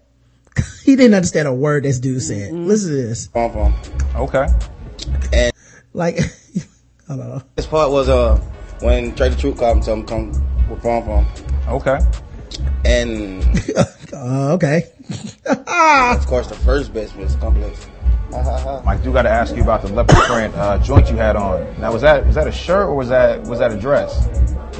he 0.84 0.94
didn't 0.96 1.14
understand 1.14 1.48
a 1.48 1.52
word 1.52 1.82
this 1.84 1.98
dude 1.98 2.22
said 2.22 2.52
listen 2.52 2.90
to 2.90 2.96
this 2.96 3.26
From 3.26 3.52
from. 3.52 3.74
Okay. 4.16 4.46
And 5.32 5.52
like 5.92 6.18
hold 7.08 7.20
on 7.20 7.42
This 7.56 7.66
part 7.66 7.90
was 7.90 8.08
uh 8.08 8.36
when 8.80 9.12
Trae 9.16 9.30
tha 9.30 9.36
Truth 9.36 9.58
come, 9.58 9.80
tell 9.80 9.94
him 9.94 10.06
come 10.06 10.32
where 10.68 10.78
from 10.80 11.02
from. 11.04 11.74
Okay. 11.74 11.98
And 12.84 13.42
uh, 14.18 14.52
okay 14.54 14.82
of 15.46 16.26
course, 16.26 16.48
the 16.48 16.54
first 16.64 16.92
best 16.92 17.16
was 17.16 17.34
complex. 17.36 17.86
Mike, 18.84 19.02
do 19.02 19.10
got 19.12 19.22
to 19.22 19.30
ask 19.30 19.56
you 19.56 19.62
about 19.62 19.80
the 19.80 19.88
leopard 19.88 20.16
print 20.16 20.54
uh, 20.56 20.78
joint 20.78 21.08
you 21.10 21.16
had 21.16 21.34
on. 21.34 21.64
Now, 21.80 21.92
was 21.92 22.02
that 22.02 22.26
was 22.26 22.34
that 22.34 22.46
a 22.46 22.52
shirt 22.52 22.86
or 22.88 22.94
was 22.94 23.08
that 23.08 23.42
was 23.44 23.58
that 23.60 23.72
a 23.72 23.76
dress? 23.80 24.28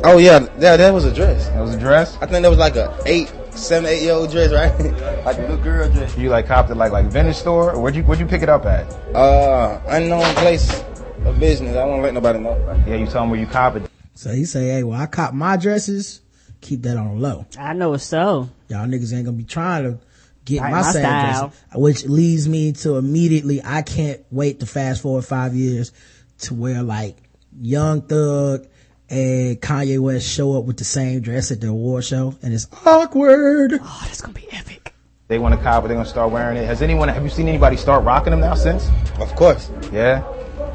Oh 0.04 0.18
yeah, 0.18 0.40
yeah, 0.58 0.76
that 0.76 0.92
was 0.92 1.04
a 1.06 1.14
dress. 1.14 1.48
That 1.48 1.60
was 1.60 1.74
a 1.74 1.78
dress. 1.80 2.16
I 2.16 2.26
think 2.26 2.42
that 2.42 2.48
was 2.50 2.58
like 2.58 2.76
a 2.76 2.94
eight, 3.06 3.32
seven, 3.52 3.88
eight 3.88 4.02
year 4.02 4.12
old 4.12 4.30
dress, 4.30 4.52
right? 4.52 4.78
like 5.24 5.38
a 5.38 5.40
little 5.40 5.56
girl 5.56 5.88
dress. 5.88 6.14
You 6.18 6.28
like 6.28 6.46
copped 6.46 6.68
it 6.70 6.74
like 6.74 6.92
like 6.92 7.06
vintage 7.06 7.36
store, 7.36 7.72
or 7.72 7.80
where'd 7.80 7.96
you 7.96 8.02
where'd 8.02 8.20
you 8.20 8.26
pick 8.26 8.42
it 8.42 8.50
up 8.50 8.66
at? 8.66 8.84
Uh, 9.14 9.80
unknown 9.88 10.34
place 10.34 10.84
of 11.24 11.40
business. 11.40 11.74
I 11.74 11.84
won't 11.86 12.02
let 12.02 12.12
nobody 12.12 12.38
know. 12.38 12.54
Yeah, 12.86 12.96
you 12.96 13.06
tell 13.06 13.22
them 13.22 13.30
where 13.30 13.40
you 13.40 13.46
cop 13.46 13.76
it. 13.76 13.90
so 14.14 14.30
he 14.30 14.44
say 14.44 14.66
hey 14.68 14.82
well 14.82 15.00
i 15.00 15.06
cop 15.06 15.32
my 15.32 15.56
dresses 15.56 16.20
keep 16.60 16.82
that 16.82 16.96
on 16.96 17.18
low 17.20 17.46
I 17.58 17.72
know 17.72 17.94
it's 17.94 18.04
so. 18.04 18.50
Y'all 18.68 18.86
niggas 18.86 19.14
ain't 19.14 19.24
gonna 19.24 19.36
be 19.36 19.44
trying 19.44 19.84
to 19.84 19.98
get 20.44 20.60
Right, 20.62 20.70
my, 20.72 20.80
my 20.82 20.92
same 20.92 21.02
style. 21.02 21.48
dress, 21.48 21.60
which 21.74 22.04
leads 22.06 22.48
me 22.48 22.72
to 22.72 22.96
immediately, 22.96 23.60
I 23.64 23.82
can't 23.82 24.20
wait 24.30 24.60
to 24.60 24.66
fast 24.66 25.02
forward 25.02 25.24
five 25.24 25.54
years 25.54 25.92
to 26.40 26.54
where 26.54 26.82
like 26.82 27.16
Young 27.60 28.02
Thug 28.02 28.66
and 29.10 29.60
Kanye 29.60 29.98
West 29.98 30.28
show 30.28 30.56
up 30.58 30.64
with 30.64 30.76
the 30.76 30.84
same 30.84 31.20
dress 31.20 31.50
at 31.50 31.60
the 31.60 31.68
award 31.68 32.04
show 32.04 32.34
and 32.42 32.52
it's 32.52 32.66
awkward. 32.84 33.72
Oh, 33.82 34.02
that's 34.04 34.20
gonna 34.20 34.34
be 34.34 34.46
epic. 34.52 34.92
They 35.28 35.38
want 35.38 35.54
to 35.54 35.60
cop 35.62 35.84
it. 35.84 35.88
They're 35.88 35.96
gonna 35.96 36.08
start 36.08 36.30
wearing 36.30 36.56
it. 36.56 36.64
Has 36.66 36.80
anyone? 36.82 37.08
Have 37.08 37.22
you 37.22 37.30
seen 37.30 37.48
anybody 37.48 37.76
start 37.76 38.04
rocking 38.04 38.30
them 38.30 38.40
now 38.40 38.54
since? 38.54 38.88
Of 39.18 39.34
course. 39.34 39.70
Yeah. 39.92 40.22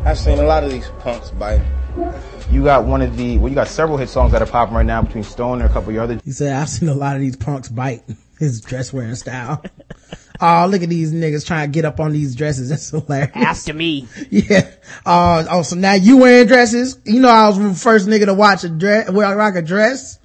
I've 0.06 0.20
seen 0.20 0.38
a 0.40 0.44
lot 0.44 0.64
of 0.64 0.72
these 0.72 0.88
punks 1.00 1.32
biting. 1.32 1.66
You 2.50 2.64
got 2.64 2.86
one 2.86 3.02
of 3.02 3.16
the. 3.18 3.38
Well, 3.38 3.50
you 3.50 3.56
got 3.56 3.68
several 3.68 3.98
hit 3.98 4.10
songs 4.10 4.32
that 4.32 4.42
are 4.42 4.48
popping 4.48 4.76
right 4.76 4.86
now 4.86 5.02
between 5.02 5.24
Stone 5.24 5.62
and 5.62 5.70
a 5.70 5.74
couple 5.74 5.90
of 5.90 5.96
your 5.96 6.04
other. 6.04 6.20
He 6.24 6.32
said, 6.32 6.56
I've 6.56 6.70
seen 6.70 6.90
a 6.90 6.94
lot 6.94 7.16
of 7.16 7.22
these 7.22 7.36
punks 7.36 7.70
bite 7.70 8.04
his 8.40 8.62
dress 8.62 8.92
wearing 8.92 9.16
style. 9.16 9.64
oh, 10.42 10.68
look 10.70 10.84
at 10.84 10.90
these 10.90 11.14
niggas 11.14 11.46
trying 11.46 11.70
to 11.70 11.74
get 11.74 11.86
up 11.86 12.00
on 12.00 12.12
these 12.12 12.36
dresses. 12.36 12.70
That's 12.70 12.90
hilarious. 12.90 13.32
After 13.36 13.74
me. 13.74 14.08
Yeah. 14.30 14.70
Uh, 15.06 15.46
oh, 15.50 15.62
so 15.64 15.76
now 15.76 15.94
you 15.94 16.18
wearing 16.18 16.48
dresses? 16.48 17.00
You 17.06 17.22
know, 17.22 17.30
I 17.30 17.48
was 17.48 17.60
the 17.60 17.74
first 17.74 18.08
nigga 18.08 18.26
to 18.26 18.34
watch 18.34 18.64
a 18.64 18.70
dress, 18.70 19.10
wear 19.10 19.36
rock 19.36 19.56
a 19.56 19.62
dress. 19.62 20.20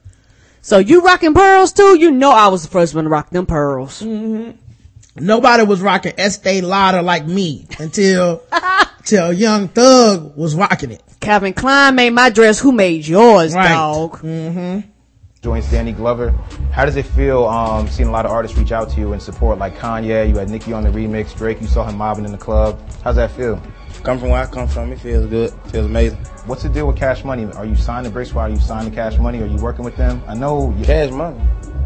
So 0.60 0.78
you 0.78 1.02
rocking 1.02 1.34
pearls 1.34 1.72
too? 1.72 1.98
You 1.98 2.10
know 2.10 2.30
I 2.30 2.48
was 2.48 2.62
the 2.62 2.68
first 2.68 2.94
one 2.94 3.04
to 3.04 3.10
rock 3.10 3.30
them 3.30 3.46
pearls. 3.46 4.02
Nobody 4.02 5.62
was 5.64 5.80
rocking 5.80 6.12
Estee 6.18 6.60
Lauder 6.60 7.02
like 7.02 7.26
me 7.26 7.66
until, 7.78 8.42
until 8.52 9.32
Young 9.32 9.68
Thug 9.68 10.36
was 10.36 10.54
rocking 10.54 10.92
it. 10.92 11.02
Calvin 11.20 11.52
Klein 11.52 11.94
made 11.94 12.10
my 12.10 12.30
dress. 12.30 12.58
Who 12.60 12.72
made 12.72 13.06
yours, 13.06 13.54
Right. 13.54 13.68
dog? 13.68 14.20
joints, 15.40 15.70
Danny 15.70 15.92
Glover. 15.92 16.30
How 16.72 16.84
does 16.84 16.96
it 16.96 17.06
feel 17.06 17.44
um, 17.46 17.88
seeing 17.88 18.08
a 18.08 18.12
lot 18.12 18.24
of 18.26 18.30
artists 18.32 18.56
reach 18.58 18.72
out 18.72 18.90
to 18.90 19.00
you 19.00 19.12
and 19.12 19.22
support? 19.22 19.58
Like 19.58 19.76
Kanye, 19.78 20.28
you 20.28 20.36
had 20.36 20.50
Nicki 20.50 20.72
on 20.72 20.82
the 20.82 20.90
remix, 20.90 21.36
Drake, 21.36 21.60
you 21.60 21.66
saw 21.68 21.84
him 21.86 21.96
mobbing 21.96 22.24
in 22.24 22.32
the 22.32 22.38
club. 22.38 22.78
How's 23.04 23.16
that 23.16 23.30
feel? 23.32 23.60
Come 24.02 24.18
from 24.18 24.30
where 24.30 24.42
I 24.42 24.46
come 24.46 24.68
from, 24.68 24.92
it 24.92 25.00
feels 25.00 25.26
good. 25.26 25.52
feels 25.70 25.86
amazing. 25.86 26.18
What's 26.46 26.62
the 26.62 26.68
deal 26.68 26.86
with 26.86 26.96
Cash 26.96 27.24
Money? 27.24 27.46
Are 27.52 27.64
you 27.66 27.76
signed 27.76 28.04
to 28.06 28.10
Brick 28.10 28.28
Squad? 28.28 28.42
Are 28.44 28.50
you 28.50 28.60
signed 28.60 28.88
to 28.88 28.94
Cash 28.94 29.18
Money? 29.18 29.40
Are 29.42 29.46
you 29.46 29.56
working 29.58 29.84
with 29.84 29.96
them? 29.96 30.22
I 30.28 30.34
know. 30.34 30.74
You- 30.78 30.84
Cash 30.84 31.10
money. 31.10 31.40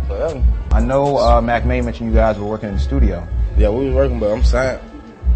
Forever. 0.06 0.42
I 0.72 0.80
know. 0.80 1.16
Uh, 1.18 1.40
Mack 1.40 1.64
Maine 1.64 1.84
mentioned 1.84 2.10
you 2.10 2.14
guys 2.14 2.38
were 2.38 2.46
working 2.46 2.68
in 2.70 2.74
the 2.76 2.80
studio. 2.80 3.26
Yeah, 3.56 3.70
we 3.70 3.86
was 3.86 3.94
working, 3.94 4.18
but 4.18 4.30
I'm 4.30 4.42
signed. 4.44 4.80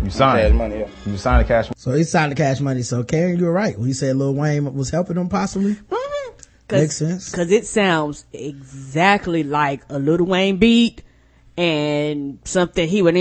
You 0.02 0.10
signed. 0.10 0.40
Cash 0.40 0.52
money, 0.52 0.78
yeah. 0.80 0.88
You 1.04 1.16
signed 1.16 1.46
to 1.46 1.48
Cash. 1.48 1.70
So 1.76 1.92
he 1.92 2.04
signed 2.04 2.32
the 2.32 2.36
cash 2.36 2.60
money. 2.60 2.82
So 2.82 3.02
Karen, 3.02 3.38
you 3.38 3.44
were 3.46 3.52
right 3.52 3.78
when 3.78 3.88
you 3.88 3.94
said 3.94 4.16
Lil 4.16 4.34
Wayne 4.34 4.72
was 4.74 4.90
helping 4.90 5.16
him 5.16 5.28
possibly. 5.28 5.76
Makes 6.70 6.96
sense. 6.96 7.32
Cause 7.32 7.52
it 7.52 7.64
sounds 7.66 8.24
exactly 8.32 9.44
like 9.44 9.82
a 9.88 10.00
Little 10.00 10.26
Wayne 10.26 10.56
beat 10.56 11.02
and 11.56 12.38
something 12.44 12.88
he 12.88 13.02
would 13.02 13.16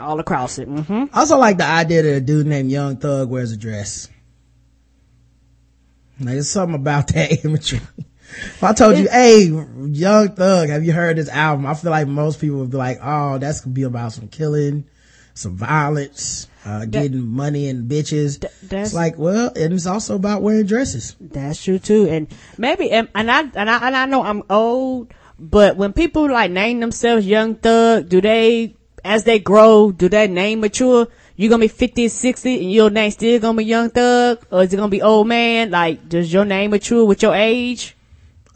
all 0.00 0.20
across 0.20 0.58
it. 0.58 0.66
hmm 0.66 1.04
I 1.12 1.20
also 1.20 1.38
like 1.38 1.58
the 1.58 1.64
idea 1.64 2.02
that 2.02 2.16
a 2.16 2.20
dude 2.20 2.46
named 2.46 2.70
Young 2.70 2.96
Thug 2.96 3.30
wears 3.30 3.52
a 3.52 3.56
dress. 3.56 4.08
Like, 6.18 6.34
there's 6.34 6.50
something 6.50 6.74
about 6.74 7.08
that 7.08 7.44
imagery. 7.44 7.80
If 8.28 8.62
I 8.64 8.72
told 8.72 8.96
you, 8.98 9.08
hey, 9.08 9.44
Young 9.44 10.28
Thug, 10.34 10.68
have 10.68 10.84
you 10.84 10.92
heard 10.92 11.16
this 11.16 11.28
album? 11.28 11.66
I 11.66 11.74
feel 11.74 11.90
like 11.90 12.06
most 12.08 12.40
people 12.40 12.58
would 12.58 12.70
be 12.70 12.76
like, 12.76 12.98
oh, 13.02 13.38
that's 13.38 13.60
gonna 13.60 13.74
be 13.74 13.84
about 13.84 14.12
some 14.12 14.28
killing, 14.28 14.84
some 15.34 15.56
violence, 15.56 16.48
uh, 16.64 16.84
getting 16.86 17.26
money 17.26 17.68
and 17.68 17.88
bitches. 17.90 18.40
that's- 18.40 18.88
it's 18.88 18.94
like, 18.94 19.16
well, 19.18 19.52
and 19.54 19.72
it's 19.72 19.86
also 19.86 20.16
about 20.16 20.42
wearing 20.42 20.66
dresses. 20.66 21.14
That's 21.20 21.62
true 21.62 21.78
too. 21.78 22.08
And 22.08 22.26
maybe, 22.58 22.90
and, 22.90 23.08
and 23.14 23.30
I, 23.30 23.40
and 23.54 23.70
I, 23.70 23.86
and 23.86 23.96
I 23.96 24.06
know 24.06 24.22
I'm 24.22 24.42
old, 24.50 25.12
but 25.38 25.76
when 25.76 25.92
people 25.92 26.30
like 26.30 26.50
name 26.50 26.80
themselves 26.80 27.26
Young 27.26 27.54
Thug, 27.54 28.08
do 28.08 28.20
they, 28.20 28.74
as 29.04 29.24
they 29.24 29.38
grow, 29.38 29.92
do 29.92 30.08
that 30.08 30.30
name 30.30 30.60
mature? 30.60 31.06
You 31.36 31.48
gonna 31.50 31.60
be 31.60 31.68
50 31.68 32.08
60 32.08 32.60
and 32.62 32.72
your 32.72 32.88
name 32.90 33.10
still 33.10 33.38
gonna 33.38 33.58
be 33.58 33.64
Young 33.66 33.90
Thug? 33.90 34.44
Or 34.50 34.62
is 34.62 34.72
it 34.72 34.76
gonna 34.76 34.88
be 34.88 35.02
Old 35.02 35.28
Man? 35.28 35.70
Like, 35.70 36.08
does 36.08 36.32
your 36.32 36.44
name 36.46 36.70
mature 36.70 37.04
with 37.04 37.22
your 37.22 37.34
age? 37.34 37.94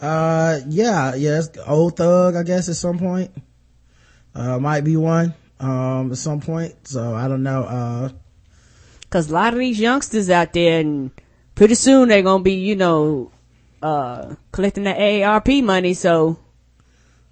Uh, 0.01 0.61
yeah, 0.69 1.15
yes, 1.15 1.51
old 1.67 1.97
thug, 1.97 2.35
I 2.35 2.43
guess 2.43 2.69
at 2.69 2.77
some 2.77 2.99
point. 2.99 3.31
Uh, 4.35 4.59
might 4.59 4.83
be 4.83 4.97
one, 4.97 5.35
um, 5.59 6.11
at 6.13 6.19
some 6.19 6.41
point. 6.41 6.75
So 6.89 7.15
I 7.15 7.29
don't 7.29 7.43
know. 7.43 7.63
Uh, 7.65 8.09
Cause 9.11 9.29
a 9.31 9.35
lot 9.35 9.53
of 9.53 9.59
these 9.59 9.81
youngsters 9.81 10.31
out 10.31 10.53
there 10.53 10.81
and 10.81 11.11
pretty 11.55 11.75
soon 11.75 12.09
they're 12.09 12.23
gonna 12.23 12.43
be, 12.45 12.55
you 12.55 12.77
know, 12.77 13.33
uh, 13.83 14.37
collecting 14.53 14.85
the 14.85 14.93
AARP 14.93 15.63
money. 15.65 15.95
So 15.95 16.39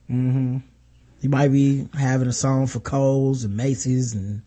he 0.09 1.29
might 1.29 1.49
be 1.49 1.89
having 1.95 2.29
a 2.29 2.33
song 2.33 2.67
for 2.67 2.81
Kohl's 2.81 3.45
and 3.45 3.57
Macy's 3.57 4.15
and 4.15 4.43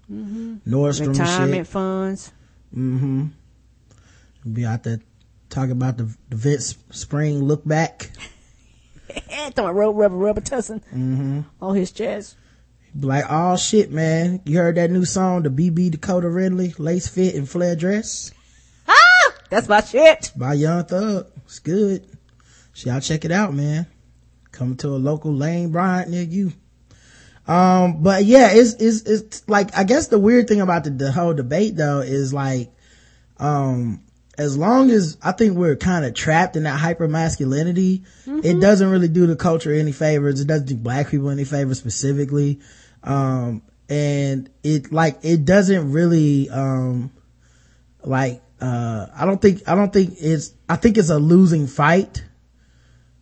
Nordstrom 0.67 1.07
and 1.07 1.19
retirement 1.19 1.53
shit. 1.53 1.67
funds. 1.67 2.31
Mhm. 2.75 3.29
Be 4.51 4.65
out 4.65 4.83
there 4.83 4.99
talking 5.51 5.71
about 5.73 5.97
the, 5.97 6.15
the 6.29 6.35
Vince 6.35 6.75
Spring 6.89 7.43
look 7.43 7.65
back. 7.67 8.09
Throwing 9.53 9.75
rubber, 9.75 9.91
rubber, 9.91 10.15
rubber 10.15 10.41
tussing 10.41 11.45
on 11.61 11.75
his 11.75 11.91
chest. 11.91 12.37
Like, 12.99 13.25
oh 13.29 13.57
shit, 13.57 13.91
man. 13.91 14.41
You 14.45 14.57
heard 14.57 14.75
that 14.75 14.89
new 14.89 15.05
song, 15.05 15.43
the 15.43 15.49
BB 15.49 15.91
Dakota 15.91 16.29
Ridley 16.29 16.73
lace 16.77 17.07
fit 17.07 17.35
and 17.35 17.47
flare 17.47 17.75
dress 17.75 18.31
Ah! 18.87 19.33
That's 19.49 19.67
my 19.67 19.81
shit. 19.81 20.31
by 20.35 20.53
Young 20.53 20.85
Thug. 20.85 21.27
It's 21.45 21.59
good. 21.59 22.07
So 22.73 22.89
y'all 22.89 23.01
check 23.01 23.25
it 23.25 23.31
out, 23.31 23.53
man. 23.53 23.85
Coming 24.51 24.77
to 24.77 24.89
a 24.89 24.97
local 24.97 25.33
Lane 25.33 25.71
Bryant 25.71 26.09
near 26.09 26.23
you. 26.23 26.53
Um, 27.47 28.01
but 28.01 28.23
yeah, 28.23 28.49
it's, 28.51 28.73
it's, 28.75 29.01
it's 29.01 29.49
like, 29.49 29.77
I 29.77 29.83
guess 29.83 30.07
the 30.07 30.19
weird 30.19 30.47
thing 30.47 30.61
about 30.61 30.85
the, 30.85 30.89
the 30.91 31.11
whole 31.11 31.33
debate 31.33 31.75
though 31.75 31.99
is 31.99 32.33
like, 32.33 32.71
um, 33.37 34.01
as 34.41 34.57
long 34.57 34.89
as 34.89 35.17
I 35.21 35.33
think 35.33 35.55
we're 35.55 35.75
kind 35.75 36.03
of 36.03 36.15
trapped 36.15 36.55
in 36.55 36.63
that 36.63 36.79
hyper 36.79 37.07
masculinity, 37.07 38.03
it 38.43 38.59
doesn't 38.59 38.89
really 38.89 39.07
do 39.07 39.27
the 39.27 39.35
culture 39.35 39.71
any 39.71 39.91
favors. 39.91 40.41
It 40.41 40.47
doesn't 40.47 40.67
do 40.67 40.75
black 40.75 41.09
people 41.09 41.29
any 41.29 41.45
favors 41.45 41.77
specifically. 41.77 42.59
Um, 43.03 43.61
and 43.87 44.49
it 44.63 44.91
like, 44.91 45.19
it 45.21 45.45
doesn't 45.45 45.91
really, 45.91 46.49
um, 46.49 47.11
like, 48.03 48.41
uh, 48.59 49.07
I 49.15 49.25
don't 49.25 49.39
think, 49.39 49.61
I 49.69 49.75
don't 49.75 49.93
think 49.93 50.15
it's, 50.19 50.53
I 50.67 50.75
think 50.75 50.97
it's 50.97 51.09
a 51.11 51.19
losing 51.19 51.67
fight. 51.67 52.23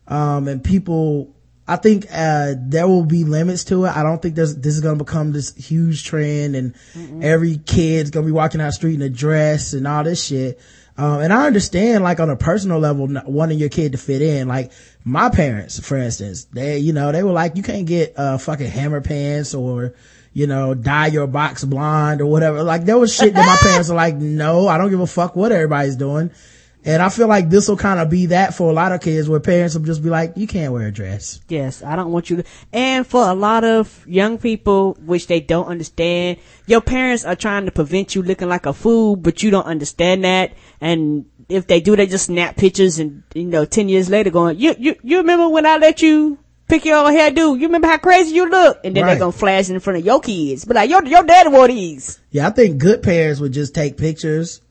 Um, 0.08 0.48
and 0.48 0.64
people, 0.64 1.34
I 1.68 1.76
think, 1.76 2.06
uh, 2.10 2.54
there 2.58 2.88
will 2.88 3.04
be 3.04 3.24
limits 3.24 3.64
to 3.64 3.84
it. 3.84 3.94
I 3.94 4.02
don't 4.02 4.22
think 4.22 4.36
there's, 4.36 4.56
this 4.56 4.74
is 4.74 4.80
going 4.80 4.96
to 4.98 5.04
become 5.04 5.32
this 5.32 5.54
huge 5.54 6.04
trend 6.04 6.56
and 6.56 6.74
every 7.22 7.58
kid's 7.58 8.10
going 8.10 8.24
to 8.24 8.32
be 8.32 8.32
walking 8.32 8.60
out 8.60 8.66
the 8.66 8.72
street 8.72 8.94
in 8.94 9.02
a 9.02 9.10
dress 9.10 9.74
and 9.74 9.86
all 9.86 10.02
this 10.02 10.24
shit. 10.24 10.58
Um, 11.00 11.20
and 11.22 11.32
I 11.32 11.46
understand, 11.46 12.04
like, 12.04 12.20
on 12.20 12.28
a 12.28 12.36
personal 12.36 12.78
level, 12.78 13.08
wanting 13.24 13.58
your 13.58 13.70
kid 13.70 13.92
to 13.92 13.98
fit 13.98 14.20
in. 14.20 14.48
Like, 14.48 14.70
my 15.02 15.30
parents, 15.30 15.80
for 15.80 15.96
instance, 15.96 16.44
they, 16.52 16.76
you 16.76 16.92
know, 16.92 17.10
they 17.10 17.22
were 17.22 17.32
like, 17.32 17.56
you 17.56 17.62
can't 17.62 17.86
get, 17.86 18.18
uh, 18.18 18.36
fucking 18.36 18.66
hammer 18.66 19.00
pants 19.00 19.54
or, 19.54 19.94
you 20.34 20.46
know, 20.46 20.74
dye 20.74 21.06
your 21.06 21.26
box 21.26 21.64
blonde 21.64 22.20
or 22.20 22.26
whatever. 22.26 22.62
Like, 22.62 22.84
there 22.84 22.98
was 22.98 23.14
shit 23.14 23.32
that 23.32 23.46
my 23.46 23.56
parents 23.66 23.88
are 23.88 23.96
like, 23.96 24.16
no, 24.16 24.68
I 24.68 24.76
don't 24.76 24.90
give 24.90 25.00
a 25.00 25.06
fuck 25.06 25.34
what 25.36 25.52
everybody's 25.52 25.96
doing. 25.96 26.32
And 26.84 27.02
I 27.02 27.10
feel 27.10 27.28
like 27.28 27.50
this 27.50 27.68
will 27.68 27.76
kind 27.76 28.00
of 28.00 28.08
be 28.08 28.26
that 28.26 28.54
for 28.54 28.70
a 28.70 28.72
lot 28.72 28.92
of 28.92 29.00
kids 29.02 29.28
where 29.28 29.38
parents 29.40 29.74
will 29.74 29.82
just 29.84 30.02
be 30.02 30.08
like, 30.08 30.32
you 30.36 30.46
can't 30.46 30.72
wear 30.72 30.88
a 30.88 30.90
dress. 30.92 31.40
Yes, 31.48 31.82
I 31.82 31.94
don't 31.96 32.10
want 32.10 32.30
you 32.30 32.36
to. 32.38 32.44
And 32.72 33.06
for 33.06 33.22
a 33.28 33.34
lot 33.34 33.64
of 33.64 34.04
young 34.08 34.38
people, 34.38 34.96
which 35.04 35.26
they 35.26 35.40
don't 35.40 35.66
understand, 35.66 36.38
your 36.66 36.80
parents 36.80 37.24
are 37.24 37.36
trying 37.36 37.66
to 37.66 37.70
prevent 37.70 38.14
you 38.14 38.22
looking 38.22 38.48
like 38.48 38.64
a 38.66 38.72
fool, 38.72 39.16
but 39.16 39.42
you 39.42 39.50
don't 39.50 39.66
understand 39.66 40.24
that. 40.24 40.52
And 40.80 41.26
if 41.50 41.66
they 41.66 41.80
do, 41.80 41.96
they 41.96 42.06
just 42.06 42.26
snap 42.26 42.56
pictures 42.56 42.98
and, 42.98 43.24
you 43.34 43.44
know, 43.44 43.64
10 43.66 43.88
years 43.90 44.08
later 44.08 44.30
going, 44.30 44.58
you, 44.58 44.74
you, 44.78 44.96
you 45.02 45.18
remember 45.18 45.48
when 45.50 45.66
I 45.66 45.76
let 45.76 46.00
you 46.00 46.38
pick 46.68 46.84
your 46.86 46.96
own 47.04 47.12
hairdo? 47.12 47.58
You 47.58 47.66
remember 47.66 47.88
how 47.88 47.98
crazy 47.98 48.34
you 48.34 48.48
look? 48.48 48.78
And 48.84 48.96
then 48.96 49.02
Right. 49.04 49.10
they're 49.10 49.18
gonna 49.18 49.32
flash 49.32 49.68
in 49.68 49.80
front 49.80 49.98
of 49.98 50.04
your 50.06 50.20
kids. 50.20 50.64
But 50.64 50.76
like, 50.76 50.88
your, 50.88 51.04
your 51.04 51.24
daddy 51.24 51.50
wore 51.50 51.68
these. 51.68 52.20
Yeah, 52.30 52.46
I 52.46 52.50
think 52.50 52.78
good 52.78 53.02
parents 53.02 53.38
would 53.40 53.52
just 53.52 53.74
take 53.74 53.98
pictures 53.98 54.62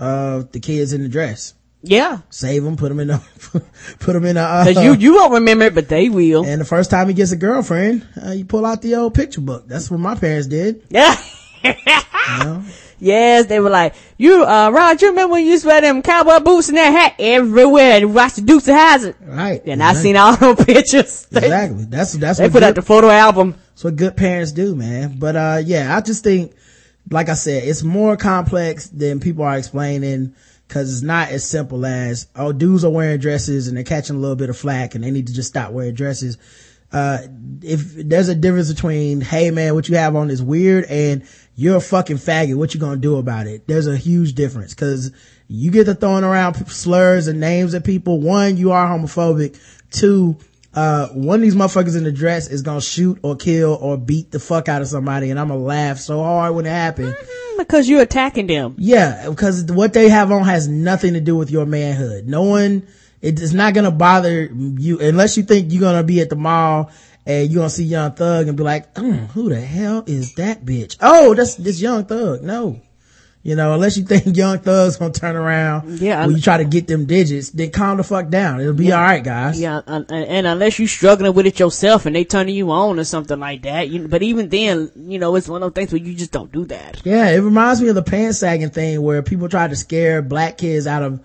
of 0.00 0.50
the 0.52 0.58
kids 0.60 0.92
in 0.92 1.02
the 1.02 1.08
dress, 1.08 1.54
Yeah. 1.82 2.18
save 2.30 2.64
them, 2.64 2.76
put 2.76 2.88
them 2.88 2.98
in 3.00 3.10
a, 3.10 3.22
put 4.00 4.12
them 4.14 4.24
in 4.24 4.36
a, 4.36 4.40
uh, 4.40 4.64
Cause 4.72 4.82
you, 4.84 4.94
you 4.94 5.14
won't 5.14 5.34
remember 5.34 5.66
it, 5.66 5.74
but 5.74 5.88
they 5.88 6.08
will. 6.08 6.44
and 6.44 6.60
the 6.60 6.64
first 6.64 6.90
time 6.90 7.06
he 7.08 7.14
gets 7.14 7.32
a 7.32 7.36
girlfriend, 7.36 8.06
uh, 8.26 8.30
you 8.32 8.44
pull 8.44 8.64
out 8.66 8.82
the 8.82 8.94
old 8.96 9.14
picture 9.14 9.40
book. 9.42 9.68
That's 9.68 9.90
what 9.90 10.00
my 10.00 10.14
parents 10.14 10.48
did. 10.48 10.82
Yeah. 10.90 11.16
You 11.62 12.44
know? 12.44 12.62
Yes, 13.02 13.46
they 13.46 13.60
were 13.60 13.70
like, 13.70 13.94
you, 14.18 14.44
uh, 14.44 14.70
Rod, 14.70 15.00
you 15.00 15.08
remember 15.08 15.32
when 15.32 15.44
you 15.44 15.50
used 15.52 15.62
to 15.62 15.68
wear 15.68 15.80
them 15.80 16.02
cowboy 16.02 16.38
boots 16.40 16.68
and 16.68 16.76
that 16.78 16.90
hat 16.90 17.14
everywhere 17.18 17.92
and 17.98 18.14
watch 18.14 18.34
the 18.34 18.42
Dukes 18.42 18.68
of 18.68 18.74
Hazzard? 18.74 19.16
Right. 19.22 19.62
And 19.66 19.82
I 19.82 19.94
seen 19.94 20.16
all 20.16 20.36
those 20.38 20.62
pictures. 20.64 21.26
They, 21.30 21.40
Exactly. 21.44 21.84
That's, 21.84 22.12
that's 22.12 22.38
what 22.38 22.44
they 22.44 22.48
what 22.48 22.52
put 22.52 22.60
good- 22.60 22.62
out 22.64 22.74
the 22.76 22.82
photo 22.82 23.08
album. 23.10 23.54
That's 23.70 23.84
what 23.84 23.96
good 23.96 24.16
parents 24.16 24.52
do, 24.52 24.74
man. 24.74 25.18
But, 25.18 25.36
uh, 25.36 25.62
yeah, 25.64 25.96
I 25.96 26.00
just 26.02 26.22
think, 26.24 26.52
like 27.08 27.28
I 27.28 27.34
said, 27.34 27.64
it's 27.64 27.82
more 27.82 28.16
complex 28.16 28.88
than 28.88 29.20
people 29.20 29.44
are 29.44 29.56
explaining 29.56 30.34
cause 30.68 30.92
it's 30.92 31.02
not 31.02 31.30
as 31.30 31.44
simple 31.44 31.84
as, 31.84 32.28
oh, 32.36 32.52
dudes 32.52 32.84
are 32.84 32.90
wearing 32.90 33.18
dresses 33.18 33.66
and 33.66 33.76
they're 33.76 33.84
catching 33.84 34.16
a 34.16 34.18
little 34.18 34.36
bit 34.36 34.50
of 34.50 34.56
flack 34.56 34.94
and 34.94 35.02
they 35.02 35.10
need 35.10 35.26
to 35.26 35.32
just 35.32 35.48
stop 35.48 35.72
wearing 35.72 35.94
dresses. 35.94 36.38
Uh, 36.92 37.18
if 37.62 37.94
there's 37.94 38.28
a 38.28 38.34
difference 38.34 38.72
between, 38.72 39.20
hey 39.20 39.50
man, 39.50 39.74
what 39.74 39.88
you 39.88 39.96
have 39.96 40.14
on 40.14 40.30
is 40.30 40.42
weird 40.42 40.84
and 40.84 41.24
you're 41.56 41.76
a 41.76 41.80
fucking 41.80 42.16
faggot, 42.18 42.56
what 42.56 42.72
you 42.72 42.80
gonna 42.80 42.96
do 42.96 43.16
about 43.16 43.46
it? 43.46 43.66
There's 43.66 43.88
a 43.88 43.96
huge 43.96 44.34
difference 44.34 44.74
cause 44.74 45.12
you 45.48 45.72
get 45.72 45.84
to 45.84 45.94
throwing 45.94 46.22
around 46.22 46.54
slurs 46.68 47.26
and 47.26 47.40
names 47.40 47.74
at 47.74 47.84
people. 47.84 48.20
One, 48.20 48.56
you 48.56 48.70
are 48.70 48.86
homophobic. 48.86 49.58
Two, 49.90 50.36
uh, 50.74 51.08
one 51.08 51.36
of 51.36 51.42
these 51.42 51.54
motherfuckers 51.54 51.96
in 51.96 52.04
the 52.04 52.12
dress 52.12 52.48
is 52.48 52.62
gonna 52.62 52.80
shoot 52.80 53.18
or 53.22 53.36
kill 53.36 53.74
or 53.80 53.98
beat 53.98 54.30
the 54.30 54.38
fuck 54.38 54.68
out 54.68 54.82
of 54.82 54.88
somebody 54.88 55.30
and 55.30 55.40
I'm 55.40 55.48
gonna 55.48 55.60
laugh 55.60 55.98
so 55.98 56.22
hard 56.22 56.54
when 56.54 56.66
it 56.66 56.70
happens. 56.70 57.14
Because 57.58 57.88
you're 57.88 58.02
attacking 58.02 58.46
them. 58.46 58.76
Yeah, 58.78 59.28
because 59.28 59.64
what 59.64 59.92
they 59.92 60.08
have 60.08 60.30
on 60.30 60.44
has 60.44 60.68
nothing 60.68 61.14
to 61.14 61.20
do 61.20 61.36
with 61.36 61.50
your 61.50 61.66
manhood. 61.66 62.26
No 62.26 62.42
one, 62.42 62.86
it 63.20 63.40
is 63.40 63.52
not 63.52 63.74
gonna 63.74 63.90
bother 63.90 64.44
you 64.44 65.00
unless 65.00 65.36
you 65.36 65.42
think 65.42 65.72
you're 65.72 65.80
gonna 65.80 66.04
be 66.04 66.20
at 66.20 66.30
the 66.30 66.36
mall 66.36 66.90
and 67.26 67.50
you're 67.50 67.60
gonna 67.60 67.70
see 67.70 67.84
Young 67.84 68.12
Thug 68.12 68.48
and 68.48 68.56
be 68.56 68.62
like, 68.62 68.94
mm, 68.94 69.26
who 69.28 69.48
the 69.48 69.60
hell 69.60 70.04
is 70.06 70.34
that 70.36 70.64
bitch? 70.64 70.96
Oh, 71.00 71.34
that's 71.34 71.56
this 71.56 71.80
Young 71.80 72.04
Thug. 72.04 72.42
No. 72.42 72.80
You 73.42 73.56
know, 73.56 73.72
unless 73.72 73.96
you 73.96 74.04
think 74.04 74.24
Young 74.36 74.58
Thug's 74.58 74.98
gonna 74.98 75.14
turn 75.14 75.34
around 75.34 75.98
Yeah, 75.98 76.26
when 76.26 76.36
you 76.36 76.42
try 76.42 76.58
to 76.58 76.64
get 76.64 76.86
them 76.86 77.06
digits, 77.06 77.50
then 77.50 77.70
calm 77.70 77.96
the 77.96 78.04
fuck 78.04 78.28
down. 78.28 78.60
It'll 78.60 78.74
be 78.74 78.92
alright, 78.92 79.24
guys. 79.24 79.58
Yeah, 79.58 79.80
and, 79.86 80.04
and 80.10 80.46
unless 80.46 80.78
you're 80.78 80.88
struggling 80.88 81.32
with 81.32 81.46
it 81.46 81.58
yourself 81.58 82.04
and 82.04 82.14
they 82.14 82.24
turning 82.24 82.54
you 82.54 82.70
on 82.70 82.98
or 82.98 83.04
something 83.04 83.40
like 83.40 83.62
that, 83.62 83.88
you, 83.88 84.08
but 84.08 84.22
even 84.22 84.50
then, 84.50 84.90
you 84.94 85.18
know, 85.18 85.34
it's 85.36 85.48
one 85.48 85.62
of 85.62 85.72
those 85.72 85.80
things 85.80 85.92
where 85.92 86.06
you 86.06 86.14
just 86.14 86.32
don't 86.32 86.52
do 86.52 86.66
that. 86.66 87.00
Yeah, 87.04 87.30
it 87.30 87.38
reminds 87.38 87.80
me 87.80 87.88
of 87.88 87.94
the 87.94 88.02
pants 88.02 88.38
sagging 88.40 88.70
thing 88.70 89.00
where 89.00 89.22
people 89.22 89.48
try 89.48 89.68
to 89.68 89.76
scare 89.76 90.20
black 90.20 90.58
kids 90.58 90.86
out 90.86 91.02
of 91.02 91.20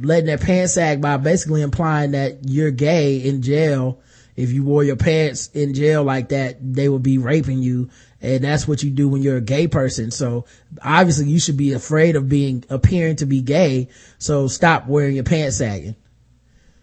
letting 0.00 0.26
their 0.26 0.38
pants 0.38 0.74
sag 0.74 1.00
by 1.00 1.16
basically 1.16 1.62
implying 1.62 2.10
that 2.10 2.40
you're 2.42 2.70
gay 2.70 3.16
in 3.16 3.40
jail. 3.40 4.00
If 4.36 4.50
you 4.50 4.64
wore 4.64 4.82
your 4.82 4.96
pants 4.96 5.48
in 5.54 5.74
jail 5.74 6.02
like 6.02 6.30
that, 6.30 6.58
they 6.60 6.88
would 6.88 7.04
be 7.04 7.18
raping 7.18 7.62
you. 7.62 7.88
And 8.24 8.42
that's 8.42 8.66
what 8.66 8.82
you 8.82 8.90
do 8.90 9.08
when 9.08 9.20
you're 9.22 9.36
a 9.36 9.42
gay 9.42 9.68
person. 9.68 10.10
So 10.10 10.46
obviously 10.82 11.26
you 11.28 11.38
should 11.38 11.56
be 11.58 11.74
afraid 11.74 12.16
of 12.16 12.28
being, 12.28 12.64
appearing 12.70 13.16
to 13.16 13.26
be 13.26 13.42
gay. 13.42 13.88
So 14.18 14.48
stop 14.48 14.86
wearing 14.86 15.14
your 15.14 15.24
pants 15.24 15.58
sagging. 15.58 15.94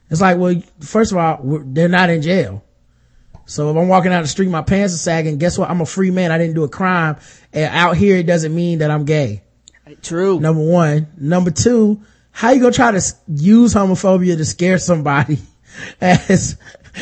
It's 0.10 0.22
like, 0.22 0.38
well, 0.38 0.62
first 0.82 1.12
of 1.12 1.18
all, 1.18 1.40
we're- 1.42 1.64
they're 1.66 1.88
not 1.90 2.10
in 2.10 2.22
jail. 2.22 2.64
So 3.46 3.72
if 3.72 3.78
I'm 3.78 3.88
walking 3.88 4.12
down 4.12 4.22
the 4.22 4.28
street, 4.28 4.50
my 4.50 4.62
pants 4.62 4.94
are 4.94 4.98
sagging, 4.98 5.38
guess 5.40 5.58
what? 5.58 5.70
I'm 5.70 5.82
a 5.82 5.86
free 5.86 6.12
man. 6.12 6.32
I 6.32 6.38
didn't 6.38 6.54
do 6.56 6.64
a 6.64 6.70
crime. 6.70 7.18
And 7.52 7.74
out 7.74 7.98
here, 7.98 8.16
it 8.18 8.28
doesn't 8.28 8.54
mean 8.54 8.80
that 8.80 8.92
I'm 8.92 9.04
gay. 9.06 9.42
True. 10.02 10.40
Number 10.40 10.62
one. 10.64 11.08
Number 11.18 11.50
two, 11.52 12.02
how 12.32 12.52
you 12.52 12.62
gonna 12.62 12.72
try 12.72 12.92
to 12.92 13.02
use 13.28 13.74
homophobia 13.74 14.38
to 14.38 14.46
scare 14.46 14.78
somebody 14.78 15.40
as, 16.02 16.58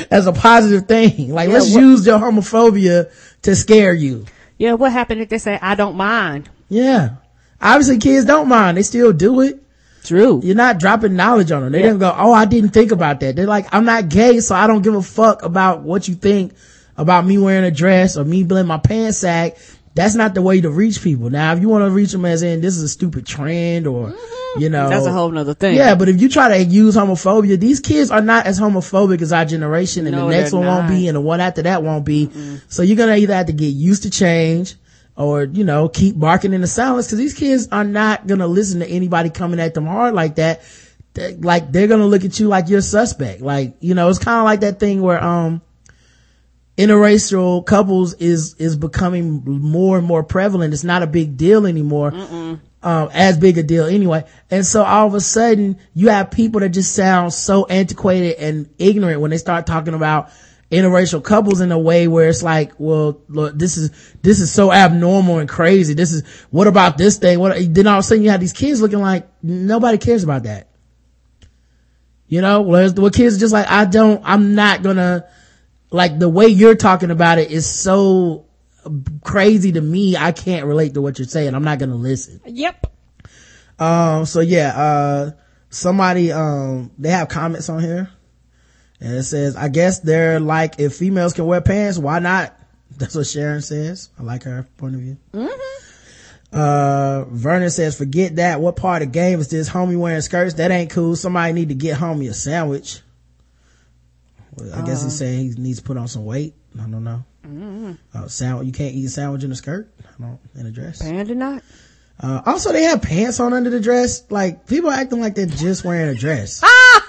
as 0.10 0.28
a 0.28 0.32
positive 0.34 0.88
thing? 0.88 1.32
Like, 1.34 1.50
Yeah, 1.50 1.56
let's 1.56 1.74
what- 1.74 1.82
use 1.82 2.06
your 2.08 2.20
homophobia 2.20 3.12
to 3.44 3.56
scare 3.56 3.94
you. 3.94 4.26
Yeah, 4.58 4.74
what 4.74 4.92
happened 4.92 5.22
if 5.22 5.30
they 5.30 5.38
say, 5.38 5.58
I 5.62 5.76
don't 5.76 5.96
mind? 5.96 6.50
Yeah. 6.70 7.16
Obviously 7.62 7.98
kids 7.98 8.26
don't 8.26 8.48
mind. 8.50 8.78
They 8.78 8.84
still 8.84 9.14
do 9.14 9.42
it. 9.42 9.62
True. 10.04 10.40
You're 10.44 10.56
not 10.56 10.80
dropping 10.80 11.16
knowledge 11.16 11.52
on 11.52 11.62
them. 11.64 11.72
They 11.72 11.80
Yeah. 11.80 11.88
didn't 11.88 12.00
go, 12.00 12.16
oh, 12.18 12.32
I 12.34 12.46
didn't 12.46 12.70
think 12.72 12.92
about 12.92 13.20
that. 13.20 13.36
They're 13.36 13.46
like, 13.48 13.68
I'm 13.74 13.86
not 13.86 14.10
gay, 14.10 14.40
so 14.40 14.56
I 14.56 14.68
don't 14.68 14.82
give 14.82 14.96
a 14.96 15.02
fuck 15.02 15.44
about 15.44 15.82
what 15.82 16.08
you 16.08 16.16
think 16.16 16.54
about 16.98 17.26
me 17.26 17.38
wearing 17.38 17.64
a 17.66 17.72
dress 17.72 18.18
or 18.18 18.24
me 18.26 18.44
letting 18.44 18.68
my 18.68 18.78
pants 18.78 19.20
sag. 19.20 19.56
That's 20.00 20.16
not 20.16 20.34
the 20.34 20.41
way 20.41 20.62
to 20.62 20.70
reach 20.70 21.02
people. 21.02 21.30
Now, 21.30 21.52
if 21.54 21.60
you 21.60 21.68
want 21.68 21.84
to 21.84 21.91
reach 21.91 22.14
them 22.14 22.24
as 22.24 22.41
in 22.41 22.62
this 22.62 22.78
is 22.78 22.84
a 22.84 22.88
stupid 22.88 23.26
trend 23.26 23.86
or, 23.86 24.14
you 24.58 24.70
know. 24.70 24.88
That's 24.89 25.06
a 25.06 25.12
whole 25.12 25.30
nother 25.30 25.54
thing. 25.54 25.76
Yeah, 25.76 25.95
but 25.95 26.08
if 26.08 26.22
you 26.22 26.30
try 26.30 26.47
to 26.58 26.64
use 26.64 26.95
homophobia, 26.95 27.60
these 27.60 27.82
kids 27.82 28.10
are 28.10 28.22
not 28.22 28.45
as 28.45 28.58
homophobic 28.60 29.22
as 29.22 29.34
our 29.34 29.43
generation 29.43 30.08
and 30.08 30.16
No, 30.16 30.30
the 30.30 30.38
next 30.38 30.52
they're 30.52 30.60
one 30.62 30.68
won't 30.70 30.88
be 30.88 31.08
and 31.10 31.16
the 31.18 31.22
one 31.22 31.41
after 31.41 31.64
that 31.64 31.84
won't 31.84 32.06
be. 32.06 32.30
So 32.70 32.82
you're 32.82 32.95
gonna 32.95 33.18
either 33.18 33.34
have 33.34 33.47
to 33.47 33.54
get 33.54 33.68
used 33.68 34.04
to 34.04 34.10
change 34.10 34.76
or, 35.18 35.43
you 35.43 35.66
know, 35.66 35.89
keep 35.89 36.18
barking 36.18 36.54
in 36.54 36.62
the 36.62 36.68
silence 36.68 37.08
because 37.08 37.18
these 37.20 37.34
kids 37.34 37.68
are 37.70 37.84
not 37.84 38.26
gonna 38.26 38.47
listen 38.47 38.80
to 38.80 38.88
anybody 38.89 39.30
coming 39.30 39.60
at 39.60 39.74
them 39.74 39.86
hard 39.86 40.14
like 40.14 40.36
that. 40.36 40.62
They- 41.14 41.36
Like 41.36 41.74
they're 41.74 41.88
gonna 41.88 42.06
look 42.08 42.24
at 42.24 42.39
you 42.39 42.47
like 42.47 42.70
you're 42.70 42.80
suspect. 42.80 43.41
Like, 43.41 43.76
you 43.82 43.95
know, 43.95 44.08
it's 44.10 44.20
kind 44.20 44.38
of 44.39 44.45
like 44.45 44.62
that 44.62 44.80
thing 44.80 45.02
where, 45.02 45.22
um, 45.22 45.62
interracial 46.80 47.66
couples 47.66 48.14
is 48.14 48.56
is 48.56 48.78
becoming 48.78 49.44
more 49.46 49.98
and 49.98 50.08
more 50.08 50.24
prevalent. 50.24 50.74
It's 50.74 50.86
not 50.86 51.04
a 51.04 51.08
big 51.08 51.36
deal 51.36 51.68
anymore. 51.68 52.14
Um, 52.82 53.10
as 53.12 53.38
big 53.38 53.58
a 53.58 53.64
deal 53.64 53.88
anyway. 53.88 54.24
And 54.50 54.66
so 54.66 54.86
all 54.86 55.06
of 55.06 55.14
a 55.14 55.20
sudden 55.20 55.78
you 55.94 56.08
have 56.08 56.32
people 56.32 56.62
that 56.62 56.70
just 56.70 56.96
sound 56.96 57.34
so 57.34 57.66
antiquated 57.66 58.38
and 58.38 58.70
ignorant 58.80 59.20
when 59.20 59.32
they 59.32 59.38
start 59.38 59.68
talking 59.68 59.94
about 59.94 60.30
interracial 60.72 61.22
couples 61.22 61.60
in 61.60 61.74
a 61.74 61.78
way 61.78 62.08
where 62.08 62.30
it's 62.30 62.42
like, 62.42 62.72
well, 62.78 63.22
look, 63.28 63.58
this 63.58 63.76
is, 63.76 63.92
this 64.22 64.40
is 64.40 64.50
so 64.50 64.72
abnormal 64.72 65.40
and 65.40 65.50
crazy. 65.50 65.94
This 65.94 66.14
is, 66.14 66.26
what 66.52 66.68
about 66.68 66.98
this 66.98 67.18
thing? 67.18 67.40
What, 67.40 67.58
then 67.74 67.88
all 67.88 67.96
of 67.96 68.00
a 68.00 68.04
sudden 68.04 68.24
you 68.24 68.30
have 68.30 68.40
these 68.40 68.54
kids 68.54 68.82
looking 68.82 69.02
like 69.02 69.28
nobody 69.44 69.98
cares 69.98 70.24
about 70.24 70.44
that. 70.44 70.70
You 72.28 72.40
know, 72.40 72.64
the 72.88 73.10
kids 73.10 73.36
are 73.36 73.40
just 73.40 73.52
like, 73.52 73.68
I 73.68 73.84
don't, 73.84 74.22
I'm 74.24 74.56
not 74.56 74.84
gonna, 74.84 75.26
like 75.92 76.20
the 76.20 76.30
way 76.30 76.48
you're 76.48 76.76
talking 76.76 77.12
about 77.12 77.40
it 77.40 77.52
is 77.52 77.68
so 77.68 78.46
crazy 79.24 79.72
to 79.72 79.82
me. 79.82 80.16
I 80.16 80.32
can't 80.32 80.66
relate 80.66 80.94
to 80.94 81.02
what 81.02 81.20
you're 81.20 81.28
saying. 81.28 81.54
I'm 81.56 81.64
not 81.64 81.80
gonna 81.80 81.96
listen. 81.96 82.42
Yep. 82.46 82.88
Um, 83.80 84.26
so 84.26 84.42
yeah, 84.42 84.78
uh, 84.78 85.32
somebody, 85.70 86.32
um, 86.32 86.92
they 86.98 87.10
have 87.10 87.30
comments 87.30 87.70
on 87.70 87.82
here 87.82 88.10
and 89.00 89.16
it 89.16 89.24
says, 89.24 89.56
I 89.56 89.70
guess 89.70 90.00
they're 90.00 90.40
like, 90.40 90.80
if 90.80 90.96
females 90.96 91.34
can 91.34 91.46
wear 91.46 91.62
pants, 91.62 91.98
why 91.98 92.20
not? 92.20 92.56
That's 92.98 93.16
what 93.16 93.28
Sharon 93.28 93.62
says. 93.62 94.10
I 94.20 94.24
like 94.24 94.44
her 94.44 94.68
point 94.78 94.96
of 94.96 95.02
view. 95.02 95.18
Mm-hmm. 95.34 95.76
Uh, 96.52 97.26
Vernon 97.26 97.70
says, 97.70 97.98
forget 97.98 98.38
that. 98.38 98.60
What 98.60 98.76
part 98.76 99.04
of 99.04 99.10
the 99.10 99.14
game 99.14 99.40
is 99.40 99.50
this? 99.50 99.70
Homie 99.70 99.98
wearing 99.98 100.22
skirts? 100.22 100.56
That 100.56 100.72
ain't 100.72 100.90
cool. 100.90 101.16
Somebody 101.16 101.54
need 101.54 101.70
to 101.70 101.76
get 101.76 101.98
homie 101.98 102.30
a 102.30 102.34
sandwich. 102.34 103.02
I 104.62 104.82
guess 104.86 105.03
he's 105.03 105.18
saying 105.18 105.39
he 105.39 105.62
needs 105.62 105.80
to 105.80 105.84
put 105.84 105.97
on 105.97 106.07
some 106.07 106.26
weight. 106.26 106.53
I 106.80 106.88
don't 106.88 107.03
know. 107.03 107.24
Uh, 108.14 108.28
sandwich, 108.28 108.68
you 108.68 108.74
can't 108.74 108.93
eat 108.93 109.05
a 109.05 109.10
sandwich 109.10 109.43
in 109.43 109.51
a 109.51 109.55
skirt? 109.55 109.91
I 109.99 110.22
don't, 110.22 110.39
in 110.55 110.66
a 110.68 110.72
dress. 110.72 111.01
Panda 111.01 111.34
not? 111.36 111.64
Uh, 112.22 112.41
also 112.45 112.72
they 112.74 112.84
have 112.84 113.01
pants 113.01 113.39
on 113.39 113.53
under 113.53 113.70
the 113.70 113.80
dress. 113.80 114.24
Like, 114.30 114.68
people 114.68 114.91
acting 114.91 115.20
like 115.20 115.36
they're 115.36 115.45
just 115.45 115.84
wearing 115.84 116.10
a 116.10 116.16
dress. 116.16 116.62
Ah! 116.91 117.05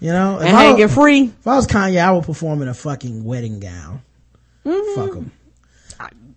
You 0.00 0.12
know? 0.12 0.38
If 0.40 0.46
And 0.48 0.56
I, 0.56 0.62
hanging 0.64 0.88
free? 0.88 1.22
if 1.38 1.46
I 1.46 1.54
was 1.56 1.66
Kanye, 1.66 1.98
I 2.04 2.10
would 2.12 2.24
perform 2.24 2.60
in 2.62 2.68
a 2.68 2.74
fucking 2.74 3.24
wedding 3.24 3.60
gown. 3.60 4.02
Fuck 4.64 5.16
'em. 5.16 5.30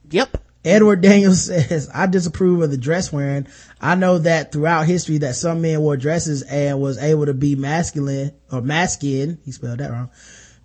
Yep. 0.09 0.37
Edward 0.63 1.01
Daniels 1.01 1.43
says, 1.45 1.89
I 1.93 2.05
disapprove 2.07 2.61
of 2.61 2.71
the 2.71 2.77
dress 2.77 3.11
wearing. 3.11 3.47
I 3.81 3.95
know 3.95 4.19
that 4.19 4.51
throughout 4.51 4.85
history 4.85 5.17
that 5.19 5.35
some 5.35 5.61
men 5.61 5.81
wore 5.81 5.97
dresses 5.97 6.43
and 6.43 6.79
was 6.79 6.97
able 6.97 7.25
to 7.25 7.33
be 7.33 7.55
masculine 7.55 8.31
or 8.51 8.61
masculine. 8.61 9.39
He 9.45 9.51
spelled 9.51 9.79
that 9.79 9.91
wrong. 9.91 10.09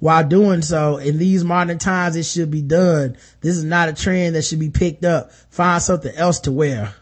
While 0.02 0.26
doing 0.26 0.62
so, 0.62 0.96
in 0.96 1.16
these 1.16 1.44
modern 1.44 1.78
times, 1.78 2.16
it 2.16 2.24
should 2.24 2.50
be 2.50 2.60
done. 2.60 3.16
This 3.40 3.56
is 3.56 3.62
not 3.62 3.88
a 3.88 3.92
trend 3.92 4.34
that 4.34 4.42
should 4.42 4.58
be 4.58 4.68
picked 4.68 5.04
up. 5.04 5.30
Find 5.48 5.80
something 5.80 6.12
else 6.16 6.40
to 6.40 6.50
wear. 6.50 6.92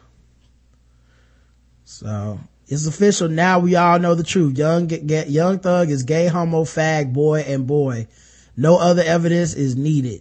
So 1.84 2.38
it's 2.68 2.86
official. 2.86 3.30
Now 3.30 3.58
we 3.58 3.74
all 3.74 3.98
know 3.98 4.14
the 4.14 4.22
truth. 4.22 4.58
Young, 4.58 4.86
get, 4.86 5.30
young 5.30 5.60
thug 5.60 5.88
is 5.88 6.02
gay, 6.02 6.26
homo, 6.26 6.64
fag, 6.64 7.14
boy, 7.14 7.40
and 7.40 7.66
boy. 7.66 8.06
No 8.54 8.76
other 8.76 9.02
evidence 9.02 9.54
is 9.54 9.76
needed. 9.76 10.20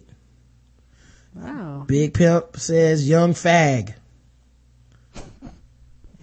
Wow. 1.34 1.84
Big 1.86 2.14
Pimp 2.14 2.56
says 2.56 3.06
young 3.06 3.34
fag. 3.34 3.92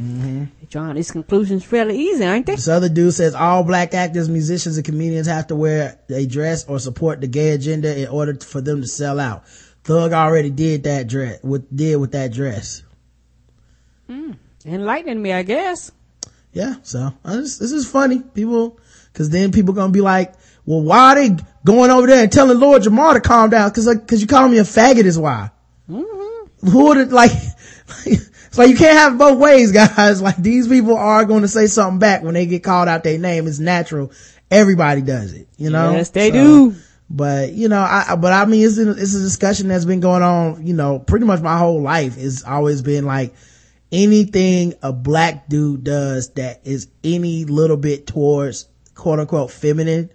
Mm-hmm. 0.02 0.44
Drawing 0.70 0.96
these 0.96 1.10
conclusions 1.10 1.64
fairly 1.64 1.98
easy, 1.98 2.24
ain't 2.24 2.46
they? 2.46 2.56
This 2.56 2.68
other 2.68 2.90
dude 2.90 3.14
says 3.14 3.34
all 3.34 3.64
black 3.64 3.96
actors, 3.96 4.30
musicians, 4.30 4.78
and 4.78 4.86
comedians 4.86 5.28
have 5.28 5.48
to 5.48 5.56
wear 5.56 6.00
a 6.10 6.28
dress 6.28 6.68
or 6.68 6.80
support 6.80 7.20
the 7.20 7.28
gay 7.28 7.52
agenda 7.52 8.00
in 8.00 8.08
order 8.08 8.36
for 8.36 8.62
them 8.62 8.82
to 8.82 8.88
sell 8.88 9.20
out. 9.20 9.48
Thug 9.84 10.14
already 10.14 10.52
did 10.52 10.84
that 10.84 11.08
dress, 11.08 11.40
with, 11.42 11.76
did 11.76 11.96
with 11.96 12.12
that 12.12 12.32
dress. 12.32 12.84
Hmm. 14.08 14.34
Enlightening 14.66 15.22
me, 15.22 15.34
I 15.34 15.44
guess. 15.44 15.92
Yeah, 16.52 16.76
so 16.84 17.14
uh, 17.24 17.38
just, 17.38 17.60
this 17.60 17.72
is 17.72 17.90
funny. 17.90 18.20
People, 18.20 18.80
cause 19.14 19.30
then 19.30 19.52
people 19.52 19.74
gonna 19.74 19.94
be 19.94 20.02
like, 20.02 20.34
well, 20.66 20.82
why 20.82 21.12
are 21.12 21.16
they 21.16 21.38
going 21.66 21.90
over 21.90 22.06
there 22.06 22.24
and 22.24 22.32
telling 22.32 22.60
Lord 22.60 22.82
Jamar 22.84 23.14
to 23.14 23.22
calm 23.22 23.50
down? 23.50 23.72
Cause 23.72 23.88
like, 23.88 24.08
cause 24.08 24.22
you 24.22 24.28
call 24.28 24.48
me 24.48 24.58
a 24.58 24.64
faggot 24.64 25.06
is 25.06 25.18
why. 25.18 25.52
Mm-hmm. 25.90 26.68
Who 26.70 26.88
would 26.88 26.98
it 26.98 27.10
like, 27.10 27.32
it's 28.58 28.60
like 28.60 28.70
you 28.70 28.76
can't 28.78 28.98
have 28.98 29.18
both 29.18 29.38
ways, 29.38 29.72
guys. 29.98 30.22
Like 30.22 30.38
these 30.38 30.68
people 30.68 30.98
are 30.98 31.26
going 31.26 31.44
to 31.44 31.48
say 31.48 31.68
something 31.68 32.00
back 32.00 32.24
when 32.24 32.34
they 32.34 32.46
get 32.46 32.64
called 32.64 32.88
out 32.88 33.04
their 33.04 33.20
name. 33.20 33.48
It's 33.48 33.60
natural. 33.60 34.12
Everybody 34.50 35.02
does 35.02 35.34
it, 35.34 35.48
you 35.58 35.70
know? 35.70 35.92
Yes, 35.92 36.10
they 36.10 36.30
So, 36.30 36.34
do. 36.72 36.76
But, 37.10 37.54
you 37.54 37.70
know, 37.70 37.80
I, 37.80 38.16
but 38.20 38.34
I 38.34 38.46
mean, 38.46 38.66
it's, 38.66 38.78
it's 38.78 39.14
a 39.16 39.20
discussion 39.20 39.68
that's 39.68 39.86
been 39.86 40.00
going 40.00 40.24
on, 40.24 40.66
you 40.66 40.74
know, 40.74 41.00
pretty 41.00 41.26
much 41.26 41.42
my 41.42 41.58
whole 41.58 41.82
life. 41.82 42.18
It's 42.18 42.44
always 42.44 42.82
been 42.82 43.06
like, 43.06 43.34
anything 43.92 44.74
a 44.82 44.92
black 44.92 45.48
dude 45.48 45.84
does 45.84 46.32
that 46.32 46.62
is 46.66 46.88
any 47.04 47.46
little 47.46 47.78
bit 47.78 48.08
towards 48.08 48.68
quote 48.96 49.20
unquote 49.20 49.52
feminine, 49.52 50.10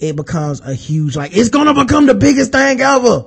it 0.00 0.16
becomes 0.16 0.60
a 0.60 0.74
huge, 0.74 1.16
like, 1.16 1.36
it's 1.36 1.50
gonna 1.50 1.74
become 1.74 2.06
the 2.06 2.14
biggest 2.14 2.52
thing 2.52 2.80
ever. 2.80 3.26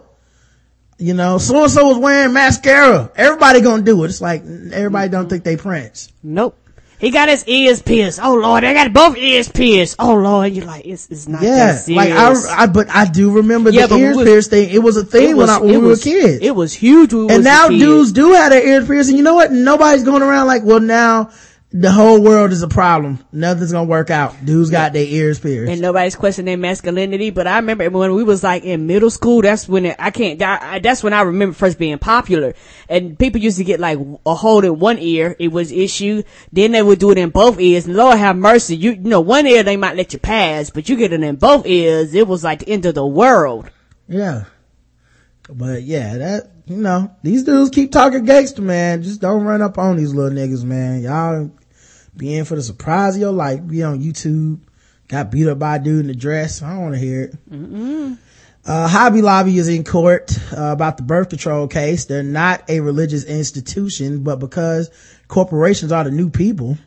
You 1.00 1.14
know, 1.14 1.38
so 1.38 1.64
and 1.64 1.72
so 1.72 1.88
was 1.88 1.98
wearing 1.98 2.34
mascara. 2.34 3.10
Everybody 3.16 3.62
gonna 3.62 3.84
do 3.84 4.04
it. 4.04 4.10
It's 4.10 4.20
like, 4.20 4.42
everybody 4.44 5.10
don't 5.10 5.22
mm-hmm. 5.22 5.30
think 5.30 5.44
they 5.46 5.56
Prince. 5.56 6.12
Nope. 6.22 6.58
He 7.00 7.12
got 7.12 7.30
his 7.30 7.48
ears 7.48 7.82
pierced. 7.82 8.20
Oh 8.22 8.36
lord, 8.36 8.66
I 8.66 8.74
got 8.74 8.92
both 8.92 9.16
ears 9.16 9.48
pierced. 9.48 9.96
Oh 9.98 10.16
lord, 10.16 10.52
you're 10.52 10.66
like, 10.66 10.86
it's, 10.86 11.10
it's 11.10 11.30
not 11.30 11.42
Yeah, 11.42 11.56
that 11.56 11.88
like 11.88 12.10
serious. 12.10 12.48
I, 12.48 12.64
I, 12.64 12.68
but 12.68 12.90
I 12.90 13.06
do 13.06 13.32
remember 13.32 13.70
Yeah, 13.70 13.88
the 13.88 13.96
ears 13.96 14.18
was- 14.18 14.28
pierced 14.28 14.50
thing. 14.50 14.70
It 14.70 14.80
was 14.80 14.98
a 14.98 15.06
thing 15.06 15.30
It 15.30 15.38
when, 15.38 15.50
I, 15.50 15.60
when 15.60 15.70
we 15.70 15.78
was- 15.78 16.04
were 16.04 16.12
kids. 16.12 16.40
It 16.42 16.54
was 16.54 16.74
huge 16.74 17.14
we 17.14 17.22
and 17.22 17.30
was 17.30 17.46
now 17.46 17.70
dudes 17.70 18.12
do 18.12 18.34
have 18.34 18.52
their 18.52 18.68
ears 18.68 18.86
pierced. 18.86 19.08
And 19.08 19.18
you 19.18 19.24
know 19.24 19.36
what? 19.36 19.54
Nobody's 19.54 20.04
going 20.04 20.22
around 20.22 20.48
like, 20.48 20.64
well, 20.66 20.82
now 20.82 21.32
the 21.72 21.92
whole 21.92 22.20
world 22.20 22.52
is 22.52 22.64
a 22.64 22.68
problem. 22.68 23.20
Nothing's 23.32 23.72
gonna 23.72 23.88
work 23.88 24.10
out. 24.10 24.44
Dudes 24.44 24.72
got 24.72 24.92
their 24.94 25.06
ears 25.06 25.38
pierced. 25.40 25.72
and 25.72 25.80
nobody's 25.82 26.16
questioning 26.16 26.48
their 26.48 26.58
masculinity. 26.58 27.30
But 27.30 27.46
I 27.46 27.58
remember 27.58 27.88
when 27.92 28.16
we 28.16 28.24
was 28.24 28.44
like 28.44 28.64
in 28.64 28.88
middle 28.88 29.12
school, 29.12 29.44
that's 29.44 29.70
when 29.70 29.86
it, 29.86 29.96
I 30.00 30.10
can't. 30.10 30.42
I, 30.42 30.76
I- 30.76 30.80
that's 30.80 31.04
when 31.04 31.14
I 31.14 31.22
remember 31.22 31.54
first 31.54 31.78
being 31.78 32.00
popular, 32.00 32.56
and 32.90 33.20
people 33.20 33.40
used 33.40 33.58
to 33.60 33.64
get 33.64 33.80
like 33.80 34.00
a 34.26 34.34
hold 34.34 34.66
in 34.66 34.80
one 34.80 34.98
ear. 34.98 35.36
It 35.38 35.50
was 35.52 35.72
issue. 35.72 36.24
Then 36.52 36.72
they 36.72 36.82
would 36.82 36.98
do 36.98 37.12
it 37.12 37.20
in 37.20 37.30
both 37.30 37.60
ears. 37.60 37.86
And 37.86 37.96
Lord 37.96 38.18
have 38.18 38.36
mercy, 38.36 38.76
you, 38.76 38.92
you 38.94 38.98
know, 39.02 39.22
one 39.22 39.46
ear 39.46 39.62
they 39.62 39.78
might 39.78 39.96
let 39.96 40.12
you 40.12 40.18
pass, 40.20 40.72
but 40.72 40.90
you 40.90 40.96
get 40.96 41.14
it 41.14 41.22
in 41.22 41.36
both 41.36 41.68
ears. 41.68 42.16
It 42.16 42.28
was 42.28 42.44
like 42.44 42.60
the 42.60 42.70
end 42.70 42.86
of 42.88 42.96
the 42.96 43.06
world. 43.06 43.70
yeah. 44.08 44.46
But 45.52 45.82
yeah, 45.82 46.18
that, 46.18 46.52
you 46.68 46.76
know, 46.78 47.10
these 47.24 47.44
dudes 47.44 47.72
keep 47.72 47.92
talking 47.92 48.24
gangster, 48.26 48.62
man. 48.62 49.02
Just 49.02 49.20
don't 49.20 49.44
run 49.44 49.64
up 49.64 49.80
on 49.80 49.98
these 49.98 50.14
little 50.14 50.38
niggas, 50.38 50.64
man. 50.64 51.02
Y'all 51.02 51.50
be 52.16 52.36
in 52.36 52.46
for 52.46 52.56
the 52.56 52.64
surprise 52.64 53.16
of 53.16 53.22
your 53.22 53.32
life. 53.32 53.66
Be 53.66 53.84
on 53.84 54.02
YouTube. 54.02 54.60
Got 55.08 55.32
beat 55.32 55.48
up 55.48 55.60
by 55.60 55.78
a 55.78 55.80
dude 55.80 56.06
in 56.06 56.12
a 56.12 56.16
dress. 56.16 56.62
I 56.62 56.74
don't 56.74 56.82
want 56.82 56.94
to 56.94 57.00
hear 57.00 57.24
it. 57.24 57.36
Uh, 58.66 58.88
Hobby 58.88 59.22
Lobby 59.22 59.58
is 59.58 59.68
in 59.68 59.84
court 59.84 60.38
uh, 60.56 60.72
about 60.72 60.98
the 60.98 61.04
birth 61.04 61.30
control 61.30 61.68
case. 61.68 62.06
They're 62.06 62.22
not 62.22 62.70
a 62.70 62.82
religious 62.82 63.24
institution, 63.24 64.24
but 64.24 64.36
because 64.36 64.92
corporations 65.28 65.92
are 65.92 66.04
the 66.04 66.12
new 66.12 66.30
people, 66.30 66.78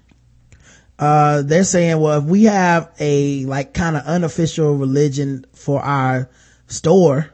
uh, 0.98 1.42
they're 1.42 1.64
saying, 1.64 1.98
well, 1.98 2.20
if 2.20 2.24
we 2.24 2.44
have 2.44 2.94
a 3.00 3.44
like 3.46 3.74
kind 3.74 3.96
of 3.96 4.04
unofficial 4.04 4.76
religion 4.76 5.44
for 5.52 5.80
our 5.80 6.30
store, 6.68 7.30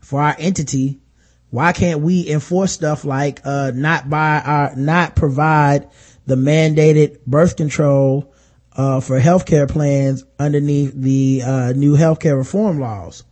for 0.00 0.20
our 0.20 0.36
entity, 0.38 1.00
why 1.48 1.72
can't 1.72 2.00
we 2.00 2.28
enforce 2.28 2.72
stuff 2.72 3.04
like, 3.04 3.40
uh, 3.44 3.70
not 3.74 4.10
buy 4.10 4.42
our, 4.44 4.76
not 4.76 5.16
provide 5.16 5.88
the 6.26 6.34
mandated 6.34 7.18
birth 7.26 7.56
control, 7.56 8.32
uh, 8.76 9.00
for 9.00 9.18
healthcare 9.20 9.68
plans 9.68 10.24
underneath 10.38 10.92
the, 10.94 11.42
uh, 11.44 11.72
new 11.72 11.96
healthcare 11.96 12.36
reform 12.36 12.78
laws? 12.80 13.24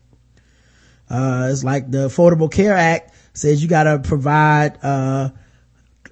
Uh, 1.11 1.49
it's 1.51 1.63
like 1.65 1.91
the 1.91 2.09
Affordable 2.09 2.51
Care 2.51 2.75
Act 2.75 3.15
says 3.35 3.63
you 3.63 3.69
gotta 3.69 3.99
provide, 3.99 4.79
uh, 4.83 5.31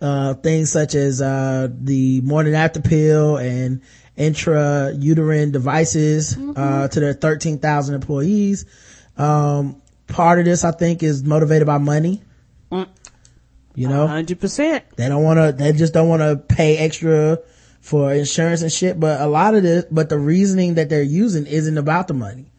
uh, 0.00 0.34
things 0.34 0.70
such 0.70 0.94
as, 0.94 1.22
uh, 1.22 1.68
the 1.80 2.20
morning 2.22 2.54
after 2.54 2.80
pill 2.80 3.36
and 3.36 3.80
intrauterine 4.18 5.52
devices, 5.52 6.36
uh, 6.56 6.88
to 6.88 7.00
their 7.00 7.14
13,000 7.14 7.94
employees. 7.94 8.66
Um, 9.16 9.76
part 10.08 10.38
of 10.40 10.44
this, 10.44 10.64
I 10.64 10.72
think, 10.72 11.02
is 11.02 11.22
motivated 11.24 11.66
by 11.66 11.78
money. 11.78 12.22
You 13.74 13.88
know? 13.88 14.06
Hundred 14.06 14.40
percent. 14.40 14.84
They 14.96 15.08
don't 15.08 15.22
want 15.22 15.38
to, 15.38 15.52
they 15.52 15.72
just 15.72 15.94
don't 15.94 16.08
want 16.08 16.22
to 16.22 16.36
pay 16.36 16.76
extra 16.76 17.38
for 17.80 18.12
insurance 18.12 18.62
and 18.62 18.72
shit. 18.72 19.00
But 19.00 19.20
a 19.20 19.26
lot 19.26 19.54
of 19.54 19.62
this, 19.62 19.84
but 19.90 20.08
the 20.08 20.18
reasoning 20.18 20.74
that 20.74 20.88
they're 20.88 21.02
using 21.02 21.46
isn't 21.46 21.78
about 21.78 22.08
the 22.08 22.14
money. 22.14 22.52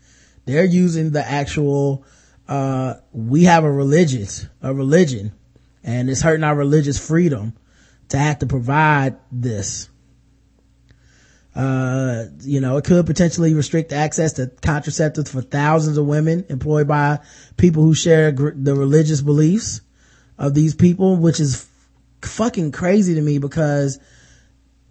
They're 0.46 0.66
using 0.66 1.12
the 1.12 1.26
actual, 1.26 2.06
uh, 2.48 2.96
we 3.12 3.44
have 3.44 3.64
a 3.64 3.72
religious, 3.72 4.48
a 4.62 4.74
religion 4.74 5.34
and 5.84 6.10
it's 6.10 6.22
hurting 6.22 6.44
our 6.44 6.56
religious 6.56 6.98
freedom 7.06 7.54
to 8.10 8.18
have 8.18 8.40
to 8.40 8.46
provide 8.46 9.18
this. 9.32 9.90
Uh, 11.56 12.26
you 12.42 12.60
know, 12.62 12.78
it 12.78 12.86
could 12.86 13.06
potentially 13.06 13.54
restrict 13.54 13.94
access 13.94 14.34
to 14.34 14.48
contraceptives 14.48 15.30
for 15.30 15.42
thousands 15.42 15.98
of 15.98 16.06
women 16.06 16.46
employed 16.50 16.88
by 16.88 17.20
people 17.58 17.84
who 17.84 17.94
share 17.94 18.32
gr- 18.32 18.52
the 18.56 18.74
religious 18.74 19.22
beliefs 19.22 19.82
of 20.38 20.54
these 20.54 20.76
people, 20.76 21.18
which 21.18 21.40
is 21.40 21.68
fucking 22.22 22.72
crazy 22.72 23.16
to 23.16 23.22
me 23.22 23.38
because 23.38 24.00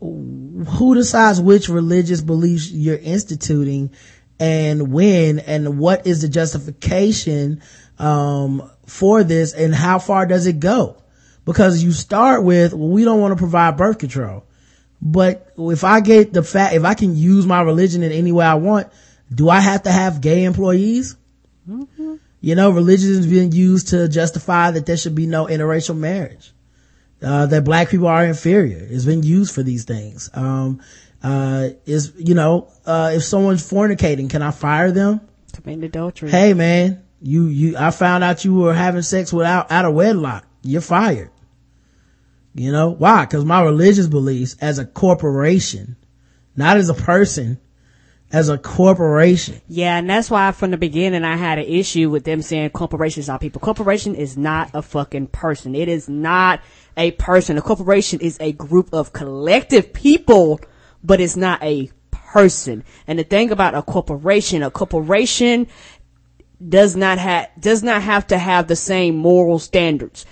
who 0.01 0.95
decides 0.95 1.41
which 1.41 1.69
religious 1.69 2.21
beliefs 2.21 2.71
you're 2.71 2.97
instituting 2.97 3.91
and 4.41 4.93
when 4.93 5.39
and 5.39 5.79
what 5.79 6.07
is 6.07 6.23
the 6.23 6.29
justification 6.29 7.63
um, 7.99 8.69
for 8.87 9.23
this 9.23 9.53
and 9.53 9.75
how 9.75 9.99
far 9.99 10.27
does 10.27 10.47
it 10.47 10.59
go? 10.59 10.97
Because 11.45 11.83
you 11.83 11.93
start 11.93 12.45
with 12.45 12.73
well 12.73 12.89
we 12.89 13.05
don't 13.05 13.21
want 13.21 13.33
to 13.33 13.39
provide 13.39 13.77
birth 13.77 13.99
control. 13.99 14.45
But 15.01 15.53
if 15.59 15.83
i 15.83 16.01
get 16.01 16.33
the 16.33 16.43
fact 16.43 16.75
if 16.75 16.85
i 16.85 16.95
can 16.95 17.17
use 17.17 17.45
my 17.45 17.61
religion 17.61 18.03
in 18.05 18.13
any 18.13 18.31
way 18.31 18.45
i 18.45 18.55
want 18.55 18.89
do 19.35 19.49
i 19.49 19.59
have 19.59 19.83
to 19.83 19.91
have 19.91 20.21
gay 20.21 20.45
employees 20.45 21.17
you 22.43 22.55
know 22.55 22.71
religion 22.71 23.11
is 23.13 23.27
being 23.27 23.53
used 23.53 23.89
to 23.89 24.07
justify 24.09 24.71
that 24.73 24.85
there 24.85 24.99
should 24.99 25.15
be 25.15 25.27
no 25.27 25.47
interracial 25.47 25.97
marriage 25.97 26.53
uh, 27.23 27.47
that 27.47 27.65
black 27.65 27.89
people 27.89 28.09
are 28.09 28.25
inferior. 28.25 28.87
It's 28.91 29.05
been 29.05 29.23
used 29.23 29.55
for 29.55 29.63
these 29.63 29.85
things. 29.85 30.29
Um, 30.35 30.81
uh, 31.23 31.71
is, 31.87 32.13
you 32.17 32.35
know, 32.35 32.69
uh, 32.85 33.13
if 33.15 33.23
someone's 33.23 33.69
fornicating, 33.69 34.29
can 34.29 34.43
I 34.43 34.51
fire 34.51 34.91
them? 34.91 35.21
Committing 35.53 35.85
adultery. 35.85 36.31
Hey 36.31 36.55
man, 36.55 37.05
you, 37.21 37.47
you, 37.47 37.77
I 37.77 37.91
found 37.91 38.25
out 38.25 38.45
you 38.45 38.55
were 38.55 38.75
having 38.75 39.03
sex 39.03 39.33
without, 39.33 39.71
out 39.71 39.85
of 39.85 39.95
wedlock. 39.95 40.45
You're 40.63 40.81
fired. 40.81 41.31
You 42.55 42.73
know, 42.73 42.91
why? 42.91 43.25
Cause 43.27 43.45
my 43.45 43.63
religious 43.63 44.09
beliefs 44.09 44.57
as 44.61 44.79
a 44.79 44.85
corporation, 44.85 45.97
not 46.57 46.77
as 46.77 46.89
a 46.89 46.95
person, 46.95 47.59
as 48.33 48.49
a 48.49 48.57
corporation. 48.57 49.61
Yeah, 49.69 49.99
and 49.99 50.09
that's 50.09 50.31
why 50.31 50.51
from 50.53 50.71
the 50.71 50.79
beginning 50.79 51.23
I 51.23 51.37
had 51.37 51.59
an 51.59 51.67
issue 51.67 52.09
with 52.09 52.25
them 52.25 52.41
saying 52.41 52.71
corporations 52.71 53.29
are 53.29 53.39
people. 53.39 53.61
Corporation 53.61 54.15
is 54.15 54.37
not 54.37 54.71
a 54.73 54.81
fucking 54.81 55.29
person. 55.29 55.75
It 55.75 55.89
is 55.89 56.09
not 56.09 56.63
a 56.97 57.11
person. 57.13 57.59
A 57.59 57.63
corporation 57.63 58.21
is 58.21 58.39
a 58.41 58.53
group 58.53 58.89
of 58.93 59.13
collective 59.13 59.93
people, 59.93 60.61
but 61.05 61.21
it's 61.21 61.37
not 61.37 61.63
a 61.63 61.91
person. 62.11 62.85
And 63.07 63.19
the 63.19 63.25
thing 63.25 63.51
about 63.51 63.75
a 63.75 63.83
corporation, 63.83 64.63
a 64.63 64.71
corporation 64.71 65.69
does 66.67 66.97
not 66.97 67.19
have 67.19 67.49
does 67.59 67.83
not 67.83 68.03
have 68.03 68.27
to 68.29 68.39
have 68.39 68.69
the 68.69 68.77
same 68.77 69.17
moral 69.17 69.59
standards. 69.59 70.25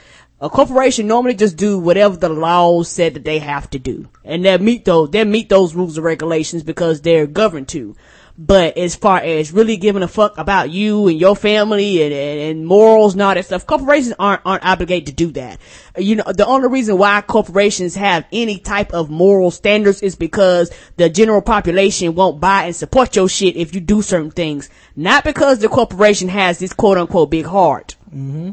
A 0.43 0.49
corporation 0.49 1.07
normally 1.07 1.35
just 1.35 1.59
do 1.59 1.79
whatever 1.79 2.17
the 2.17 2.31
laws 2.31 2.89
said 2.89 3.13
that 3.13 3.25
they 3.25 3.41
have 3.41 3.69
to 3.71 3.79
do, 3.79 4.09
and 4.25 4.43
they 4.43 4.57
meet 4.57 4.87
those 4.87 5.11
they 5.11 5.23
meet 5.25 5.51
those 5.51 5.75
rules 5.75 5.99
and 5.99 6.05
regulations 6.05 6.63
because 6.63 7.03
they're 7.03 7.27
governed 7.27 7.69
to. 7.69 7.95
But 8.39 8.79
as 8.79 8.97
far 8.97 9.19
as 9.19 9.53
really 9.53 9.77
giving 9.77 10.03
a 10.03 10.09
fuck 10.09 10.39
about 10.39 10.71
you 10.71 11.09
and 11.09 11.21
your 11.21 11.37
family 11.37 12.03
and, 12.03 12.15
and, 12.15 12.41
and 12.41 12.67
morals 12.67 13.13
and 13.13 13.21
all 13.21 13.35
that 13.35 13.45
stuff, 13.45 13.67
corporations 13.67 14.15
aren't 14.19 14.41
aren't 14.47 14.65
obligated 14.65 15.09
to 15.09 15.13
do 15.13 15.31
that. 15.33 15.59
You 15.99 16.17
know, 16.17 16.25
the 16.35 16.47
only 16.47 16.69
reason 16.69 16.97
why 16.97 17.21
corporations 17.21 17.95
have 17.97 18.25
any 18.33 18.59
type 18.59 18.95
of 18.95 19.11
moral 19.11 19.51
standards 19.51 20.01
is 20.01 20.17
because 20.17 20.73
the 20.97 21.11
general 21.11 21.43
population 21.43 22.15
won't 22.15 22.41
buy 22.41 22.65
and 22.65 22.75
support 22.75 23.15
your 23.15 23.29
shit 23.29 23.57
if 23.57 23.75
you 23.75 23.83
do 23.83 24.01
certain 24.01 24.31
things. 24.31 24.71
Not 24.97 25.23
because 25.23 25.59
the 25.59 25.69
corporation 25.69 26.31
has 26.31 26.59
this 26.59 26.73
quote 26.73 26.97
unquote 26.97 27.31
big 27.31 27.45
heart. 27.45 27.97
Mm-hmm. 28.09 28.53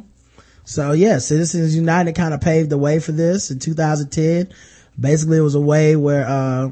So 0.68 0.92
yeah, 0.92 1.20
Citizens 1.20 1.78
United 1.78 2.14
kind 2.14 2.34
of 2.34 2.42
paved 2.42 2.70
the 2.70 2.78
way 2.78 3.00
for 3.00 3.14
this 3.14 3.52
in 3.52 3.60
2010. 3.60 4.50
Basically, 5.00 5.38
it 5.38 5.42
was 5.42 5.56
a 5.56 5.62
way 5.62 5.96
where, 5.96 6.28
uh, 6.28 6.72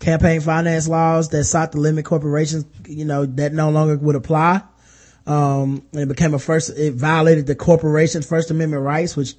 campaign 0.00 0.40
finance 0.40 0.88
laws 0.88 1.28
that 1.28 1.44
sought 1.44 1.70
to 1.70 1.78
limit 1.78 2.04
corporations, 2.04 2.64
you 2.88 3.04
know, 3.04 3.26
that 3.26 3.52
no 3.52 3.70
longer 3.70 3.96
would 3.96 4.16
apply. 4.16 4.62
Um, 5.24 5.84
and 5.92 6.00
it 6.00 6.08
became 6.08 6.34
a 6.34 6.40
first, 6.40 6.70
it 6.70 6.94
violated 6.94 7.46
the 7.46 7.54
corporation's 7.54 8.26
first 8.26 8.50
amendment 8.50 8.82
rights, 8.82 9.14
which 9.14 9.34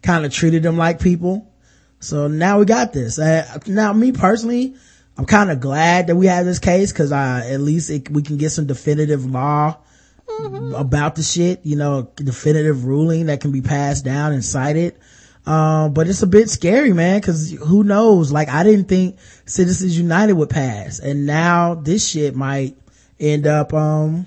kind 0.00 0.24
of 0.24 0.32
treated 0.32 0.62
them 0.62 0.76
like 0.76 1.00
people. 1.00 1.52
So 1.98 2.28
now 2.28 2.60
we 2.60 2.66
got 2.66 2.92
this. 2.92 3.18
Uh, 3.18 3.58
now 3.66 3.92
me 3.92 4.12
personally, 4.12 4.76
I'm 5.18 5.26
kind 5.26 5.50
of 5.50 5.58
glad 5.58 6.06
that 6.06 6.14
we 6.14 6.26
have 6.26 6.46
this 6.46 6.60
case 6.60 6.92
cause, 6.92 7.10
uh, 7.10 7.42
at 7.44 7.60
least 7.60 7.90
it, 7.90 8.10
we 8.10 8.22
can 8.22 8.36
get 8.36 8.50
some 8.50 8.68
definitive 8.68 9.26
law 9.26 9.76
about 10.76 11.14
the 11.14 11.22
shit, 11.22 11.60
you 11.64 11.76
know, 11.76 12.10
definitive 12.14 12.84
ruling 12.84 13.26
that 13.26 13.40
can 13.40 13.52
be 13.52 13.62
passed 13.62 14.04
down 14.04 14.32
and 14.32 14.44
cited. 14.44 14.96
Um, 15.46 15.94
but 15.94 16.06
it's 16.08 16.22
a 16.22 16.26
bit 16.26 16.50
scary, 16.50 16.92
man, 16.92 17.20
cause 17.22 17.50
who 17.50 17.82
knows? 17.82 18.30
Like, 18.30 18.48
I 18.48 18.62
didn't 18.62 18.86
think 18.86 19.18
Citizens 19.46 19.98
United 19.98 20.34
would 20.34 20.50
pass. 20.50 20.98
And 20.98 21.26
now 21.26 21.74
this 21.74 22.06
shit 22.06 22.36
might 22.36 22.76
end 23.18 23.46
up, 23.46 23.72
um, 23.72 24.26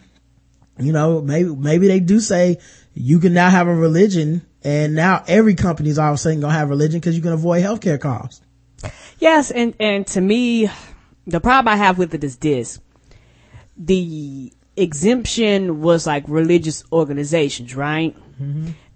you 0.79 0.91
know, 0.91 1.21
maybe, 1.21 1.49
maybe 1.49 1.87
they 1.87 1.99
do 1.99 2.19
say 2.19 2.57
you 2.93 3.19
can 3.19 3.33
now 3.33 3.49
have 3.49 3.67
a 3.67 3.75
religion 3.75 4.45
and 4.63 4.95
now 4.95 5.23
every 5.27 5.55
company 5.55 5.89
is 5.89 5.99
all 5.99 6.09
of 6.09 6.15
a 6.15 6.17
sudden 6.17 6.39
gonna 6.39 6.53
have 6.53 6.69
religion 6.69 7.01
cause 7.01 7.15
you 7.15 7.21
can 7.21 7.33
avoid 7.33 7.63
healthcare 7.63 7.99
costs. 7.99 8.41
Yes, 9.19 9.51
and 9.51 9.73
and 9.79 10.05
to 10.07 10.21
me, 10.21 10.69
the 11.25 11.39
problem 11.39 11.73
I 11.73 11.77
have 11.77 11.97
with 11.97 12.13
it 12.13 12.23
is 12.23 12.37
this: 12.37 12.79
the 13.77 14.51
exemption 14.75 15.81
was 15.81 16.07
like 16.07 16.23
religious 16.27 16.83
organizations, 16.91 17.75
right? 17.75 18.15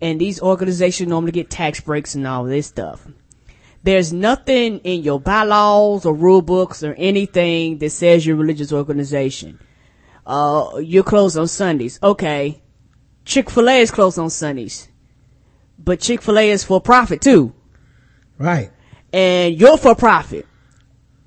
And 0.01 0.19
these 0.19 0.41
organizations 0.41 1.09
normally 1.09 1.31
get 1.31 1.49
tax 1.49 1.79
breaks 1.79 2.15
and 2.15 2.27
all 2.27 2.43
this 2.43 2.67
stuff. 2.67 3.07
there's 3.83 4.11
nothing 4.11 4.79
in 4.79 5.01
your 5.01 5.17
bylaws 5.19 6.05
or 6.05 6.13
rule 6.13 6.41
books 6.41 6.83
or 6.83 6.93
anything 6.95 7.77
that 7.77 7.89
says 7.91 8.25
you're 8.25 8.35
a 8.35 8.39
religious 8.39 8.73
organization. 8.73 9.59
Uh, 10.25 10.77
you're 10.83 11.03
closed 11.03 11.37
on 11.37 11.47
Sundays. 11.47 11.97
Okay. 12.03 12.61
Chick-fil-A 13.23 13.79
is 13.79 13.91
closed 13.91 14.19
on 14.19 14.29
Sundays. 14.29 14.89
But 15.79 16.01
Chick-fil-A 16.01 16.49
is 16.49 16.65
for 16.65 16.81
profit 16.81 17.21
too. 17.21 17.53
Right. 18.37 18.71
And 19.13 19.55
you're 19.57 19.77
for 19.77 19.95
profit. 19.95 20.45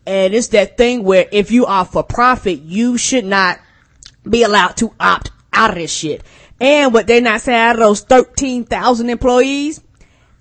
And 0.05 0.35
it's 0.35 0.49
that 0.49 0.77
thing 0.77 1.03
where 1.03 1.27
if 1.33 1.51
you 1.51 1.65
are 1.65 1.87
for 1.87 2.03
profit, 2.03 2.61
you 2.61 2.99
should 2.99 3.25
not 3.25 3.59
be 4.31 4.43
allowed 4.43 4.77
to 4.79 4.95
opt 4.99 5.31
out 5.53 5.71
of 5.71 5.77
this 5.77 5.93
shit. 5.93 6.23
And 6.61 6.93
what 6.93 7.07
they're 7.07 7.21
not 7.21 7.41
saying 7.41 7.59
out 7.59 7.77
of 7.77 7.81
those 7.81 8.01
13,000 8.03 9.11
employees, 9.11 9.83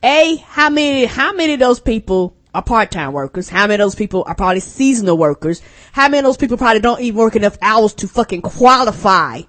A, 0.03 0.35
how 0.47 0.69
many, 0.69 1.05
how 1.05 1.33
many 1.33 1.53
of 1.53 1.59
those 1.59 1.79
people 1.79 2.35
are 2.53 2.63
part-time 2.63 3.13
workers? 3.13 3.47
How 3.49 3.67
many 3.67 3.75
of 3.75 3.87
those 3.87 3.95
people 3.95 4.23
are 4.27 4.35
probably 4.35 4.59
seasonal 4.59 5.17
workers? 5.17 5.61
How 5.91 6.09
many 6.09 6.19
of 6.19 6.25
those 6.25 6.37
people 6.37 6.57
probably 6.57 6.81
don't 6.81 7.01
even 7.01 7.17
work 7.17 7.35
enough 7.35 7.57
hours 7.61 7.93
to 7.95 8.07
fucking 8.07 8.41
qualify 8.41 9.41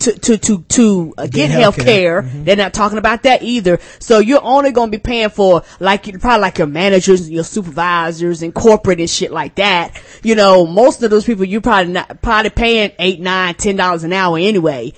to, 0.00 0.12
to, 0.12 0.38
to, 0.38 0.62
to 0.62 1.14
uh, 1.18 1.22
get, 1.24 1.32
Get 1.32 1.50
health 1.50 1.76
healthcare. 1.76 1.84
care? 1.84 2.22
They're 2.22 2.56
not 2.56 2.74
talking 2.74 2.98
about 2.98 3.24
that 3.24 3.42
either. 3.42 3.78
So 3.98 4.18
you're 4.18 4.42
only 4.42 4.70
going 4.72 4.90
to 4.90 4.98
be 4.98 5.02
paying 5.02 5.30
for 5.30 5.62
like, 5.80 6.04
probably 6.20 6.40
like 6.40 6.58
your 6.58 6.66
managers, 6.66 7.30
your 7.30 7.44
supervisors 7.44 8.42
and 8.42 8.54
corporate 8.54 9.00
and 9.00 9.10
shit 9.10 9.32
like 9.32 9.56
that. 9.56 10.00
You 10.22 10.34
know, 10.34 10.66
most 10.66 11.02
of 11.02 11.10
those 11.10 11.24
people 11.24 11.44
you 11.44 11.60
probably 11.60 11.92
not, 11.92 12.22
probably 12.22 12.50
paying 12.50 12.92
eight, 12.98 13.20
nine, 13.20 13.54
ten 13.54 13.76
dollars 13.76 14.04
an 14.04 14.12
hour 14.12 14.38
anyway. 14.38 14.92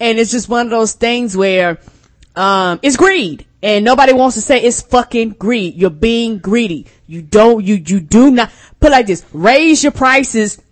And 0.00 0.18
it's 0.18 0.30
just 0.30 0.48
one 0.48 0.66
of 0.66 0.70
those 0.70 0.92
things 0.92 1.36
where, 1.36 1.78
um, 2.36 2.78
it's 2.82 2.96
greed. 2.96 3.46
And 3.62 3.84
nobody 3.84 4.12
wants 4.12 4.36
to 4.36 4.40
say 4.40 4.62
it's 4.62 4.82
fucking 4.82 5.30
greed. 5.30 5.74
You're 5.74 5.90
being 5.90 6.38
greedy. 6.38 6.86
You 7.08 7.22
don't, 7.22 7.64
you, 7.64 7.74
you 7.74 7.98
do 7.98 8.30
not, 8.30 8.52
put 8.78 8.92
like 8.92 9.06
this, 9.06 9.24
raise 9.32 9.82
your 9.82 9.90
prices 9.90 10.62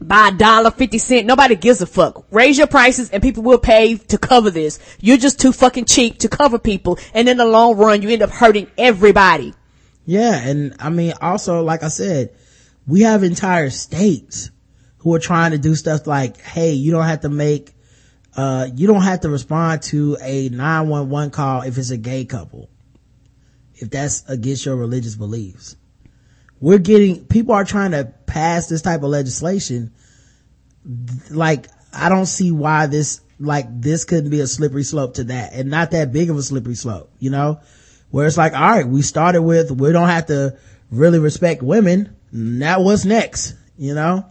by 0.00 0.28
a 0.28 0.32
dollar 0.32 0.70
fifty 0.70 0.98
cent. 0.98 1.26
Nobody 1.26 1.56
gives 1.56 1.80
a 1.80 1.86
fuck. 1.86 2.24
Raise 2.30 2.58
your 2.58 2.66
prices 2.66 3.10
and 3.10 3.22
people 3.22 3.42
will 3.42 3.58
pay 3.58 3.96
to 3.96 4.18
cover 4.18 4.50
this. 4.50 4.78
You're 5.00 5.16
just 5.16 5.40
too 5.40 5.52
fucking 5.52 5.84
cheap 5.84 6.18
to 6.18 6.28
cover 6.28 6.58
people. 6.58 6.98
And 7.14 7.28
in 7.28 7.36
the 7.36 7.46
long 7.46 7.76
run, 7.76 8.02
you 8.02 8.08
end 8.10 8.22
up 8.22 8.30
hurting 8.30 8.70
everybody. 8.78 9.54
Yeah, 10.06 10.34
and 10.34 10.74
I 10.78 10.90
mean, 10.90 11.12
also, 11.20 11.62
like 11.62 11.82
I 11.82 11.88
said, 11.88 12.34
we 12.86 13.02
have 13.02 13.22
entire 13.22 13.70
states 13.70 14.50
who 14.98 15.14
are 15.14 15.20
trying 15.20 15.52
to 15.52 15.58
do 15.58 15.74
stuff 15.74 16.06
like, 16.06 16.38
hey, 16.40 16.72
you 16.72 16.90
don't 16.90 17.04
have 17.04 17.20
to 17.20 17.28
make, 17.28 17.72
uh, 18.36 18.68
you 18.74 18.86
don't 18.86 19.02
have 19.02 19.20
to 19.20 19.28
respond 19.30 19.82
to 19.82 20.16
a 20.20 20.48
911 20.48 21.30
call 21.30 21.62
if 21.62 21.78
it's 21.78 21.90
a 21.90 21.96
gay 21.96 22.24
couple. 22.24 22.68
If 23.74 23.90
that's 23.90 24.28
against 24.28 24.66
your 24.66 24.76
religious 24.76 25.14
beliefs. 25.14 25.76
We're 26.60 26.78
getting, 26.78 27.24
people 27.24 27.54
are 27.54 27.64
trying 27.64 27.92
to 27.92 28.12
pass 28.26 28.68
this 28.68 28.82
type 28.82 29.02
of 29.02 29.08
legislation. 29.08 29.92
Like, 31.30 31.66
I 31.92 32.08
don't 32.08 32.26
see 32.26 32.52
why 32.52 32.86
this, 32.86 33.20
like, 33.38 33.66
this 33.80 34.04
couldn't 34.04 34.30
be 34.30 34.40
a 34.40 34.46
slippery 34.46 34.82
slope 34.82 35.14
to 35.14 35.24
that 35.24 35.54
and 35.54 35.70
not 35.70 35.92
that 35.92 36.12
big 36.12 36.30
of 36.30 36.36
a 36.36 36.42
slippery 36.42 36.74
slope, 36.74 37.10
you 37.18 37.30
know? 37.30 37.60
Where 38.10 38.26
it's 38.26 38.36
like, 38.36 38.52
all 38.52 38.60
right, 38.60 38.86
we 38.86 39.02
started 39.02 39.42
with, 39.42 39.70
we 39.70 39.92
don't 39.92 40.08
have 40.08 40.26
to 40.26 40.58
really 40.90 41.18
respect 41.18 41.62
women. 41.62 42.16
Now 42.32 42.82
what's 42.82 43.04
next? 43.04 43.54
You 43.78 43.94
know? 43.94 44.26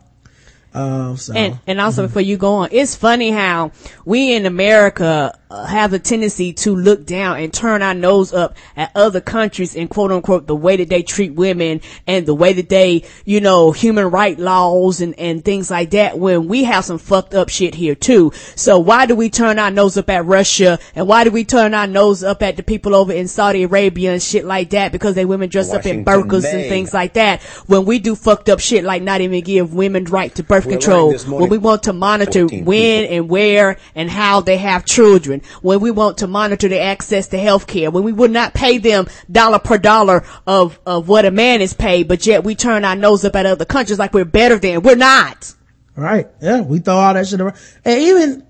Um, 0.73 1.17
so. 1.17 1.34
And, 1.34 1.59
and 1.65 1.82
also 1.82 2.03
before 2.03 2.21
you 2.21 2.38
go 2.38 2.55
on, 2.55 2.69
it's 2.71 2.95
funny 2.95 3.32
how 3.32 3.71
we 4.05 4.34
in 4.36 4.45
America 4.45 5.38
uh, 5.50 5.66
have 5.66 5.93
a 5.93 6.00
tendency 6.00 6.54
to 6.54 6.76
look 6.76 7.06
down 7.06 7.38
and 7.39 7.54
turn 7.54 7.82
our 7.82 7.93
nose 7.93 8.34
up 8.34 8.56
at 8.76 8.91
other 8.95 9.22
countries 9.22 9.76
and 9.76 9.89
quote 9.89 10.12
unquote 10.12 10.47
the 10.47 10.56
way 10.56 10.78
that 10.78 10.89
they 10.89 11.02
treat 11.04 11.34
women 11.34 11.82
and 12.08 12.26
the 12.26 12.36
way 12.36 12.54
that 12.54 12.70
they, 12.70 13.04
you 13.26 13.41
know, 13.41 13.72
human 13.72 14.10
right 14.12 14.38
laws 14.38 15.02
and, 15.02 15.18
and 15.20 15.43
things 15.43 15.72
like 15.72 15.91
that 15.91 16.18
when 16.20 16.47
we 16.47 16.64
have 16.64 16.86
some 16.86 16.97
fucked 16.97 17.34
up 17.34 17.50
shit 17.50 17.76
here 17.76 17.95
too. 17.95 18.32
So 18.56 18.80
why 18.80 19.06
do 19.06 19.16
we 19.16 19.30
turn 19.30 19.60
our 19.60 19.72
nose 19.72 19.97
up 19.97 20.10
at 20.10 20.26
Russia 20.26 20.80
and 20.95 21.08
why 21.08 21.24
do 21.24 21.32
we 21.32 21.45
turn 21.45 21.74
our 21.74 21.88
nose 21.88 22.24
up 22.24 22.43
at 22.43 22.58
the 22.58 22.64
people 22.64 22.93
over 22.95 23.12
in 23.12 23.28
Saudi 23.28 23.64
Arabia 23.64 24.14
and 24.14 24.22
shit 24.22 24.45
like 24.45 24.72
that 24.72 24.91
because 24.91 25.16
they 25.16 25.26
women 25.26 25.50
dress 25.50 25.74
up 25.74 25.86
in 25.86 26.04
Washington 26.04 26.30
burqas 26.30 26.54
and 26.54 26.70
things 26.70 26.93
like 26.93 27.14
that 27.14 27.41
when 27.68 27.86
we 27.86 28.00
do 28.00 28.16
fucked 28.16 28.50
up 28.50 28.60
shit 28.60 28.84
like 28.84 29.02
not 29.02 29.22
even 29.22 29.43
give 29.43 29.74
women 29.74 30.06
right 30.06 30.34
to 30.36 30.43
birth 30.43 30.66
We're 30.66 30.74
control 30.74 31.18
when 31.18 31.50
we 31.50 31.58
want 31.58 31.84
to 31.84 31.93
monitor 31.93 32.45
when 32.45 33.04
people. 33.04 33.16
and 33.16 33.30
where 33.30 33.78
and 33.95 34.10
how 34.10 34.41
they 34.41 34.58
have 34.58 34.86
children, 34.86 35.38
when 35.61 35.79
we 35.79 35.91
want 35.91 36.19
to 36.19 36.27
monitor 36.27 36.67
their 36.67 36.91
access 36.91 37.27
to 37.29 37.37
health 37.37 37.67
care, 37.67 37.91
when 37.91 38.03
we 38.03 38.13
would 38.13 38.31
not 38.31 38.53
pay 38.53 38.77
them 38.77 39.07
dollar 39.31 39.59
per 39.59 39.77
dollar 39.77 40.25
of, 40.45 40.79
of 40.85 41.07
what 41.07 41.25
a 41.25 41.31
man 41.31 41.61
is 41.61 41.73
paid, 41.73 42.07
but 42.07 42.25
yet 42.25 42.43
we 42.43 42.55
turn 42.55 42.85
our 42.85 42.95
nose 42.95 43.25
up 43.25 43.35
at 43.35 43.45
other 43.45 43.65
countries 43.65 43.99
like 43.99 44.13
we're 44.13 44.25
better 44.25 44.57
than. 44.57 44.81
We're 44.81 44.95
not. 44.95 45.53
Right. 45.95 46.27
Yeah. 46.41 46.61
We 46.61 46.79
throw 46.79 46.95
all 46.95 47.13
that 47.13 47.27
shit 47.27 47.41
around. 47.41 47.57
And 47.83 47.99
even, 48.01 48.47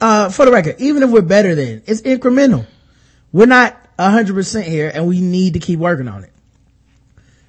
uh, 0.00 0.28
for 0.30 0.44
the 0.44 0.52
record, 0.52 0.76
even 0.78 1.02
if 1.02 1.10
we're 1.10 1.22
better 1.22 1.54
than, 1.54 1.82
it's 1.86 2.02
incremental. 2.02 2.66
We're 3.32 3.46
not 3.46 3.76
a 3.98 4.10
hundred 4.10 4.34
percent 4.34 4.66
here 4.66 4.90
and 4.92 5.06
we 5.06 5.20
need 5.20 5.54
to 5.54 5.60
keep 5.60 5.78
working 5.78 6.08
on 6.08 6.24
it. 6.24 6.32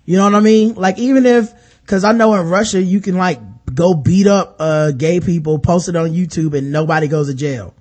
You 0.06 0.18
know 0.18 0.26
what 0.26 0.36
I 0.36 0.40
mean? 0.40 0.76
Like 0.76 1.00
even 1.00 1.26
if, 1.26 1.52
cause 1.86 2.04
I 2.04 2.12
know 2.12 2.34
in 2.36 2.50
Russia 2.50 2.82
you 2.82 3.02
can 3.02 3.18
like 3.18 3.40
go 3.74 3.94
beat 3.94 4.28
up, 4.28 4.58
uh, 4.60 4.92
gay 4.92 5.20
people, 5.20 5.60
post 5.60 5.90
it 5.90 5.96
on 5.96 6.12
YouTube 6.12 6.58
and 6.58 6.72
nobody 6.72 7.08
goes 7.08 7.28
to 7.28 7.34
jail. 7.34 7.74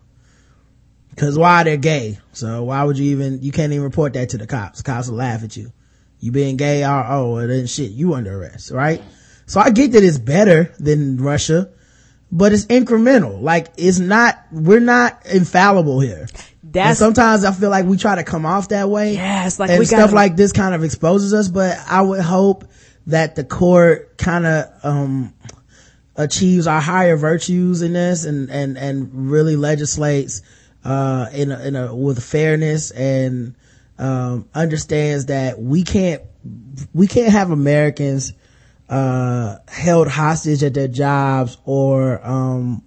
Cause 1.17 1.37
why 1.37 1.65
they're 1.65 1.77
gay. 1.77 2.19
So 2.33 2.65
why 2.65 2.83
would 2.85 2.99
you 2.99 3.11
even, 3.11 3.43
you 3.43 3.53
can't 3.53 3.73
even 3.73 3.85
report 3.85 4.15
that 4.15 4.31
to 4.31 4.39
the 4.39 4.47
cops. 4.47 4.81
Cops 4.81 5.09
will 5.09 5.17
laugh 5.17 5.43
at 5.45 5.57
you. 5.57 5.73
You 6.21 6.33
being 6.33 6.57
gay, 6.57 6.85
oh, 6.85 7.05
oh, 7.07 7.35
well, 7.35 7.49
then 7.49 7.67
shit, 7.67 7.91
you 7.91 8.15
under 8.15 8.41
arrest, 8.41 8.71
right? 8.71 9.03
So 9.47 9.61
I 9.61 9.71
get 9.71 9.93
that 9.93 10.05
it's 10.05 10.19
better 10.19 10.73
than 10.79 11.17
Russia, 11.19 11.71
but 12.31 12.53
it's 12.53 12.67
incremental. 12.67 13.41
Like 13.43 13.69
it's 13.77 13.99
not, 13.99 14.39
we're 14.53 14.81
not 14.81 15.27
infallible 15.27 16.01
here. 16.01 16.27
And 16.63 16.73
That's 16.73 16.99
sometimes 16.99 17.45
I 17.45 17.53
feel 17.53 17.71
like 17.71 17.85
we 17.85 17.97
try 17.97 18.15
to 18.15 18.23
come 18.25 18.47
off 18.47 18.69
that 18.69 18.89
way. 18.89 19.15
Yeah, 19.15 19.47
it's 19.47 19.59
like 19.59 19.71
and 19.71 19.87
stuff 19.87 19.99
gotta- 20.01 20.15
like 20.15 20.37
this 20.37 20.53
kind 20.53 20.75
of 20.75 20.85
exposes 20.85 21.35
us, 21.35 21.49
but 21.49 21.77
I 21.89 22.01
would 22.01 22.21
hope 22.21 22.65
that 23.09 23.35
the 23.35 23.45
court 23.45 24.17
kind 24.17 24.47
of, 24.47 24.67
um, 24.85 25.35
achieves 26.17 26.67
our 26.67 26.81
higher 26.81 27.17
virtues 27.17 27.83
in 27.83 27.95
this 27.95 28.25
and, 28.25 28.51
and, 28.51 28.77
and 28.77 29.31
really 29.31 29.57
legislates, 29.57 30.43
uh, 30.85 31.27
in 31.33 31.53
a, 31.53 31.61
in 31.61 31.77
a, 31.77 31.95
with 31.95 32.23
fairness 32.23 32.91
and, 32.91 33.55
um, 33.99 34.49
understands 34.55 35.27
that 35.27 35.61
we 35.61 35.83
can't, 35.83 36.23
we 36.95 37.07
can't 37.07 37.33
have 37.33 37.51
Americans, 37.51 38.33
uh, 38.89 39.57
held 39.69 40.09
hostage 40.09 40.63
at 40.63 40.75
their 40.75 40.89
jobs 40.89 41.59
or, 41.65 42.27
um, 42.27 42.83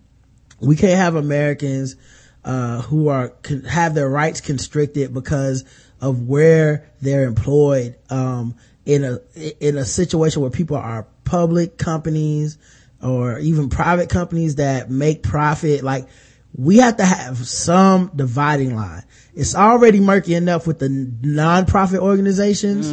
we 0.59 0.75
can't 0.75 0.97
have 0.97 1.15
Americans, 1.15 1.95
uh, 2.43 2.81
who 2.81 3.09
are, 3.09 3.33
have 3.69 3.93
their 3.93 4.09
rights 4.09 4.41
constricted 4.41 5.13
because 5.13 5.65
of 6.01 6.27
where 6.27 6.91
they're 7.01 7.25
employed, 7.25 7.95
um, 8.09 8.55
in 8.85 9.05
a, 9.05 9.19
in 9.65 9.77
a 9.77 9.85
situation 9.85 10.41
where 10.41 10.51
people 10.51 10.75
are 10.75 11.07
public 11.23 11.77
companies 11.77 12.57
or 13.01 13.39
even 13.39 13.69
private 13.69 14.09
companies 14.09 14.55
that 14.55 14.89
make 14.89 15.23
profit. 15.23 15.83
Like 15.83 16.07
we 16.55 16.77
have 16.77 16.97
to 16.97 17.05
have 17.05 17.37
some 17.47 18.11
dividing 18.15 18.75
line. 18.75 19.03
It's 19.35 19.55
already 19.55 19.99
murky 19.99 20.35
enough 20.35 20.67
with 20.67 20.77
the 20.77 20.89
non-profit 20.89 21.99
organizations 21.99 22.91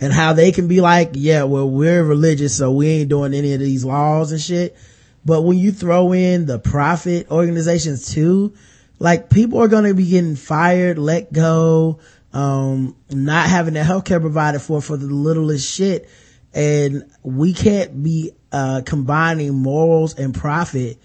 and 0.00 0.12
how 0.12 0.34
they 0.34 0.52
can 0.52 0.68
be 0.68 0.82
like, 0.82 1.12
yeah, 1.14 1.44
well, 1.44 1.68
we're 1.68 2.04
religious, 2.04 2.56
so 2.56 2.72
we 2.72 2.88
ain't 2.88 3.08
doing 3.08 3.32
any 3.32 3.54
of 3.54 3.60
these 3.60 3.84
laws 3.84 4.32
and 4.32 4.40
shit. 4.40 4.76
But 5.24 5.42
when 5.42 5.58
you 5.58 5.72
throw 5.72 6.12
in 6.12 6.44
the 6.44 6.58
profit 6.58 7.30
organizations 7.30 8.12
too, 8.12 8.54
like 8.98 9.30
people 9.30 9.62
are 9.62 9.68
going 9.68 9.84
to 9.84 9.94
be 9.94 10.08
getting 10.08 10.36
fired, 10.36 10.98
let 10.98 11.32
go, 11.32 12.00
um, 12.34 12.94
not 13.10 13.48
having 13.48 13.72
their 13.72 13.84
healthcare 13.84 14.20
provided 14.20 14.60
for 14.60 14.82
for 14.82 14.98
the 14.98 15.06
littlest 15.06 15.70
shit. 15.74 16.08
And 16.52 17.10
we 17.22 17.54
can't 17.54 18.02
be, 18.02 18.32
uh, 18.52 18.82
combining 18.84 19.54
morals 19.54 20.18
and 20.18 20.34
profit 20.34 20.98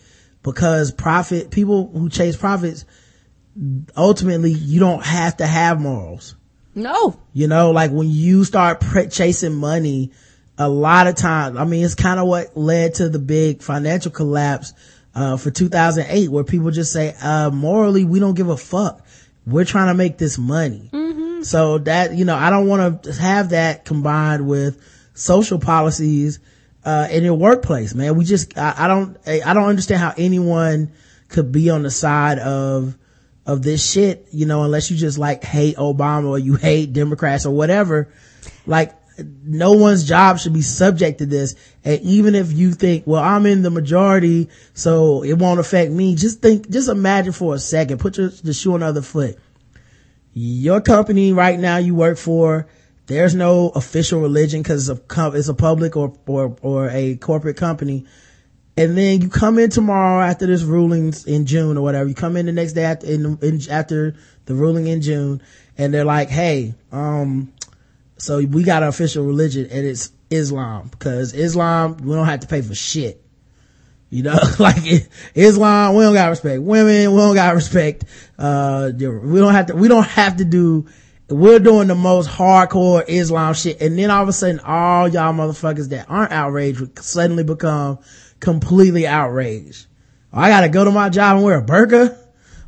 because 0.45 0.91
profit, 0.91 1.49
people 1.49 1.89
who 1.89 2.07
chase 2.07 2.37
profits, 2.37 2.85
ultimately 3.97 4.51
you 4.51 4.79
don't 4.79 5.03
have 5.03 5.37
to 5.37 5.47
have 5.47 5.81
morals. 5.81 6.35
no. 6.75 7.19
You 7.33 7.47
know, 7.47 7.71
like 7.71 7.91
when 7.91 8.09
you 8.09 8.45
start 8.45 8.79
pr- 8.79 9.05
chasing 9.05 9.55
money, 9.55 10.11
a 10.57 10.69
lot 10.69 11.07
of 11.07 11.15
times, 11.15 11.57
I 11.57 11.65
mean, 11.65 11.83
it's 11.83 11.95
kind 11.95 12.19
of 12.19 12.27
what 12.27 12.55
led 12.55 12.93
to 12.95 13.09
the 13.09 13.19
big 13.19 13.61
financial 13.61 14.11
collapse, 14.11 14.73
uh, 15.15 15.35
for 15.37 15.49
2008 15.51 16.29
where 16.29 16.43
people 16.43 16.71
just 16.71 16.93
say, 16.93 17.15
uh, 17.21 17.49
morally, 17.49 18.05
we 18.05 18.19
don't 18.19 18.35
give 18.35 18.49
a 18.49 18.55
fuck. 18.57 19.05
We're 19.45 19.65
trying 19.65 19.87
to 19.87 19.93
make 19.93 20.17
this 20.17 20.37
money. 20.37 20.89
So 21.43 21.79
that, 21.79 22.13
you 22.13 22.25
know, 22.25 22.35
I 22.35 22.49
don't 22.49 22.67
want 22.67 23.03
to 23.03 23.13
have 23.13 23.49
that 23.49 23.85
combined 23.85 24.47
with 24.47 24.79
social 25.13 25.59
policies, 25.59 26.39
uh, 26.85 27.07
in 27.09 27.23
your 27.23 27.35
workplace, 27.35 27.93
man. 27.93 28.15
We 28.15 28.23
just, 28.23 28.57
I, 28.57 28.73
I 28.77 28.87
don't, 28.87 29.17
I 29.27 29.53
don't 29.53 29.65
understand 29.65 29.99
how 29.99 30.13
anyone 30.17 30.91
could 31.27 31.51
be 31.51 31.69
on 31.69 31.83
the 31.83 31.91
side 31.91 32.39
of, 32.39 32.95
of 33.45 33.61
this 33.63 33.85
shit, 33.85 34.27
you 34.31 34.45
know, 34.45 34.63
unless 34.63 34.89
you 34.89 34.97
just 34.97 35.17
like 35.17 35.43
hate 35.43 35.75
Obama 35.77 36.29
or 36.29 36.39
you 36.39 36.55
hate 36.55 36.93
Democrats 36.93 37.45
or 37.45 37.51
whatever. 37.51 38.09
like 38.65 38.93
no 39.17 39.71
one's 39.71 40.03
job 40.03 40.39
should 40.39 40.53
be 40.53 40.61
subject 40.61 41.19
to 41.19 41.25
this. 41.25 41.55
And 41.83 42.01
even 42.01 42.35
if 42.35 42.51
you 42.51 42.73
think, 42.73 43.07
well, 43.07 43.23
I'm 43.23 43.45
in 43.45 43.61
the 43.61 43.69
majority, 43.69 44.49
so 44.73 45.23
it 45.23 45.33
won't 45.33 45.59
affect 45.59 45.91
me. 45.91 46.15
Just 46.15 46.41
think, 46.41 46.69
just 46.69 46.89
imagine 46.89 47.31
for 47.31 47.55
a 47.55 47.59
second, 47.59 47.99
put 47.99 48.17
your, 48.17 48.29
the 48.29 48.53
shoe 48.53 48.73
on 48.73 48.81
the 48.81 48.87
other 48.87 49.01
foot. 49.01 49.37
Your 50.33 50.81
company 50.81 51.31
right 51.31 51.57
now 51.57 51.77
you 51.77 51.95
work 51.95 52.17
for, 52.17 52.67
there's 53.07 53.35
no 53.35 53.69
official 53.69 54.21
religion 54.21 54.61
because 54.61 54.89
it's 54.89 55.47
a, 55.47 55.53
public 55.53 55.95
or, 55.95 56.17
or, 56.25 56.55
or 56.61 56.89
a 56.89 57.15
corporate 57.17 57.57
company. 57.57 58.05
And 58.77 58.97
then 58.97 59.21
you 59.21 59.29
come 59.29 59.57
in 59.59 59.69
tomorrow 59.69 60.23
after 60.23 60.47
this 60.47 60.63
rulings 60.63 61.25
in 61.25 61.45
June 61.45 61.77
or 61.77 61.81
whatever. 61.81 62.09
You 62.09 62.15
come 62.15 62.35
in 62.35 62.45
the 62.45 62.51
next 62.51 62.73
day 62.73 62.83
after, 62.83 63.07
in, 63.07 63.37
in, 63.41 63.61
after 63.69 64.15
the 64.45 64.55
ruling 64.55 64.87
in 64.87 65.01
June 65.01 65.41
and 65.77 65.93
they're 65.93 66.05
like, 66.05 66.29
Hey, 66.29 66.73
um, 66.91 67.53
so 68.17 68.43
we 68.43 68.63
got 68.63 68.83
an 68.83 68.89
official 68.89 69.25
religion 69.25 69.67
and 69.71 69.85
it's 69.85 70.11
Islam 70.29 70.87
because 70.89 71.33
Islam, 71.33 71.97
we 71.97 72.15
don't 72.15 72.25
have 72.25 72.41
to 72.41 72.47
pay 72.47 72.61
for 72.61 72.75
shit. 72.75 73.21
You 74.09 74.23
know, 74.23 74.37
like 74.59 74.83
Islam, 75.33 75.95
we 75.95 76.03
don't 76.03 76.13
got 76.13 76.29
respect 76.29 76.61
women, 76.61 77.11
we 77.11 77.17
don't 77.17 77.35
got 77.35 77.55
respect, 77.55 78.05
uh, 78.37 78.91
we 78.93 79.39
don't 79.39 79.53
have 79.53 79.67
to, 79.67 79.75
we 79.75 79.87
don't 79.87 80.07
have 80.07 80.37
to 80.37 80.45
do, 80.45 80.87
we're 81.29 81.59
doing 81.59 81.87
the 81.87 81.95
most 81.95 82.29
hardcore 82.29 83.03
Islam 83.07 83.53
shit. 83.53 83.81
And 83.81 83.97
then 83.97 84.11
all 84.11 84.23
of 84.23 84.29
a 84.29 84.33
sudden, 84.33 84.59
all 84.59 85.07
y'all 85.07 85.33
motherfuckers 85.33 85.89
that 85.89 86.05
aren't 86.09 86.31
outraged 86.31 86.79
would 86.79 86.99
suddenly 86.99 87.43
become 87.43 87.99
completely 88.39 89.07
outraged. 89.07 89.87
I 90.31 90.49
gotta 90.49 90.69
go 90.69 90.83
to 90.83 90.91
my 90.91 91.09
job 91.09 91.37
and 91.37 91.45
wear 91.45 91.59
a 91.59 91.63
burqa 91.63 92.17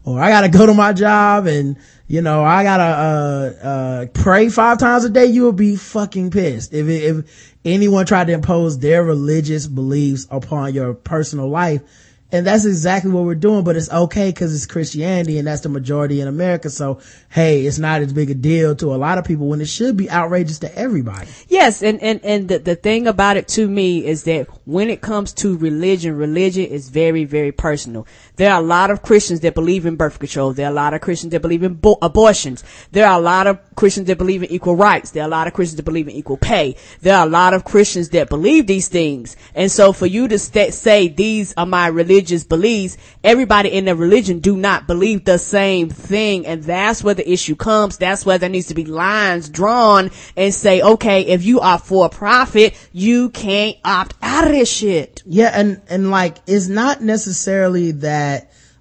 or 0.03 0.20
I 0.20 0.30
gotta 0.30 0.49
go 0.49 0.66
to 0.66 0.74
my 0.74 0.93
job 0.93 1.47
and 1.47 1.78
you 2.08 2.22
know, 2.22 2.41
I 2.41 2.64
gotta, 2.64 2.84
uh, 2.84 3.68
uh, 3.68 4.05
pray 4.14 4.47
five 4.47 4.78
times 4.78 5.03
a 5.03 5.10
day, 5.10 5.26
you 5.26 5.43
will 5.43 5.51
be 5.51 5.76
fucking 5.76 6.32
pissed. 6.32 6.74
If, 6.74 6.88
if 6.88 7.58
anyone 7.66 8.05
tried 8.05 8.28
to 8.28 8.34
impose 8.34 8.80
their 8.80 9.03
religious 9.03 9.68
beliefs 9.68 10.26
upon 10.32 10.74
your 10.74 10.93
personal 10.93 11.49
life, 11.49 11.82
and 12.30 12.45
that's 12.45 12.65
exactly 12.65 13.09
what 13.09 13.23
we're 13.23 13.36
doing, 13.36 13.63
but 13.63 13.78
it's 13.78 13.89
okay 13.89 14.30
because 14.30 14.53
it's 14.53 14.65
Christianity 14.65 15.38
and 15.38 15.47
that's 15.47 15.61
the 15.61 15.69
majority 15.69 16.19
in 16.19 16.28
America. 16.28 16.69
So, 16.69 16.99
hey, 17.30 17.65
it's 17.65 17.80
not 17.80 18.01
as 18.01 18.11
big 18.11 18.30
a 18.30 18.34
deal 18.34 18.75
to 18.75 18.93
a 18.93 18.97
lot 18.97 19.17
of 19.17 19.23
people 19.23 19.47
when 19.47 19.61
it 19.61 19.69
should 19.69 19.95
be 19.95 20.11
outrageous 20.11 20.59
to 20.59 20.78
everybody. 20.78 21.30
Yes. 21.47 21.82
And, 21.82 22.01
and, 22.01 22.19
and 22.25 22.49
the, 22.49 22.59
the 22.59 22.75
thing 22.75 23.07
about 23.07 23.38
it 23.38 23.47
to 23.49 23.69
me 23.69 24.05
is 24.05 24.25
that 24.25 24.47
when 24.65 24.89
it 24.89 24.99
comes 24.99 25.32
to 25.34 25.57
religion, 25.57 26.17
religion 26.17 26.65
is 26.65 26.89
very, 26.89 27.23
very 27.23 27.53
personal. 27.53 28.05
There 28.38 28.53
are 28.53 28.59
a 28.59 28.63
lot 28.63 28.91
of 28.91 29.01
Christians 29.01 29.39
that 29.39 29.55
believe 29.55 29.88
in 29.88 29.95
birth 29.95 30.19
control. 30.19 30.53
There 30.53 30.67
are 30.67 30.71
a 30.71 30.75
lot 30.75 30.93
of 30.93 31.01
Christians 31.01 31.31
that 31.31 31.41
believe 31.41 31.63
in 31.63 31.73
bo- 31.73 31.97
abortions. 32.03 32.63
There 32.91 33.07
are 33.07 33.17
a 33.17 33.21
lot 33.21 33.47
of 33.47 33.59
Christians 33.75 34.05
that 34.07 34.19
believe 34.19 34.43
in 34.43 34.51
equal 34.51 34.75
rights. 34.75 35.09
There 35.09 35.23
are 35.23 35.27
a 35.27 35.29
lot 35.29 35.47
of 35.47 35.53
Christians 35.53 35.77
that 35.77 35.83
believe 35.83 36.07
in 36.07 36.13
equal 36.13 36.38
pay. 36.38 36.75
There 37.01 37.17
are 37.17 37.25
a 37.25 37.29
lot 37.29 37.55
of 37.55 37.63
Christians 37.65 38.09
that 38.09 38.29
believe 38.29 38.67
these 38.67 38.89
things. 38.89 39.38
And 39.55 39.71
so 39.71 39.91
for 39.91 40.05
you 40.05 40.27
to 40.27 40.38
st- 40.38 40.75
say 40.75 41.07
these 41.07 41.55
are 41.57 41.65
my 41.65 41.88
religious 41.88 42.43
beliefs, 42.43 42.97
everybody 43.23 43.69
in 43.69 43.85
the 43.85 43.95
religion 43.95 44.38
do 44.39 44.55
not 44.55 44.85
believe 44.85 45.25
the 45.25 45.39
same 45.39 45.89
thing. 45.89 46.45
And 46.45 46.63
that's 46.63 47.03
where 47.03 47.15
the 47.15 47.27
issue 47.27 47.55
comes. 47.55 47.97
That's 47.97 48.23
where 48.23 48.38
there 48.38 48.49
needs 48.49 48.67
to 48.67 48.75
be 48.75 48.85
lines 48.85 49.49
drawn 49.49 50.11
and 50.35 50.53
say, 50.53 50.83
okay, 50.83 51.21
if 51.21 51.43
you 51.43 51.59
are 51.59 51.79
for 51.79 52.07
profit, 52.09 52.77
you 52.93 53.31
can't 53.31 53.77
opt 53.83 54.13
out 54.21 54.45
of 54.45 54.51
this 54.51 54.71
shit. 54.71 55.23
Yeah. 55.25 55.49
And, 55.51 55.81
and 55.89 56.11
like, 56.11 56.38
it's 56.45 56.67
not 56.67 57.01
necessarily 57.01 57.91
that 57.91 58.26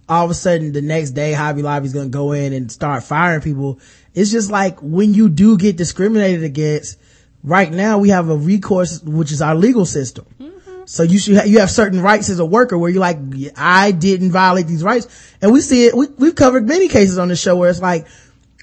all 0.08 0.24
of 0.24 0.30
a 0.30 0.34
sudden 0.34 0.72
the 0.72 0.82
next 0.82 1.10
day 1.10 1.32
Hobby 1.32 1.62
Lobby's 1.62 1.92
gonna 1.92 2.08
go 2.08 2.32
in 2.32 2.52
and 2.52 2.70
start 2.70 3.02
firing 3.02 3.40
people. 3.40 3.80
It's 4.14 4.30
just 4.30 4.50
like 4.50 4.80
when 4.80 5.14
you 5.14 5.28
do 5.28 5.58
get 5.58 5.76
discriminated 5.76 6.44
against, 6.44 6.98
right 7.42 7.70
now 7.70 7.98
we 7.98 8.10
have 8.10 8.28
a 8.28 8.36
recourse, 8.36 9.02
which 9.02 9.32
is 9.32 9.42
our 9.42 9.54
legal 9.54 9.84
system. 9.84 10.26
Mm-hmm. 10.40 10.82
So 10.86 11.02
you 11.02 11.18
should, 11.18 11.36
ha- 11.36 11.44
you 11.44 11.58
have 11.58 11.70
certain 11.70 12.00
rights 12.00 12.28
as 12.28 12.38
a 12.38 12.46
worker 12.46 12.78
where 12.78 12.90
you're 12.90 13.00
like, 13.00 13.18
I 13.56 13.90
didn't 13.90 14.30
violate 14.30 14.66
these 14.66 14.84
rights. 14.84 15.34
And 15.42 15.52
we 15.52 15.60
see 15.60 15.86
it, 15.86 15.94
we, 15.94 16.06
we've 16.16 16.34
covered 16.34 16.66
many 16.66 16.88
cases 16.88 17.18
on 17.18 17.28
the 17.28 17.36
show 17.36 17.56
where 17.56 17.68
it's 17.68 17.80
like, 17.80 18.06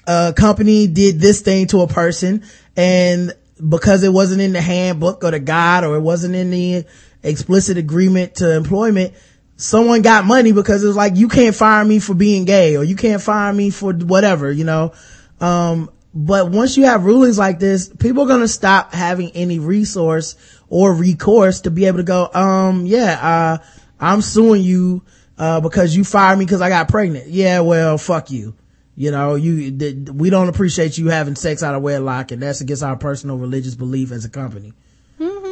a 0.06 0.34
company 0.36 0.86
did 0.86 1.20
this 1.20 1.40
thing 1.40 1.66
to 1.68 1.80
a 1.80 1.86
person 1.86 2.42
and 2.76 3.32
because 3.66 4.02
it 4.02 4.12
wasn't 4.12 4.40
in 4.40 4.52
the 4.52 4.60
handbook 4.60 5.24
or 5.24 5.30
the 5.30 5.38
guide 5.38 5.84
or 5.84 5.96
it 5.96 6.00
wasn't 6.00 6.34
in 6.34 6.50
the 6.50 6.84
explicit 7.22 7.78
agreement 7.78 8.36
to 8.36 8.54
employment, 8.54 9.14
someone 9.56 10.02
got 10.02 10.24
money 10.24 10.52
because 10.52 10.82
it 10.82 10.86
was 10.86 10.96
like, 10.96 11.16
you 11.16 11.28
can't 11.28 11.54
fire 11.54 11.84
me 11.84 11.98
for 11.98 12.14
being 12.14 12.44
gay 12.44 12.76
or 12.76 12.84
you 12.84 12.96
can't 12.96 13.22
fire 13.22 13.52
me 13.52 13.70
for 13.70 13.92
whatever, 13.92 14.50
you 14.50 14.64
know? 14.64 14.92
Um, 15.40 15.90
but 16.14 16.50
once 16.50 16.76
you 16.76 16.84
have 16.84 17.04
rulings 17.04 17.38
like 17.38 17.58
this, 17.58 17.88
people 17.88 18.24
are 18.24 18.28
going 18.28 18.40
to 18.40 18.48
stop 18.48 18.92
having 18.92 19.30
any 19.32 19.58
resource 19.58 20.36
or 20.68 20.94
recourse 20.94 21.62
to 21.62 21.70
be 21.70 21.86
able 21.86 21.98
to 21.98 22.04
go, 22.04 22.30
um, 22.32 22.86
yeah, 22.86 23.18
uh, 23.20 23.64
I'm 23.98 24.20
suing 24.20 24.62
you, 24.62 25.02
uh, 25.38 25.60
because 25.60 25.94
you 25.96 26.04
fired 26.04 26.38
me 26.38 26.44
because 26.44 26.60
I 26.60 26.68
got 26.68 26.88
pregnant. 26.88 27.28
Yeah, 27.28 27.60
well, 27.60 27.98
fuck 27.98 28.30
you. 28.30 28.54
You 28.96 29.10
know, 29.10 29.34
you, 29.34 29.76
th- 29.76 30.08
we 30.10 30.30
don't 30.30 30.48
appreciate 30.48 30.96
you 30.98 31.08
having 31.08 31.34
sex 31.34 31.64
out 31.64 31.74
of 31.74 31.82
wedlock 31.82 32.30
and 32.30 32.40
that's 32.40 32.60
against 32.60 32.84
our 32.84 32.96
personal 32.96 33.36
religious 33.36 33.74
belief 33.74 34.12
as 34.12 34.24
a 34.24 34.30
company. 34.30 34.72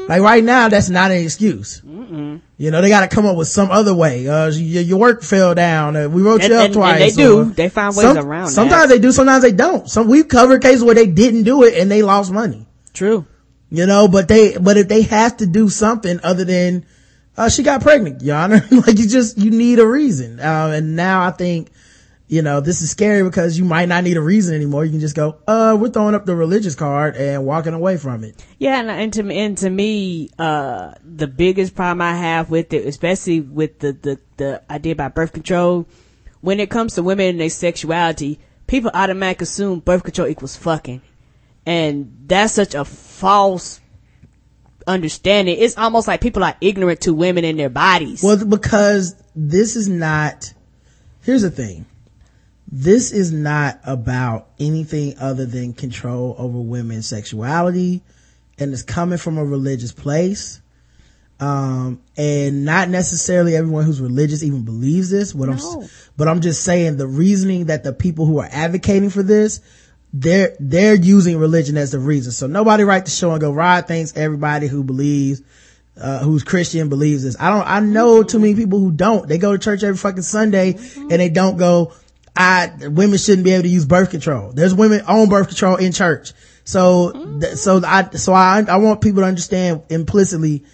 Like 0.09 0.20
right 0.23 0.43
now, 0.43 0.68
that's 0.68 0.89
not 0.89 1.11
an 1.11 1.18
excuse. 1.23 1.81
You 1.85 2.70
know, 2.70 2.81
they 2.83 2.89
got 2.89 3.09
to 3.09 3.14
come 3.14 3.25
up 3.27 3.37
with 3.37 3.49
some 3.49 3.70
other 3.70 3.95
way. 3.95 4.29
Uh, 4.29 4.49
your, 4.51 4.83
your 4.83 4.99
work 4.99 5.23
fell 5.23 5.55
down. 5.55 5.97
Uh, 5.97 6.09
we 6.09 6.23
wrote 6.23 6.43
And- 6.43 6.51
you 6.51 6.57
up 6.57 6.64
and- 6.64 6.64
and 6.66 6.75
twice. 6.75 7.16
they 7.16 7.23
do. 7.23 7.45
They 7.53 7.68
find 7.68 7.97
ways 7.97 8.16
around 8.16 8.47
that. 8.47 8.51
Sometimes 8.53 8.89
they 8.91 8.99
do. 8.99 9.12
Sometimes 9.12 9.43
they 9.43 9.53
don't. 9.53 9.89
Some 9.89 10.09
we've 10.09 10.29
covered 10.29 10.61
cases 10.62 10.85
where 10.85 10.95
they 10.95 11.07
didn't 11.07 11.45
do 11.45 11.62
it 11.62 11.75
and 11.79 11.91
they 11.91 12.03
lost 12.03 12.31
money. 12.33 12.66
True. 12.93 13.27
You 13.70 13.87
know, 13.87 14.07
but 14.09 14.29
they, 14.29 14.57
but 14.59 14.77
if 14.77 14.89
they 14.89 15.03
have 15.03 15.39
to 15.39 15.47
do 15.47 15.68
something 15.70 16.20
other 16.23 16.45
than, 16.45 16.85
uh, 17.37 17.49
she 17.49 17.62
got 17.62 17.81
pregnant, 17.81 18.20
Your 18.23 18.37
Honor. 18.37 18.62
like 18.70 18.99
you 18.99 19.09
just, 19.09 19.39
you 19.39 19.51
need 19.51 19.79
a 19.79 19.87
reason. 19.87 20.39
Uh, 20.41 20.73
and 20.75 20.95
now 20.95 21.23
I 21.27 21.31
think, 21.31 21.70
you 22.33 22.41
know, 22.41 22.62
this 22.62 22.80
is 22.80 22.91
scary 22.91 23.22
because 23.22 23.59
you 23.59 23.64
might 23.66 23.91
not 23.91 24.05
need 24.05 24.16
a 24.16 24.22
reason 24.22 24.55
anymore. 24.55 24.87
You 24.87 24.93
can 24.93 25.01
just 25.01 25.14
go, 25.14 25.37
uh, 25.47 25.76
we're 25.78 25.91
throwing 25.91 26.14
up 26.14 26.24
the 26.24 26.35
religious 26.35 26.74
card 26.74 27.14
and 27.14 27.45
walking 27.45 27.74
away 27.74 27.99
from 27.99 28.24
it. 28.24 28.43
Yeah, 28.59 28.80
and, 28.80 28.91
and 28.91 29.12
to 29.12 29.22
me, 29.22 29.39
and 29.39 29.59
to 29.59 29.68
me, 29.68 30.30
uh, 30.39 30.95
the 31.05 31.26
biggest 31.26 31.74
problem 31.74 32.01
I 32.01 32.14
have 32.14 32.49
with 32.49 32.72
it, 32.72 32.87
especially 32.87 33.43
with 33.43 33.80
the, 33.80 33.93
the, 33.93 34.20
the 34.39 34.62
idea 34.72 34.93
about 34.93 35.14
birth 35.14 35.35
control, 35.35 35.87
when 36.41 36.59
it 36.59 36.70
comes 36.70 36.95
to 36.95 37.03
women 37.03 37.26
and 37.26 37.41
their 37.41 37.51
sexuality, 37.51 38.41
people 38.66 38.91
automatically 38.95 39.45
assume 39.45 39.80
birth 39.80 40.03
control 40.03 40.26
equals 40.26 40.57
fucking. 40.57 41.03
And 41.66 42.16
that's 42.28 42.55
such 42.55 42.74
a 42.74 42.87
false 42.87 43.78
understanding. 44.87 45.59
It's 45.59 45.76
almost 45.76 46.09
like 46.09 46.22
people 46.22 46.45
are 46.45 46.57
ignorant 46.62 47.03
to 47.03 47.12
women 47.12 47.45
and 47.45 47.59
their 47.59 47.68
bodies. 47.68 48.22
Well, 48.22 48.43
because 48.43 49.22
this 49.37 49.76
is 49.76 49.87
not, 49.87 50.55
here's 51.20 51.43
the 51.43 51.51
thing. 51.51 51.85
This 52.75 53.12
is 53.12 53.33
not 53.33 53.81
about 53.85 54.49
anything 54.59 55.14
other 55.20 55.45
than 55.45 55.75
control 55.75 56.35
over 56.39 56.59
women's 56.59 57.07
sexuality 57.07 58.03
and 58.59 58.73
it's 58.73 58.83
coming 58.83 59.18
from 59.18 59.37
a 59.37 59.45
religious 59.45 59.93
place. 59.93 60.61
Um, 61.39 62.01
and 62.16 62.64
not 62.64 62.89
necessarily 62.89 63.57
everyone 63.57 63.85
who's 63.85 64.01
religious 64.01 64.43
even 64.43 64.62
believes 64.62 65.11
this. 65.11 65.35
What 65.35 65.51
I'm, 65.51 65.89
but 66.16 66.29
I'm 66.29 66.41
just 66.41 66.62
saying 66.62 66.97
the 66.97 67.07
reasoning 67.07 67.66
that 67.66 67.83
the 67.83 67.93
people 67.93 68.27
who 68.27 68.39
are 68.39 68.49
advocating 68.51 69.11
for 69.11 69.23
this, 69.25 69.61
they're, 70.12 70.57
they're 70.61 70.95
using 70.95 71.39
religion 71.39 71.77
as 71.77 71.91
the 71.91 71.99
reason. 71.99 72.33
So 72.33 72.47
nobody 72.47 72.85
write 72.85 73.05
the 73.05 73.11
show 73.11 73.33
and 73.33 73.41
go, 73.41 73.53
Rod 73.53 73.89
thinks 73.89 74.16
everybody 74.16 74.68
who 74.68 74.85
believes, 74.85 75.43
uh, 76.01 76.20
who's 76.20 76.45
Christian 76.45 76.89
believes 76.89 77.25
this. 77.25 77.37
I 77.41 77.51
don't, 77.51 77.68
I 77.68 77.81
know 77.81 78.23
too 78.23 78.39
many 78.39 78.55
people 78.55 78.79
who 78.79 78.93
don't. 78.93 79.29
They 79.29 79.39
go 79.39 79.53
to 79.53 79.59
church 79.59 79.83
every 79.83 79.99
fucking 79.99 80.23
Sunday 80.23 80.75
and 80.97 81.11
they 81.11 81.29
don't 81.29 81.57
go, 81.57 81.93
I, 82.35 82.70
women 82.80 83.18
shouldn't 83.18 83.45
be 83.45 83.53
able 83.53 83.64
to 83.64 83.68
use 83.68 83.85
birth 83.85 84.11
control. 84.11 84.53
There's 84.53 84.74
women 84.74 85.03
on 85.03 85.28
birth 85.28 85.49
control 85.49 85.76
in 85.76 85.93
church. 85.93 86.33
So, 86.64 87.39
th- 87.41 87.57
so 87.57 87.83
I, 87.85 88.09
so 88.11 88.33
I, 88.33 88.62
I 88.66 88.76
want 88.76 89.01
people 89.01 89.22
to 89.22 89.26
understand 89.26 89.83
implicitly, 89.91 90.64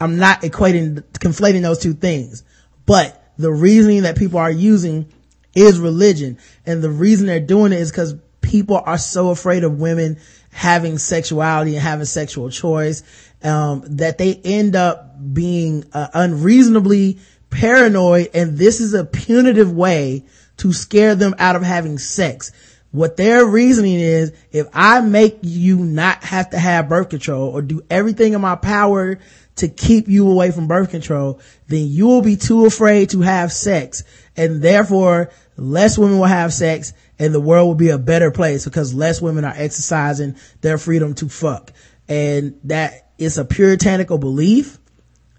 I'm 0.00 0.18
not 0.18 0.42
equating, 0.42 1.02
conflating 1.12 1.62
those 1.62 1.78
two 1.78 1.94
things. 1.94 2.42
But 2.86 3.32
the 3.38 3.52
reasoning 3.52 4.02
that 4.02 4.18
people 4.18 4.38
are 4.38 4.50
using 4.50 5.06
is 5.54 5.78
religion. 5.78 6.38
And 6.66 6.82
the 6.82 6.90
reason 6.90 7.26
they're 7.26 7.40
doing 7.40 7.72
it 7.72 7.78
is 7.78 7.90
because 7.90 8.16
people 8.40 8.82
are 8.84 8.98
so 8.98 9.30
afraid 9.30 9.64
of 9.64 9.80
women 9.80 10.18
having 10.50 10.98
sexuality 10.98 11.74
and 11.74 11.82
having 11.82 12.04
sexual 12.06 12.50
choice, 12.50 13.02
um, 13.42 13.82
that 13.96 14.18
they 14.18 14.34
end 14.44 14.76
up 14.76 15.14
being 15.32 15.84
uh, 15.92 16.08
unreasonably 16.14 17.18
paranoid. 17.50 18.30
And 18.34 18.56
this 18.56 18.80
is 18.80 18.94
a 18.94 19.04
punitive 19.04 19.72
way 19.72 20.24
to 20.58 20.72
scare 20.72 21.14
them 21.14 21.34
out 21.38 21.56
of 21.56 21.62
having 21.62 21.98
sex. 21.98 22.52
What 22.90 23.16
their 23.16 23.44
reasoning 23.44 23.98
is, 23.98 24.32
if 24.52 24.68
I 24.72 25.00
make 25.00 25.38
you 25.42 25.78
not 25.78 26.22
have 26.22 26.50
to 26.50 26.58
have 26.58 26.88
birth 26.88 27.08
control 27.10 27.50
or 27.50 27.60
do 27.60 27.82
everything 27.90 28.34
in 28.34 28.40
my 28.40 28.54
power 28.54 29.18
to 29.56 29.68
keep 29.68 30.08
you 30.08 30.30
away 30.30 30.52
from 30.52 30.68
birth 30.68 30.90
control, 30.90 31.40
then 31.66 31.88
you 31.88 32.06
will 32.06 32.22
be 32.22 32.36
too 32.36 32.66
afraid 32.66 33.10
to 33.10 33.20
have 33.20 33.52
sex. 33.52 34.04
And 34.36 34.62
therefore, 34.62 35.30
less 35.56 35.98
women 35.98 36.18
will 36.18 36.26
have 36.26 36.52
sex 36.52 36.92
and 37.18 37.34
the 37.34 37.40
world 37.40 37.66
will 37.66 37.74
be 37.74 37.90
a 37.90 37.98
better 37.98 38.30
place 38.30 38.64
because 38.64 38.94
less 38.94 39.20
women 39.20 39.44
are 39.44 39.54
exercising 39.56 40.36
their 40.60 40.78
freedom 40.78 41.14
to 41.14 41.28
fuck. 41.28 41.72
And 42.08 42.58
that 42.64 43.10
is 43.18 43.38
a 43.38 43.44
puritanical 43.44 44.18
belief, 44.18 44.78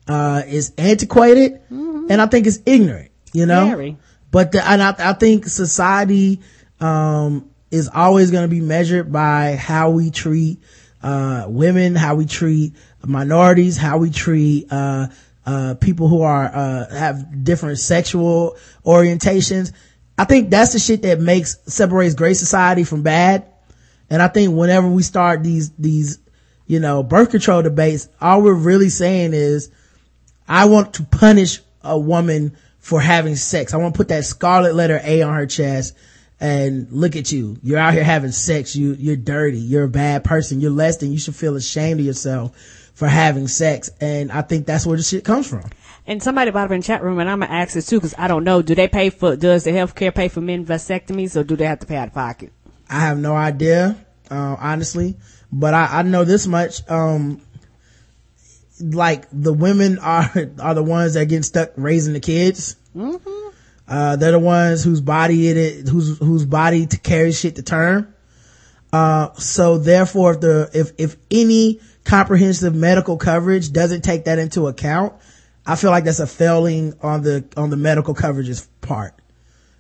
uh, 0.08 0.44
is 0.46 0.74
antiquated, 0.78 1.62
and 2.10 2.22
I 2.22 2.28
think 2.28 2.48
it's 2.48 2.60
ignorant, 2.66 3.12
you 3.34 3.46
know? 3.46 3.68
Very. 3.68 3.98
But 4.36 4.52
the, 4.52 4.70
and 4.70 4.84
I, 4.84 4.94
I 5.00 5.14
think 5.14 5.46
society, 5.46 6.42
um, 6.82 7.50
is 7.72 7.88
always 7.88 8.32
going 8.32 8.44
to 8.44 8.54
be 8.54 8.60
measured 8.60 9.10
by 9.10 9.56
how 9.56 9.92
we 9.92 10.12
treat, 10.12 10.62
uh, 11.02 11.46
women, 11.48 11.96
how 11.96 12.16
we 12.16 12.26
treat 12.26 12.74
minorities, 13.02 13.78
how 13.78 13.98
we 13.98 14.10
treat, 14.10 14.68
uh, 14.70 15.08
uh, 15.46 15.76
people 15.76 16.10
who 16.10 16.22
are, 16.24 16.54
uh, 16.54 16.94
have 16.94 17.46
different 17.46 17.80
sexual 17.80 18.58
orientations. 18.86 19.72
I 20.18 20.26
think 20.26 20.50
that's 20.50 20.74
the 20.74 20.80
shit 20.80 21.04
that 21.04 21.22
makes, 21.22 21.56
separates 21.68 22.14
great 22.14 22.36
society 22.36 22.84
from 22.84 23.04
bad. 23.04 23.46
And 24.10 24.22
I 24.22 24.28
think 24.28 24.54
whenever 24.54 24.90
we 24.90 25.04
start 25.04 25.44
these, 25.44 25.72
these, 25.78 26.20
you 26.68 26.82
know, 26.82 27.04
birth 27.04 27.32
control 27.32 27.62
debates, 27.62 28.10
all 28.20 28.42
we're 28.42 28.54
really 28.54 28.90
saying 28.90 29.34
is, 29.34 29.72
I 30.46 30.66
want 30.66 30.96
to 30.96 31.04
punish 31.04 31.62
a 31.82 31.98
woman 31.98 32.58
for 32.86 33.02
having 33.02 33.36
sex. 33.36 33.74
I 33.74 33.78
want 33.78 33.96
to 33.96 33.98
put 33.98 34.10
that 34.10 34.26
scarlet 34.26 34.76
letter 34.76 35.02
A 35.04 35.24
on 35.24 35.34
her 35.34 35.48
chest 35.48 35.96
and 36.40 36.88
look 36.92 37.16
at 37.16 37.32
you. 37.32 37.58
You're 37.64 37.80
out 37.80 37.96
here 37.96 38.04
having 38.04 38.32
sex. 38.32 38.76
You, 38.76 38.94
you're 38.94 39.16
dirty. 39.16 39.58
You're 39.58 39.86
a 39.86 39.90
bad 39.90 40.24
person. 40.24 40.62
You're 40.62 40.70
less 40.70 40.98
than 40.98 41.12
you 41.12 41.18
should 41.18 41.36
feel 41.36 41.56
ashamed 41.56 42.00
of 42.00 42.06
yourself 42.06 42.56
for 42.94 43.08
having 43.08 43.48
sex. 43.48 43.90
And 44.00 44.32
I 44.32 44.44
think 44.44 44.68
that's 44.68 44.86
where 44.86 44.98
the 44.98 45.02
shit 45.02 45.26
comes 45.26 45.50
from. 45.50 45.64
And 46.06 46.22
somebody 46.22 46.52
brought 46.52 46.66
up 46.66 46.72
in 46.74 46.82
the 46.82 46.86
chat 46.86 47.02
room, 47.02 47.18
and 47.18 47.28
I'm 47.28 47.40
gonna 47.40 47.52
ask 47.52 47.74
this 47.74 47.88
too, 47.88 47.96
because 47.96 48.14
I 48.20 48.28
don't 48.28 48.44
know. 48.44 48.62
Do 48.62 48.76
they 48.76 48.88
pay 48.88 49.10
for? 49.10 49.36
Does 49.36 49.64
the 49.64 49.72
healthcare 49.72 50.14
pay 50.14 50.28
for 50.28 50.42
men 50.42 50.64
vasectomies, 50.64 51.36
or 51.36 51.44
do 51.44 51.56
they 51.56 51.66
have 51.66 51.80
to 51.80 51.88
pay 51.88 51.96
out 51.96 52.10
of 52.10 52.14
pocket? 52.14 52.54
I 52.88 53.00
have 53.00 53.18
no 53.18 53.36
idea, 53.36 53.98
uh, 54.30 54.58
honestly, 54.60 55.18
but 55.52 55.74
I, 55.74 55.88
I 55.92 56.02
know 56.04 56.24
this 56.24 56.46
much. 56.46 56.88
Um, 56.88 57.42
like 58.80 59.28
the 59.32 59.54
women 59.54 60.00
are, 60.00 60.32
are 60.60 60.74
the 60.74 60.84
ones 60.84 61.14
that 61.14 61.26
get 61.26 61.46
stuck 61.46 61.72
raising 61.76 62.14
the 62.14 62.20
kids. 62.20 62.76
Uh, 63.88 64.16
they're 64.16 64.32
the 64.32 64.40
ones 64.40 64.84
whose 64.84 65.02
body 65.02 65.48
it 65.48 65.58
is, 65.58 65.90
whose, 65.90 66.18
whose 66.18 66.46
body 66.46 66.88
to 66.88 66.98
carry 66.98 67.32
shit 67.32 67.56
to 67.56 67.64
term. 67.64 68.14
Uh, 68.92 69.34
so 69.34 69.78
therefore, 69.78 70.34
if 70.34 70.42
the, 70.42 70.70
if, 70.74 70.92
if 70.98 71.18
any 71.30 71.80
comprehensive 72.04 72.74
medical 72.74 73.18
coverage 73.18 73.72
doesn't 73.72 74.02
take 74.02 74.26
that 74.26 74.40
into 74.40 74.68
account, 74.68 75.14
I 75.66 75.76
feel 75.76 75.92
like 75.92 76.04
that's 76.04 76.20
a 76.20 76.28
failing 76.28 76.94
on 77.02 77.22
the, 77.22 77.46
on 77.58 77.70
the 77.70 77.78
medical 77.78 78.14
coverage's 78.14 78.68
part. 78.82 79.14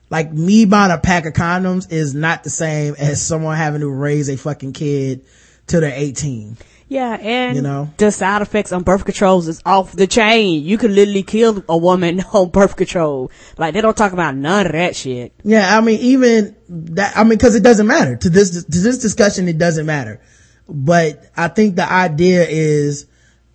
Like 0.09 0.31
me 0.31 0.65
buying 0.65 0.91
a 0.91 0.97
pack 0.97 1.25
of 1.25 1.33
condoms 1.33 1.91
is 1.91 2.13
not 2.13 2.43
the 2.43 2.49
same 2.49 2.95
as 2.97 3.25
someone 3.25 3.57
having 3.57 3.81
to 3.81 3.89
raise 3.89 4.29
a 4.29 4.37
fucking 4.37 4.73
kid 4.73 5.25
till 5.67 5.81
they're 5.81 5.93
18. 5.93 6.57
Yeah, 6.87 7.17
and 7.19 7.55
You 7.55 7.61
know? 7.63 7.89
the 7.97 8.11
side 8.11 8.41
effects 8.41 8.71
on 8.71 8.83
birth 8.83 9.05
controls 9.05 9.47
is 9.47 9.61
off 9.65 9.93
the 9.93 10.07
chain. 10.07 10.63
You 10.63 10.77
could 10.77 10.91
literally 10.91 11.23
kill 11.23 11.63
a 11.67 11.77
woman 11.77 12.21
on 12.33 12.49
birth 12.49 12.75
control. 12.75 13.31
Like 13.57 13.73
they 13.73 13.81
don't 13.81 13.97
talk 13.97 14.13
about 14.13 14.35
none 14.35 14.67
of 14.67 14.71
that 14.73 14.95
shit. 14.95 15.33
Yeah, 15.43 15.77
I 15.77 15.81
mean, 15.81 15.99
even 15.99 16.55
that, 16.69 17.17
I 17.17 17.23
mean, 17.23 17.39
cause 17.39 17.55
it 17.55 17.63
doesn't 17.63 17.87
matter 17.87 18.15
to 18.17 18.29
this, 18.29 18.63
to 18.63 18.79
this 18.79 18.99
discussion, 18.99 19.47
it 19.47 19.57
doesn't 19.57 19.85
matter. 19.85 20.21
But 20.67 21.31
I 21.35 21.47
think 21.47 21.75
the 21.75 21.91
idea 21.91 22.45
is, 22.47 23.07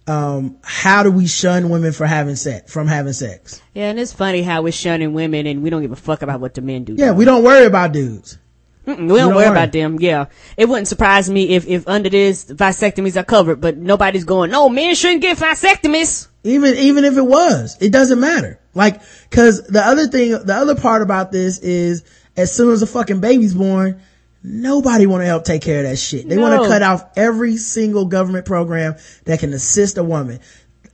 um, 0.07 0.59
how 0.65 1.05
do 1.05 1.11
we 1.13 1.27
shun 1.29 1.69
women 1.69 1.93
for 1.93 2.07
having 2.07 2.35
sex, 2.35 2.73
from 2.73 2.89
having 2.89 3.13
sex? 3.13 3.63
Yeah, 3.75 3.91
and 3.91 4.01
it's 4.01 4.13
funny 4.13 4.43
how 4.43 4.63
we're 4.63 4.73
shunning 4.73 5.13
women 5.13 5.47
and 5.47 5.63
we 5.63 5.71
don't 5.71 5.83
give 5.83 5.93
a 5.93 5.97
fuck 5.97 6.23
about 6.23 6.41
what 6.41 6.55
the 6.55 6.63
men 6.63 6.85
do. 6.85 6.95
Yeah, 6.97 7.13
we 7.13 7.25
don't 7.25 7.45
worry 7.45 7.67
about 7.67 7.93
dudes. 7.93 8.39
Mm-mm, 8.87 9.13
we 9.13 9.19
don't 9.19 9.19
don't 9.19 9.35
worry 9.35 9.47
about 9.47 9.73
them. 9.73 9.99
Yeah, 10.01 10.27
it 10.57 10.69
wouldn't 10.69 10.89
surprise 10.89 11.29
me 11.29 11.51
if 11.51 11.67
if 11.67 11.87
under 11.87 12.09
this 12.09 12.47
vasectomies 12.47 13.21
are 13.21 13.25
covered, 13.25 13.61
but 13.61 13.77
nobody's 13.77 14.25
going. 14.25 14.51
No, 14.51 14.69
men 14.69 14.95
shouldn't 14.95 15.23
get 15.23 15.37
vasectomies. 15.39 16.29
Even, 16.43 16.75
even 16.77 17.05
if 17.05 17.17
it 17.19 17.23
was, 17.23 17.77
it 17.81 17.93
doesn't 17.93 18.19
matter. 18.19 18.59
Like, 18.75 19.03
cause 19.31 19.63
the 19.65 19.83
other 19.85 20.07
thing, 20.07 20.31
the 20.31 20.55
other 20.55 20.75
part 20.75 21.03
about 21.03 21.33
this 21.33 21.59
is 21.59 22.03
as 22.37 22.55
soon 22.55 22.73
as 22.73 22.81
a 22.81 22.87
fucking 22.87 23.21
baby's 23.21 23.55
born, 23.55 24.01
nobody 24.43 25.07
want 25.07 25.21
to 25.21 25.27
help 25.27 25.45
take 25.45 25.61
care 25.61 25.81
of 25.81 25.91
that 25.91 25.97
shit. 25.99 26.27
They 26.29 26.39
want 26.39 26.63
to 26.63 26.69
cut 26.69 26.83
off 26.83 27.05
every 27.17 27.59
single 27.59 28.07
government 28.07 28.47
program 28.47 28.97
that 29.27 29.41
can 29.41 29.53
assist 29.53 29.99
a 29.99 30.05
woman. 30.05 30.41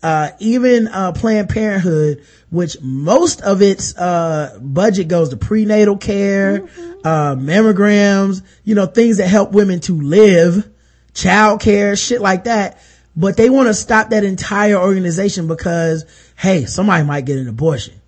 Uh, 0.02 0.30
even, 0.40 0.88
uh, 0.88 1.12
Planned 1.12 1.48
Parenthood, 1.48 2.24
which 2.56 2.78
most 2.80 3.42
of 3.42 3.60
its, 3.60 3.94
uh, 3.98 4.58
budget 4.62 5.08
goes 5.08 5.28
to 5.28 5.36
prenatal 5.36 5.98
care, 5.98 6.66
uh, 7.04 7.34
mammograms, 7.36 8.42
you 8.64 8.74
know, 8.74 8.86
things 8.86 9.18
that 9.18 9.28
help 9.28 9.52
women 9.52 9.78
to 9.80 10.00
live, 10.00 10.66
child 11.12 11.60
care, 11.60 11.94
shit 11.96 12.22
like 12.22 12.44
that. 12.44 12.78
But 13.14 13.36
they 13.36 13.50
want 13.50 13.68
to 13.68 13.74
stop 13.74 14.08
that 14.10 14.24
entire 14.24 14.76
organization 14.76 15.48
because, 15.48 16.06
hey, 16.34 16.64
somebody 16.64 17.04
might 17.04 17.26
get 17.26 17.36
an 17.36 17.46
abortion. 17.46 18.00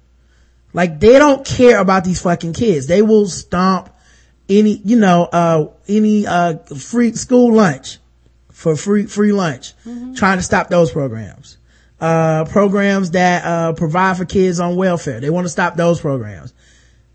Like 0.72 0.99
they 0.99 1.18
don't 1.18 1.44
care 1.44 1.78
about 1.78 2.05
these 2.05 2.22
fucking 2.22 2.55
kids. 2.55 2.86
They 2.86 3.03
will 3.03 3.26
stomp 3.26 3.90
any, 4.49 4.80
you 4.82 4.96
know, 4.96 5.24
uh, 5.30 5.66
any, 5.88 6.26
uh, 6.26 6.57
free 6.74 7.12
school 7.12 7.53
lunch 7.53 7.99
for 8.51 8.76
free, 8.76 9.05
free 9.05 9.32
lunch, 9.32 9.74
trying 10.16 10.38
to 10.38 10.42
stop 10.42 10.68
those 10.68 10.90
programs. 10.90 11.57
Uh, 12.01 12.44
programs 12.44 13.11
that, 13.11 13.44
uh, 13.44 13.72
provide 13.72 14.16
for 14.16 14.24
kids 14.24 14.61
on 14.61 14.76
welfare. 14.76 15.20
They 15.20 15.30
want 15.30 15.46
to 15.46 15.49
stop 15.49 15.74
those 15.74 16.01
programs. 16.01 16.55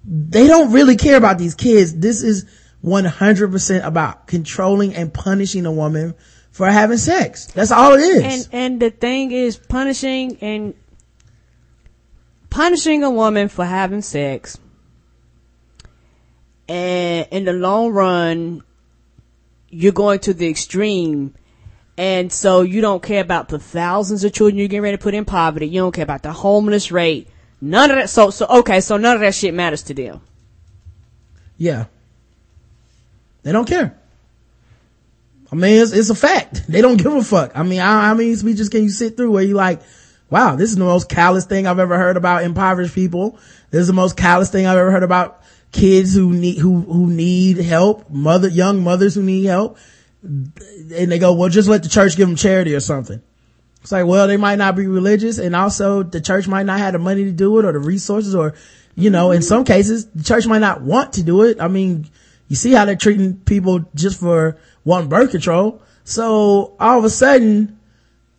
They 0.04 0.48
don't 0.48 0.74
really 0.74 0.98
care 0.98 1.16
about 1.16 1.38
these 1.38 1.56
kids. 1.56 1.96
This 1.96 2.22
is 2.22 2.46
100% 2.84 3.86
about 3.86 4.28
controlling 4.28 4.94
and 4.94 5.14
punishing 5.14 5.66
a 5.66 5.72
woman 5.72 6.16
for 6.52 6.70
having 6.70 6.98
sex. 6.98 7.48
That's 7.48 7.72
all 7.72 7.94
it 7.94 8.02
is. 8.02 8.24
And 8.24 8.50
and 8.52 8.80
the 8.80 8.92
thing 8.92 9.32
is 9.32 9.58
punishing 9.58 10.38
and 10.42 10.76
punishing 12.50 13.04
a 13.04 13.10
woman 13.10 13.50
for 13.50 13.66
having 13.66 14.02
sex. 14.02 14.60
And 16.68 17.28
in 17.32 17.46
the 17.46 17.54
long 17.54 17.92
run, 17.92 18.64
you're 19.70 19.92
going 19.92 20.20
to 20.20 20.34
the 20.34 20.48
extreme. 20.48 21.34
And 21.98 22.32
so 22.32 22.62
you 22.62 22.82
don't 22.82 23.04
care 23.04 23.22
about 23.22 23.50
the 23.50 23.60
thousands 23.60 24.24
of 24.24 24.34
children 24.34 24.58
you're 24.58 24.68
getting 24.68 24.82
ready 24.82 24.98
to 24.98 25.04
put 25.04 25.14
in 25.14 25.26
poverty. 25.26 25.68
You 25.68 25.82
don't 25.82 25.92
care 25.92 26.04
about 26.04 26.24
the 26.24 26.32
homeless 26.32 26.92
rate. 26.92 27.28
None 27.62 27.92
of 27.92 27.98
that. 27.98 28.10
So, 28.10 28.30
so, 28.30 28.48
okay. 28.48 28.82
So 28.82 28.98
none 28.98 29.16
of 29.16 29.22
that 29.22 29.36
shit 29.36 29.54
matters 29.54 29.84
to 29.84 29.94
them. 29.94 30.22
Yeah. 31.58 31.86
They 33.44 33.52
don't 33.52 33.68
care. 33.68 33.96
I 35.52 35.56
mean, 35.56 35.82
it's, 35.82 35.92
it's 35.92 36.10
a 36.10 36.16
fact. 36.16 36.66
They 36.68 36.82
don't 36.82 36.98
give 36.98 37.14
a 37.14 37.24
fuck. 37.24 37.52
I 37.56 37.62
mean, 37.62 37.80
how, 37.80 38.02
how 38.02 38.16
many 38.16 38.34
speeches 38.36 38.70
can 38.70 38.82
you 38.84 38.90
sit 38.90 39.16
through 39.16 39.32
where 39.32 39.44
you 39.44 39.54
like, 39.54 39.82
wow, 40.32 40.56
this 40.56 40.72
is 40.72 40.78
the 40.78 40.84
most 40.84 41.10
callous 41.10 41.46
thing 41.46 41.68
I've 41.68 41.78
ever 41.78 41.96
heard 41.96 42.18
about 42.18 42.44
impoverished 42.44 42.96
people. 42.96 43.38
This 43.70 43.82
is 43.82 43.88
the 43.88 43.94
most 43.94 44.18
callous 44.18 44.50
thing 44.50 44.66
I've 44.66 44.80
ever 44.80 44.90
heard 44.90 45.04
about 45.04 45.44
kids 45.72 46.16
who 46.16 46.34
need, 46.34 46.58
who, 46.58 46.82
who 46.82 47.08
need 47.08 47.58
help, 47.58 48.10
mother, 48.10 48.48
young 48.48 48.84
mothers 48.84 49.14
who 49.14 49.22
need 49.22 49.44
help. 49.44 49.78
And 50.24 51.12
they 51.12 51.20
go, 51.20 51.34
well, 51.34 51.50
just 51.50 51.68
let 51.68 51.84
the 51.84 51.90
church 51.90 52.16
give 52.16 52.28
them 52.28 52.38
charity 52.38 52.74
or 52.74 52.80
something. 52.80 53.22
It's 53.82 53.92
like, 53.92 54.06
well, 54.06 54.28
they 54.28 54.38
might 54.38 54.56
not 54.56 54.78
be 54.78 54.88
religious 54.88 55.38
and 55.38 55.56
also 55.56 56.04
the 56.04 56.22
church 56.22 56.48
might 56.48 56.66
not 56.66 56.80
have 56.80 56.94
the 56.94 57.00
money 57.00 57.26
to 57.26 57.32
do 57.32 57.60
it 57.60 57.66
or 57.66 57.74
the 57.74 57.80
resources 57.80 58.34
or, 58.34 58.54
you 58.96 59.10
know, 59.10 59.32
in 59.32 59.42
some 59.42 59.66
cases, 59.66 60.08
the 60.08 60.24
church 60.24 60.48
might 60.48 60.60
not 60.60 60.82
want 60.82 61.14
to 61.14 61.24
do 61.24 61.44
it. 61.44 61.60
I 61.60 61.68
mean, 61.68 62.08
you 62.48 62.56
see 62.56 62.72
how 62.72 62.86
they're 62.86 62.96
treating 62.96 63.36
people 63.38 63.84
just 63.94 64.20
for 64.20 64.58
wanting 64.86 65.10
birth 65.10 65.32
control. 65.32 65.82
So 66.06 66.76
all 66.80 67.00
of 67.00 67.04
a 67.04 67.10
sudden, 67.10 67.78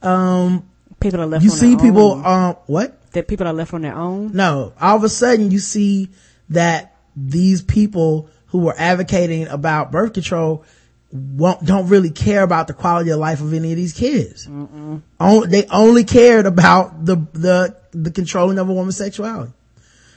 um, 0.02 0.68
People 1.00 1.20
are 1.20 1.26
left 1.26 1.44
you 1.44 1.50
see 1.50 1.76
people, 1.76 2.24
um, 2.24 2.56
what? 2.66 2.98
that 3.12 3.28
people 3.28 3.46
are 3.46 3.52
left 3.52 3.74
on 3.74 3.82
their 3.82 3.94
own. 3.94 4.32
No, 4.32 4.72
all 4.80 4.96
of 4.96 5.04
a 5.04 5.08
sudden 5.10 5.50
you 5.50 5.58
see 5.58 6.08
that 6.48 6.96
these 7.14 7.60
people 7.60 8.30
who 8.46 8.58
were 8.60 8.74
advocating 8.78 9.46
about 9.48 9.92
birth 9.92 10.14
control 10.14 10.64
won't, 11.14 11.64
don't 11.64 11.88
really 11.88 12.10
care 12.10 12.42
about 12.42 12.66
the 12.66 12.74
quality 12.74 13.10
of 13.10 13.20
life 13.20 13.40
of 13.40 13.54
any 13.54 13.70
of 13.70 13.76
these 13.76 13.92
kids. 13.92 14.48
On, 14.48 15.48
they 15.48 15.64
only 15.66 16.02
cared 16.02 16.44
about 16.44 17.06
the, 17.06 17.16
the, 17.32 17.76
the 17.92 18.10
controlling 18.10 18.58
of 18.58 18.68
a 18.68 18.72
woman's 18.72 18.96
sexuality. 18.96 19.52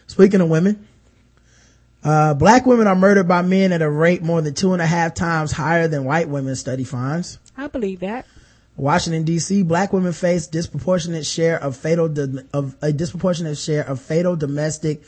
Speaking 0.08 0.42
of 0.42 0.50
women, 0.50 0.88
uh, 2.04 2.34
black 2.34 2.66
women 2.66 2.88
are 2.88 2.96
murdered 2.96 3.28
by 3.28 3.44
men 3.44 3.72
at 3.72 3.82
a 3.82 3.90
rate 3.90 4.24
more 4.24 4.42
than 4.42 4.56
two 4.56 4.74
and 4.74 4.82
a 4.82 4.88
half 4.88 5.14
times 5.14 5.52
higher 5.52 5.88
than 5.88 6.04
white 6.04 6.30
women, 6.30 6.56
study 6.56 6.84
finds. 6.84 7.38
I 7.56 7.68
believe 7.68 8.00
that. 8.00 8.26
Washington 8.76 9.24
D.C. 9.24 9.64
Black 9.64 9.92
women 9.92 10.14
face 10.14 10.48
disproportionate 10.48 11.26
share 11.26 11.62
of 11.62 11.76
fatal 11.76 12.14
of 12.54 12.76
a 12.82 12.94
disproportionate 12.94 13.58
share 13.58 13.84
of 13.84 14.00
fatal 14.00 14.36
domestic 14.36 15.02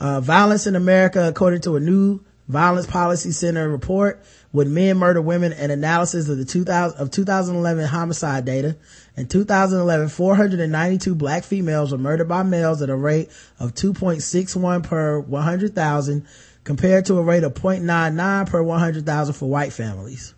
uh, 0.00 0.20
violence 0.20 0.66
in 0.66 0.74
America, 0.74 1.28
according 1.28 1.60
to 1.62 1.76
a 1.76 1.80
new 1.80 2.24
Violence 2.48 2.86
Policy 2.86 3.30
Center 3.30 3.68
report. 3.68 4.24
When 4.52 4.74
men 4.74 4.96
murder 4.96 5.22
women, 5.22 5.52
an 5.52 5.70
analysis 5.70 6.28
of 6.28 6.36
the 6.36 6.44
2000 6.44 6.98
of 6.98 7.10
2011 7.10 7.84
homicide 7.86 8.44
data. 8.44 8.76
In 9.16 9.28
2011, 9.28 10.08
492 10.08 11.14
black 11.14 11.44
females 11.44 11.92
were 11.92 11.98
murdered 11.98 12.28
by 12.28 12.42
males 12.42 12.82
at 12.82 12.90
a 12.90 12.96
rate 12.96 13.30
of 13.60 13.74
2.61 13.74 14.82
per 14.82 15.20
100,000 15.20 16.26
compared 16.64 17.06
to 17.06 17.18
a 17.18 17.22
rate 17.22 17.44
of 17.44 17.54
0.99 17.54 18.48
per 18.48 18.62
100,000 18.62 19.34
for 19.34 19.48
white 19.48 19.72
families. 19.72 20.34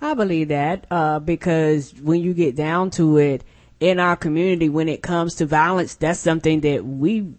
I 0.00 0.14
believe 0.14 0.48
that 0.48 0.86
uh, 0.90 1.18
because 1.18 1.92
when 1.94 2.20
you 2.20 2.34
get 2.34 2.54
down 2.54 2.90
to 2.92 3.16
it 3.18 3.42
in 3.80 3.98
our 3.98 4.16
community, 4.16 4.68
when 4.68 4.88
it 4.88 5.02
comes 5.02 5.36
to 5.36 5.46
violence, 5.46 5.94
that's 5.96 6.20
something 6.20 6.60
that 6.60 6.84
we 6.84 7.34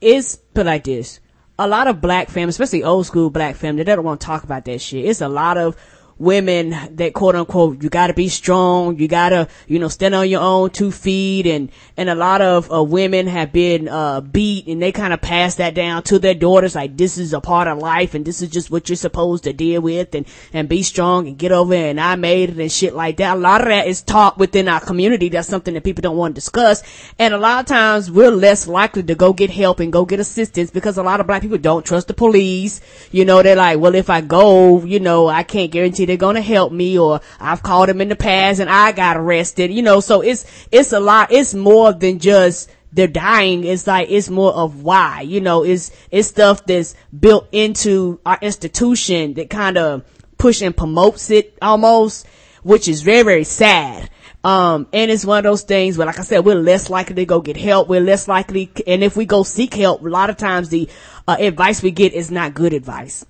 is 0.00 0.36
put 0.54 0.66
like 0.66 0.84
this. 0.84 1.20
A 1.60 1.68
lot 1.68 1.88
of 1.88 2.00
black 2.00 2.30
families, 2.30 2.54
especially 2.54 2.84
old 2.84 3.04
school 3.04 3.28
black 3.28 3.54
families, 3.54 3.84
they 3.84 3.94
don't 3.94 4.02
want 4.02 4.18
to 4.18 4.26
talk 4.26 4.44
about 4.44 4.64
that 4.64 4.80
shit. 4.80 5.04
It's 5.04 5.20
a 5.20 5.28
lot 5.28 5.58
of 5.58 5.76
women 6.20 6.96
that 6.96 7.14
quote 7.14 7.34
unquote, 7.34 7.82
you 7.82 7.88
gotta 7.88 8.12
be 8.12 8.28
strong, 8.28 8.98
you 8.98 9.08
gotta, 9.08 9.48
you 9.66 9.78
know, 9.78 9.88
stand 9.88 10.14
on 10.14 10.28
your 10.28 10.42
own 10.42 10.68
two 10.68 10.92
feet 10.92 11.46
and, 11.46 11.72
and 11.96 12.10
a 12.10 12.14
lot 12.14 12.42
of 12.42 12.70
uh, 12.70 12.82
women 12.82 13.26
have 13.26 13.52
been, 13.52 13.88
uh, 13.88 14.20
beat 14.20 14.66
and 14.66 14.82
they 14.82 14.92
kind 14.92 15.14
of 15.14 15.20
pass 15.22 15.54
that 15.54 15.74
down 15.74 16.02
to 16.02 16.18
their 16.18 16.34
daughters 16.34 16.74
like 16.74 16.94
this 16.94 17.16
is 17.16 17.32
a 17.32 17.40
part 17.40 17.66
of 17.66 17.78
life 17.78 18.14
and 18.14 18.26
this 18.26 18.42
is 18.42 18.50
just 18.50 18.70
what 18.70 18.88
you're 18.88 18.96
supposed 18.96 19.44
to 19.44 19.52
deal 19.54 19.80
with 19.80 20.14
and, 20.14 20.26
and 20.52 20.68
be 20.68 20.82
strong 20.82 21.26
and 21.26 21.38
get 21.38 21.52
over 21.52 21.72
it 21.72 21.86
and 21.86 21.98
I 21.98 22.16
made 22.16 22.50
it 22.50 22.58
and 22.58 22.70
shit 22.70 22.94
like 22.94 23.16
that. 23.16 23.36
A 23.36 23.40
lot 23.40 23.62
of 23.62 23.68
that 23.68 23.86
is 23.86 24.02
taught 24.02 24.36
within 24.36 24.68
our 24.68 24.80
community. 24.80 25.30
That's 25.30 25.48
something 25.48 25.72
that 25.72 25.84
people 25.84 26.02
don't 26.02 26.18
want 26.18 26.34
to 26.34 26.40
discuss. 26.40 26.82
And 27.18 27.32
a 27.32 27.38
lot 27.38 27.60
of 27.60 27.66
times 27.66 28.10
we're 28.10 28.30
less 28.30 28.68
likely 28.68 29.04
to 29.04 29.14
go 29.14 29.32
get 29.32 29.48
help 29.48 29.80
and 29.80 29.90
go 29.90 30.04
get 30.04 30.20
assistance 30.20 30.70
because 30.70 30.98
a 30.98 31.02
lot 31.02 31.20
of 31.20 31.26
black 31.26 31.40
people 31.40 31.56
don't 31.56 31.86
trust 31.86 32.08
the 32.08 32.14
police. 32.14 32.82
You 33.10 33.24
know, 33.24 33.42
they're 33.42 33.56
like, 33.56 33.78
well, 33.80 33.94
if 33.94 34.10
I 34.10 34.20
go, 34.20 34.84
you 34.84 35.00
know, 35.00 35.26
I 35.26 35.44
can't 35.44 35.70
guarantee 35.70 36.09
they're 36.18 36.32
to 36.32 36.40
help 36.40 36.72
me 36.72 36.98
or 36.98 37.20
I've 37.38 37.62
called 37.62 37.88
them 37.88 38.00
in 38.00 38.08
the 38.08 38.16
past 38.16 38.60
and 38.60 38.70
I 38.70 38.92
got 38.92 39.16
arrested, 39.16 39.70
you 39.70 39.82
know, 39.82 40.00
so 40.00 40.20
it's, 40.20 40.44
it's 40.70 40.92
a 40.92 41.00
lot, 41.00 41.32
it's 41.32 41.54
more 41.54 41.92
than 41.92 42.18
just 42.18 42.70
they're 42.92 43.06
dying. 43.06 43.64
It's 43.64 43.86
like, 43.86 44.10
it's 44.10 44.28
more 44.28 44.52
of 44.52 44.82
why, 44.82 45.22
you 45.22 45.40
know, 45.40 45.64
it's, 45.64 45.90
it's 46.10 46.28
stuff 46.28 46.66
that's 46.66 46.94
built 47.18 47.48
into 47.52 48.20
our 48.26 48.38
institution 48.40 49.34
that 49.34 49.50
kind 49.50 49.78
of 49.78 50.04
push 50.38 50.62
and 50.62 50.76
promotes 50.76 51.30
it 51.30 51.56
almost, 51.62 52.26
which 52.62 52.88
is 52.88 53.02
very, 53.02 53.22
very 53.22 53.44
sad. 53.44 54.10
Um, 54.42 54.86
and 54.92 55.10
it's 55.10 55.24
one 55.24 55.38
of 55.38 55.44
those 55.44 55.62
things 55.62 55.98
where, 55.98 56.06
like 56.06 56.18
I 56.18 56.22
said, 56.22 56.46
we're 56.46 56.54
less 56.54 56.88
likely 56.88 57.16
to 57.16 57.26
go 57.26 57.40
get 57.40 57.58
help. 57.58 57.88
We're 57.88 58.00
less 58.00 58.26
likely, 58.26 58.70
and 58.86 59.04
if 59.04 59.14
we 59.14 59.26
go 59.26 59.42
seek 59.42 59.74
help, 59.74 60.02
a 60.02 60.08
lot 60.08 60.30
of 60.30 60.38
times 60.38 60.70
the 60.70 60.88
uh, 61.28 61.36
advice 61.38 61.82
we 61.82 61.90
get 61.90 62.14
is 62.14 62.30
not 62.30 62.54
good 62.54 62.72
advice. 62.72 63.26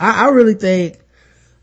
I, 0.00 0.26
I 0.26 0.28
really 0.30 0.54
think 0.54 0.99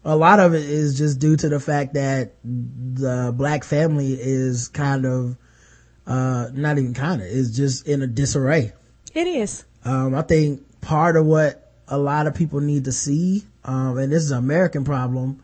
a 0.08 0.16
lot 0.16 0.40
of 0.40 0.54
it 0.54 0.64
is 0.64 0.98
just 0.98 1.20
due 1.20 1.36
to 1.36 1.50
the 1.50 1.60
fact 1.60 1.96
that 1.96 2.36
the 2.44 3.34
black 3.36 3.66
family 3.66 4.14
is 4.14 4.70
kind 4.70 5.06
of, 5.06 5.38
uh, 6.08 6.48
not 6.54 6.78
even 6.78 6.94
kind 6.94 7.22
of, 7.22 7.28
is 7.28 7.56
just 7.56 7.86
in 7.86 8.02
a 8.02 8.08
disarray. 8.08 8.72
It 9.14 9.28
is. 9.28 9.66
Um, 9.84 10.16
I 10.16 10.22
think 10.22 10.80
part 10.80 11.18
of 11.18 11.26
what 11.26 11.74
a 11.90 11.98
lot 11.98 12.26
of 12.26 12.36
people 12.36 12.62
need 12.62 12.86
to 12.86 12.94
see, 12.94 13.44
um, 13.66 13.98
and 13.98 14.12
this 14.12 14.24
is 14.24 14.32
an 14.32 14.38
American 14.40 14.86
problem, 14.86 15.44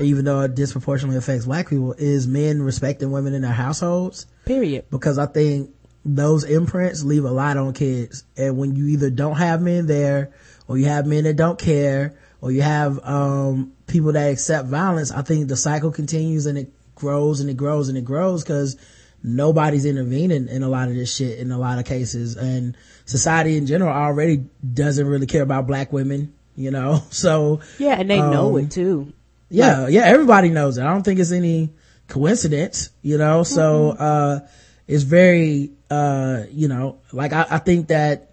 even 0.00 0.24
though 0.24 0.40
it 0.40 0.54
disproportionately 0.54 1.18
affects 1.18 1.44
black 1.44 1.68
people, 1.68 1.92
is 1.92 2.26
men 2.26 2.62
respecting 2.62 3.12
women 3.12 3.34
in 3.34 3.42
their 3.42 3.52
households. 3.52 4.26
Period. 4.46 4.86
Because 4.90 5.18
I 5.18 5.26
think 5.26 5.74
those 6.04 6.44
imprints 6.44 7.04
leave 7.04 7.24
a 7.24 7.30
lot 7.30 7.56
on 7.56 7.74
kids. 7.74 8.24
And 8.36 8.56
when 8.56 8.74
you 8.74 8.86
either 8.86 9.10
don't 9.10 9.36
have 9.36 9.60
men 9.60 9.86
there, 9.86 10.32
or 10.66 10.78
you 10.78 10.86
have 10.86 11.06
men 11.06 11.24
that 11.24 11.36
don't 11.36 11.58
care, 11.58 12.18
or 12.40 12.50
you 12.50 12.62
have, 12.62 12.98
um, 13.04 13.74
people 13.90 14.12
that 14.12 14.30
accept 14.30 14.68
violence, 14.68 15.10
I 15.10 15.22
think 15.22 15.48
the 15.48 15.56
cycle 15.56 15.90
continues 15.90 16.46
and 16.46 16.56
it 16.58 16.72
grows 16.94 17.40
and 17.40 17.50
it 17.50 17.56
grows 17.56 17.88
and 17.88 17.98
it 17.98 18.04
grows 18.04 18.42
because 18.42 18.76
nobody's 19.22 19.84
intervening 19.84 20.48
in 20.48 20.62
a 20.62 20.68
lot 20.68 20.88
of 20.88 20.94
this 20.94 21.14
shit 21.14 21.38
in 21.38 21.50
a 21.52 21.58
lot 21.58 21.78
of 21.78 21.84
cases. 21.84 22.36
And 22.36 22.76
society 23.04 23.56
in 23.56 23.66
general 23.66 23.92
already 23.92 24.44
doesn't 24.74 25.06
really 25.06 25.26
care 25.26 25.42
about 25.42 25.66
black 25.66 25.92
women, 25.92 26.32
you 26.56 26.70
know? 26.70 27.02
So, 27.10 27.60
Yeah, 27.78 28.00
and 28.00 28.08
they 28.10 28.18
know 28.18 28.56
Um, 28.56 28.64
it 28.64 28.70
too. 28.70 29.12
yeah, 29.50 29.88
yeah, 29.88 30.02
everybody 30.04 30.48
knows 30.50 30.78
it. 30.78 30.82
I 30.84 30.92
don't 30.92 31.02
think 31.02 31.20
it's 31.20 31.32
any 31.32 31.70
coincidence, 32.08 32.90
you 33.02 33.18
know, 33.18 33.42
so, 33.44 33.90
uh, 33.90 34.40
it's 34.88 35.04
very, 35.04 35.70
uh, 35.90 36.42
you 36.50 36.66
know, 36.68 36.98
like 37.12 37.32
I, 37.32 37.46
I 37.50 37.58
think 37.58 37.88
that 37.88 38.30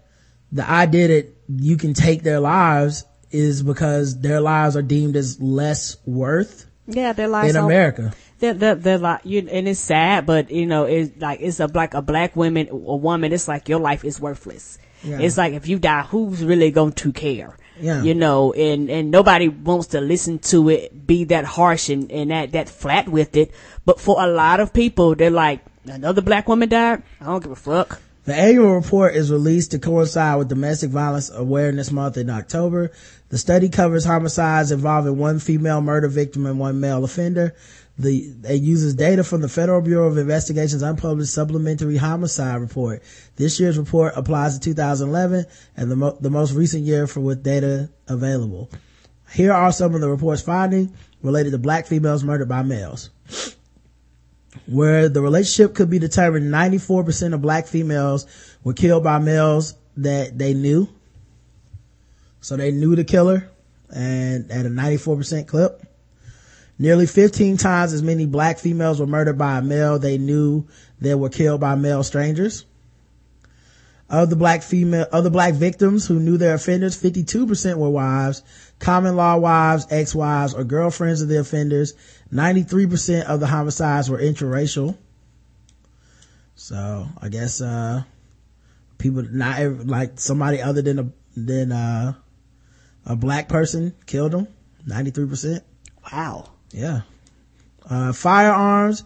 the 0.52 0.68
idea 0.68 1.08
that 1.10 1.36
you 1.50 1.78
can 1.78 1.94
take 1.94 2.24
their 2.24 2.40
lives 2.40 3.06
is 3.38 3.64
because 3.64 4.20
their 4.20 4.42
lives 4.42 4.76
are 4.76 4.82
deemed 4.82 5.16
as 5.16 5.40
less 5.40 5.98
worth 6.06 6.66
Yeah, 6.88 7.14
their 7.14 7.28
lives 7.28 7.56
in 7.56 7.64
America. 7.64 8.14
They're, 8.40 8.54
they're, 8.54 8.76
they're 8.76 8.98
like, 8.98 9.22
you, 9.24 9.48
and 9.52 9.68
it's 9.68 9.80
sad, 9.80 10.26
but 10.26 10.52
you 10.52 10.66
know, 10.66 10.86
it's 10.86 11.20
like, 11.20 11.40
it's 11.42 11.60
a 11.60 11.68
like 11.68 11.94
a 11.94 12.02
black 12.02 12.36
woman, 12.36 12.70
a 12.70 12.76
woman, 12.76 13.34
it's 13.34 13.48
like 13.48 13.68
your 13.68 13.80
life 13.80 14.06
is 14.06 14.20
worthless. 14.20 14.78
Yeah. 15.04 15.20
It's 15.20 15.38
like 15.38 15.54
if 15.54 15.68
you 15.68 15.80
die, 15.80 16.04
who's 16.04 16.44
really 16.44 16.72
going 16.72 16.94
to 16.94 17.12
care? 17.14 17.58
Yeah. 17.80 18.02
You 18.02 18.16
know, 18.16 18.54
and, 18.54 18.90
and 18.90 19.12
nobody 19.12 19.48
wants 19.50 19.88
to 19.88 20.02
listen 20.02 20.40
to 20.40 20.70
it, 20.70 21.06
be 21.06 21.26
that 21.26 21.46
harsh 21.46 21.90
and, 21.90 22.12
and 22.12 22.32
that, 22.32 22.52
that 22.54 22.70
flat 22.70 23.08
with 23.08 23.36
it. 23.38 23.52
But 23.86 24.00
for 24.00 24.22
a 24.22 24.28
lot 24.28 24.60
of 24.60 24.74
people, 24.74 25.14
they're 25.16 25.30
like, 25.30 25.62
another 25.86 26.22
black 26.22 26.48
woman 26.48 26.70
died? 26.70 27.04
I 27.22 27.26
don't 27.26 27.42
give 27.42 27.52
a 27.52 27.56
fuck. 27.56 28.02
The 28.28 28.36
annual 28.36 28.76
report 28.76 29.16
is 29.16 29.32
released 29.32 29.72
to 29.72 29.80
coincide 29.80 30.38
with 30.38 30.50
Domestic 30.50 30.90
Violence 30.90 31.32
Awareness 31.34 31.94
Month 31.94 32.18
in 32.18 32.30
October. 32.30 32.92
The 33.30 33.38
study 33.38 33.70
covers 33.70 34.04
homicides 34.04 34.70
involving 34.70 35.18
one 35.18 35.40
female 35.40 35.80
murder 35.80 36.10
victim 36.10 36.46
and 36.46 36.60
one 36.60 36.82
male 36.82 37.06
offender. 37.06 37.56
The, 37.98 38.34
it 38.44 38.62
uses 38.62 38.96
data 38.96 39.24
from 39.24 39.40
the 39.40 39.48
Federal 39.48 39.80
Bureau 39.80 40.10
of 40.10 40.18
Investigation's 40.18 40.82
unpublished 40.82 41.34
supplementary 41.34 41.96
homicide 41.96 42.60
report. 42.60 43.02
This 43.38 43.62
year's 43.62 43.78
report 43.78 44.12
applies 44.18 44.56
to 44.56 44.60
2011 44.60 45.46
and 45.78 45.90
the, 45.90 45.96
mo- 45.96 46.18
the 46.20 46.30
most 46.30 46.52
recent 46.52 46.84
year 46.84 47.08
for 47.08 47.22
with 47.22 47.44
data 47.44 47.90
available. 48.10 48.70
Here 49.32 49.54
are 49.54 49.72
some 49.72 49.96
of 49.96 50.02
the 50.02 50.10
report's 50.10 50.42
findings 50.42 50.92
related 51.22 51.52
to 51.52 51.60
black 51.60 51.88
females 51.88 52.26
murdered 52.26 52.50
by 52.50 52.62
males 52.62 53.10
where 54.66 55.10
the 55.10 55.22
relationship 55.22 55.76
could 55.76 55.90
be 55.90 56.00
determined 56.00 56.54
94% 56.54 57.34
of 57.34 57.42
black 57.42 57.68
females 57.68 58.26
were 58.64 58.74
killed 58.74 59.04
by 59.04 59.20
males 59.20 59.76
that 59.98 60.38
they 60.38 60.54
knew. 60.54 60.88
So 62.42 62.58
they 62.58 62.72
knew 62.72 62.96
the 62.96 63.04
killer 63.04 63.50
and 63.94 64.52
at 64.52 64.66
a 64.66 64.70
94% 64.70 65.48
clip. 65.48 65.84
Nearly 66.80 67.08
15 67.08 67.58
times 67.58 67.94
as 67.94 68.04
many 68.04 68.26
black 68.26 68.60
females 68.60 69.00
were 69.00 69.08
murdered 69.08 69.38
by 69.38 69.58
a 69.58 69.62
male 69.62 69.98
they 69.98 70.18
knew 70.18 70.68
that 71.02 71.18
were 71.18 71.30
killed 71.30 71.60
by 71.60 71.76
male 71.76 72.04
strangers. 72.04 72.66
Of 74.10 74.30
the 74.30 74.36
black 74.38 74.64
female, 74.64 75.06
of 75.12 75.26
the 75.26 75.32
black 75.32 75.56
victims 75.56 76.08
who 76.08 76.20
knew 76.20 76.38
their 76.38 76.54
offenders, 76.54 77.02
52% 77.02 77.76
were 77.78 77.90
wives, 77.90 78.42
common 78.80 79.18
law 79.18 79.36
wives, 79.38 79.88
ex-wives, 79.90 80.54
or 80.54 80.64
girlfriends 80.64 81.22
of 81.22 81.28
the 81.28 81.40
offenders. 81.40 81.94
93% 82.32 83.24
of 83.24 83.40
the 83.40 83.48
homicides 83.48 84.10
were 84.10 84.20
interracial. 84.20 84.98
So 86.56 87.08
I 87.22 87.30
guess, 87.30 87.62
uh, 87.62 88.04
people, 88.98 89.24
not 89.24 89.60
like 89.86 90.20
somebody 90.20 90.62
other 90.62 90.82
than 90.82 91.00
a, 91.00 91.12
than, 91.36 91.72
uh, 91.72 92.14
a 93.06 93.16
black 93.16 93.48
person 93.48 93.94
killed 94.06 94.34
them. 94.34 94.48
93%. 94.88 95.62
Wow. 96.12 96.50
Yeah. 96.72 97.02
Uh, 97.90 98.12
firearms, 98.12 99.04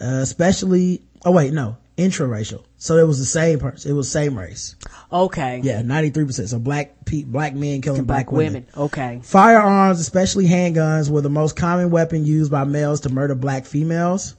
uh, 0.00 0.20
especially, 0.22 1.02
oh 1.24 1.32
wait, 1.32 1.52
no, 1.52 1.76
intraracial. 1.98 2.64
So 2.82 2.96
it 2.96 3.06
was 3.06 3.20
the 3.20 3.24
same 3.24 3.60
person. 3.60 3.92
It 3.92 3.94
was 3.94 4.10
same 4.10 4.36
race. 4.36 4.74
Okay. 5.12 5.60
Yeah, 5.62 5.82
93%. 5.82 6.48
So 6.48 6.58
black 6.58 7.04
pe- 7.04 7.22
black 7.22 7.54
men 7.54 7.80
killing 7.80 8.02
black, 8.02 8.26
Black 8.26 8.32
women. 8.32 8.52
women. 8.54 8.66
Okay. 8.76 9.20
Firearms, 9.22 10.00
especially 10.00 10.46
handguns, 10.48 11.08
were 11.08 11.20
the 11.20 11.30
most 11.30 11.54
common 11.54 11.92
weapon 11.92 12.26
used 12.26 12.50
by 12.50 12.64
males 12.64 13.02
to 13.02 13.08
murder 13.08 13.36
black 13.36 13.66
females. 13.66 14.34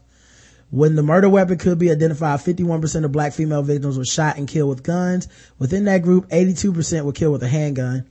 When 0.72 0.96
the 0.98 1.04
murder 1.04 1.30
weapon 1.30 1.58
could 1.58 1.80
be 1.80 1.90
identified, 1.90 2.42
51% 2.42 3.06
of 3.06 3.14
black 3.14 3.32
female 3.32 3.62
victims 3.62 3.98
were 3.98 4.04
shot 4.04 4.36
and 4.36 4.46
killed 4.46 4.72
with 4.72 4.84
guns. 4.84 5.30
Within 5.58 5.86
that 5.86 6.02
group, 6.02 6.28
82% 6.28 7.06
were 7.06 7.14
killed 7.14 7.32
with 7.32 7.44
a 7.44 7.48
handgun. 7.48 8.06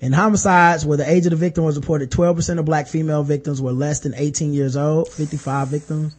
In 0.00 0.12
homicides, 0.12 0.84
where 0.84 0.98
the 0.98 1.08
age 1.08 1.26
of 1.26 1.30
the 1.30 1.36
victim 1.36 1.62
was 1.62 1.76
reported, 1.76 2.10
12% 2.10 2.58
of 2.58 2.64
black 2.64 2.88
female 2.88 3.22
victims 3.22 3.62
were 3.62 3.70
less 3.70 4.00
than 4.00 4.14
18 4.16 4.52
years 4.52 4.76
old, 4.76 5.06
55 5.10 5.68
victims. 5.68 6.16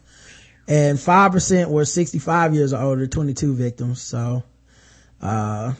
And 0.67 0.97
5% 0.97 1.69
were 1.69 1.85
65 1.85 2.55
years 2.55 2.73
or 2.73 2.81
older, 2.81 3.05
22 3.07 3.53
victims. 3.53 4.01
So, 4.01 4.43
uh, 5.21 5.73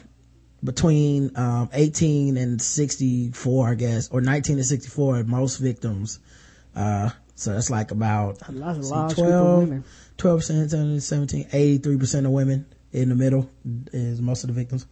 between, 0.62 1.32
um, 1.36 1.68
18 1.72 2.36
and 2.36 2.60
64, 2.60 3.68
I 3.70 3.74
guess, 3.74 4.08
or 4.10 4.20
19 4.20 4.56
and 4.58 4.66
64, 4.66 5.24
most 5.24 5.56
victims. 5.58 6.18
Uh, 6.74 7.10
so 7.34 7.52
that's 7.52 7.70
like 7.70 7.90
about 7.90 8.38
A 8.48 8.52
lot- 8.52 8.78
a 8.78 8.82
see, 8.82 8.90
large 8.90 9.14
group 9.14 9.28
of 9.28 9.58
women. 9.58 9.84
12%, 10.18 11.02
17, 11.02 11.46
83% 11.52 12.26
of 12.26 12.32
women 12.32 12.64
in 12.92 13.08
the 13.10 13.14
middle 13.14 13.48
is 13.92 14.20
most 14.20 14.44
of 14.44 14.48
the 14.48 14.54
victims. 14.54 14.86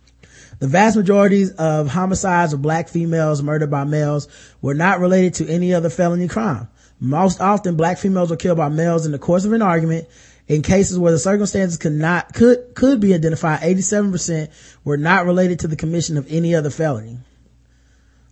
The 0.58 0.66
vast 0.66 0.96
majority 0.96 1.46
of 1.56 1.88
homicides 1.88 2.52
of 2.52 2.60
black 2.62 2.88
females 2.88 3.42
murdered 3.42 3.70
by 3.70 3.84
males 3.84 4.28
were 4.60 4.74
not 4.74 5.00
related 5.00 5.34
to 5.34 5.48
any 5.48 5.72
other 5.72 5.88
felony 5.90 6.28
crime. 6.28 6.68
Most 7.04 7.40
often, 7.40 7.76
black 7.76 7.98
females 7.98 8.30
were 8.30 8.36
killed 8.36 8.56
by 8.56 8.70
males 8.70 9.04
in 9.04 9.12
the 9.12 9.18
course 9.18 9.44
of 9.44 9.52
an 9.52 9.60
argument, 9.60 10.08
In 10.46 10.62
cases 10.62 10.98
where 10.98 11.12
the 11.12 11.18
circumstances 11.18 11.78
could 11.78 11.92
not, 11.92 12.34
could, 12.34 12.74
could 12.74 13.00
be 13.00 13.14
identified, 13.14 13.60
87% 13.60 14.50
were 14.84 14.96
not 14.96 15.24
related 15.24 15.60
to 15.60 15.68
the 15.68 15.76
commission 15.76 16.18
of 16.18 16.26
any 16.30 16.54
other 16.54 16.70
felony. 16.70 17.18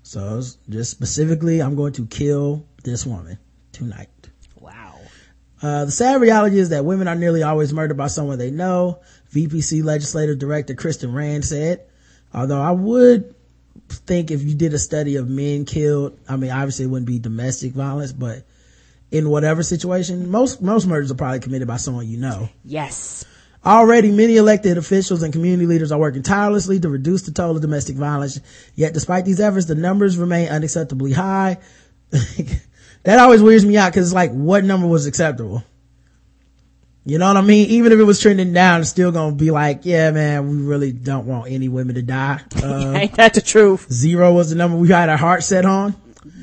So 0.03 0.43
just 0.69 0.90
specifically, 0.90 1.61
I'm 1.61 1.74
going 1.74 1.94
to 1.94 2.07
kill 2.07 2.66
this 2.82 3.07
woman 3.07 3.39
tonight. 3.73 4.09
Wow. 4.61 5.01
Uh, 5.62 5.86
the 5.86 5.90
sad 5.90 6.20
reality 6.20 6.59
is 6.59 6.69
that 6.70 6.85
women 6.85 7.09
are 7.09 7.15
nearly 7.15 7.43
always 7.43 7.73
murdered 7.73 7.97
by 7.97 8.09
someone 8.09 8.39
they 8.39 8.51
know. 8.51 9.01
VPC 9.35 9.82
legislative 9.82 10.39
director 10.39 10.74
Kristen 10.74 11.15
Rand 11.15 11.44
said, 11.47 11.86
although 12.35 12.61
I 12.61 12.73
would 12.73 13.35
think 13.89 14.31
if 14.31 14.43
you 14.43 14.55
did 14.55 14.74
a 14.74 14.78
study 14.78 15.16
of 15.16 15.31
men 15.31 15.65
killed, 15.65 16.19
I 16.28 16.36
mean, 16.36 16.51
obviously 16.51 16.85
it 16.85 16.89
wouldn't 16.89 17.07
be 17.07 17.19
domestic 17.19 17.73
violence, 17.73 18.12
but 18.12 18.44
in 19.12 19.28
whatever 19.28 19.62
situation, 19.62 20.30
most, 20.30 20.62
most 20.62 20.86
murders 20.86 21.12
are 21.12 21.14
probably 21.14 21.39
committed 21.39 21.68
by 21.68 21.76
someone 21.76 22.09
you 22.09 22.16
know. 22.16 22.48
Yes. 22.64 23.24
Already, 23.64 24.10
many 24.10 24.36
elected 24.39 24.78
officials 24.78 25.22
and 25.22 25.32
community 25.32 25.66
leaders 25.66 25.93
are 25.93 25.98
working 25.98 26.22
tirelessly 26.22 26.80
to 26.80 26.89
reduce 26.89 27.22
the 27.22 27.30
toll 27.30 27.55
of 27.55 27.62
domestic 27.62 27.94
violence. 27.94 28.40
Yet, 28.74 28.94
despite 28.94 29.24
these 29.24 29.39
efforts, 29.39 29.66
the 29.66 29.76
numbers 29.76 30.16
remain 30.18 30.48
unacceptably 30.48 31.12
high. 31.12 31.59
that 32.10 33.18
always 33.20 33.43
weirds 33.43 33.64
me 33.64 33.76
out 33.76 33.93
because 33.93 34.09
it's 34.09 34.14
like, 34.14 34.32
what 34.32 34.64
number 34.64 34.89
was 34.89 35.06
acceptable? 35.06 35.62
You 37.05 37.18
know 37.18 37.26
what 37.28 37.36
I 37.36 37.43
mean? 37.43 37.68
Even 37.68 37.93
if 37.93 37.98
it 37.98 38.05
was 38.05 38.20
trending 38.20 38.52
down, 38.52 38.80
it's 38.80 38.90
still 38.90 39.12
gonna 39.12 39.34
be 39.34 39.51
like, 39.51 39.80
yeah, 39.84 40.10
man, 40.12 40.48
we 40.48 40.56
really 40.64 40.93
don't 40.93 41.26
want 41.26 41.51
any 41.51 41.68
women 41.68 41.97
to 41.97 42.02
die. 42.02 42.40
Uh, 42.62 42.93
Ain't 42.94 43.14
that 43.14 43.34
the 43.34 43.40
truth? 43.40 43.93
zero 43.93 44.32
was 44.32 44.51
the 44.51 44.56
number 44.56 44.76
we 44.76 44.89
had 44.89 45.09
our 45.09 45.16
heart 45.16 45.43
set 45.43 45.64
on. 45.64 45.94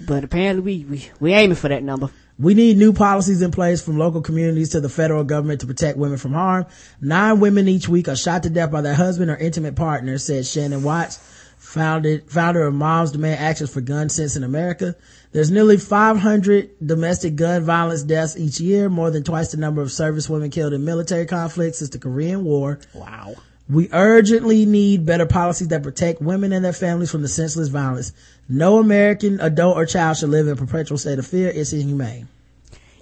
But 0.05 0.25
apparently 0.25 0.61
we, 0.61 0.85
we, 0.85 1.09
we 1.19 1.33
aiming 1.33 1.55
for 1.55 1.69
that 1.69 1.81
number. 1.81 2.09
We 2.39 2.53
need 2.53 2.77
new 2.77 2.93
policies 2.93 3.41
in 3.41 3.51
place 3.51 3.81
from 3.81 3.97
local 3.97 4.21
communities 4.21 4.69
to 4.69 4.79
the 4.79 4.87
federal 4.87 5.25
government 5.25 5.59
to 5.59 5.67
protect 5.67 5.97
women 5.97 6.17
from 6.17 6.31
harm. 6.31 6.67
Nine 7.01 7.41
women 7.41 7.67
each 7.67 7.89
week 7.89 8.07
are 8.07 8.15
shot 8.15 8.43
to 8.43 8.49
death 8.49 8.71
by 8.71 8.79
their 8.79 8.95
husband 8.95 9.29
or 9.29 9.35
intimate 9.35 9.75
partner, 9.75 10.17
said 10.17 10.45
Shannon 10.45 10.81
Watts, 10.81 11.17
founded, 11.57 12.31
founder 12.31 12.65
of 12.65 12.73
Moms 12.73 13.11
Demand 13.11 13.41
Actions 13.41 13.73
for 13.73 13.81
Gun 13.81 14.07
Sense 14.07 14.37
in 14.37 14.45
America. 14.45 14.95
There's 15.33 15.51
nearly 15.51 15.75
500 15.75 16.69
domestic 16.83 17.35
gun 17.35 17.65
violence 17.65 18.03
deaths 18.03 18.37
each 18.37 18.61
year, 18.61 18.87
more 18.87 19.11
than 19.11 19.23
twice 19.23 19.51
the 19.51 19.57
number 19.57 19.81
of 19.81 19.91
service 19.91 20.29
women 20.29 20.49
killed 20.49 20.71
in 20.71 20.85
military 20.85 21.25
conflicts 21.25 21.79
since 21.79 21.89
the 21.89 21.99
Korean 21.99 22.45
War. 22.45 22.79
Wow. 22.93 23.35
We 23.69 23.89
urgently 23.91 24.65
need 24.65 25.05
better 25.05 25.27
policies 25.27 25.67
that 25.67 25.83
protect 25.83 26.21
women 26.21 26.53
and 26.53 26.65
their 26.65 26.73
families 26.73 27.11
from 27.11 27.21
the 27.21 27.27
senseless 27.27 27.67
violence. 27.67 28.13
No 28.49 28.79
American 28.79 29.39
adult 29.39 29.77
or 29.77 29.85
child 29.85 30.17
should 30.17 30.29
live 30.29 30.47
in 30.47 30.53
a 30.53 30.55
perpetual 30.55 30.97
state 30.97 31.19
of 31.19 31.27
fear. 31.27 31.49
It's 31.49 31.71
inhumane. 31.71 32.27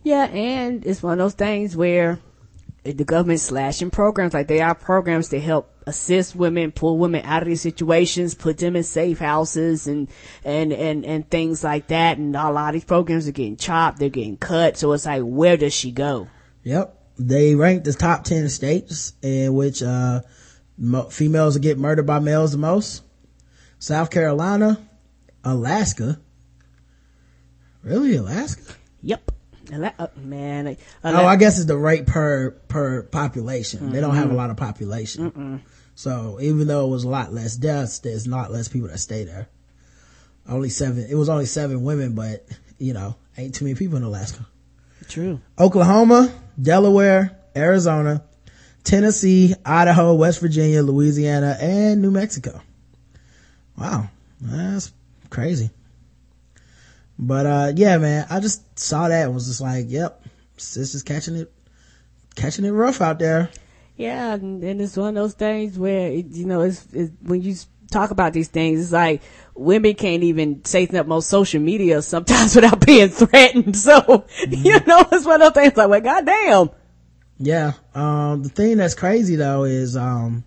Yeah, 0.04 0.26
and 0.26 0.86
it's 0.86 1.02
one 1.02 1.14
of 1.14 1.20
those 1.20 1.34
things 1.34 1.76
where 1.76 2.20
the 2.84 3.04
government 3.04 3.40
slashing 3.40 3.90
programs, 3.90 4.34
like 4.34 4.48
they 4.48 4.62
are 4.62 4.76
programs 4.76 5.30
to 5.30 5.40
help 5.40 5.74
assist 5.86 6.36
women, 6.36 6.72
pull 6.72 6.98
women 6.98 7.26
out 7.26 7.42
of 7.42 7.48
these 7.48 7.62
situations, 7.62 8.36
put 8.36 8.58
them 8.58 8.76
in 8.76 8.84
safe 8.84 9.20
houses 9.20 9.88
and, 9.88 10.10
and, 10.44 10.74
and, 10.74 11.06
and 11.06 11.30
things 11.30 11.64
like 11.64 11.88
that. 11.88 12.18
And 12.18 12.36
a 12.36 12.50
lot 12.52 12.70
of 12.70 12.74
these 12.74 12.86
programs 12.86 13.28
are 13.28 13.32
getting 13.32 13.58
chopped, 13.58 14.00
they're 14.00 14.10
getting 14.10 14.38
cut. 14.38 14.78
So 14.78 14.92
it's 14.94 15.06
like, 15.06 15.24
where 15.24 15.58
does 15.58 15.74
she 15.74 15.92
go? 15.92 16.28
Yep. 16.64 16.94
They 17.20 17.56
ranked 17.56 17.86
the 17.86 17.94
top 17.94 18.26
10 18.26 18.50
states 18.50 19.14
in 19.22 19.54
which, 19.54 19.82
uh, 19.82 20.22
females 21.10 21.58
get 21.58 21.80
murdered 21.80 22.06
by 22.06 22.20
males 22.20 22.52
the 22.52 22.58
most. 22.58 23.02
South 23.80 24.10
Carolina, 24.12 24.80
Alaska. 25.48 26.20
Really, 27.84 28.16
Alaska? 28.16 28.74
Yep. 29.02 29.32
Ala- 29.74 29.94
uh, 30.00 30.08
man, 30.18 30.68
I- 30.68 30.78
Oh, 31.04 31.26
I 31.26 31.36
guess 31.36 31.58
it's 31.58 31.68
the 31.68 31.78
rate 31.78 32.06
per, 32.08 32.52
per 32.68 33.04
population. 33.04 33.92
They 33.92 34.00
don't 34.02 34.16
have 34.16 34.32
a 34.32 34.36
lot 34.36 34.50
of 34.50 34.58
population. 34.58 35.64
So 35.96 36.38
even 36.42 36.68
though 36.68 36.86
it 36.86 36.90
was 36.90 37.04
a 37.04 37.10
lot 37.10 37.34
less 37.34 37.56
deaths, 37.56 38.00
there's 38.00 38.28
not 38.28 38.52
less 38.52 38.68
people 38.68 38.88
that 38.90 39.00
stay 39.00 39.24
there. 39.24 39.48
Only 40.48 40.70
seven, 40.70 41.06
it 41.10 41.16
was 41.16 41.28
only 41.28 41.46
seven 41.46 41.84
women, 41.84 42.14
but 42.14 42.46
you 42.78 42.94
know, 42.94 43.16
ain't 43.38 43.56
too 43.56 43.66
many 43.66 43.76
people 43.76 43.98
in 43.98 44.04
Alaska. 44.04 44.46
True. 45.10 45.42
Oklahoma, 45.60 46.32
Delaware, 46.62 47.38
Arizona, 47.56 48.24
Tennessee, 48.84 49.54
Idaho, 49.66 50.14
West 50.14 50.40
Virginia, 50.40 50.82
Louisiana, 50.84 51.58
and 51.60 52.02
New 52.02 52.12
Mexico. 52.12 52.62
Wow. 53.78 54.10
That's 54.40 54.92
crazy. 55.30 55.70
But, 57.20 57.46
uh, 57.46 57.74
yeah, 57.76 57.98
man, 57.98 58.28
I 58.30 58.40
just 58.40 58.78
saw 58.80 59.08
that 59.08 59.26
and 59.26 59.34
was 59.34 59.48
just 59.48 59.62
like, 59.62 59.86
yep, 59.90 60.24
sister's 60.58 61.04
catching 61.04 61.36
it, 61.36 61.52
catching 62.36 62.66
it 62.66 62.72
rough 62.72 63.02
out 63.02 63.20
there. 63.20 63.50
Yeah, 63.96 64.36
and, 64.36 64.64
and 64.64 64.80
it's 64.80 64.96
one 64.96 65.10
of 65.10 65.16
those 65.16 65.34
things 65.34 65.80
where 65.80 66.12
it, 66.12 66.28
you 66.28 66.46
know, 66.46 66.62
it's, 66.62 66.86
it's 66.94 67.12
when 67.24 67.42
you 67.42 67.56
talk 67.92 68.12
about 68.12 68.34
these 68.34 68.48
things, 68.48 68.82
it's 68.82 68.92
like 68.92 69.22
women 69.56 69.96
can't 69.96 70.24
even 70.24 70.64
say 70.66 70.86
something 70.86 71.12
on 71.12 71.22
social 71.22 71.60
media 71.62 72.02
sometimes 72.04 72.56
without 72.56 72.86
being 72.86 73.10
threatened. 73.10 73.76
So 73.88 74.26
you 74.50 74.80
know, 74.86 75.06
it's 75.12 75.26
one 75.26 75.42
of 75.42 75.54
those 75.54 75.64
things 75.64 75.78
like, 75.78 75.90
well, 75.90 76.02
goddamn. 76.02 76.72
Yeah. 77.40 77.74
Um, 77.96 78.44
the 78.44 78.50
thing 78.50 78.78
that's 78.78 78.96
crazy 78.96 79.36
though 79.36 79.64
is, 79.64 79.96
um, 79.96 80.44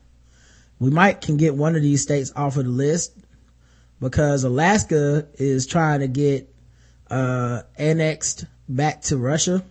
we 0.79 0.91
might 0.91 1.21
can 1.21 1.37
get 1.37 1.55
one 1.55 1.77
of 1.77 1.83
these 1.83 2.03
states 2.03 2.33
off 2.35 2.57
of 2.57 2.65
the 2.65 2.71
list 2.71 3.17
because 4.01 4.45
Alaska 4.45 5.29
is 5.35 5.67
trying 5.67 6.01
to 6.01 6.09
get, 6.09 6.53
uh, 7.11 7.63
annexed 7.77 8.47
back 8.69 9.03
to 9.03 9.17
Russia. 9.17 9.63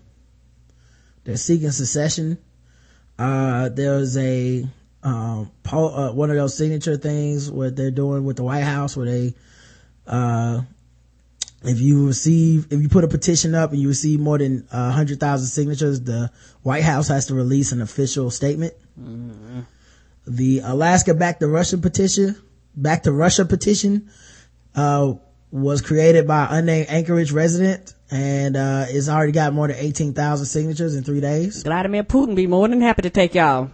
They're 1.24 1.38
seeking 1.38 1.72
secession. 1.72 2.38
Uh, 3.18 3.70
there's 3.70 4.18
a, 4.18 4.66
um, 5.04 5.52
uh, 5.72 6.12
one 6.12 6.30
of 6.30 6.36
those 6.36 6.58
signature 6.58 6.98
things 6.98 7.50
what 7.50 7.76
they're 7.76 7.92
doing 7.92 8.24
with 8.24 8.38
the 8.38 8.44
White 8.44 8.64
House 8.64 8.96
where 8.96 9.06
they, 9.06 9.36
uh, 10.08 10.62
if 11.64 11.80
you 11.82 12.08
receive, 12.08 12.68
if 12.72 12.82
you 12.82 12.90
put 12.90 13.04
a 13.04 13.08
petition 13.08 13.54
up 13.54 13.72
and 13.72 13.82
you 13.82 13.90
receive 13.90 14.20
more 14.20 14.38
than 14.38 14.68
a 14.72 14.92
hundred 14.92 15.20
thousand 15.20 15.48
signatures, 15.48 16.02
the 16.02 16.32
White 16.64 16.84
House 16.84 17.10
has 17.10 17.28
to 17.28 17.36
release 17.36 17.72
an 17.72 17.82
official 17.82 18.32
statement. 18.32 18.74
The 20.26 20.62
Alaska 20.64 21.14
Back 21.14 21.40
to 21.40 21.48
Russia 21.48 21.78
petition, 21.78 22.36
Back 22.76 23.04
to 23.04 23.12
Russia 23.12 23.46
petition, 23.46 24.10
uh, 24.76 25.14
was 25.52 25.82
created 25.82 26.28
by 26.28 26.48
unnamed 26.50 26.88
Anchorage 26.90 27.32
resident 27.32 27.94
and, 28.12 28.56
uh, 28.56 28.86
it's 28.88 29.10
already 29.10 29.32
got 29.32 29.54
more 29.54 29.68
than 29.68 29.78
18,000 29.78 30.46
signatures 30.46 30.96
in 30.96 31.04
three 31.04 31.22
days. 31.22 31.64
Vladimir 31.64 32.04
Putin 32.04 32.36
be 32.36 32.48
more 32.48 32.68
than 32.68 32.82
happy 32.82 33.04
to 33.04 33.10
take 33.10 33.36
y'all. 33.36 33.70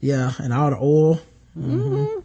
Yeah, 0.00 0.32
and 0.38 0.52
all 0.52 0.70
the 0.70 0.76
oil. 0.76 1.20
Mhm. 1.58 2.22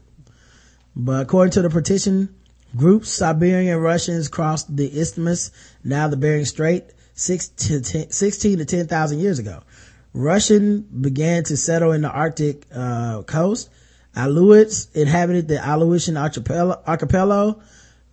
But 0.95 1.21
according 1.21 1.51
to 1.51 1.61
the 1.61 1.69
petition, 1.69 2.29
groups 2.75 3.09
Siberian 3.09 3.77
Russians 3.79 4.27
crossed 4.27 4.75
the 4.75 4.87
isthmus, 4.99 5.51
now 5.83 6.07
the 6.07 6.17
Bering 6.17 6.45
Strait, 6.45 6.85
six 7.13 7.47
to 7.49 7.81
10, 7.81 8.11
16 8.11 8.57
to 8.57 8.65
10,000 8.65 9.19
years 9.19 9.37
ago. 9.37 9.59
Russian 10.13 10.85
began 11.01 11.43
to 11.43 11.57
settle 11.57 11.91
in 11.91 12.01
the 12.01 12.09
Arctic, 12.09 12.65
uh, 12.73 13.21
coast. 13.23 13.69
Aleutians 14.17 14.89
inhabited 14.93 15.47
the 15.47 15.59
Aleutian 15.59 16.17
archipelago, 16.17 16.81
archipelago 16.87 17.61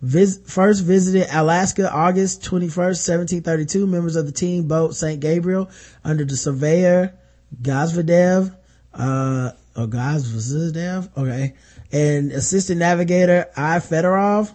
vis- 0.01 0.39
first 0.45 0.83
visited 0.83 1.27
Alaska 1.31 1.91
August 1.91 2.43
21st, 2.43 3.01
1732. 3.07 3.87
Members 3.87 4.15
of 4.15 4.25
the 4.25 4.31
team 4.31 4.67
boat 4.67 4.95
St. 4.95 5.19
Gabriel 5.19 5.69
under 6.03 6.23
the 6.23 6.37
surveyor 6.37 7.15
Gazvadev, 7.61 8.55
uh, 8.93 9.51
or 9.75 9.87
Gazvadev, 9.87 11.09
okay, 11.17 11.53
and 11.91 12.31
assistant 12.31 12.79
navigator 12.79 13.47
I. 13.55 13.79
Fedorov 13.79 14.51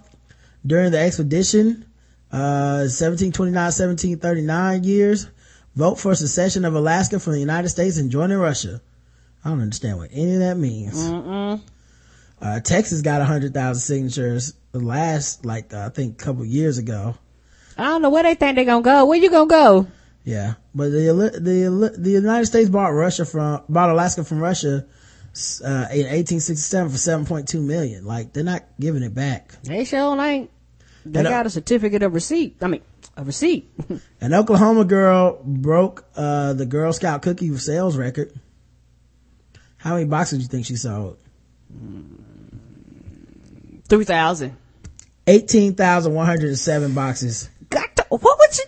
during 0.66 0.92
the 0.92 0.98
expedition, 0.98 1.84
uh, 2.32 2.84
1729-1739 2.86 4.84
years, 4.84 5.26
vote 5.74 5.98
for 5.98 6.14
secession 6.14 6.64
of 6.64 6.74
Alaska 6.74 7.18
from 7.18 7.32
the 7.32 7.40
United 7.40 7.70
States 7.70 7.96
and 7.96 8.10
joining 8.10 8.38
Russia. 8.38 8.80
I 9.44 9.50
don't 9.50 9.60
understand 9.60 9.98
what 9.98 10.10
any 10.12 10.34
of 10.34 10.40
that 10.40 10.56
means. 10.56 10.96
Uh, 12.42 12.60
Texas 12.60 13.02
got 13.02 13.20
a 13.20 13.24
hundred 13.24 13.52
thousand 13.52 13.80
signatures 13.82 14.54
the 14.72 14.80
last, 14.80 15.44
like, 15.44 15.74
uh, 15.74 15.86
I 15.86 15.88
think 15.90 16.20
a 16.20 16.24
couple 16.24 16.44
years 16.44 16.78
ago. 16.78 17.16
I 17.76 17.84
don't 17.84 18.02
know 18.02 18.10
where 18.10 18.22
they 18.22 18.34
think 18.34 18.56
they're 18.56 18.64
gonna 18.64 18.82
go. 18.82 19.04
Where 19.06 19.18
you 19.18 19.30
gonna 19.30 19.46
go? 19.46 19.86
Yeah, 20.24 20.54
but 20.74 20.90
the 20.90 21.30
the 21.40 21.94
the 21.98 22.10
United 22.10 22.46
States 22.46 22.68
bought 22.68 22.88
Russia 22.88 23.24
from 23.24 23.62
bought 23.68 23.90
Alaska 23.90 24.24
from 24.24 24.38
Russia 24.38 24.86
uh, 25.64 25.86
in 25.92 26.06
1867 26.06 26.90
for 26.90 26.96
7.2 26.96 27.62
million. 27.62 28.04
Like 28.04 28.32
they're 28.32 28.44
not 28.44 28.64
giving 28.78 29.02
it 29.02 29.14
back. 29.14 29.52
They 29.62 29.84
sure 29.84 30.20
ain't. 30.20 30.50
They 31.06 31.20
And, 31.20 31.28
uh, 31.28 31.30
got 31.30 31.46
a 31.46 31.50
certificate 31.50 32.02
of 32.02 32.12
receipt. 32.12 32.56
I 32.60 32.66
mean, 32.66 32.82
a 33.16 33.24
receipt. 33.24 33.70
An 34.20 34.34
Oklahoma 34.34 34.84
girl 34.84 35.40
broke 35.42 36.04
uh, 36.14 36.52
the 36.52 36.66
Girl 36.66 36.92
Scout 36.92 37.22
cookie 37.22 37.56
sales 37.56 37.96
record. 37.96 38.32
How 39.80 39.94
many 39.94 40.04
boxes 40.06 40.38
do 40.38 40.42
you 40.42 40.48
think 40.48 40.66
she 40.66 40.76
sold? 40.76 41.16
Three 43.88 44.04
thousand. 44.04 44.56
18,107 45.26 46.94
boxes. 46.94 47.50
Got 47.68 47.94
to, 47.96 48.04
what 48.08 48.38
would 48.38 48.58
you? 48.58 48.64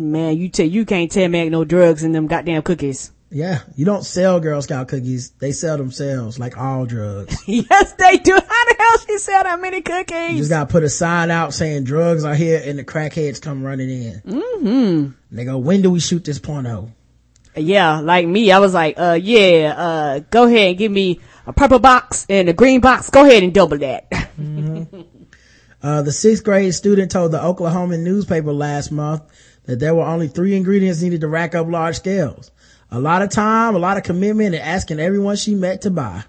Man, 0.00 0.36
you 0.36 0.48
tell 0.48 0.66
you 0.66 0.84
can't 0.84 1.10
tell 1.10 1.28
me 1.28 1.48
no 1.48 1.64
drugs 1.64 2.02
in 2.04 2.12
them 2.12 2.26
goddamn 2.26 2.62
cookies. 2.62 3.10
Yeah, 3.30 3.60
you 3.74 3.84
don't 3.84 4.04
sell 4.04 4.38
Girl 4.38 4.62
Scout 4.62 4.86
cookies. 4.88 5.30
They 5.30 5.50
sell 5.52 5.76
themselves 5.78 6.38
like 6.38 6.56
all 6.56 6.86
drugs. 6.86 7.36
yes, 7.48 7.92
they 7.94 8.18
do. 8.18 8.32
How 8.32 8.38
the 8.40 8.76
hell 8.78 8.98
she 9.06 9.18
sell 9.18 9.42
that 9.42 9.60
many 9.60 9.78
You 9.78 9.82
cookies? 9.82 10.38
just 10.38 10.50
gotta 10.50 10.70
put 10.70 10.84
a 10.84 10.88
sign 10.88 11.30
out 11.30 11.52
saying 11.52 11.84
drugs 11.84 12.24
are 12.24 12.34
here 12.36 12.62
and 12.64 12.78
the 12.78 12.84
crackheads 12.84 13.40
come 13.42 13.64
running 13.64 13.90
in. 13.90 14.20
Mm-hmm. 14.24 15.36
They 15.36 15.44
go, 15.44 15.58
when 15.58 15.82
do 15.82 15.90
we 15.90 15.98
shoot 16.00 16.24
this 16.24 16.38
porno? 16.38 16.92
Yeah, 17.56 18.00
like 18.00 18.26
me, 18.26 18.52
I 18.52 18.58
was 18.58 18.74
like, 18.74 18.98
uh, 18.98 19.18
yeah, 19.20 19.74
uh, 19.76 20.18
go 20.30 20.44
ahead 20.44 20.68
and 20.68 20.78
give 20.78 20.92
me 20.92 21.20
a 21.46 21.52
purple 21.52 21.78
box 21.78 22.26
and 22.28 22.48
a 22.48 22.52
green 22.52 22.80
box. 22.80 23.10
Go 23.10 23.24
ahead 23.24 23.42
and 23.42 23.52
double 23.54 23.78
that. 23.78 24.06
Uh, 25.82 26.02
the 26.02 26.10
sixth 26.10 26.42
grade 26.42 26.74
student 26.74 27.12
told 27.12 27.30
the 27.30 27.40
Oklahoma 27.40 27.96
newspaper 27.96 28.52
last 28.52 28.90
month 28.90 29.22
that 29.66 29.78
there 29.78 29.94
were 29.94 30.02
only 30.02 30.26
three 30.26 30.56
ingredients 30.56 31.00
needed 31.00 31.20
to 31.20 31.28
rack 31.28 31.54
up 31.54 31.68
large 31.68 31.96
scales. 31.96 32.50
A 32.90 32.98
lot 32.98 33.22
of 33.22 33.30
time, 33.30 33.76
a 33.76 33.78
lot 33.78 33.96
of 33.96 34.02
commitment, 34.02 34.54
and 34.54 34.64
asking 34.64 34.98
everyone 34.98 35.36
she 35.36 35.54
met 35.54 35.82
to 35.82 35.90
buy. 35.90 36.24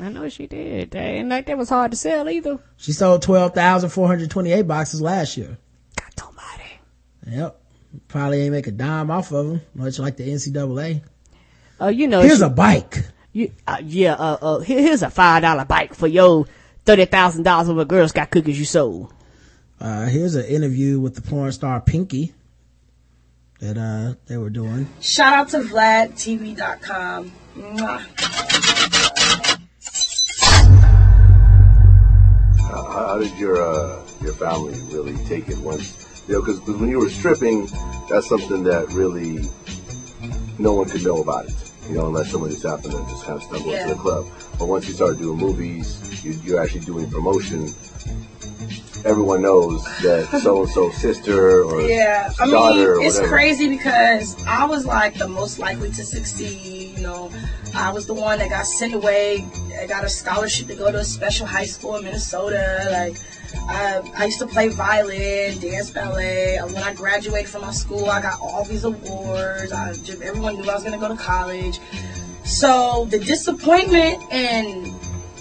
I 0.00 0.10
know 0.10 0.28
she 0.28 0.46
did. 0.46 0.94
Ain't 0.94 1.30
like 1.30 1.46
that 1.46 1.56
was 1.58 1.68
hard 1.70 1.90
to 1.92 1.96
sell 1.96 2.28
either. 2.28 2.58
She 2.76 2.92
sold 2.92 3.22
12,428 3.22 4.62
boxes 4.62 5.00
last 5.00 5.36
year. 5.36 5.56
God 5.96 6.24
almighty. 6.26 6.80
Yep. 7.26 7.60
Probably 8.08 8.42
ain't 8.42 8.52
make 8.52 8.66
a 8.66 8.72
dime 8.72 9.10
off 9.10 9.32
of 9.32 9.46
them, 9.46 9.60
much 9.74 9.98
like 9.98 10.16
the 10.16 10.28
NCAA. 10.28 11.02
Uh, 11.80 11.88
you 11.88 12.08
know, 12.08 12.20
Here's 12.22 12.38
she- 12.38 12.44
a 12.44 12.48
bike. 12.50 13.04
You, 13.32 13.52
uh, 13.66 13.78
yeah, 13.84 14.14
uh, 14.14 14.38
uh, 14.40 14.58
here, 14.60 14.80
here's 14.80 15.02
a 15.02 15.10
five 15.10 15.42
dollar 15.42 15.66
bike 15.66 15.94
for 15.94 16.06
your 16.06 16.46
thirty 16.86 17.04
thousand 17.04 17.42
dollars 17.42 17.68
of 17.68 17.76
a 17.78 17.84
Girl 17.84 18.08
Scout 18.08 18.30
cookies 18.30 18.58
you 18.58 18.64
sold. 18.64 19.12
Uh, 19.78 20.06
here's 20.06 20.34
an 20.36 20.46
interview 20.46 20.98
with 20.98 21.14
the 21.16 21.20
porn 21.20 21.52
star 21.52 21.80
Pinky 21.82 22.32
that, 23.60 23.76
uh, 23.76 24.14
they 24.26 24.38
were 24.38 24.48
doing. 24.48 24.88
Shout 25.02 25.34
out 25.34 25.48
to 25.50 25.58
VladTV.com. 25.58 27.30
Mwah. 27.58 29.06
How, 32.58 32.84
how 32.84 33.18
did 33.18 33.36
your 33.38 33.60
uh, 33.62 34.02
your 34.22 34.32
family 34.32 34.78
really 34.92 35.16
take 35.26 35.48
it 35.48 35.58
once? 35.58 36.05
You 36.28 36.34
know, 36.34 36.40
because 36.42 36.60
when 36.62 36.88
you 36.88 36.98
were 36.98 37.08
stripping, 37.10 37.68
that's 38.10 38.28
something 38.28 38.64
that 38.64 38.88
really 38.90 39.48
no 40.58 40.72
one 40.74 40.88
could 40.88 41.04
know 41.04 41.18
about 41.22 41.46
it. 41.46 41.54
You 41.88 41.94
know, 41.94 42.06
unless 42.08 42.30
somebody 42.32 42.54
just 42.54 42.66
happened 42.66 42.92
to 42.92 42.98
just 43.10 43.24
kind 43.24 43.36
of 43.36 43.42
stumble 43.44 43.70
Yeah. 43.70 43.82
into 43.82 43.94
the 43.94 44.00
club. 44.00 44.26
But 44.58 44.66
once 44.66 44.88
you 44.88 44.94
start 44.94 45.18
doing 45.18 45.38
movies, 45.38 46.24
you, 46.24 46.32
you're 46.44 46.60
actually 46.60 46.80
doing 46.80 47.08
promotion. 47.10 47.68
Everyone 49.04 49.40
knows 49.42 49.84
that 50.02 50.26
so 50.42 50.62
and 50.62 50.70
so 50.70 50.90
sister 50.90 51.62
or 51.62 51.80
Yeah, 51.82 52.32
I 52.40 52.50
daughter 52.50 52.94
or 52.94 52.98
mean, 52.98 53.06
it's 53.06 53.20
crazy 53.20 53.68
because 53.68 54.34
I 54.46 54.64
was 54.64 54.84
like 54.84 55.16
the 55.16 55.28
most 55.28 55.60
likely 55.60 55.90
to 55.90 56.04
succeed. 56.04 56.96
You 56.96 57.02
know, 57.04 57.30
I 57.72 57.92
was 57.92 58.06
the 58.06 58.14
one 58.14 58.38
that 58.40 58.50
got 58.50 58.66
sent 58.66 58.94
away. 58.94 59.46
I 59.80 59.86
got 59.86 60.02
a 60.04 60.08
scholarship 60.08 60.66
to 60.68 60.74
go 60.74 60.90
to 60.90 60.98
a 60.98 61.04
special 61.04 61.46
high 61.46 61.66
school 61.66 61.94
in 61.96 62.04
Minnesota. 62.04 62.88
Like, 62.90 63.16
I, 63.68 64.02
I 64.16 64.24
used 64.26 64.38
to 64.38 64.46
play 64.46 64.68
violin, 64.68 65.58
dance 65.58 65.90
ballet. 65.90 66.58
Uh, 66.58 66.66
When 66.66 66.82
I 66.82 66.94
graduated 66.94 67.48
from 67.48 67.62
my 67.62 67.72
school, 67.72 68.06
I 68.06 68.22
got 68.22 68.40
all 68.40 68.64
these 68.64 68.84
awards. 68.84 69.72
I, 69.72 69.94
everyone 70.22 70.56
knew 70.56 70.70
I 70.70 70.74
was 70.74 70.82
going 70.82 70.98
to 70.98 70.98
go 70.98 71.08
to 71.08 71.20
college. 71.20 71.80
So 72.44 73.06
the 73.06 73.18
disappointment 73.18 74.22
and 74.32 74.94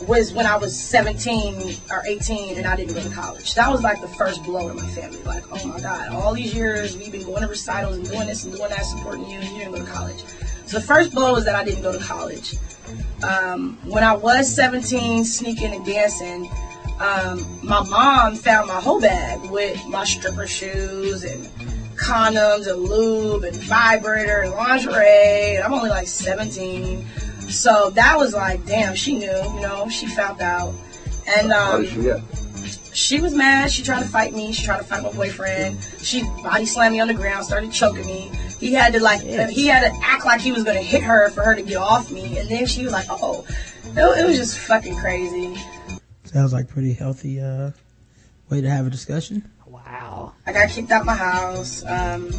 was 0.07 0.33
when 0.33 0.45
I 0.45 0.57
was 0.57 0.77
17 0.77 1.77
or 1.89 2.03
18 2.05 2.57
and 2.57 2.67
I 2.67 2.75
didn't 2.75 2.93
go 2.93 3.01
to 3.01 3.09
college. 3.09 3.53
That 3.55 3.71
was 3.71 3.81
like 3.81 4.01
the 4.01 4.07
first 4.07 4.43
blow 4.43 4.67
to 4.67 4.73
my 4.73 4.87
family. 4.89 5.21
Like, 5.23 5.43
oh 5.51 5.67
my 5.67 5.79
God, 5.79 6.09
all 6.09 6.33
these 6.33 6.53
years 6.53 6.97
we've 6.97 7.11
been 7.11 7.23
going 7.23 7.41
to 7.41 7.47
recitals 7.47 7.95
and 7.95 8.05
doing 8.05 8.27
this 8.27 8.43
and 8.45 8.55
doing 8.55 8.69
that, 8.69 8.85
supporting 8.85 9.29
you, 9.29 9.39
and 9.39 9.49
you 9.49 9.59
didn't 9.59 9.73
go 9.73 9.85
to 9.85 9.91
college. 9.91 10.23
So 10.65 10.79
the 10.79 10.85
first 10.85 11.13
blow 11.13 11.33
was 11.33 11.45
that 11.45 11.55
I 11.55 11.63
didn't 11.63 11.83
go 11.83 11.91
to 11.91 12.03
college. 12.03 12.55
Um, 13.23 13.77
when 13.85 14.03
I 14.03 14.13
was 14.13 14.53
17, 14.53 15.25
sneaking 15.25 15.73
and 15.73 15.85
dancing, 15.85 16.49
um, 16.99 17.59
my 17.63 17.83
mom 17.83 18.35
found 18.35 18.67
my 18.67 18.79
whole 18.79 19.01
bag 19.01 19.49
with 19.49 19.85
my 19.87 20.05
stripper 20.05 20.47
shoes 20.47 21.23
and 21.23 21.45
condoms 21.95 22.67
and 22.67 22.79
lube 22.81 23.43
and 23.43 23.55
vibrator 23.55 24.41
and 24.41 24.51
lingerie. 24.53 25.61
I'm 25.61 25.73
only 25.73 25.89
like 25.89 26.07
17. 26.07 27.05
So 27.49 27.89
that 27.91 28.17
was 28.17 28.33
like, 28.33 28.65
damn, 28.65 28.95
she 28.95 29.17
knew, 29.17 29.27
you 29.27 29.61
know, 29.61 29.89
she 29.89 30.07
found 30.07 30.41
out. 30.41 30.73
And 31.37 31.51
How 31.51 31.75
um, 31.75 31.81
did 31.81 31.93
you 31.93 32.03
get? 32.03 32.21
she 32.93 33.19
was 33.19 33.33
mad. 33.33 33.71
She 33.71 33.83
tried 33.83 34.03
to 34.03 34.07
fight 34.07 34.33
me. 34.33 34.53
She 34.53 34.65
tried 34.65 34.77
to 34.77 34.83
fight 34.83 35.03
my 35.03 35.11
boyfriend. 35.11 35.77
She 36.01 36.23
body 36.43 36.65
slammed 36.65 36.93
me 36.93 37.01
on 37.01 37.07
the 37.07 37.13
ground, 37.13 37.45
started 37.45 37.71
choking 37.71 38.05
me. 38.05 38.31
He 38.59 38.73
had 38.73 38.93
to 38.93 39.01
like, 39.01 39.21
he 39.21 39.67
had 39.67 39.81
to 39.81 39.99
act 40.01 40.25
like 40.25 40.39
he 40.39 40.51
was 40.51 40.63
gonna 40.63 40.81
hit 40.81 41.03
her 41.03 41.29
for 41.29 41.43
her 41.43 41.55
to 41.55 41.61
get 41.61 41.77
off 41.77 42.09
me. 42.09 42.37
And 42.37 42.49
then 42.49 42.65
she 42.65 42.83
was 42.83 42.93
like, 42.93 43.07
oh, 43.09 43.45
it, 43.85 43.99
it 43.99 44.25
was 44.25 44.37
just 44.37 44.57
fucking 44.57 44.95
crazy. 44.95 45.55
Sounds 46.35 46.51
like 46.51 46.67
pretty 46.67 46.91
healthy, 46.91 47.39
uh, 47.39 47.71
way 48.49 48.59
to 48.59 48.69
have 48.69 48.85
a 48.85 48.89
discussion. 48.89 49.49
Wow. 49.65 50.33
I 50.45 50.51
got 50.51 50.67
kicked 50.67 50.91
out 50.91 51.05
my 51.05 51.15
house. 51.15 51.81
Um, 51.85 52.29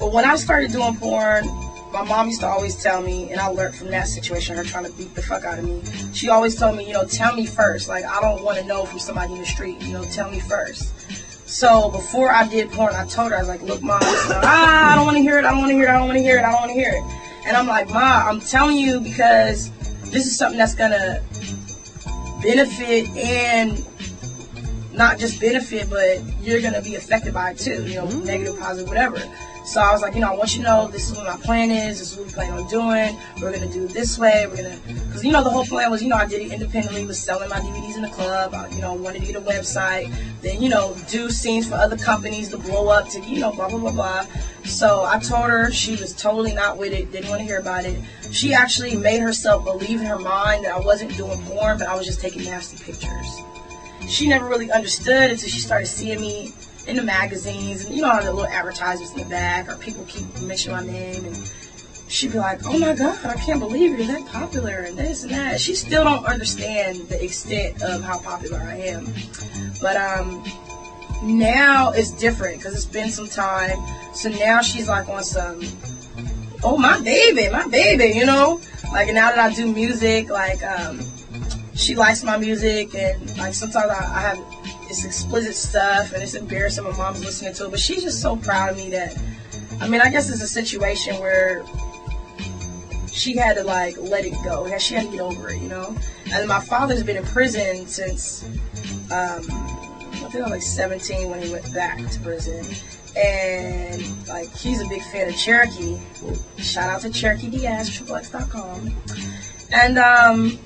but 0.00 0.12
when 0.12 0.24
I 0.24 0.34
started 0.34 0.72
doing 0.72 0.96
porn, 0.96 1.46
my 1.92 2.02
mom 2.02 2.26
used 2.26 2.40
to 2.40 2.48
always 2.48 2.82
tell 2.82 3.00
me, 3.00 3.30
and 3.30 3.40
I 3.40 3.46
learned 3.46 3.76
from 3.76 3.90
that 3.90 4.08
situation, 4.08 4.56
her 4.56 4.64
trying 4.64 4.86
to 4.86 4.92
beat 4.98 5.14
the 5.14 5.22
fuck 5.22 5.44
out 5.44 5.60
of 5.60 5.64
me. 5.64 5.84
She 6.12 6.30
always 6.30 6.56
told 6.56 6.76
me, 6.76 6.84
you 6.84 6.94
know, 6.94 7.04
tell 7.04 7.36
me 7.36 7.46
first. 7.46 7.88
Like, 7.88 8.04
I 8.04 8.20
don't 8.20 8.42
want 8.42 8.58
to 8.58 8.64
know 8.64 8.86
from 8.86 8.98
somebody 8.98 9.34
in 9.34 9.38
the 9.38 9.46
street. 9.46 9.80
You 9.82 9.92
know, 9.92 10.04
tell 10.06 10.28
me 10.28 10.40
first. 10.40 10.92
So 11.48 11.90
before 11.90 12.28
I 12.28 12.48
did 12.48 12.72
porn, 12.72 12.92
I 12.96 13.06
told 13.06 13.30
her, 13.30 13.36
I 13.36 13.38
was 13.38 13.48
like, 13.48 13.62
look, 13.62 13.82
mom, 13.82 14.00
it's 14.02 14.32
ah, 14.32 14.94
I 14.94 14.96
don't 14.96 15.04
want 15.04 15.16
to 15.16 15.22
hear 15.22 15.38
it. 15.38 15.44
I 15.44 15.50
don't 15.50 15.60
want 15.60 15.70
to 15.70 15.76
hear 15.76 15.86
it. 15.86 15.90
I 15.90 15.98
don't 15.98 16.08
want 16.08 16.16
to 16.16 16.22
hear 16.24 16.38
it. 16.38 16.44
I 16.44 16.50
don't 16.50 16.60
want 16.60 16.70
to 16.70 16.74
hear 16.74 16.90
it. 16.90 17.46
And 17.46 17.56
I'm 17.56 17.68
like, 17.68 17.88
ma, 17.88 18.28
I'm 18.28 18.40
telling 18.40 18.78
you 18.78 18.98
because 18.98 19.70
this 20.06 20.26
is 20.26 20.36
something 20.36 20.58
that's 20.58 20.74
gonna 20.74 21.22
benefit 22.42 23.08
and 23.16 23.84
not 24.92 25.18
just 25.18 25.40
benefit, 25.40 25.88
but 25.88 26.20
you're 26.42 26.60
gonna 26.60 26.82
be 26.82 26.96
affected 26.96 27.32
by 27.34 27.50
it 27.50 27.58
too. 27.58 27.86
You 27.86 27.96
know, 27.96 28.06
mm-hmm. 28.06 28.24
negative, 28.24 28.58
positive, 28.58 28.88
whatever. 28.88 29.20
So 29.64 29.80
I 29.80 29.92
was 29.92 30.02
like, 30.02 30.14
you 30.14 30.20
know, 30.20 30.32
I 30.32 30.36
want 30.36 30.56
you 30.56 30.62
to 30.62 30.68
know 30.68 30.88
this 30.88 31.08
is 31.08 31.16
what 31.16 31.24
my 31.24 31.36
plan 31.36 31.70
is. 31.70 32.00
This 32.00 32.12
is 32.12 32.18
what 32.18 32.26
we 32.26 32.32
plan 32.32 32.52
on 32.52 32.68
doing. 32.68 33.16
We're 33.40 33.52
gonna 33.52 33.72
do 33.72 33.84
it 33.84 33.92
this 33.92 34.18
way. 34.18 34.46
We're 34.48 34.56
gonna, 34.56 34.76
because 34.86 35.24
you 35.24 35.30
know, 35.30 35.44
the 35.44 35.50
whole 35.50 35.64
plan 35.64 35.90
was, 35.90 36.02
you 36.02 36.08
know, 36.08 36.16
I 36.16 36.26
did 36.26 36.42
it 36.42 36.52
independently, 36.52 37.06
was 37.06 37.18
selling 37.18 37.48
my 37.48 37.60
DVDs 37.60 37.96
in 37.96 38.02
the 38.02 38.08
club. 38.08 38.54
I, 38.54 38.68
you 38.70 38.80
know, 38.80 38.94
wanted 38.94 39.20
to 39.20 39.26
get 39.26 39.36
a 39.36 39.40
website. 39.40 40.12
Then, 40.42 40.60
you 40.60 40.68
know, 40.68 40.96
do 41.08 41.30
scenes 41.30 41.68
for 41.68 41.76
other 41.76 41.96
companies 41.96 42.48
to 42.48 42.58
blow 42.58 42.88
up 42.88 43.08
to, 43.10 43.20
you 43.20 43.40
know, 43.40 43.52
blah 43.52 43.68
blah 43.68 43.78
blah 43.78 43.92
blah. 43.92 44.26
So 44.64 45.04
I 45.04 45.18
told 45.18 45.50
her 45.50 45.70
she 45.70 45.96
was 45.96 46.12
totally 46.12 46.54
not 46.54 46.78
with 46.78 46.92
it. 46.92 47.10
Didn't 47.12 47.28
want 47.28 47.40
to 47.40 47.44
hear 47.44 47.58
about 47.58 47.84
it. 47.84 48.00
She 48.30 48.54
actually 48.54 48.96
made 48.96 49.20
herself 49.20 49.64
believe 49.64 50.00
in 50.00 50.06
her 50.06 50.18
mind 50.18 50.64
that 50.64 50.74
I 50.74 50.78
wasn't 50.78 51.16
doing 51.16 51.42
porn, 51.46 51.78
but 51.78 51.88
I 51.88 51.96
was 51.96 52.06
just 52.06 52.20
taking 52.20 52.44
nasty 52.44 52.76
pictures 52.82 53.42
she 54.08 54.28
never 54.28 54.46
really 54.46 54.70
understood 54.70 55.30
until 55.30 55.48
she 55.48 55.58
started 55.58 55.86
seeing 55.86 56.20
me 56.20 56.52
in 56.86 56.96
the 56.96 57.02
magazines 57.02 57.84
and 57.84 57.94
you 57.94 58.02
know 58.02 58.22
the 58.22 58.32
little 58.32 58.46
advertisements 58.46 59.12
in 59.12 59.18
the 59.18 59.24
back 59.24 59.68
or 59.68 59.76
people 59.76 60.04
keep 60.04 60.24
mentioning 60.42 60.76
my 60.76 60.84
name 60.84 61.24
and 61.24 61.36
she'd 62.08 62.32
be 62.32 62.38
like, 62.38 62.60
Oh 62.64 62.78
my 62.78 62.94
god, 62.94 63.24
I 63.24 63.36
can't 63.36 63.60
believe 63.60 63.96
you're 63.96 64.06
that 64.08 64.26
popular 64.26 64.80
and 64.80 64.98
this 64.98 65.22
and 65.22 65.32
that. 65.32 65.60
She 65.60 65.74
still 65.74 66.04
don't 66.04 66.24
understand 66.26 67.08
the 67.08 67.22
extent 67.22 67.82
of 67.82 68.02
how 68.02 68.18
popular 68.18 68.58
I 68.58 68.76
am. 68.76 69.12
But 69.80 69.96
um 69.96 70.44
now 71.22 71.92
it's 71.92 72.10
different 72.10 72.58
because 72.58 72.74
it's 72.74 72.84
been 72.84 73.10
some 73.10 73.28
time. 73.28 73.78
So 74.14 74.28
now 74.28 74.60
she's 74.60 74.88
like 74.88 75.08
on 75.08 75.22
some 75.24 75.62
oh 76.64 76.76
my 76.78 77.00
baby, 77.00 77.48
my 77.50 77.66
baby, 77.68 78.16
you 78.16 78.26
know? 78.26 78.60
Like 78.92 79.12
now 79.12 79.30
that 79.30 79.38
I 79.38 79.54
do 79.54 79.72
music, 79.72 80.28
like 80.30 80.62
um 80.62 81.00
she 81.74 81.94
likes 81.94 82.22
my 82.22 82.36
music 82.36 82.94
and 82.94 83.36
like 83.38 83.54
sometimes 83.54 83.90
I, 83.90 83.98
I 83.98 84.20
have 84.20 84.38
it's 84.88 85.04
explicit 85.04 85.54
stuff 85.54 86.12
and 86.12 86.22
it's 86.22 86.34
embarrassing 86.34 86.84
my 86.84 86.94
mom's 86.96 87.24
listening 87.24 87.54
to 87.54 87.66
it 87.66 87.70
but 87.70 87.80
she's 87.80 88.02
just 88.02 88.20
so 88.20 88.36
proud 88.36 88.70
of 88.70 88.76
me 88.76 88.90
that 88.90 89.16
I 89.80 89.88
mean 89.88 90.00
I 90.00 90.10
guess 90.10 90.28
it's 90.28 90.42
a 90.42 90.46
situation 90.46 91.18
where 91.18 91.64
she 93.10 93.36
had 93.36 93.56
to 93.56 93.64
like 93.64 93.96
let 93.96 94.24
it 94.24 94.34
go 94.44 94.76
she 94.78 94.94
had 94.94 95.06
to 95.06 95.12
get 95.12 95.20
over 95.20 95.48
it 95.50 95.60
you 95.62 95.68
know 95.68 95.96
and 96.32 96.46
my 96.46 96.60
father's 96.60 97.02
been 97.02 97.16
in 97.16 97.24
prison 97.24 97.86
since 97.86 98.44
um, 99.10 99.42
think 100.32 100.46
I 100.46 100.50
was 100.50 100.50
like 100.50 100.62
17 100.62 101.30
when 101.30 101.42
he 101.42 101.52
went 101.52 101.72
back 101.74 101.98
to 101.98 102.20
prison. 102.20 102.64
And 103.14 104.28
like 104.28 104.50
he's 104.56 104.80
a 104.80 104.88
big 104.88 105.02
fan 105.02 105.28
of 105.28 105.36
Cherokee. 105.36 105.98
Shout 106.56 106.88
out 106.88 107.02
to 107.02 107.10
Cherokee 107.10 107.50
Diaz 107.50 107.90
triplex.com 107.90 108.94
and 109.72 109.98
um 109.98 110.58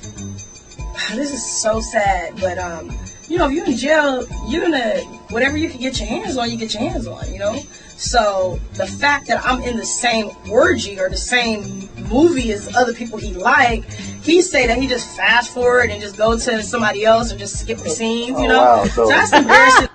this 1.14 1.32
is 1.32 1.44
so 1.44 1.80
sad, 1.80 2.40
but 2.40 2.58
um, 2.58 2.90
you 3.28 3.38
know, 3.38 3.48
if 3.48 3.52
you're 3.54 3.66
in 3.66 3.76
jail, 3.76 4.26
you're 4.48 4.62
gonna 4.62 5.00
whatever 5.30 5.56
you 5.56 5.68
can 5.68 5.80
get 5.80 5.98
your 5.98 6.08
hands 6.08 6.36
on, 6.36 6.50
you 6.50 6.56
get 6.56 6.72
your 6.74 6.82
hands 6.88 7.06
on, 7.06 7.32
you 7.32 7.38
know. 7.38 7.56
So 7.96 8.60
the 8.74 8.86
fact 8.86 9.26
that 9.28 9.44
I'm 9.44 9.62
in 9.62 9.76
the 9.78 9.84
same 9.86 10.30
orgy 10.50 11.00
or 11.00 11.08
the 11.08 11.16
same 11.16 11.88
movie 12.10 12.52
as 12.52 12.74
other 12.76 12.92
people 12.92 13.18
he 13.18 13.32
like, 13.34 13.84
he 13.90 14.42
say 14.42 14.66
that 14.66 14.76
he 14.78 14.86
just 14.86 15.16
fast 15.16 15.52
forward 15.52 15.90
and 15.90 16.00
just 16.00 16.16
go 16.16 16.36
to 16.38 16.62
somebody 16.62 17.04
else 17.04 17.30
and 17.30 17.40
just 17.40 17.58
skip 17.58 17.78
the 17.78 17.88
scenes, 17.90 18.38
you 18.38 18.44
Oh, 18.44 18.48
know. 18.48 18.58
wow. 18.62 18.84
So 18.84 18.88
So- 19.04 19.08
that's 19.08 19.32
embarrassing. 19.32 19.88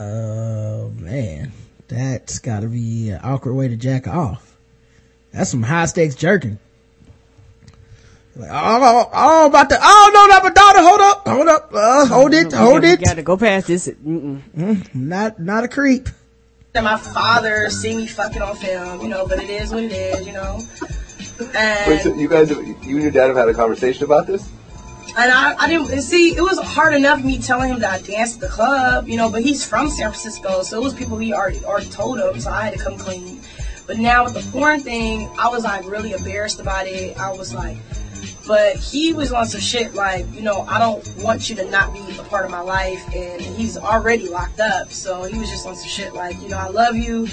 Oh 0.00 0.90
man, 0.96 1.52
that's 1.88 2.38
gotta 2.38 2.66
be 2.68 3.10
an 3.10 3.20
awkward 3.22 3.54
way 3.54 3.68
to 3.68 3.76
jack 3.76 4.08
off. 4.08 4.56
That's 5.32 5.50
some 5.50 5.62
high 5.62 5.86
stakes 5.86 6.14
jerking. 6.14 6.58
Like, 8.34 8.50
oh, 8.50 9.10
oh, 9.12 9.46
about 9.46 9.68
to, 9.70 9.78
oh 9.80 10.10
no, 10.14 10.26
not 10.26 10.42
my 10.42 10.50
daughter, 10.50 10.80
hold 10.80 11.00
up, 11.00 11.28
hold 11.28 11.48
up, 11.48 11.70
uh, 11.74 12.06
hold 12.06 12.32
it, 12.32 12.52
hold 12.52 12.82
it. 12.84 13.00
You 13.00 13.06
gotta 13.06 13.22
go 13.22 13.36
past 13.36 13.66
this. 13.66 13.88
Mm-mm. 13.88 14.94
Not, 14.94 15.38
not 15.38 15.64
a 15.64 15.68
creep. 15.68 16.08
that 16.72 16.82
my 16.82 16.96
father 16.96 17.68
see 17.68 17.94
me 17.94 18.06
fucking 18.06 18.40
on 18.40 18.56
film, 18.56 19.02
you 19.02 19.08
know, 19.08 19.26
but 19.26 19.38
it 19.38 19.50
is 19.50 19.70
what 19.70 19.82
it 19.84 19.92
is, 19.92 20.26
you 20.26 20.32
know. 20.32 20.60
And 21.54 21.90
Wait, 21.90 22.00
so 22.00 22.14
you 22.14 22.28
guys, 22.28 22.50
you 22.50 22.56
and 22.58 23.02
your 23.02 23.10
dad 23.10 23.26
have 23.26 23.36
had 23.36 23.48
a 23.48 23.54
conversation 23.54 24.04
about 24.04 24.26
this? 24.26 24.48
and 25.14 25.30
I, 25.30 25.54
I 25.58 25.68
didn't 25.68 25.90
and 25.90 26.02
see 26.02 26.34
it 26.34 26.40
was 26.40 26.58
hard 26.58 26.94
enough 26.94 27.22
me 27.22 27.38
telling 27.38 27.70
him 27.70 27.80
that 27.80 28.00
I 28.00 28.02
danced 28.02 28.36
at 28.36 28.40
the 28.40 28.48
club, 28.48 29.08
you 29.08 29.18
know, 29.18 29.30
but 29.30 29.42
he's 29.42 29.66
from 29.66 29.90
San 29.90 30.10
Francisco, 30.10 30.62
so 30.62 30.80
it 30.80 30.82
was 30.82 30.94
people 30.94 31.18
he 31.18 31.34
already 31.34 31.62
already 31.64 31.90
told 31.90 32.18
him, 32.18 32.40
so 32.40 32.50
I 32.50 32.64
had 32.64 32.72
to 32.72 32.82
come 32.82 32.96
clean. 32.96 33.42
But 33.86 33.98
now 33.98 34.24
with 34.24 34.32
the 34.32 34.50
porn 34.50 34.80
thing, 34.80 35.28
I 35.38 35.48
was 35.48 35.64
like 35.64 35.84
really 35.86 36.12
embarrassed 36.12 36.60
about 36.60 36.86
it. 36.86 37.18
I 37.18 37.30
was 37.32 37.52
like 37.52 37.76
but 38.46 38.76
he 38.76 39.12
was 39.12 39.32
on 39.32 39.46
some 39.46 39.60
shit 39.60 39.94
like, 39.94 40.26
you 40.34 40.42
know, 40.42 40.62
I 40.62 40.78
don't 40.78 41.06
want 41.18 41.48
you 41.48 41.56
to 41.56 41.70
not 41.70 41.92
be 41.92 42.00
a 42.18 42.22
part 42.24 42.44
of 42.44 42.50
my 42.50 42.60
life 42.60 43.02
and 43.14 43.40
he's 43.40 43.76
already 43.76 44.28
locked 44.28 44.60
up. 44.60 44.90
So 44.90 45.24
he 45.24 45.38
was 45.38 45.48
just 45.48 45.66
on 45.66 45.74
some 45.76 45.88
shit 45.88 46.12
like, 46.14 46.40
you 46.42 46.48
know, 46.48 46.58
I 46.58 46.68
love 46.68 46.96
you. 46.96 47.28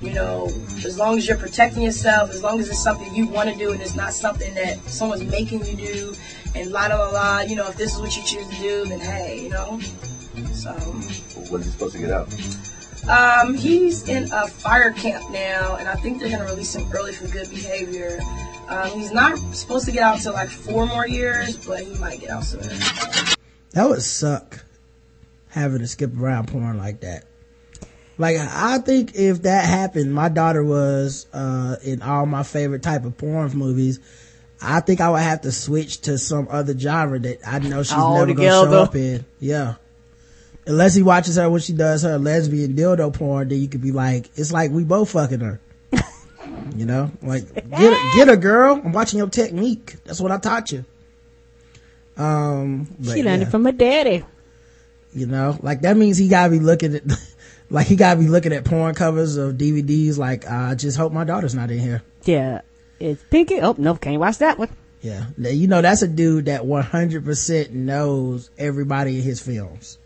You 0.00 0.12
know, 0.12 0.46
as 0.84 0.98
long 0.98 1.16
as 1.16 1.26
you're 1.26 1.38
protecting 1.38 1.82
yourself, 1.82 2.30
as 2.30 2.42
long 2.42 2.60
as 2.60 2.68
it's 2.68 2.82
something 2.82 3.14
you 3.14 3.26
want 3.26 3.48
to 3.50 3.56
do 3.56 3.72
and 3.72 3.80
it's 3.80 3.94
not 3.94 4.12
something 4.12 4.52
that 4.54 4.78
someone's 4.86 5.24
making 5.24 5.64
you 5.64 5.76
do, 5.76 6.14
and 6.54 6.70
la 6.70 6.86
la 6.88 6.96
la 6.96 7.10
la, 7.10 7.40
you 7.40 7.56
know, 7.56 7.68
if 7.68 7.76
this 7.76 7.94
is 7.94 8.00
what 8.00 8.14
you 8.14 8.22
choose 8.22 8.46
to 8.48 8.56
do, 8.56 8.84
then 8.84 9.00
hey, 9.00 9.40
you 9.42 9.48
know. 9.48 9.80
So, 10.52 10.72
What 11.48 11.60
is 11.60 11.66
he 11.66 11.72
supposed 11.72 11.94
to 11.94 12.00
get 12.00 12.10
out? 12.10 12.28
um, 13.08 13.54
he's 13.54 14.06
in 14.08 14.24
a 14.32 14.46
fire 14.46 14.90
camp 14.92 15.30
now, 15.30 15.76
and 15.76 15.88
I 15.88 15.94
think 15.94 16.20
they're 16.20 16.30
gonna 16.30 16.44
release 16.44 16.74
him 16.74 16.86
early 16.92 17.12
for 17.12 17.26
good 17.28 17.48
behavior. 17.48 18.20
Um, 18.68 18.90
he's 18.90 19.12
not 19.12 19.38
supposed 19.54 19.86
to 19.86 19.92
get 19.92 20.02
out 20.02 20.20
till 20.20 20.32
like 20.32 20.48
four 20.48 20.86
more 20.86 21.06
years, 21.06 21.56
but 21.66 21.80
he 21.80 21.94
might 21.98 22.20
get 22.20 22.30
out 22.30 22.44
sooner. 22.44 22.68
That 23.72 23.88
would 23.88 24.02
suck. 24.02 24.64
Having 25.48 25.80
to 25.80 25.86
skip 25.86 26.18
around 26.18 26.48
porn 26.48 26.78
like 26.78 27.00
that. 27.00 27.24
Like, 28.16 28.36
I 28.38 28.78
think 28.78 29.14
if 29.14 29.42
that 29.42 29.64
happened, 29.64 30.14
my 30.14 30.28
daughter 30.28 30.62
was, 30.62 31.26
uh, 31.32 31.76
in 31.82 32.00
all 32.02 32.26
my 32.26 32.42
favorite 32.44 32.82
type 32.82 33.04
of 33.04 33.18
porn 33.18 33.50
movies, 33.56 33.98
I 34.62 34.80
think 34.80 35.00
I 35.00 35.10
would 35.10 35.20
have 35.20 35.42
to 35.42 35.52
switch 35.52 36.02
to 36.02 36.16
some 36.18 36.46
other 36.50 36.78
genre 36.78 37.18
that 37.18 37.40
I 37.46 37.58
know 37.58 37.82
she's 37.82 37.96
never 37.96 38.32
gonna 38.32 38.48
show 38.48 38.58
Altogether. 38.58 38.76
up 38.78 38.94
in. 38.94 39.24
Yeah. 39.40 39.74
Unless 40.66 40.94
he 40.94 41.02
watches 41.02 41.36
her 41.36 41.50
when 41.50 41.60
she 41.60 41.72
does 41.72 42.02
her 42.02 42.18
lesbian 42.18 42.74
dildo 42.74 43.12
porn, 43.12 43.48
then 43.48 43.60
you 43.60 43.68
could 43.68 43.82
be 43.82 43.92
like, 43.92 44.30
it's 44.36 44.52
like 44.52 44.70
we 44.70 44.84
both 44.84 45.10
fucking 45.10 45.40
her. 45.40 45.60
You 46.76 46.86
know? 46.86 47.10
Like, 47.22 47.52
get 47.54 48.14
get 48.16 48.28
her 48.28 48.36
girl. 48.36 48.80
I'm 48.84 48.92
watching 48.92 49.18
your 49.18 49.28
technique. 49.28 49.96
That's 50.04 50.20
what 50.20 50.30
I 50.32 50.38
taught 50.38 50.72
you. 50.72 50.84
Um, 52.16 52.86
She 53.02 53.22
learned 53.22 53.42
yeah 53.42 53.48
it 53.48 53.50
from 53.50 53.64
her 53.64 53.72
daddy. 53.72 54.24
you 55.12 55.26
know 55.26 55.58
like 55.62 55.80
that 55.80 55.96
means 55.96 56.16
he 56.16 56.28
gotta 56.28 56.50
be 56.50 56.60
looking 56.60 56.94
at 56.94 57.02
like 57.70 57.86
he 57.88 57.96
gotta 57.96 58.20
be 58.20 58.28
looking 58.28 58.52
at 58.52 58.64
porn 58.64 58.94
covers 58.94 59.36
of 59.36 59.54
dvds 59.54 60.16
like 60.16 60.46
i 60.48 60.74
just 60.76 60.96
hope 60.96 61.12
my 61.12 61.24
daughter's 61.24 61.54
not 61.56 61.70
in 61.72 61.78
here 61.80 62.02
Yeah. 62.24 62.60
It's 63.00 63.22
Pinky. 63.30 63.60
Oh, 63.60 63.74
no, 63.76 63.96
can't 63.96 64.20
watch 64.20 64.38
that 64.38 64.58
one. 64.58 64.68
yeah 65.02 65.26
you 65.38 65.66
know 65.66 65.82
that's 65.82 66.02
a 66.02 66.08
dude 66.08 66.44
that 66.46 66.62
100% 66.62 67.70
knows 67.72 68.50
everybody 68.58 69.16
in 69.18 69.22
his 69.24 69.40
films 69.40 69.98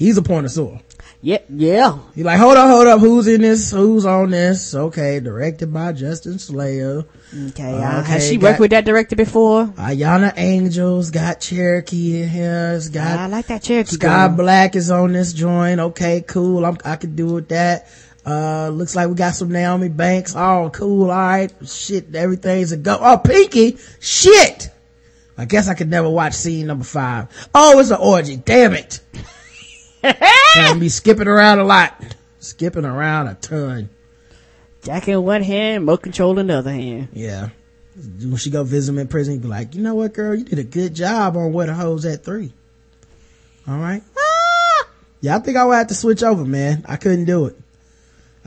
he's 0.00 0.18
a 0.18 0.22
pornosaur 0.22 0.80
Yeah, 1.22 1.38
yeah. 1.50 1.98
He's 2.14 2.24
like, 2.24 2.38
hold 2.40 2.56
up, 2.56 2.68
hold 2.68 2.86
up, 2.88 2.98
who's 3.00 3.26
in 3.28 3.42
this? 3.42 3.70
Who's 3.70 4.06
on 4.06 4.30
this? 4.30 4.74
Okay, 4.74 5.20
directed 5.20 5.72
by 5.72 5.92
Justin 5.92 6.38
Slayer. 6.38 7.04
Okay, 7.50 7.74
uh, 7.74 8.02
has 8.02 8.26
she 8.26 8.36
got- 8.38 8.48
worked 8.48 8.60
with 8.60 8.70
that 8.72 8.84
director 8.86 9.14
before? 9.16 9.66
Ayana 9.76 10.32
Angels 10.36 11.10
got 11.10 11.40
Cherokee 11.40 12.22
in 12.22 12.28
here. 12.30 12.72
It's 12.74 12.88
got 12.88 13.18
I 13.18 13.26
like 13.26 13.46
that 13.48 13.62
Cherokee 13.62 13.92
Sky 13.96 14.26
girl. 14.28 14.36
Black 14.36 14.74
is 14.74 14.90
on 14.90 15.12
this 15.12 15.32
joint. 15.34 15.78
Okay, 15.80 16.24
cool. 16.26 16.64
I'm, 16.64 16.78
I 16.84 16.96
could 16.96 17.14
do 17.14 17.26
with 17.34 17.48
that. 17.50 17.86
Uh, 18.26 18.68
looks 18.70 18.96
like 18.96 19.08
we 19.08 19.14
got 19.14 19.34
some 19.34 19.50
Naomi 19.52 19.88
Banks. 19.88 20.34
Oh, 20.36 20.70
cool. 20.72 21.10
All 21.10 21.16
right. 21.16 21.52
Shit, 21.66 22.14
everything's 22.14 22.72
a 22.72 22.76
go. 22.76 22.98
Oh, 23.00 23.18
Pinky. 23.18 23.78
Shit. 24.00 24.70
I 25.38 25.44
guess 25.46 25.68
I 25.68 25.74
could 25.74 25.88
never 25.88 26.08
watch 26.10 26.34
scene 26.34 26.66
number 26.66 26.84
five. 26.84 27.28
Oh, 27.54 27.78
it's 27.78 27.90
an 27.90 27.98
orgy. 28.00 28.36
Damn 28.36 28.74
it. 28.74 29.00
I'm 30.02 30.78
be 30.78 30.88
skipping 30.88 31.28
around 31.28 31.58
a 31.58 31.64
lot. 31.64 32.16
Skipping 32.40 32.84
around 32.84 33.28
a 33.28 33.34
ton. 33.34 33.90
Jack 34.82 35.08
in 35.08 35.22
one 35.22 35.42
hand, 35.42 35.82
remote 35.82 36.02
control 36.02 36.38
in 36.38 36.46
the 36.46 36.58
other 36.58 36.72
hand. 36.72 37.08
Yeah. 37.12 37.50
When 37.96 38.36
she 38.36 38.50
go 38.50 38.64
visit 38.64 38.92
him 38.92 38.98
in 38.98 39.08
prison, 39.08 39.34
you 39.34 39.40
be 39.40 39.48
like, 39.48 39.74
you 39.74 39.82
know 39.82 39.94
what, 39.94 40.14
girl? 40.14 40.34
You 40.34 40.44
did 40.44 40.58
a 40.58 40.64
good 40.64 40.94
job 40.94 41.36
on 41.36 41.52
where 41.52 41.66
the 41.66 41.74
hoes 41.74 42.06
at 42.06 42.24
three. 42.24 42.52
All 43.68 43.78
right. 43.78 44.02
Yeah, 45.20 45.36
I 45.36 45.40
think 45.40 45.58
I 45.58 45.64
would 45.66 45.74
have 45.74 45.88
to 45.88 45.94
switch 45.94 46.22
over, 46.22 46.44
man. 46.44 46.84
I 46.88 46.96
couldn't 46.96 47.26
do 47.26 47.44
it. 47.46 47.56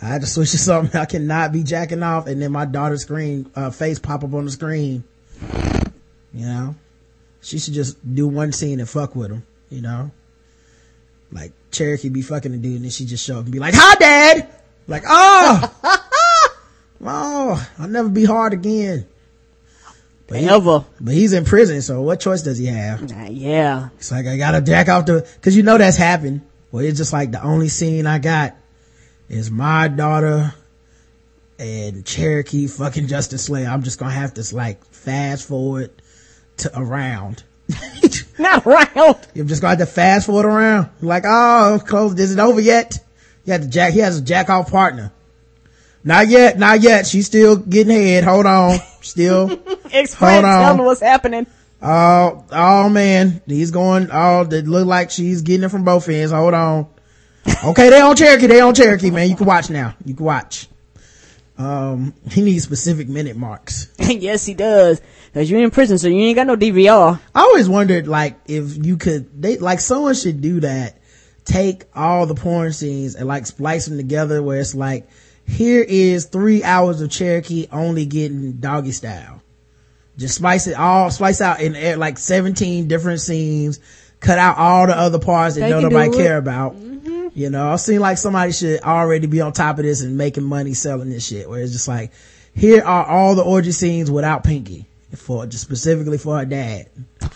I 0.02 0.06
had 0.06 0.22
to 0.22 0.28
switch 0.28 0.52
to 0.52 0.58
something. 0.60 1.00
I 1.00 1.06
cannot 1.06 1.52
be 1.52 1.64
jacking 1.64 2.02
off 2.02 2.26
and 2.26 2.42
then 2.42 2.52
my 2.52 2.66
daughter's 2.66 3.04
screen, 3.04 3.50
uh, 3.56 3.70
face 3.70 4.00
pop 4.00 4.24
up 4.24 4.34
on 4.34 4.46
the 4.46 4.52
screen. 4.52 5.04
You 6.34 6.46
know? 6.48 6.76
She 7.42 7.60
should 7.60 7.74
just 7.74 7.98
do 8.16 8.28
one 8.28 8.54
scene 8.54 8.80
and 8.80 8.90
fuck 8.90 9.16
with 9.16 9.30
him, 9.30 9.46
you 9.70 9.82
know? 9.82 10.12
Like, 11.34 11.52
Cherokee 11.72 12.10
be 12.10 12.22
fucking 12.22 12.52
the 12.52 12.58
dude 12.58 12.76
and 12.76 12.84
then 12.84 12.92
she 12.92 13.06
just 13.06 13.26
show 13.26 13.38
up 13.40 13.44
and 13.44 13.52
be 13.52 13.60
like, 13.60 13.74
hi 13.76 13.96
dad! 13.96 14.50
Like, 14.88 15.04
oh! 15.08 15.74
oh, 17.06 17.70
I'll 17.80 17.88
never 17.88 18.10
be 18.10 18.24
hard 18.26 18.54
again. 18.54 19.08
But 20.28 20.40
he- 20.40 20.48
Ever. 20.48 20.86
but 21.02 21.14
he's 21.14 21.34
in 21.34 21.44
prison, 21.46 21.82
so 21.82 22.02
what 22.02 22.20
choice 22.20 22.44
does 22.44 22.58
he 22.58 22.68
have? 22.68 23.12
Uh, 23.12 23.28
yeah. 23.30 23.90
It's 23.98 24.12
like 24.12 24.26
I 24.26 24.38
gotta 24.38 24.62
jack 24.62 24.88
off 24.90 25.06
the, 25.06 25.28
cause 25.42 25.56
you 25.56 25.64
know 25.64 25.78
that's 25.78 25.98
happened. 25.98 26.42
Well, 26.72 26.84
it's 26.86 26.98
just 26.98 27.14
like 27.14 27.32
the 27.32 27.44
only 27.44 27.68
scene 27.70 28.08
I 28.08 28.20
got 28.20 28.56
is 29.30 29.52
my 29.52 29.88
daughter 29.90 30.54
and 31.60 32.06
Cherokee 32.06 32.68
fucking 32.68 33.08
Justin 33.08 33.38
Slayer. 33.38 33.68
I'm 33.68 33.84
just 33.84 34.00
gonna 34.00 34.12
have 34.12 34.34
to 34.36 34.56
like 34.56 34.84
fast 34.86 35.48
forward 35.48 35.92
to 36.58 36.80
around. 36.80 37.44
Not 38.40 38.66
around. 38.66 39.28
You're 39.34 39.46
just 39.46 39.64
have 39.64 39.78
to 39.78 39.86
fast 39.86 40.26
forward 40.26 40.46
around. 40.46 40.90
Like, 41.02 41.24
oh, 41.26 41.80
close. 41.86 42.18
Is 42.20 42.34
it 42.34 42.40
over 42.40 42.60
yet? 42.60 43.00
You 43.46 43.54
have 43.54 43.62
to 43.62 43.68
jack. 43.68 43.94
He 43.94 44.00
has 44.00 44.18
a 44.20 44.22
jack 44.22 44.50
off 44.50 44.72
partner. 44.72 45.12
Not 46.04 46.28
yet. 46.28 46.58
Not 46.58 46.82
yet. 46.82 47.06
She's 47.06 47.28
still 47.28 47.56
getting 47.56 47.96
head. 47.96 48.24
Hold 48.24 48.46
on. 48.46 48.80
Still. 49.02 49.52
Explain, 49.92 50.44
Hold 50.44 50.46
on. 50.46 50.64
tell 50.64 50.78
me 50.78 50.84
what's 50.84 51.02
happening. 51.02 51.46
Oh, 51.86 52.46
oh 52.50 52.88
man, 52.88 53.42
he's 53.46 53.72
going. 53.72 54.08
Oh, 54.10 54.48
it 54.50 54.66
look 54.66 54.88
like 54.88 55.12
she's 55.12 55.42
getting 55.42 55.66
it 55.66 55.70
from 55.70 55.84
both 55.84 56.08
ends. 56.08 56.32
Hold 56.32 56.54
on. 56.54 56.88
Okay, 57.66 57.90
they 57.90 58.00
on 58.00 58.16
Cherokee. 58.16 58.48
They 58.48 58.62
on 58.62 58.74
Cherokee, 58.74 59.12
man. 59.12 59.30
You 59.30 59.36
can 59.36 59.46
watch 59.46 59.70
now. 59.70 59.94
You 60.06 60.16
can 60.16 60.26
watch. 60.26 60.70
Um, 61.64 62.14
he 62.30 62.42
needs 62.42 62.64
specific 62.64 63.08
minute 63.08 63.38
marks. 63.38 63.88
yes, 64.00 64.46
he 64.46 64.54
does. 64.54 65.02
Cause 65.34 65.50
you're 65.50 65.64
in 65.64 65.72
prison, 65.72 65.98
so 65.98 66.08
you 66.08 66.20
ain't 66.20 66.36
got 66.36 66.46
no 66.46 66.56
DVR. 66.56 67.20
I 67.34 67.40
always 67.40 67.70
wondered, 67.70 68.08
like, 68.08 68.40
if 68.46 68.86
you 68.86 68.98
could, 68.98 69.42
they, 69.42 69.58
like, 69.58 69.80
someone 69.80 70.14
should 70.14 70.42
do 70.42 70.60
that. 70.60 71.00
Take 71.46 71.86
all 71.96 72.26
the 72.26 72.36
porn 72.36 72.74
scenes 72.74 73.16
and, 73.16 73.28
like, 73.28 73.46
splice 73.46 73.86
them 73.86 73.98
together 73.98 74.44
where 74.44 74.60
it's 74.60 74.76
like, 74.76 75.08
here 75.48 75.82
is 75.82 76.26
three 76.26 76.64
hours 76.64 77.02
of 77.02 77.10
Cherokee 77.10 77.68
only 77.72 78.06
getting 78.06 78.54
doggy 78.54 78.92
style. 78.92 79.42
Just 80.18 80.36
splice 80.36 80.68
it 80.68 80.76
all, 80.76 81.10
splice 81.10 81.42
out 81.42 81.60
in 81.60 81.76
eh, 81.76 81.96
like 81.96 82.20
17 82.20 82.88
different 82.88 83.20
scenes, 83.20 83.80
cut 84.20 84.38
out 84.38 84.58
all 84.58 84.86
the 84.88 84.96
other 84.96 85.20
parts 85.20 85.56
that 85.56 85.62
They 85.62 85.82
nobody 85.82 86.16
care 86.16 86.38
about. 86.38 86.76
You 87.34 87.50
know, 87.50 87.74
it 87.74 87.80
seems 87.80 88.00
like 88.00 88.18
somebody 88.18 88.52
should 88.52 88.82
already 88.82 89.28
be 89.28 89.42
on 89.42 89.54
top 89.54 89.80
of 89.80 89.86
this 89.86 90.02
and 90.02 90.18
making 90.18 90.44
money 90.44 90.74
selling 90.74 91.10
this 91.10 91.28
shit 91.28 91.50
where 91.50 91.62
it's 91.62 91.72
just 91.72 91.88
like, 91.88 92.12
here 92.54 92.84
are 92.84 93.06
all 93.06 93.36
the 93.36 93.42
orgy 93.42 93.72
scenes 93.72 94.12
without 94.12 94.44
Pinky 94.44 94.86
for, 95.16 95.46
just 95.48 95.64
specifically 95.64 96.18
for 96.18 96.38
her 96.38 96.46
dad. 96.46 96.88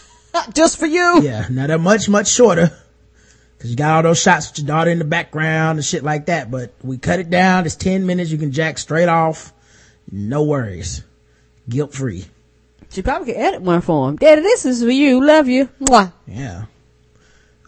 Just 0.53 0.77
for 0.77 0.85
you. 0.85 1.23
Yeah, 1.23 1.47
now 1.49 1.65
they're 1.65 1.79
much, 1.79 2.07
much 2.07 2.27
shorter. 2.27 2.71
Cause 3.59 3.71
you 3.71 3.75
got 3.75 3.95
all 3.95 4.03
those 4.03 4.21
shots 4.21 4.51
with 4.51 4.59
your 4.59 4.67
daughter 4.67 4.91
in 4.91 4.99
the 4.99 5.03
background 5.03 5.79
and 5.79 5.85
shit 5.85 6.03
like 6.03 6.27
that, 6.27 6.51
but 6.51 6.75
we 6.83 6.99
cut 6.99 7.19
it 7.19 7.31
down. 7.31 7.65
It's 7.65 7.75
10 7.75 8.05
minutes. 8.05 8.29
You 8.29 8.37
can 8.37 8.51
jack 8.51 8.77
straight 8.77 9.09
off. 9.09 9.51
No 10.11 10.43
worries. 10.43 11.03
Guilt 11.67 11.91
free. 11.91 12.25
She 12.91 13.01
probably 13.01 13.33
could 13.33 13.41
edit 13.41 13.61
one 13.63 13.81
for 13.81 14.09
him. 14.09 14.17
Daddy, 14.17 14.41
this 14.41 14.65
is 14.65 14.83
for 14.83 14.91
you. 14.91 15.25
Love 15.25 15.47
you. 15.47 15.69
Mwah. 15.81 16.13
Yeah. 16.27 16.65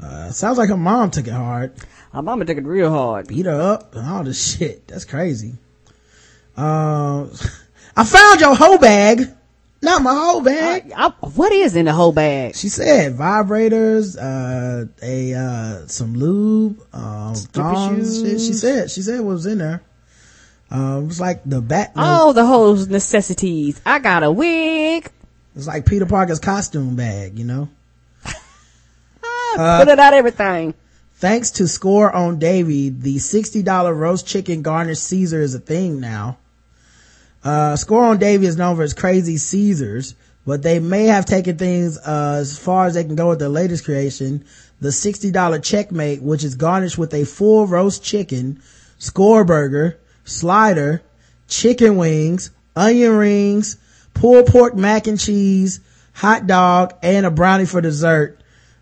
Uh, 0.02 0.30
sounds 0.32 0.60
like 0.60 0.70
her 0.70 0.78
mom 0.78 1.10
took 1.10 1.28
it 1.28 1.34
hard. 1.34 1.74
Our 2.14 2.23
mama 2.23 2.45
took 2.45 2.57
it 2.57 2.65
real 2.65 2.90
hard. 2.90 3.27
Beat 3.27 3.45
her 3.45 3.61
up 3.61 3.95
and 3.95 4.07
all 4.07 4.23
this 4.23 4.57
shit. 4.57 4.88
That's 4.88 5.06
crazy. 5.06 5.53
Uh, 6.57 7.27
I 7.95 8.03
found 8.03 8.41
your 8.41 8.56
hoe 8.56 8.77
bag. 8.77 9.27
Not 9.81 10.02
my 10.02 10.14
whole 10.14 10.41
bag. 10.41 10.91
I, 10.95 11.10
what 11.22 11.53
is 11.53 11.76
in 11.76 11.86
the 11.86 11.94
whole 11.94 12.11
bag? 12.11 12.56
She 12.56 12.68
said 12.68 13.15
vibrators, 13.15 14.18
uh, 14.18 14.88
a, 15.02 15.34
uh, 15.34 15.88
some 15.88 16.15
lube, 16.15 16.81
um, 16.91 17.34
thongs. 17.36 18.22
Shit. 18.22 18.41
She 18.41 18.53
said, 18.53 18.91
she 18.91 19.02
said 19.02 19.22
what 19.22 19.34
was 19.34 19.45
in 19.45 19.60
there. 19.60 19.81
Um, 20.69 21.03
it 21.03 21.07
was 21.07 21.22
like 21.22 21.44
the 21.45 21.61
bat. 21.61 21.94
Oh, 21.95 22.34
the 22.34 22.45
whole 22.45 22.76
necessities. 22.76 23.80
I 23.86 23.99
got 23.99 24.23
a 24.23 24.31
wig. 24.31 25.10
It's 25.56 25.68
like 25.68 25.86
Peter 25.86 26.06
Parker's 26.06 26.40
costume 26.40 26.95
bag, 26.95 27.40
you 27.40 27.45
know? 27.45 27.69
Put 28.23 29.88
it 29.88 29.99
out 29.99 30.14
everything. 30.14 30.73
Thanks 31.20 31.52
to 31.52 31.68
Score 31.68 32.10
on 32.16 32.40
Davie, 32.40 32.88
the 32.88 33.18
$60 33.18 33.94
roast 33.94 34.26
chicken 34.26 34.62
garnished 34.62 35.04
Caesar 35.04 35.41
is 35.41 35.54
a 35.54 35.60
thing 35.60 36.00
now. 36.00 36.38
Uh, 37.44 37.76
Score 37.76 38.06
on 38.06 38.20
Davie 38.20 38.46
is 38.46 38.56
known 38.56 38.78
for 38.78 38.84
its 38.84 38.94
crazy 38.94 39.36
Caesars, 39.36 40.16
but 40.46 40.64
they 40.64 40.80
may 40.80 41.08
have 41.08 41.26
taken 41.26 41.58
things 41.58 41.98
uh, 41.98 42.38
as 42.40 42.58
far 42.58 42.86
as 42.86 42.94
they 42.94 43.04
can 43.04 43.18
go 43.18 43.28
with 43.28 43.40
their 43.40 43.50
latest 43.50 43.84
creation, 43.84 44.46
the 44.80 44.88
$60 44.88 45.62
checkmate, 45.62 46.22
which 46.22 46.46
is 46.46 46.56
garnished 46.56 46.98
with 46.98 47.14
a 47.14 47.26
full 47.26 47.68
roast 47.68 48.02
chicken, 48.02 48.62
score 48.98 49.44
burger, 49.44 50.00
slider, 50.24 51.02
chicken 51.50 51.98
wings, 51.98 52.50
onion 52.78 53.12
rings, 53.12 53.76
pulled 54.14 54.48
pork 54.48 54.74
mac 54.74 55.06
and 55.06 55.20
cheese, 55.20 55.82
hot 56.14 56.48
dog, 56.48 56.94
and 57.04 57.26
a 57.26 57.30
brownie 57.30 57.66
for 57.66 57.82
dessert. 57.82 58.39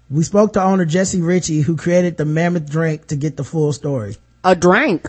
We 0.09 0.23
spoke 0.23 0.53
to 0.53 0.63
owner 0.63 0.85
Jesse 0.85 1.21
Ritchie, 1.21 1.61
who 1.61 1.75
created 1.75 2.17
the 2.17 2.25
mammoth 2.25 2.69
drink 2.69 3.07
to 3.07 3.15
get 3.15 3.35
the 3.37 3.43
full 3.43 3.73
story. 3.73 4.15
A 4.43 4.55
drink. 4.55 5.07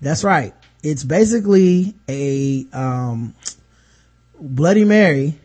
That's 0.00 0.24
right. 0.24 0.54
It's 0.82 1.04
basically 1.04 1.94
a, 2.08 2.66
um, 2.72 3.34
Bloody 4.40 4.84
Mary. 4.84 5.38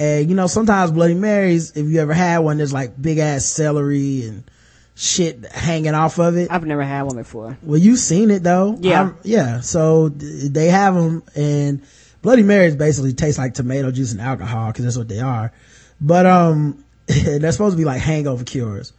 And 0.00 0.28
you 0.30 0.36
know, 0.36 0.46
sometimes 0.46 0.92
Bloody 0.92 1.14
Marys, 1.14 1.72
if 1.76 1.86
you 1.86 2.00
ever 2.00 2.14
had 2.14 2.38
one, 2.38 2.56
there's 2.58 2.72
like 2.72 3.00
big 3.00 3.18
ass 3.18 3.44
celery 3.44 4.22
and 4.28 4.48
shit 4.94 5.44
hanging 5.50 5.94
off 5.94 6.18
of 6.18 6.36
it. 6.36 6.50
I've 6.50 6.64
never 6.64 6.84
had 6.84 7.02
one 7.02 7.16
before. 7.16 7.58
Well, 7.62 7.78
you've 7.78 7.98
seen 7.98 8.30
it 8.30 8.42
though. 8.44 8.76
Yeah. 8.80 9.00
I'm- 9.00 9.16
yeah. 9.24 9.60
So 9.60 10.08
th- 10.10 10.52
they 10.52 10.68
have 10.68 10.94
them 10.94 11.22
and 11.34 11.82
Bloody 12.22 12.44
Marys 12.44 12.76
basically 12.76 13.12
taste 13.12 13.38
like 13.38 13.54
tomato 13.54 13.90
juice 13.90 14.12
and 14.12 14.20
alcohol 14.20 14.68
because 14.68 14.84
that's 14.84 14.96
what 14.96 15.08
they 15.08 15.20
are. 15.20 15.52
But, 16.00 16.26
um, 16.26 16.84
they're 17.38 17.52
supposed 17.52 17.74
to 17.74 17.78
be 17.78 17.84
like 17.84 18.00
hangover 18.00 18.44
cures. 18.44 18.92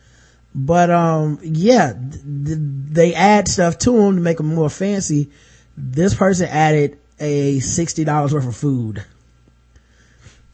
But, 0.54 0.90
um, 0.90 1.40
yeah, 1.44 1.94
th- 1.94 2.24
th- 2.46 2.58
they 2.60 3.14
add 3.14 3.48
stuff 3.48 3.78
to 3.80 3.92
them 3.92 4.16
to 4.16 4.22
make 4.22 4.38
them 4.38 4.54
more 4.56 4.70
fancy. 4.70 5.30
This 5.78 6.16
person 6.16 6.48
added 6.50 6.98
a 7.20 7.58
$60 7.60 8.34
worth 8.34 8.48
of 8.48 8.56
food. 8.56 9.06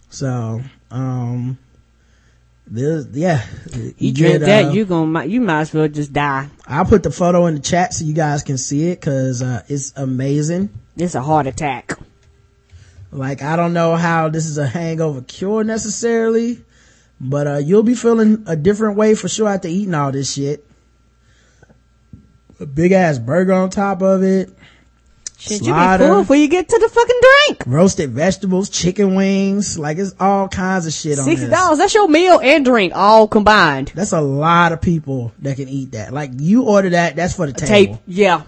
So, 0.10 0.62
um, 0.92 1.58
this, 2.68 3.08
yeah. 3.14 3.46
You 3.98 4.14
drink 4.14 4.40
that, 4.42 4.66
uh, 4.66 4.70
you 4.72 4.86
gonna, 4.86 5.26
you 5.26 5.40
might 5.40 5.62
as 5.62 5.74
well 5.74 5.88
just 5.88 6.12
die. 6.12 6.50
I'll 6.68 6.86
put 6.86 7.04
the 7.04 7.12
photo 7.12 7.46
in 7.46 7.56
the 7.56 7.62
chat 7.62 7.94
so 7.94 8.06
you 8.06 8.14
guys 8.14 8.44
can 8.44 8.58
see 8.58 8.90
it 8.90 9.00
because 9.00 9.42
uh, 9.42 9.64
it's 9.68 9.94
amazing. 9.96 10.70
It's 10.98 11.16
a 11.16 11.22
heart 11.22 11.48
attack. 11.48 11.98
Like 13.12 13.42
I 13.42 13.56
don't 13.56 13.74
know 13.74 13.96
how 13.96 14.30
this 14.30 14.46
is 14.46 14.58
a 14.58 14.68
hangover 14.68 15.22
cure 15.22 15.64
necessarily, 15.64 16.60
but 17.20 17.48
uh, 17.48 17.58
you'll 17.58 17.84
be 17.84 17.96
feeling 17.96 18.44
a 18.48 18.56
different 18.56 18.98
way 18.98 19.16
for 19.16 19.28
sure 19.28 19.48
after 19.50 19.68
eating 19.68 19.94
all 19.94 20.12
this 20.12 20.34
shit. 20.34 20.66
A 22.60 22.66
big 22.66 22.92
ass 22.92 23.20
burger 23.20 23.54
on 23.54 23.70
top 23.70 24.02
of 24.02 24.24
it, 24.24 24.50
Shit, 25.38 25.62
you 25.62 25.74
be 25.74 25.98
full 25.98 26.22
before 26.22 26.38
you 26.38 26.48
get 26.48 26.70
to 26.70 26.80
the 26.80 26.90
fucking 26.90 27.20
drink. 27.22 27.64
roasted 27.68 28.12
vegetables, 28.12 28.70
chicken 28.70 29.16
wings, 29.16 29.78
like 29.78 29.98
it's 29.98 30.16
all 30.20 30.48
kinds 30.48 30.88
of 30.88 30.94
shit 30.94 31.20
on 31.20 31.26
Sixty 31.26 31.50
dollars. 31.50 31.78
That's 31.78 31.94
your 31.94 32.08
meal 32.08 32.40
and 32.42 32.64
drink 32.64 32.94
all 32.96 33.28
combined. 33.28 33.92
That's 33.94 34.14
a 34.14 34.22
lot 34.22 34.72
of 34.72 34.82
people 34.82 35.34
that 35.40 35.58
can 35.58 35.68
eat 35.68 35.92
that. 35.92 36.14
Like 36.14 36.32
you 36.36 36.64
order 36.64 36.90
that, 36.92 37.16
that's 37.18 37.36
for 37.36 37.48
the 37.48 37.54
table. 37.54 37.96
Tape. 37.96 38.04
Yeah. 38.08 38.44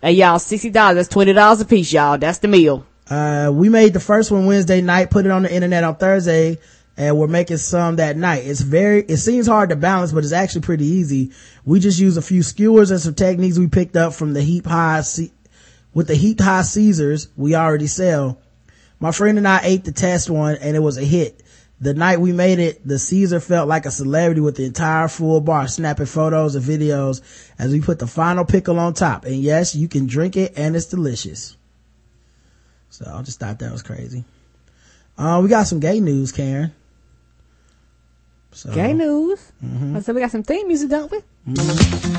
Hey 0.00 0.12
y'all, 0.12 0.38
sixty 0.38 0.70
dollars. 0.70 0.96
That's 0.96 1.08
twenty 1.08 1.34
dollars 1.34 1.60
a 1.60 1.66
piece, 1.66 1.92
y'all. 1.92 2.16
That's 2.16 2.38
the 2.38 2.48
meal. 2.48 2.86
Uh, 3.08 3.50
we 3.52 3.68
made 3.68 3.92
the 3.92 4.00
first 4.00 4.30
one 4.30 4.46
Wednesday 4.46 4.80
night, 4.80 5.10
put 5.10 5.26
it 5.26 5.30
on 5.30 5.42
the 5.42 5.52
internet 5.54 5.84
on 5.84 5.96
Thursday, 5.96 6.58
and 6.96 7.16
we're 7.16 7.26
making 7.26 7.56
some 7.56 7.96
that 7.96 8.16
night. 8.16 8.44
It's 8.46 8.60
very, 8.60 9.02
it 9.02 9.16
seems 9.16 9.46
hard 9.46 9.70
to 9.70 9.76
balance, 9.76 10.12
but 10.12 10.24
it's 10.24 10.32
actually 10.32 10.60
pretty 10.62 10.84
easy. 10.84 11.32
We 11.64 11.80
just 11.80 11.98
use 11.98 12.16
a 12.16 12.22
few 12.22 12.42
skewers 12.42 12.90
and 12.90 13.00
some 13.00 13.14
techniques 13.14 13.58
we 13.58 13.68
picked 13.68 13.96
up 13.96 14.12
from 14.12 14.34
the 14.34 14.42
heap 14.42 14.66
high, 14.66 15.02
with 15.94 16.06
the 16.06 16.14
heap 16.14 16.40
high 16.40 16.62
Caesars 16.62 17.28
we 17.36 17.54
already 17.54 17.86
sell. 17.86 18.38
My 19.00 19.10
friend 19.10 19.38
and 19.38 19.48
I 19.48 19.60
ate 19.62 19.84
the 19.84 19.92
test 19.92 20.30
one 20.30 20.56
and 20.56 20.76
it 20.76 20.80
was 20.80 20.98
a 20.98 21.04
hit. 21.04 21.42
The 21.80 21.94
night 21.94 22.20
we 22.20 22.32
made 22.32 22.60
it, 22.60 22.86
the 22.86 22.98
Caesar 22.98 23.40
felt 23.40 23.66
like 23.66 23.86
a 23.86 23.90
celebrity 23.90 24.40
with 24.40 24.56
the 24.56 24.64
entire 24.64 25.08
full 25.08 25.40
bar, 25.40 25.66
snapping 25.66 26.06
photos 26.06 26.54
and 26.54 26.64
videos 26.64 27.22
as 27.58 27.72
we 27.72 27.80
put 27.80 27.98
the 27.98 28.06
final 28.06 28.44
pickle 28.44 28.78
on 28.78 28.94
top. 28.94 29.24
And 29.24 29.36
yes, 29.36 29.74
you 29.74 29.88
can 29.88 30.06
drink 30.06 30.36
it 30.36 30.52
and 30.56 30.76
it's 30.76 30.86
delicious. 30.86 31.56
So 32.90 33.12
I 33.12 33.22
just 33.22 33.40
thought 33.40 33.58
that 33.58 33.72
was 33.72 33.82
crazy. 33.82 34.22
Uh, 35.18 35.40
we 35.42 35.48
got 35.48 35.66
some 35.66 35.80
gay 35.80 35.98
news, 35.98 36.30
Karen. 36.30 36.72
So, 38.52 38.72
Gay 38.74 38.92
news. 38.92 39.52
Mm-hmm. 39.64 39.96
I 39.96 40.00
said 40.00 40.14
we 40.14 40.20
got 40.20 40.30
some 40.30 40.42
theme 40.42 40.68
music, 40.68 40.90
don't 40.90 41.10
we? 41.10 41.18
Mm-hmm. 41.48 42.12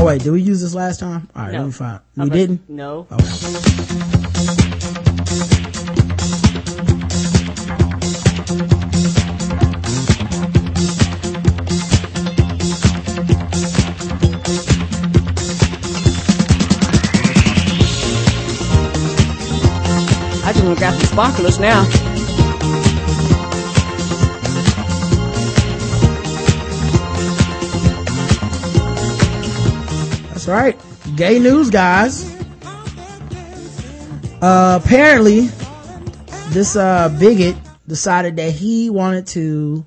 Oh 0.00 0.04
wait, 0.04 0.22
did 0.22 0.30
we 0.32 0.40
use 0.42 0.60
this 0.62 0.74
last 0.74 1.00
time? 1.00 1.28
All 1.34 1.42
right, 1.42 1.52
No. 1.52 1.58
let 1.60 1.66
me 1.66 1.72
find. 1.72 2.00
We 2.16 2.24
Okay. 2.24 2.34
didn't. 2.36 2.68
No. 2.70 3.06
Okay. 3.10 4.36
I 19.28 20.52
just 20.52 20.64
want 20.64 20.76
to 20.78 20.80
grab 20.80 20.94
some 20.94 21.06
sparklers 21.06 21.58
now. 21.58 21.82
That's 30.46 30.76
right. 30.76 31.16
Gay 31.16 31.40
news, 31.40 31.70
guys. 31.70 32.24
Uh, 34.40 34.78
apparently, 34.80 35.48
this, 36.50 36.76
uh, 36.76 37.08
bigot 37.18 37.56
decided 37.88 38.36
that 38.36 38.52
he 38.52 38.88
wanted 38.88 39.26
to, 39.28 39.84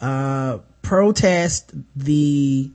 uh, 0.00 0.58
protest 0.80 1.70
the, 1.96 2.70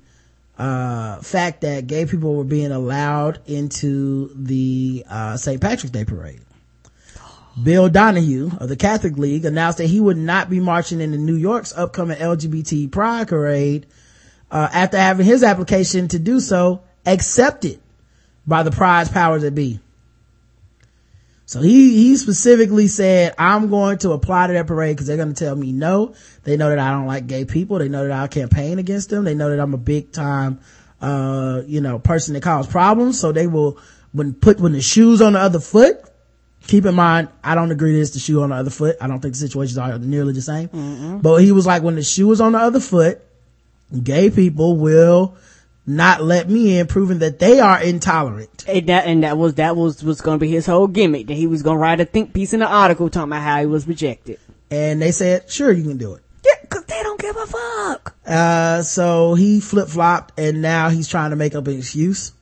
uh, 0.59 1.15
fact 1.21 1.61
that 1.61 1.87
gay 1.87 2.05
people 2.05 2.35
were 2.35 2.43
being 2.43 2.71
allowed 2.71 3.39
into 3.47 4.29
the, 4.35 5.03
uh, 5.09 5.35
St. 5.35 5.59
Patrick's 5.59 5.89
Day 5.89 6.05
parade. 6.05 6.41
Bill 7.63 7.89
Donohue 7.89 8.51
of 8.59 8.69
the 8.69 8.75
Catholic 8.75 9.17
League 9.17 9.45
announced 9.45 9.79
that 9.79 9.87
he 9.87 9.99
would 9.99 10.17
not 10.17 10.47
be 10.47 10.59
marching 10.59 11.01
in 11.01 11.25
New 11.25 11.35
York's 11.35 11.75
upcoming 11.75 12.19
LGBT 12.19 12.91
Pride 12.91 13.27
Parade 13.27 13.87
uh, 14.51 14.69
after 14.71 14.97
having 14.97 15.25
his 15.25 15.43
application 15.43 16.07
to 16.09 16.19
do 16.19 16.39
so 16.39 16.83
accepted 17.05 17.79
by 18.45 18.63
the 18.63 18.71
prize 18.71 19.09
powers 19.09 19.43
that 19.43 19.55
be. 19.55 19.79
So 21.45 21.61
he, 21.61 21.95
he 21.95 22.17
specifically 22.17 22.87
said, 22.87 23.33
I'm 23.39 23.69
going 23.69 23.97
to 23.99 24.11
apply 24.11 24.47
to 24.47 24.53
that 24.53 24.67
parade 24.67 24.95
because 24.95 25.07
they're 25.07 25.17
going 25.17 25.33
to 25.33 25.43
tell 25.45 25.55
me 25.55 25.71
no. 25.71 26.13
They 26.43 26.57
know 26.57 26.69
that 26.69 26.77
I 26.77 26.91
don't 26.91 27.07
like 27.07 27.25
gay 27.25 27.43
people. 27.43 27.79
They 27.79 27.89
know 27.89 28.07
that 28.07 28.11
I'll 28.11 28.27
campaign 28.27 28.77
against 28.77 29.09
them. 29.09 29.23
They 29.23 29.33
know 29.33 29.49
that 29.49 29.59
I'm 29.59 29.73
a 29.73 29.77
big 29.77 30.11
time, 30.11 30.59
uh, 31.01 31.63
you 31.65 31.81
know, 31.81 31.97
person 31.97 32.35
that 32.35 32.43
causes 32.43 32.71
problems. 32.71 33.19
So 33.19 33.31
they 33.31 33.47
will, 33.47 33.79
when 34.11 34.35
put, 34.35 34.59
when 34.59 34.73
the 34.73 34.81
shoes 34.81 35.23
on 35.23 35.33
the 35.33 35.39
other 35.39 35.59
foot, 35.59 35.99
keep 36.67 36.85
in 36.85 36.93
mind, 36.93 37.29
I 37.43 37.55
don't 37.55 37.71
agree 37.71 37.93
that 37.93 38.01
it's 38.01 38.11
the 38.11 38.19
shoe 38.19 38.43
on 38.43 38.49
the 38.49 38.55
other 38.55 38.69
foot. 38.69 38.97
I 39.01 39.07
don't 39.07 39.19
think 39.19 39.33
the 39.33 39.39
situations 39.39 39.79
are 39.79 39.97
nearly 39.97 40.33
the 40.33 40.43
same. 40.43 40.69
But 41.21 41.37
he 41.37 41.51
was 41.51 41.65
like, 41.65 41.81
when 41.81 41.95
the 41.95 42.03
shoe 42.03 42.31
is 42.31 42.41
on 42.41 42.51
the 42.51 42.59
other 42.59 42.79
foot, 42.79 43.21
gay 44.03 44.29
people 44.29 44.75
will 44.77 45.35
not 45.89 46.21
let 46.21 46.47
me 46.47 46.77
in, 46.77 46.85
proving 46.85 47.17
that 47.19 47.39
they 47.39 47.59
are 47.59 47.81
intolerant. 47.81 48.63
And 48.67 48.87
that, 48.87 49.07
and 49.07 49.23
that 49.23 49.37
was, 49.37 49.55
that 49.55 49.75
was, 49.75 50.03
was 50.03 50.21
gonna 50.21 50.37
be 50.37 50.49
his 50.49 50.67
whole 50.67 50.87
gimmick, 50.87 51.27
that 51.27 51.33
he 51.33 51.47
was 51.47 51.63
gonna 51.63 51.79
write 51.79 51.99
a 51.99 52.05
think 52.05 52.31
piece 52.31 52.53
in 52.53 52.59
the 52.59 52.67
article 52.67 53.09
talking 53.09 53.31
about 53.31 53.41
how 53.41 53.59
he 53.59 53.65
was 53.65 53.87
rejected. 53.87 54.39
And 54.69 55.01
they 55.01 55.11
said, 55.11 55.49
sure, 55.49 55.71
you 55.71 55.83
can 55.83 55.97
do 55.97 56.13
it. 56.13 56.21
Yeah, 56.45 56.67
cause 56.69 56.85
they 56.85 57.01
don't 57.01 57.19
give 57.19 57.35
a 57.35 57.45
fuck. 57.47 58.15
Uh, 58.23 58.83
so 58.83 59.33
he 59.33 59.59
flip 59.59 59.87
flopped 59.87 60.39
and 60.39 60.61
now 60.61 60.89
he's 60.89 61.07
trying 61.07 61.31
to 61.31 61.35
make 61.35 61.55
up 61.55 61.67
an 61.67 61.79
excuse. 61.79 62.33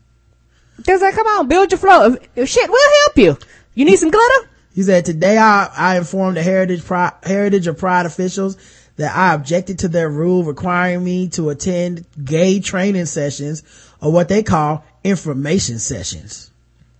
Cause 0.85 1.01
like, 1.01 1.15
come 1.15 1.27
on, 1.27 1.47
build 1.47 1.71
your 1.71 1.79
flow. 1.79 2.11
If, 2.11 2.27
if 2.35 2.49
shit, 2.49 2.69
we'll 2.69 2.91
help 3.05 3.17
you. 3.17 3.37
You 3.75 3.85
need 3.85 3.95
some 3.95 4.11
glitter? 4.11 4.49
He 4.75 4.83
said, 4.83 5.05
today 5.05 5.37
I, 5.37 5.71
I 5.75 5.97
informed 5.97 6.35
the 6.35 6.43
Heritage 6.43 6.83
Pride, 6.83 7.13
Heritage 7.23 7.67
of 7.67 7.77
Pride 7.77 8.05
officials 8.05 8.57
that 8.97 9.15
I 9.15 9.33
objected 9.33 9.79
to 9.79 9.87
their 9.87 10.09
rule 10.09 10.43
requiring 10.43 11.03
me 11.03 11.29
to 11.29 11.49
attend 11.49 12.05
gay 12.23 12.59
training 12.59 13.05
sessions 13.05 13.63
or 14.01 14.11
what 14.11 14.27
they 14.27 14.43
call 14.43 14.83
information 15.03 15.79
sessions. 15.79 16.51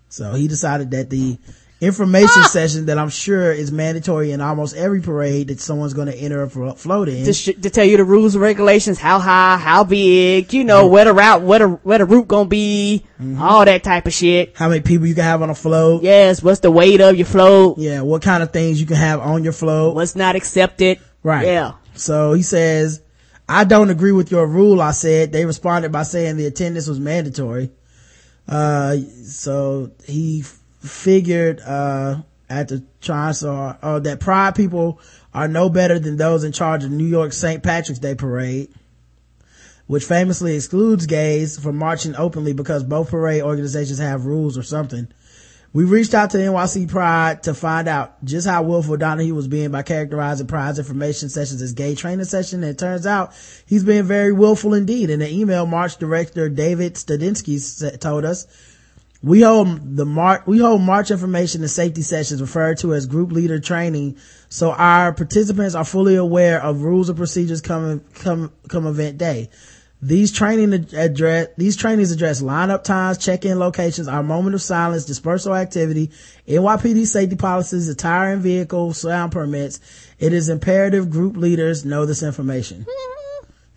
So 0.10 0.34
he 0.34 0.48
decided 0.48 0.92
that 0.92 1.10
the 1.10 1.38
information 1.80 2.44
ah! 2.44 2.48
session 2.48 2.88
that 2.88 2.98
I'm 2.98 3.10
sure 3.10 3.52
is 3.52 3.72
mandatory 3.72 4.32
in 4.32 4.42
almost 4.42 4.76
every 4.76 5.02
parade 5.02 5.50
that 5.50 5.60
someone's 5.60 5.94
going 5.94 6.08
to 6.08 6.16
enter 6.16 6.42
a 6.42 6.50
float 6.50 7.10
in. 7.10 7.26
to, 7.26 7.34
sh- 7.34 7.56
to 7.62 7.70
tell 7.70 7.86
you 7.86 7.98
the 7.98 8.04
rules 8.04 8.34
and 8.36 8.42
regulations, 8.42 9.00
how 9.00 9.20
high, 9.20 9.58
how 9.58 9.84
big, 9.84 10.54
you 10.54 10.64
know, 10.64 10.84
mm-hmm. 10.84 10.94
where 10.94 11.06
the 11.06 11.14
route, 11.14 11.42
where 11.42 11.60
the, 11.60 11.68
where 11.68 11.98
the 12.00 12.06
route 12.06 12.28
gonna 12.28 12.50
be, 12.50 13.04
mm-hmm. 13.20 13.42
all 13.42 13.66
that 13.66 13.84
type 13.84 14.08
of 14.08 14.14
shit. 14.14 14.56
How 14.56 14.70
many 14.70 14.82
people 14.82 15.08
you 15.08 15.16
can 15.16 15.24
have 15.24 15.42
on 15.42 15.50
a 15.50 15.56
float. 15.56 16.04
Yes, 16.04 16.42
what's 16.42 16.62
the 16.62 16.72
weight 16.72 17.02
of 17.02 17.16
your 17.16 17.28
float? 17.28 17.78
Yeah, 17.78 18.02
what 18.02 18.22
kind 18.22 18.42
of 18.42 18.52
things 18.52 18.80
you 18.80 18.88
can 18.88 18.98
have 18.98 19.20
on 19.20 19.44
your 19.44 19.54
float. 19.54 19.96
What's 19.96 20.16
not 20.16 20.36
accepted? 20.36 21.00
Right. 21.22 21.46
Yeah. 21.46 21.74
So 21.98 22.34
he 22.34 22.44
says, 22.44 23.02
I 23.50 23.64
don't 23.64 23.90
agree 23.90 24.12
with 24.12 24.32
your 24.32 24.46
rule, 24.48 24.82
I 24.82 24.92
said. 24.92 25.32
They 25.32 25.46
responded 25.46 25.92
by 25.92 26.04
saying 26.04 26.38
the 26.38 26.46
attendance 26.46 26.88
was 26.88 27.00
mandatory. 27.00 27.72
Uh, 28.48 28.98
so 29.24 29.92
he 30.06 30.42
f- 30.42 30.60
figured, 30.82 31.60
uh, 31.62 32.22
at 32.50 32.70
the 32.70 32.84
trying 33.02 33.36
uh, 33.44 34.00
that 34.00 34.20
pride 34.20 34.56
people 34.56 35.00
are 35.34 35.48
no 35.48 35.70
better 35.70 36.00
than 36.00 36.18
those 36.18 36.44
in 36.44 36.52
charge 36.52 36.84
of 36.84 36.92
New 36.92 37.06
York 37.06 37.34
St. 37.34 37.62
Patrick's 37.62 38.00
Day 38.00 38.16
parade, 38.16 38.70
which 39.88 40.06
famously 40.06 40.56
excludes 40.56 41.06
gays 41.06 41.60
from 41.60 41.78
marching 41.78 42.16
openly 42.16 42.54
because 42.54 42.84
both 42.84 43.10
parade 43.10 43.42
organizations 43.42 44.00
have 44.00 44.26
rules 44.26 44.58
or 44.58 44.64
something. 44.64 45.08
We 45.78 45.84
reached 45.84 46.16
out 46.16 46.32
to 46.32 46.40
NYC 46.40 46.90
Pride 46.90 47.44
to 47.44 47.54
find 47.54 47.88
out 47.88 48.26
just 48.26 48.48
how 48.48 48.64
willful 48.64 48.98
Donohue 48.98 49.36
was 49.36 49.48
being 49.48 49.70
by 49.70 49.84
characterizing 49.84 50.48
Pride's 50.48 50.80
information 50.80 51.30
sessions 51.30 51.62
as 51.62 51.74
gay 51.74 51.94
training 51.94 52.26
session. 52.26 52.64
And 52.64 52.72
it 52.72 52.80
turns 52.80 53.06
out 53.06 53.32
he's 53.68 53.84
being 53.84 54.06
very 54.06 54.32
willful 54.32 54.74
indeed. 54.74 55.12
In 55.12 55.22
an 55.22 55.30
email, 55.30 55.68
March 55.68 55.98
Director 55.98 56.50
David 56.50 56.96
Studinski 56.96 58.00
told 58.00 58.26
us, 58.26 58.48
we 59.22 59.42
hold 59.42 59.96
the 59.96 60.06
march, 60.08 60.48
we 60.48 60.58
hold 60.58 60.82
March 60.82 61.12
information 61.12 61.62
and 61.62 61.70
safety 61.70 62.02
sessions 62.02 62.42
referred 62.42 62.80
to 62.80 62.96
as 62.96 63.06
group 63.06 63.32
leader 63.32 63.60
training. 63.60 64.18
So 64.50 64.72
our 64.72 65.14
participants 65.14 65.76
are 65.76 65.86
fully 65.86 66.16
aware 66.16 66.60
of 66.60 66.82
rules 66.82 67.10
and 67.10 67.18
procedures 67.20 67.62
come, 67.62 68.04
come, 68.16 68.52
come 68.68 68.88
event 68.88 69.20
day. 69.20 69.52
These 70.00 70.32
training 70.32 70.88
address, 70.94 71.48
these 71.58 71.76
trainings 71.76 72.12
address 72.12 72.42
lineup 72.42 72.84
times, 72.84 73.18
check-in 73.18 73.58
locations, 73.58 74.08
our 74.08 74.22
moment 74.22 74.54
of 74.54 74.62
silence, 74.62 75.06
dispersal 75.06 75.56
activity, 75.56 76.12
NYPD 76.48 77.08
safety 77.08 77.36
policies, 77.36 77.90
attire 77.90 78.34
and 78.34 78.42
vehicle 78.42 78.94
sound 78.94 79.32
permits. 79.32 79.80
It 80.20 80.34
is 80.34 80.50
imperative 80.50 81.10
group 81.10 81.36
leaders 81.36 81.84
know 81.84 82.06
this 82.06 82.22
information. 82.22 82.86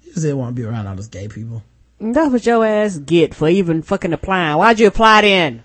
You 0.03 0.13
just 0.13 0.23
didn't 0.23 0.39
want 0.39 0.55
to 0.55 0.61
be 0.61 0.67
around 0.67 0.87
all 0.87 0.95
those 0.95 1.09
gay 1.09 1.29
people. 1.29 1.63
That's 1.99 2.31
what 2.31 2.45
your 2.45 2.67
ass 2.67 2.99
get 2.99 3.35
for 3.35 3.49
even 3.49 3.81
fucking 3.81 4.13
applying. 4.13 4.59
Why'd 4.59 4.79
you 4.79 4.89
apply 4.89 5.23
then? 5.23 5.65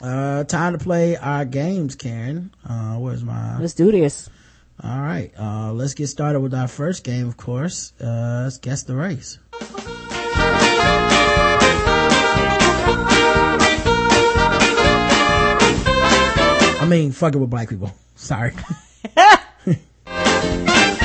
Uh, 0.00 0.44
time 0.44 0.72
to 0.72 0.78
play 0.78 1.16
our 1.16 1.44
games, 1.44 1.94
Karen. 1.96 2.50
Uh, 2.68 2.96
where's 2.96 3.22
my, 3.22 3.58
Let's 3.58 3.74
do 3.74 3.92
this. 3.92 4.28
All 4.82 5.00
right. 5.00 5.30
Uh, 5.38 5.72
let's 5.72 5.94
get 5.94 6.08
started 6.08 6.40
with 6.40 6.52
our 6.54 6.68
first 6.68 7.04
game, 7.04 7.28
of 7.28 7.36
course. 7.36 7.92
Uh, 8.00 8.42
let's 8.44 8.58
guess 8.58 8.82
the 8.82 8.96
race. 8.96 9.38
I 16.80 16.86
mean, 16.86 17.12
fucking 17.12 17.40
with 17.40 17.50
black 17.50 17.68
people. 17.70 17.92
Sorry. 18.16 18.50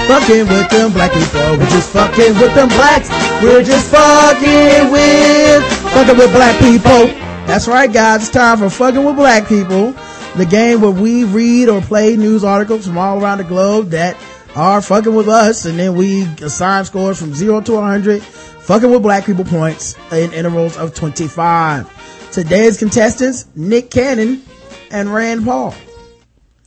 fucking 0.09 0.47
with 0.47 0.69
them 0.69 0.91
black 0.91 1.13
people. 1.13 1.57
We're 1.57 1.69
just 1.69 1.91
fucking 1.91 2.33
with 2.35 2.53
them 2.55 2.69
blacks. 2.69 3.09
We're 3.41 3.63
just 3.63 3.91
fucking 3.91 4.91
with, 4.91 5.63
fucking 5.93 6.17
with 6.17 6.31
black 6.33 6.59
people. 6.59 7.07
That's 7.45 7.67
right, 7.67 7.91
guys. 7.91 8.23
It's 8.23 8.31
time 8.31 8.57
for 8.57 8.69
fucking 8.69 9.03
with 9.05 9.15
black 9.15 9.47
people. 9.47 9.93
The 10.39 10.45
game 10.45 10.79
where 10.79 10.89
we 10.89 11.25
read 11.25 11.67
or 11.67 11.81
play 11.81 12.15
news 12.15 12.45
articles 12.45 12.87
from 12.87 12.97
all 12.97 13.21
around 13.21 13.39
the 13.39 13.43
globe 13.43 13.89
that 13.89 14.15
are 14.55 14.81
fucking 14.81 15.13
with 15.13 15.27
us 15.27 15.65
and 15.65 15.77
then 15.77 15.95
we 15.95 16.23
assign 16.41 16.85
scores 16.85 17.19
from 17.19 17.33
zero 17.33 17.59
to 17.59 17.73
100 17.73 18.23
fucking 18.23 18.89
with 18.89 19.01
black 19.01 19.25
people 19.25 19.43
points 19.43 19.97
in 20.13 20.31
intervals 20.31 20.77
of 20.77 20.95
25. 20.95 22.31
Today's 22.31 22.77
contestants, 22.77 23.47
Nick 23.53 23.91
Cannon 23.91 24.41
and 24.89 25.13
Rand 25.13 25.43
Paul. 25.43 25.75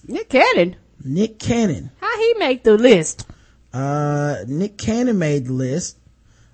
Nick 0.07 0.28
Cannon. 0.28 0.77
Nick 1.03 1.39
Cannon. 1.39 1.90
How 1.99 2.19
he 2.19 2.35
make 2.35 2.65
the 2.65 2.77
list? 2.77 3.27
Uh, 3.73 4.36
Nick 4.49 4.77
Cannon 4.77 5.19
made 5.19 5.47
the 5.47 5.55
list, 5.55 5.97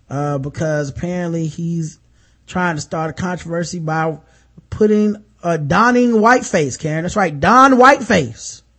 uh, 0.09 0.39
because 0.39 0.91
apparently 0.91 1.49
he's 1.49 1.99
trying 2.47 2.77
to 2.77 2.81
start 2.81 3.11
a 3.11 3.13
controversy 3.13 3.81
by 3.81 4.19
putting, 4.71 5.17
uh, 5.43 5.57
donning 5.57 6.21
whiteface, 6.21 6.77
Karen. 6.77 7.03
That's 7.03 7.17
right, 7.17 7.39
Don 7.39 7.73
Whiteface. 7.73 8.63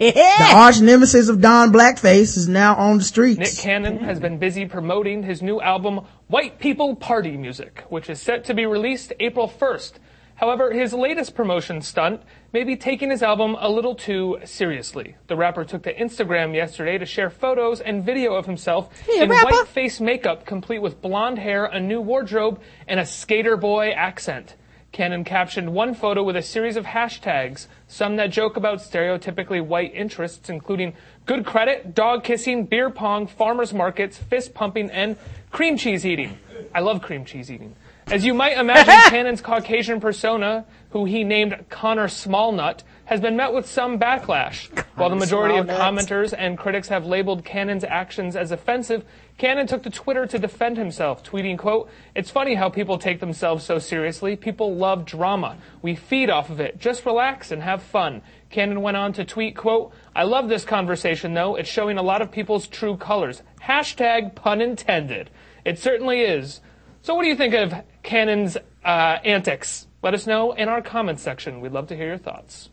The 0.00 0.50
arch 0.54 0.80
nemesis 0.80 1.28
of 1.28 1.42
Don 1.42 1.70
Blackface 1.74 2.38
is 2.38 2.48
now 2.48 2.74
on 2.74 2.96
the 2.96 3.04
streets. 3.04 3.38
Nick 3.38 3.58
Cannon 3.58 3.98
has 3.98 4.18
been 4.18 4.38
busy 4.38 4.64
promoting 4.64 5.24
his 5.24 5.42
new 5.42 5.60
album, 5.60 6.06
White 6.26 6.58
People 6.58 6.96
Party 6.96 7.36
Music, 7.36 7.84
which 7.90 8.08
is 8.08 8.18
set 8.18 8.44
to 8.44 8.54
be 8.54 8.64
released 8.64 9.12
April 9.20 9.46
1st. 9.46 9.92
However, 10.36 10.72
his 10.72 10.94
latest 10.94 11.34
promotion 11.34 11.82
stunt 11.82 12.22
may 12.50 12.64
be 12.64 12.76
taking 12.76 13.10
his 13.10 13.22
album 13.22 13.58
a 13.60 13.68
little 13.68 13.94
too 13.94 14.38
seriously. 14.42 15.16
The 15.26 15.36
rapper 15.36 15.66
took 15.66 15.82
to 15.82 15.92
Instagram 15.94 16.54
yesterday 16.54 16.96
to 16.96 17.04
share 17.04 17.28
photos 17.28 17.82
and 17.82 18.02
video 18.02 18.34
of 18.36 18.46
himself 18.46 18.88
He 19.04 19.18
a 19.18 19.24
in 19.24 19.28
rapper? 19.28 19.54
white 19.54 19.68
face 19.68 20.00
makeup, 20.00 20.46
complete 20.46 20.78
with 20.78 21.02
blonde 21.02 21.38
hair, 21.38 21.66
a 21.66 21.78
new 21.78 22.00
wardrobe, 22.00 22.58
and 22.88 22.98
a 22.98 23.04
skater 23.04 23.58
boy 23.58 23.90
accent. 23.90 24.54
Cannon 24.92 25.22
captioned 25.22 25.72
one 25.72 25.94
photo 25.94 26.22
with 26.22 26.34
a 26.34 26.42
series 26.42 26.76
of 26.76 26.84
hashtags, 26.84 27.68
some 27.86 28.16
that 28.16 28.30
joke 28.30 28.56
about 28.56 28.78
stereotypically 28.78 29.64
white 29.64 29.94
interests, 29.94 30.50
including 30.50 30.94
good 31.26 31.46
credit, 31.46 31.94
dog 31.94 32.24
kissing, 32.24 32.66
beer 32.66 32.90
pong, 32.90 33.28
farmers 33.28 33.72
markets, 33.72 34.18
fist 34.18 34.52
pumping, 34.52 34.90
and 34.90 35.16
cream 35.52 35.76
cheese 35.76 36.04
eating. 36.04 36.38
I 36.74 36.80
love 36.80 37.02
cream 37.02 37.24
cheese 37.24 37.50
eating. 37.50 37.76
As 38.08 38.24
you 38.24 38.34
might 38.34 38.58
imagine, 38.58 38.94
Cannon's 39.10 39.40
Caucasian 39.40 40.00
persona, 40.00 40.64
who 40.90 41.04
he 41.04 41.22
named 41.22 41.66
Connor 41.68 42.08
Smallnut, 42.08 42.82
has 43.10 43.20
been 43.20 43.36
met 43.36 43.52
with 43.52 43.66
some 43.66 43.98
backlash. 43.98 44.68
While 44.94 45.10
the 45.10 45.16
majority 45.16 45.56
of 45.56 45.66
commenters 45.66 46.32
and 46.32 46.56
critics 46.56 46.86
have 46.88 47.04
labeled 47.04 47.44
Cannon's 47.44 47.82
actions 47.82 48.36
as 48.36 48.52
offensive, 48.52 49.04
Cannon 49.36 49.66
took 49.66 49.82
to 49.82 49.90
Twitter 49.90 50.26
to 50.26 50.38
defend 50.38 50.76
himself, 50.76 51.24
tweeting, 51.24 51.58
quote, 51.58 51.90
It's 52.14 52.30
funny 52.30 52.54
how 52.54 52.68
people 52.68 52.98
take 52.98 53.18
themselves 53.18 53.64
so 53.64 53.80
seriously. 53.80 54.36
People 54.36 54.76
love 54.76 55.04
drama. 55.04 55.56
We 55.82 55.96
feed 55.96 56.30
off 56.30 56.50
of 56.50 56.60
it. 56.60 56.78
Just 56.78 57.04
relax 57.04 57.50
and 57.50 57.60
have 57.64 57.82
fun. 57.82 58.22
Cannon 58.48 58.80
went 58.80 58.96
on 58.96 59.12
to 59.14 59.24
tweet, 59.24 59.56
quote, 59.56 59.92
I 60.14 60.22
love 60.22 60.48
this 60.48 60.64
conversation 60.64 61.34
though. 61.34 61.56
It's 61.56 61.68
showing 61.68 61.98
a 61.98 62.02
lot 62.02 62.22
of 62.22 62.30
people's 62.30 62.68
true 62.68 62.96
colors. 62.96 63.42
Hashtag 63.60 64.36
pun 64.36 64.60
intended. 64.60 65.30
It 65.64 65.80
certainly 65.80 66.20
is. 66.20 66.60
So 67.02 67.16
what 67.16 67.24
do 67.24 67.28
you 67.28 67.36
think 67.36 67.54
of 67.54 67.74
Cannon's 68.04 68.56
uh, 68.84 69.18
antics? 69.24 69.88
Let 70.00 70.14
us 70.14 70.28
know 70.28 70.52
in 70.52 70.68
our 70.68 70.80
comments 70.80 71.22
section. 71.22 71.60
We'd 71.60 71.72
love 71.72 71.88
to 71.88 71.96
hear 71.96 72.06
your 72.06 72.16
thoughts. 72.16 72.70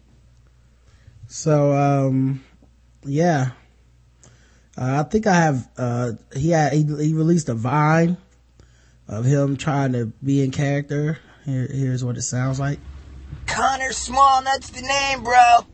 So, 1.28 1.74
um, 1.74 2.44
yeah. 3.04 3.52
Uh, 4.78 5.04
I 5.06 5.10
think 5.10 5.28
I 5.28 5.34
have, 5.34 5.70
uh, 5.78 6.12
he 6.36 6.52
had, 6.52 6.74
he, 6.74 6.84
he 6.84 7.14
released 7.14 7.50
a 7.50 7.54
vine 7.54 8.18
of 9.08 9.26
him 9.26 9.58
trying 9.58 9.94
to 9.94 10.08
be 10.24 10.44
in 10.44 10.52
character. 10.52 11.20
Here, 11.46 11.68
here's 11.72 12.04
what 12.04 12.18
it 12.18 12.22
sounds 12.22 12.60
like. 12.60 12.80
Connor 13.46 13.92
Small, 13.92 14.42
that's 14.44 14.70
the 14.70 14.82
name, 14.82 15.24
bro. 15.24 15.66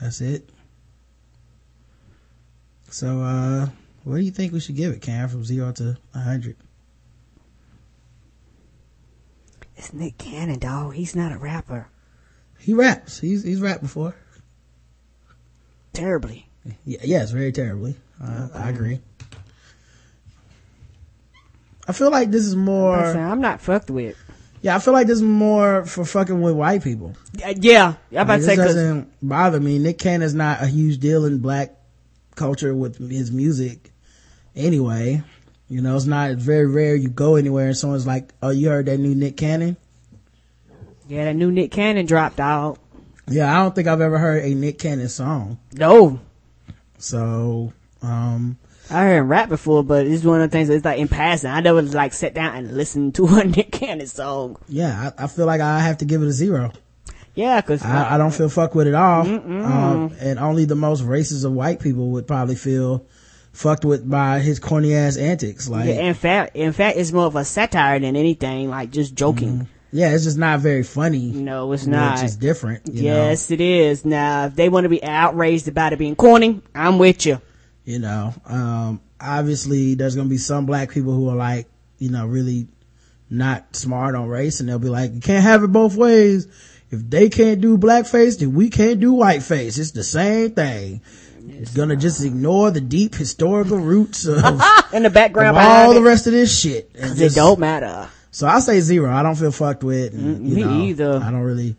That's 0.00 0.20
it. 0.20 0.48
So, 2.90 3.20
uh, 3.20 3.68
what 4.04 4.16
do 4.16 4.22
you 4.22 4.30
think 4.30 4.52
we 4.52 4.60
should 4.60 4.76
give 4.76 4.92
it, 4.92 5.02
Cam, 5.02 5.28
from 5.28 5.44
zero 5.44 5.72
to 5.72 5.96
a 6.14 6.18
hundred? 6.18 6.56
It's 9.76 9.92
Nick 9.92 10.18
Cannon, 10.18 10.58
dog. 10.58 10.94
He's 10.94 11.16
not 11.16 11.32
a 11.32 11.38
rapper. 11.38 11.88
He 12.58 12.74
raps. 12.74 13.18
He's, 13.20 13.42
he's 13.44 13.60
rapped 13.60 13.82
before. 13.82 14.14
Terribly. 15.92 16.48
Yeah, 16.84 16.98
yes, 17.04 17.30
very 17.30 17.52
terribly. 17.52 17.96
Uh, 18.22 18.48
I 18.54 18.70
agree. 18.70 19.00
I 21.88 21.92
feel 21.92 22.10
like 22.10 22.30
this 22.30 22.44
is 22.44 22.56
more, 22.56 22.98
said, 23.12 23.16
I'm 23.16 23.40
not 23.40 23.60
fucked 23.60 23.90
with. 23.90 24.16
yeah, 24.60 24.74
I 24.74 24.80
feel 24.80 24.92
like 24.92 25.06
this 25.06 25.16
is 25.18 25.22
more 25.22 25.84
for 25.86 26.04
fucking 26.04 26.40
with 26.42 26.54
white 26.56 26.82
people. 26.82 27.14
Uh, 27.44 27.54
Yeah, 27.56 27.94
I'm 28.10 28.16
about 28.18 28.28
Like, 28.28 28.40
to 28.40 28.46
say 28.46 28.56
doesn't 28.56 29.12
bother 29.22 29.60
me. 29.60 29.78
Nick 29.78 29.98
Cannon's 29.98 30.34
not 30.34 30.62
a 30.62 30.66
huge 30.66 30.98
deal 30.98 31.24
in 31.24 31.38
black 31.38 31.76
culture 32.34 32.74
with 32.74 32.98
his 33.10 33.30
music 33.30 33.92
anyway. 34.56 35.22
You 35.68 35.80
know, 35.80 35.94
it's 35.96 36.06
not 36.06 36.30
it's 36.32 36.42
very 36.42 36.66
rare 36.66 36.96
you 36.96 37.08
go 37.08 37.36
anywhere 37.36 37.68
and 37.68 37.76
someone's 37.76 38.06
like, 38.06 38.32
Oh, 38.42 38.50
you 38.50 38.68
heard 38.68 38.86
that 38.86 38.98
new 38.98 39.14
Nick 39.14 39.36
Cannon? 39.36 39.76
Yeah, 41.08 41.24
that 41.24 41.34
new 41.36 41.50
Nick 41.50 41.70
Cannon 41.70 42.06
dropped 42.06 42.40
out. 42.40 42.78
Yeah, 43.28 43.52
I 43.52 43.62
don't 43.62 43.74
think 43.74 43.88
I've 43.88 44.00
ever 44.00 44.18
heard 44.18 44.44
a 44.44 44.54
Nick 44.54 44.78
Cannon 44.78 45.08
song. 45.08 45.58
No, 45.72 46.20
So, 46.98 47.72
um, 48.02 48.56
I 48.88 49.02
heard 49.02 49.18
him 49.18 49.28
rap 49.28 49.48
before, 49.48 49.82
but 49.82 50.06
it's 50.06 50.22
one 50.24 50.40
of 50.40 50.48
the 50.50 50.56
things 50.56 50.68
that's 50.68 50.84
like 50.84 50.98
in 51.00 51.08
passing. 51.08 51.50
I 51.50 51.60
never 51.60 51.82
like 51.82 52.12
sat 52.12 52.34
down 52.34 52.54
and 52.54 52.76
listened 52.76 53.16
to 53.16 53.26
a 53.36 53.44
Nick 53.44 53.72
Cannon 53.72 54.06
song. 54.06 54.56
yeah, 54.68 55.10
I, 55.18 55.24
I 55.24 55.26
feel 55.26 55.46
like 55.46 55.60
I 55.60 55.80
have 55.80 55.98
to 55.98 56.04
give 56.04 56.22
it 56.22 56.28
a 56.28 56.32
zero. 56.32 56.72
Yeah, 57.34 57.60
cause 57.60 57.82
I, 57.84 58.14
I 58.14 58.16
don't 58.18 58.32
feel 58.32 58.48
fuck 58.48 58.74
with 58.74 58.86
it 58.86 58.94
all. 58.94 59.20
Um, 59.26 60.14
and 60.20 60.38
only 60.38 60.64
the 60.64 60.74
most 60.74 61.02
racist 61.02 61.44
of 61.44 61.52
white 61.52 61.80
people 61.80 62.08
would 62.12 62.26
probably 62.26 62.54
feel 62.54 63.04
fucked 63.52 63.84
with 63.84 64.08
by 64.08 64.38
his 64.38 64.58
corny 64.58 64.94
ass 64.94 65.18
antics. 65.18 65.68
Like, 65.68 65.86
yeah, 65.86 66.00
in 66.00 66.14
fact, 66.14 66.56
in 66.56 66.72
fact, 66.72 66.96
it's 66.96 67.12
more 67.12 67.26
of 67.26 67.36
a 67.36 67.44
satire 67.44 67.98
than 67.98 68.16
anything, 68.16 68.70
like 68.70 68.90
just 68.90 69.14
joking. 69.14 69.68
Yeah, 69.96 70.14
it's 70.14 70.24
just 70.24 70.38
not 70.38 70.60
very 70.60 70.82
funny. 70.82 71.30
No, 71.32 71.72
it's 71.72 71.86
not. 71.86 72.12
It's 72.14 72.22
just 72.22 72.40
different. 72.40 72.86
you 72.88 73.08
know? 73.08 73.28
yes, 73.28 73.50
it 73.50 73.60
is. 73.60 74.04
Now, 74.04 74.46
if 74.46 74.54
they 74.54 74.68
want 74.68 74.84
to 74.84 74.88
be 74.90 75.02
outraged 75.02 75.68
about 75.68 75.92
it 75.92 75.98
being 75.98 76.16
corny, 76.16 76.60
I'm 76.74 76.98
with 76.98 77.24
you. 77.26 77.40
you 77.84 77.98
know 78.00 78.34
um 78.46 79.00
obviously 79.20 79.94
there's 79.94 80.16
gonna 80.16 80.28
be 80.28 80.38
some 80.38 80.66
black 80.66 80.90
people 80.90 81.12
who 81.14 81.28
are 81.30 81.36
like 81.36 81.66
you 81.98 82.10
know 82.10 82.26
really 82.26 82.66
not 83.30 83.74
smart 83.76 84.14
on 84.14 84.28
race 84.28 84.60
and 84.60 84.68
they'll 84.68 84.78
be 84.78 84.88
like 84.88 85.12
you 85.14 85.20
can't 85.20 85.42
have 85.44 85.62
it 85.64 85.68
both 85.72 85.94
ways 85.96 86.46
if 86.90 87.00
they 87.10 87.28
can't 87.28 87.60
do 87.60 87.78
blackface 87.78 88.38
then 88.40 88.54
we 88.54 88.68
can't 88.70 88.98
do 89.00 89.12
whiteface 89.12 89.78
it's 89.78 89.92
the 89.92 90.02
same 90.04 90.50
thing 90.50 91.00
it's 91.48 91.74
gonna 91.74 91.96
just 91.96 92.24
ignore 92.24 92.70
the 92.72 92.80
deep 92.80 93.14
historical 93.14 93.78
roots 93.78 94.26
of, 94.26 94.60
In 94.92 95.02
the 95.04 95.10
background 95.10 95.56
of 95.56 95.62
all 95.64 95.94
the 95.94 96.02
rest 96.02 96.26
of 96.26 96.32
this 96.32 96.50
shit 96.60 96.92
just- 96.94 97.20
it 97.20 97.34
don't 97.34 97.58
matter. 97.60 98.08
So 98.36 98.46
I 98.46 98.60
say 98.60 98.80
zero. 98.80 99.10
I 99.10 99.22
don't 99.22 99.34
feel 99.34 99.50
fucked 99.50 99.82
with. 99.82 100.12
And, 100.12 100.46
you 100.46 100.56
me 100.56 100.62
know, 100.62 100.80
either. 100.82 101.20
I 101.24 101.30
don't 101.30 101.40
really, 101.40 101.74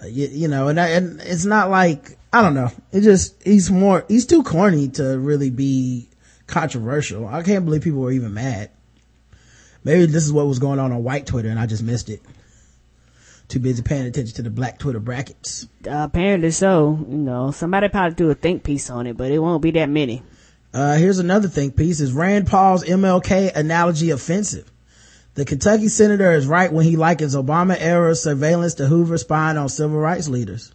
uh, 0.00 0.06
you, 0.06 0.28
you 0.28 0.46
know, 0.46 0.68
and 0.68 0.78
I, 0.78 0.90
and 0.90 1.20
it's 1.20 1.44
not 1.44 1.70
like 1.70 2.16
I 2.32 2.40
don't 2.40 2.54
know. 2.54 2.70
It 2.92 3.00
just 3.00 3.42
he's 3.42 3.68
more 3.68 4.04
he's 4.06 4.24
too 4.24 4.44
corny 4.44 4.90
to 4.90 5.18
really 5.18 5.50
be 5.50 6.08
controversial. 6.46 7.26
I 7.26 7.42
can't 7.42 7.64
believe 7.64 7.82
people 7.82 7.98
were 7.98 8.12
even 8.12 8.32
mad. 8.32 8.70
Maybe 9.82 10.06
this 10.06 10.24
is 10.24 10.32
what 10.32 10.46
was 10.46 10.60
going 10.60 10.78
on 10.78 10.92
on 10.92 11.02
white 11.02 11.26
Twitter 11.26 11.48
and 11.48 11.58
I 11.58 11.66
just 11.66 11.82
missed 11.82 12.10
it. 12.10 12.22
Too 13.48 13.58
busy 13.58 13.82
paying 13.82 14.06
attention 14.06 14.36
to 14.36 14.42
the 14.42 14.50
black 14.50 14.78
Twitter 14.78 15.00
brackets. 15.00 15.66
Uh, 15.84 16.04
apparently 16.04 16.52
so. 16.52 16.96
You 17.10 17.16
know, 17.16 17.50
somebody 17.50 17.88
probably 17.88 18.14
do 18.14 18.30
a 18.30 18.36
think 18.36 18.62
piece 18.62 18.88
on 18.88 19.08
it, 19.08 19.16
but 19.16 19.32
it 19.32 19.40
won't 19.40 19.62
be 19.62 19.72
that 19.72 19.88
many. 19.88 20.22
Uh, 20.72 20.94
here's 20.94 21.18
another 21.18 21.48
think 21.48 21.74
piece. 21.74 21.98
Is 21.98 22.12
Rand 22.12 22.46
Paul's 22.46 22.84
MLK 22.84 23.52
analogy 23.56 24.10
offensive? 24.10 24.70
The 25.38 25.44
Kentucky 25.44 25.86
senator 25.86 26.32
is 26.32 26.48
right 26.48 26.72
when 26.72 26.84
he 26.84 26.96
likens 26.96 27.36
Obama 27.36 27.76
era 27.78 28.16
surveillance 28.16 28.74
to 28.74 28.88
Hoover 28.88 29.16
spying 29.18 29.56
on 29.56 29.68
civil 29.68 29.96
rights 29.96 30.28
leaders. 30.28 30.72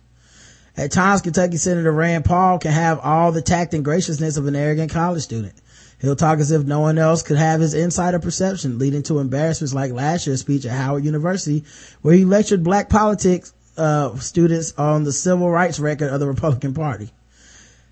At 0.77 0.93
times, 0.93 1.19
Kentucky 1.19 1.57
Senator 1.57 1.91
Rand 1.91 2.23
Paul 2.23 2.59
can 2.59 2.71
have 2.71 2.99
all 2.99 3.33
the 3.33 3.41
tact 3.41 3.73
and 3.73 3.83
graciousness 3.83 4.37
of 4.37 4.47
an 4.47 4.55
arrogant 4.55 4.89
college 4.89 5.23
student. 5.23 5.55
He'll 5.99 6.15
talk 6.15 6.39
as 6.39 6.51
if 6.51 6.63
no 6.63 6.79
one 6.79 6.97
else 6.97 7.23
could 7.23 7.35
have 7.35 7.59
his 7.59 7.73
insider 7.73 8.19
perception, 8.19 8.79
leading 8.79 9.03
to 9.03 9.19
embarrassments 9.19 9.73
like 9.73 9.91
last 9.91 10.27
year's 10.27 10.39
speech 10.39 10.65
at 10.65 10.71
Howard 10.71 11.03
University, 11.03 11.65
where 12.01 12.15
he 12.15 12.23
lectured 12.23 12.63
black 12.63 12.87
politics 12.87 13.53
uh, 13.75 14.15
students 14.19 14.73
on 14.77 15.03
the 15.03 15.11
civil 15.11 15.51
rights 15.51 15.77
record 15.77 16.07
of 16.07 16.21
the 16.21 16.27
Republican 16.27 16.73
Party. 16.73 17.11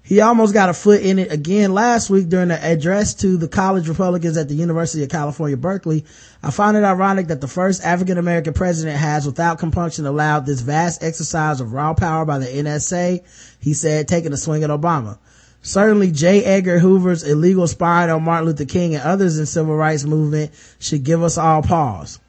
He 0.04 0.20
almost 0.20 0.54
got 0.54 0.70
a 0.70 0.74
foot 0.74 1.02
in 1.02 1.20
it 1.20 1.32
again 1.32 1.74
last 1.74 2.10
week 2.10 2.28
during 2.28 2.48
the 2.48 2.62
address 2.62 3.14
to 3.16 3.38
the 3.38 3.48
college 3.48 3.88
Republicans 3.88 4.36
at 4.36 4.50
the 4.50 4.56
University 4.56 5.04
of 5.04 5.10
California, 5.10 5.56
Berkeley. 5.58 6.06
I 6.42 6.50
find 6.50 6.76
it 6.76 6.84
ironic 6.84 7.28
that 7.28 7.40
the 7.40 7.48
first 7.48 7.84
African 7.84 8.18
American 8.18 8.54
president 8.54 8.98
has 8.98 9.28
without 9.28 9.60
compunction 9.60 10.08
allowed 10.08 10.46
this 10.46 10.62
vast 10.62 11.04
exercise 11.04 11.62
of 11.62 11.74
raw 11.74 11.94
power 11.94 12.26
by 12.26 12.40
the 12.40 12.48
NSA, 12.48 13.24
he 13.60 13.74
said, 13.74 14.08
taking 14.08 14.34
a 14.34 14.38
swing 14.38 14.64
at 14.64 14.72
Obama. 14.72 15.20
Certainly 15.62 16.12
J. 16.12 16.44
Edgar 16.44 16.80
Hoover's 16.80 17.24
illegal 17.24 17.68
spying 17.68 18.10
on 18.10 18.24
Martin 18.24 18.48
Luther 18.48 18.66
King 18.66 18.96
and 18.96 19.04
others 19.04 19.38
in 19.38 19.46
civil 19.46 19.76
rights 19.76 20.04
movement 20.04 20.52
should 20.80 21.04
give 21.04 21.22
us 21.22 21.38
all 21.38 21.62
pause. 21.62 22.20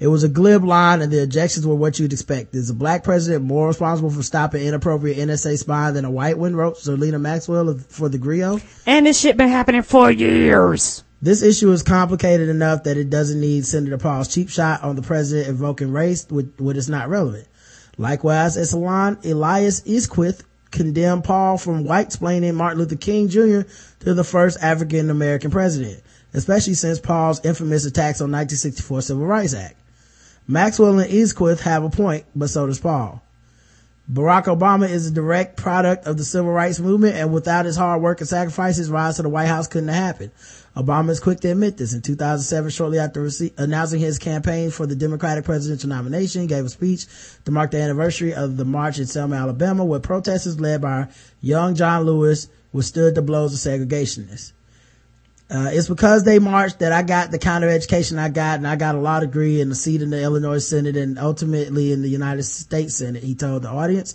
It 0.00 0.06
was 0.06 0.22
a 0.22 0.28
glib 0.28 0.62
line 0.64 1.02
and 1.02 1.12
the 1.12 1.22
objections 1.22 1.66
were 1.66 1.74
what 1.74 1.98
you'd 1.98 2.12
expect. 2.12 2.54
Is 2.54 2.70
a 2.70 2.74
black 2.74 3.02
president 3.02 3.44
more 3.44 3.66
responsible 3.66 4.10
for 4.10 4.22
stopping 4.22 4.62
inappropriate 4.62 5.18
NSA 5.18 5.58
spying 5.58 5.94
than 5.94 6.04
a 6.04 6.10
white 6.10 6.38
one, 6.38 6.54
wrote 6.54 6.76
Zerlina 6.76 7.20
Maxwell 7.20 7.76
for 7.88 8.08
the 8.08 8.18
Grio? 8.18 8.60
And 8.86 9.06
this 9.06 9.18
shit 9.18 9.36
been 9.36 9.48
happening 9.48 9.82
for 9.82 10.10
years. 10.10 11.02
This 11.20 11.42
issue 11.42 11.72
is 11.72 11.82
complicated 11.82 12.48
enough 12.48 12.84
that 12.84 12.96
it 12.96 13.10
doesn't 13.10 13.40
need 13.40 13.66
Senator 13.66 13.98
Paul's 13.98 14.32
cheap 14.32 14.48
shot 14.48 14.84
on 14.84 14.94
the 14.94 15.02
president 15.02 15.48
invoking 15.48 15.90
race 15.90 16.24
when 16.30 16.52
when 16.58 16.76
it's 16.76 16.88
not 16.88 17.08
relevant. 17.08 17.48
Likewise, 17.96 18.56
Esalon 18.56 19.24
Elias 19.24 19.80
Isquith 19.80 20.42
condemned 20.70 21.24
Paul 21.24 21.58
from 21.58 21.82
white 21.82 22.10
splaining 22.10 22.54
Martin 22.54 22.78
Luther 22.78 22.94
King 22.94 23.28
Jr. 23.28 23.62
to 24.00 24.14
the 24.14 24.22
first 24.22 24.58
African 24.62 25.10
American 25.10 25.50
president, 25.50 26.00
especially 26.34 26.74
since 26.74 27.00
Paul's 27.00 27.44
infamous 27.44 27.84
attacks 27.84 28.20
on 28.20 28.30
1964 28.30 29.02
Civil 29.02 29.26
Rights 29.26 29.54
Act. 29.54 29.74
Maxwell 30.50 30.98
and 30.98 31.10
Isquith 31.10 31.60
have 31.60 31.84
a 31.84 31.90
point, 31.90 32.24
but 32.34 32.48
so 32.48 32.66
does 32.66 32.80
Paul. 32.80 33.22
Barack 34.10 34.44
Obama 34.44 34.88
is 34.88 35.06
a 35.06 35.10
direct 35.10 35.58
product 35.58 36.06
of 36.06 36.16
the 36.16 36.24
civil 36.24 36.50
rights 36.50 36.80
movement 36.80 37.16
and 37.16 37.34
without 37.34 37.66
his 37.66 37.76
hard 37.76 38.00
work 38.00 38.20
and 38.20 38.28
sacrifices, 38.28 38.88
rise 38.88 39.16
to 39.16 39.22
the 39.22 39.28
White 39.28 39.48
House 39.48 39.66
couldn't 39.66 39.90
have 39.90 40.02
happened. 40.02 40.30
Obama 40.74 41.10
is 41.10 41.20
quick 41.20 41.40
to 41.40 41.50
admit 41.50 41.76
this. 41.76 41.92
In 41.92 42.00
2007, 42.00 42.70
shortly 42.70 42.98
after 42.98 43.22
rece- 43.22 43.52
announcing 43.58 44.00
his 44.00 44.18
campaign 44.18 44.70
for 44.70 44.86
the 44.86 44.96
Democratic 44.96 45.44
presidential 45.44 45.90
nomination, 45.90 46.46
gave 46.46 46.64
a 46.64 46.70
speech 46.70 47.04
to 47.44 47.50
mark 47.50 47.70
the 47.70 47.82
anniversary 47.82 48.32
of 48.32 48.56
the 48.56 48.64
march 48.64 48.98
in 48.98 49.04
Selma, 49.04 49.36
Alabama, 49.36 49.84
where 49.84 50.00
protesters 50.00 50.58
led 50.58 50.80
by 50.80 51.08
young 51.42 51.74
John 51.74 52.04
Lewis 52.04 52.48
withstood 52.72 53.14
the 53.14 53.20
blows 53.20 53.52
of 53.52 53.60
segregationists. 53.60 54.52
Uh, 55.50 55.70
it's 55.72 55.88
because 55.88 56.24
they 56.24 56.38
marched 56.38 56.80
that 56.80 56.92
I 56.92 57.02
got 57.02 57.30
the 57.30 57.38
kind 57.38 57.64
of 57.64 57.70
education 57.70 58.18
I 58.18 58.28
got 58.28 58.58
and 58.58 58.68
I 58.68 58.76
got 58.76 58.94
a 58.94 58.98
law 58.98 59.20
degree 59.20 59.62
and 59.62 59.72
a 59.72 59.74
seat 59.74 60.02
in 60.02 60.10
the 60.10 60.22
Illinois 60.22 60.58
Senate 60.58 60.96
and 60.96 61.18
ultimately 61.18 61.90
in 61.90 62.02
the 62.02 62.08
United 62.08 62.42
States 62.42 62.96
Senate, 62.96 63.22
he 63.22 63.34
told 63.34 63.62
the 63.62 63.70
audience. 63.70 64.14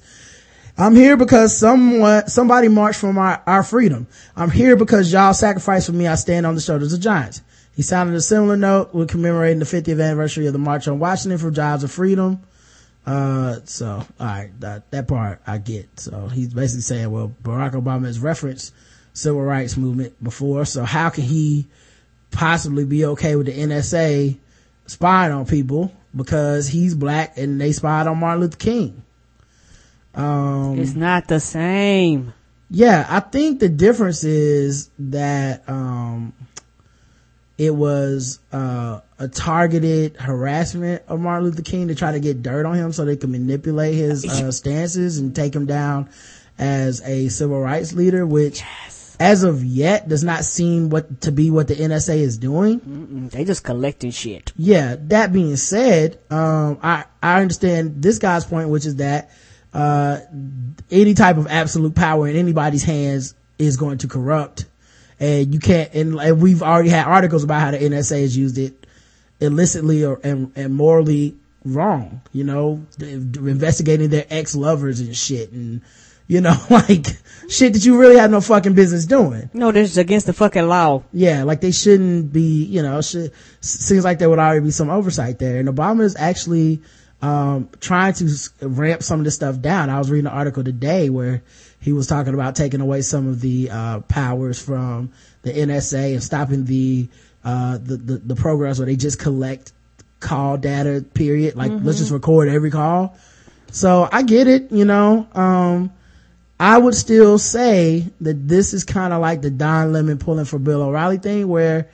I'm 0.77 0.95
here 0.95 1.17
because 1.17 1.55
someone, 1.55 2.27
somebody 2.27 2.67
marched 2.67 2.99
for 2.99 3.13
my, 3.13 3.39
our 3.47 3.63
freedom. 3.63 4.07
I'm 4.35 4.51
here 4.51 4.75
because 4.75 5.11
y'all 5.11 5.33
sacrificed 5.33 5.87
for 5.87 5.93
me. 5.93 6.07
I 6.07 6.15
stand 6.15 6.45
on 6.45 6.55
the 6.55 6.61
shoulders 6.61 6.93
of 6.93 6.99
giants. 6.99 7.41
He 7.75 7.81
sounded 7.81 8.15
a 8.15 8.21
similar 8.21 8.55
note 8.55 8.93
when 8.93 9.07
commemorating 9.07 9.59
the 9.59 9.65
50th 9.65 10.03
anniversary 10.03 10.45
of 10.45 10.53
the 10.53 10.59
March 10.59 10.87
on 10.87 10.99
Washington 10.99 11.39
for 11.39 11.49
Jobs 11.49 11.83
of 11.83 11.91
Freedom. 11.91 12.41
Uh, 13.05 13.59
so, 13.65 14.05
alright, 14.19 14.59
that, 14.61 14.89
that 14.91 15.07
part 15.07 15.41
I 15.45 15.57
get. 15.57 15.99
So 15.99 16.27
he's 16.27 16.53
basically 16.53 16.81
saying, 16.81 17.11
well, 17.11 17.33
Barack 17.43 17.73
Obama 17.73 18.05
has 18.05 18.19
referenced 18.19 18.73
civil 19.13 19.41
rights 19.41 19.77
movement 19.77 20.21
before, 20.23 20.65
so 20.65 20.83
how 20.83 21.09
can 21.09 21.23
he 21.23 21.67
possibly 22.31 22.83
be 22.85 23.05
okay 23.05 23.35
with 23.35 23.45
the 23.45 23.53
NSA 23.53 24.37
spying 24.87 25.31
on 25.31 25.45
people 25.45 25.93
because 26.15 26.67
he's 26.67 26.95
black 26.95 27.37
and 27.37 27.59
they 27.61 27.71
spied 27.71 28.07
on 28.07 28.17
Martin 28.19 28.41
Luther 28.41 28.57
King? 28.57 29.03
Um, 30.15 30.79
It's 30.79 30.95
not 30.95 31.27
the 31.27 31.39
same. 31.39 32.33
yeah, 32.69 33.05
I 33.09 33.19
think 33.19 33.59
the 33.59 33.69
difference 33.69 34.23
is 34.23 34.89
that, 34.99 35.67
um, 35.67 36.33
it 37.57 37.73
was, 37.73 38.39
uh, 38.51 38.99
a 39.19 39.27
targeted 39.27 40.17
harassment 40.17 41.03
of 41.07 41.19
Martin 41.19 41.45
Luther 41.45 41.61
King 41.61 41.87
to 41.89 41.95
try 41.95 42.11
to 42.11 42.19
get 42.19 42.41
dirt 42.41 42.65
on 42.65 42.75
him 42.75 42.91
so 42.91 43.05
they 43.05 43.15
could 43.15 43.29
manipulate 43.29 43.93
his, 43.95 44.25
uh, 44.41 44.51
stances 44.51 45.19
and 45.19 45.35
take 45.35 45.55
him 45.55 45.65
down 45.67 46.09
as 46.57 47.01
a 47.05 47.29
civil 47.29 47.59
rights 47.59 47.93
leader, 47.93 48.25
which 48.25 48.61
as 49.23 49.45
of 49.45 49.63
yet 49.63 50.09
does 50.09 50.21
not 50.21 50.43
seem 50.43 50.89
what, 50.89 51.21
to 51.21 51.31
be 51.31 51.49
what 51.49 51.69
the 51.69 51.75
NSA 51.75 52.17
is 52.17 52.37
doing. 52.37 52.81
Mm-mm, 52.81 53.31
they 53.31 53.45
just 53.45 53.63
collecting 53.63 54.11
shit. 54.11 54.51
Yeah, 54.57 54.97
that 54.99 55.31
being 55.31 55.55
said, 55.55 56.19
um, 56.29 56.77
I, 56.83 57.05
I 57.21 57.39
understand 57.39 58.03
this 58.03 58.19
guy's 58.19 58.43
point, 58.43 58.67
which 58.67 58.85
is 58.85 58.97
that, 58.97 59.31
uh, 59.73 60.19
any 60.91 61.13
type 61.13 61.37
of 61.37 61.47
absolute 61.47 61.95
power 61.95 62.27
in 62.27 62.35
anybody's 62.35 62.83
hands 62.83 63.33
is 63.57 63.77
going 63.77 63.99
to 63.99 64.09
corrupt. 64.09 64.65
And 65.21 65.53
you 65.53 65.61
can't, 65.61 65.93
and, 65.93 66.19
and 66.19 66.41
we've 66.41 66.61
already 66.61 66.89
had 66.89 67.07
articles 67.07 67.45
about 67.45 67.61
how 67.61 67.71
the 67.71 67.77
NSA 67.77 68.19
has 68.23 68.35
used 68.35 68.57
it 68.57 68.85
illicitly 69.39 70.03
or, 70.03 70.19
and, 70.21 70.51
and 70.57 70.75
morally 70.75 71.37
wrong, 71.63 72.21
you 72.33 72.43
know, 72.43 72.85
investigating 72.99 74.09
their 74.09 74.25
ex-lovers 74.29 74.99
and 74.99 75.15
shit 75.15 75.53
and, 75.53 75.81
you 76.27 76.41
know, 76.41 76.55
like 76.69 77.07
shit 77.49 77.73
that 77.73 77.85
you 77.85 77.97
really 77.97 78.17
have 78.17 78.31
no 78.31 78.41
fucking 78.41 78.73
business 78.73 79.05
doing. 79.05 79.49
No, 79.53 79.71
this 79.71 79.91
is 79.91 79.97
against 79.97 80.25
the 80.25 80.33
fucking 80.33 80.67
law. 80.67 81.03
Yeah, 81.11 81.43
like 81.43 81.61
they 81.61 81.71
shouldn't 81.71 82.31
be, 82.31 82.63
you 82.65 82.81
know, 82.81 83.01
should, 83.01 83.31
seems 83.61 84.03
like 84.03 84.19
there 84.19 84.29
would 84.29 84.39
already 84.39 84.61
be 84.65 84.71
some 84.71 84.89
oversight 84.89 85.39
there. 85.39 85.59
And 85.59 85.69
Obama 85.69 86.01
is 86.01 86.15
actually, 86.15 86.81
um, 87.21 87.69
trying 87.79 88.13
to 88.15 88.49
ramp 88.61 89.03
some 89.03 89.19
of 89.19 89.25
this 89.25 89.35
stuff 89.35 89.61
down. 89.61 89.89
I 89.89 89.97
was 89.97 90.11
reading 90.11 90.27
an 90.27 90.33
article 90.33 90.63
today 90.63 91.09
where 91.09 91.43
he 91.79 91.93
was 91.93 92.07
talking 92.07 92.33
about 92.33 92.55
taking 92.55 92.81
away 92.81 93.01
some 93.01 93.27
of 93.27 93.41
the, 93.41 93.69
uh, 93.69 93.99
powers 94.01 94.61
from 94.61 95.11
the 95.43 95.51
NSA 95.51 96.13
and 96.13 96.23
stopping 96.23 96.65
the, 96.65 97.07
uh, 97.43 97.77
the, 97.77 97.97
the, 97.97 98.17
the 98.17 98.35
programs 98.35 98.79
where 98.79 98.85
they 98.85 98.95
just 98.95 99.19
collect 99.19 99.73
call 100.19 100.57
data, 100.57 101.05
period. 101.13 101.55
Like, 101.55 101.71
let's 101.81 101.97
just 101.99 102.11
record 102.11 102.47
every 102.47 102.71
call. 102.71 103.17
So 103.71 104.07
I 104.11 104.23
get 104.23 104.47
it, 104.47 104.71
you 104.71 104.85
know, 104.85 105.27
um, 105.33 105.91
I 106.59 106.77
would 106.77 106.95
still 106.95 107.37
say 107.37 108.07
that 108.21 108.47
this 108.47 108.73
is 108.73 108.83
kind 108.83 109.11
of 109.11 109.21
like 109.21 109.41
the 109.41 109.49
Don 109.49 109.91
Lemon 109.91 110.17
pulling 110.17 110.45
for 110.45 110.59
Bill 110.59 110.83
O'Reilly 110.83 111.17
thing 111.17 111.47
where 111.47 111.89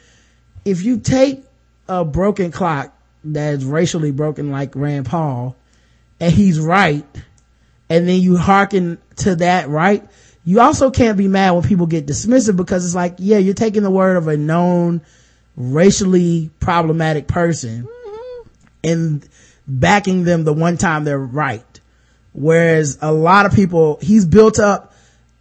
if 0.66 0.84
you 0.84 1.00
take 1.00 1.44
a 1.88 2.06
broken 2.06 2.52
clock 2.52 2.96
that's 3.24 3.64
racially 3.64 4.12
broken 4.12 4.52
like 4.52 4.76
Rand 4.76 5.06
Paul 5.06 5.56
and 6.20 6.32
he's 6.32 6.60
right, 6.60 7.06
and 7.90 8.08
then 8.08 8.22
you 8.22 8.38
hearken 8.38 9.00
to 9.18 9.36
that 9.38 9.70
right, 9.70 10.08
you 10.44 10.60
also 10.60 10.92
can't 10.92 11.18
be 11.18 11.28
mad 11.28 11.52
when 11.52 11.64
people 11.64 11.88
get 11.88 12.06
dismissive 12.06 12.56
because 12.56 12.86
it's 12.86 12.96
like, 12.96 13.16
yeah, 13.18 13.38
you're 13.38 13.54
taking 13.54 13.84
the 13.84 13.92
word 13.92 14.18
of 14.18 14.28
a 14.28 14.38
known 14.38 15.02
racially 15.56 16.50
problematic 16.60 17.28
person 17.28 17.84
mm-hmm. 17.84 18.50
and 18.84 19.30
backing 19.68 20.24
them 20.24 20.44
the 20.44 20.54
one 20.54 20.78
time 20.78 21.04
they're 21.04 21.20
right. 21.20 21.64
Whereas 22.40 22.98
a 23.02 23.12
lot 23.12 23.46
of 23.46 23.54
people, 23.54 24.00
he's 24.02 24.26
built 24.26 24.60
up 24.60 24.94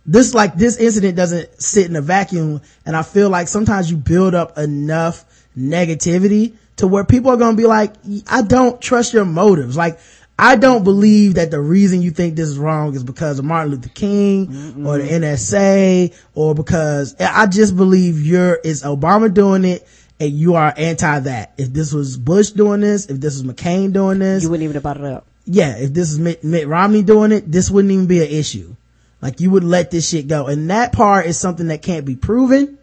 this 0.04 0.34
like 0.34 0.56
this 0.56 0.78
incident 0.78 1.16
doesn't 1.16 1.62
sit 1.62 1.86
in 1.86 1.94
a 1.94 2.00
vacuum 2.00 2.60
and 2.84 2.96
I 2.96 3.02
feel 3.02 3.30
like 3.30 3.46
sometimes 3.46 3.88
you 3.88 3.96
build 3.96 4.34
up 4.34 4.58
enough 4.58 5.24
negativity 5.56 6.54
to 6.76 6.88
where 6.88 7.04
people 7.04 7.30
are 7.30 7.36
going 7.36 7.54
to 7.54 7.62
be 7.62 7.68
like, 7.68 7.92
I 8.26 8.42
don't 8.42 8.80
trust 8.80 9.12
your 9.12 9.24
motives. 9.24 9.76
Like, 9.76 10.00
I 10.36 10.56
don't 10.56 10.82
believe 10.82 11.34
that 11.34 11.52
the 11.52 11.60
reason 11.60 12.02
you 12.02 12.10
think 12.10 12.34
this 12.34 12.48
is 12.48 12.58
wrong 12.58 12.94
is 12.96 13.04
because 13.04 13.38
of 13.38 13.44
Martin 13.44 13.72
Luther 13.72 13.90
King 13.90 14.46
Mm-mm. 14.48 14.86
or 14.86 14.98
the 14.98 15.08
NSA 15.08 16.16
or 16.34 16.54
because 16.54 17.14
I 17.20 17.46
just 17.46 17.76
believe 17.76 18.20
you're, 18.24 18.56
is 18.56 18.82
Obama 18.82 19.32
doing 19.32 19.64
it 19.64 19.86
and 20.18 20.32
you 20.32 20.56
are 20.56 20.74
anti 20.76 21.20
that. 21.20 21.54
If 21.58 21.72
this 21.72 21.92
was 21.92 22.16
Bush 22.16 22.50
doing 22.50 22.80
this, 22.80 23.06
if 23.06 23.20
this 23.20 23.40
was 23.40 23.44
McCain 23.44 23.92
doing 23.92 24.18
this. 24.18 24.42
You 24.42 24.50
wouldn't 24.50 24.64
even 24.64 24.74
have 24.74 24.82
brought 24.82 24.96
it 24.96 25.04
up. 25.04 25.26
Yeah, 25.50 25.76
if 25.78 25.94
this 25.94 26.10
is 26.10 26.18
Mitt, 26.18 26.44
Mitt 26.44 26.68
Romney 26.68 27.02
doing 27.02 27.32
it, 27.32 27.50
this 27.50 27.70
wouldn't 27.70 27.90
even 27.90 28.06
be 28.06 28.20
an 28.20 28.28
issue. 28.28 28.76
Like 29.22 29.40
you 29.40 29.50
would 29.50 29.64
let 29.64 29.90
this 29.90 30.06
shit 30.06 30.28
go. 30.28 30.46
And 30.46 30.68
that 30.70 30.92
part 30.92 31.24
is 31.24 31.38
something 31.38 31.68
that 31.68 31.80
can't 31.80 32.04
be 32.04 32.16
proven, 32.16 32.78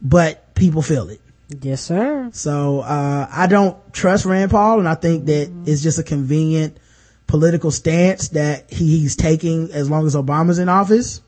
but 0.00 0.54
people 0.54 0.80
feel 0.80 1.08
it. 1.10 1.20
Yes, 1.60 1.82
sir. 1.82 2.30
So, 2.32 2.80
uh, 2.80 3.26
I 3.30 3.48
don't 3.48 3.76
trust 3.92 4.24
Rand 4.24 4.52
Paul 4.52 4.78
and 4.78 4.88
I 4.88 4.94
think 4.94 5.26
that 5.26 5.50
it's 5.66 5.82
just 5.82 5.98
a 5.98 6.04
convenient 6.04 6.78
political 7.26 7.72
stance 7.72 8.28
that 8.28 8.72
he's 8.72 9.16
taking 9.16 9.72
as 9.72 9.90
long 9.90 10.06
as 10.06 10.14
Obama's 10.14 10.60
in 10.60 10.68
office. 10.68 11.20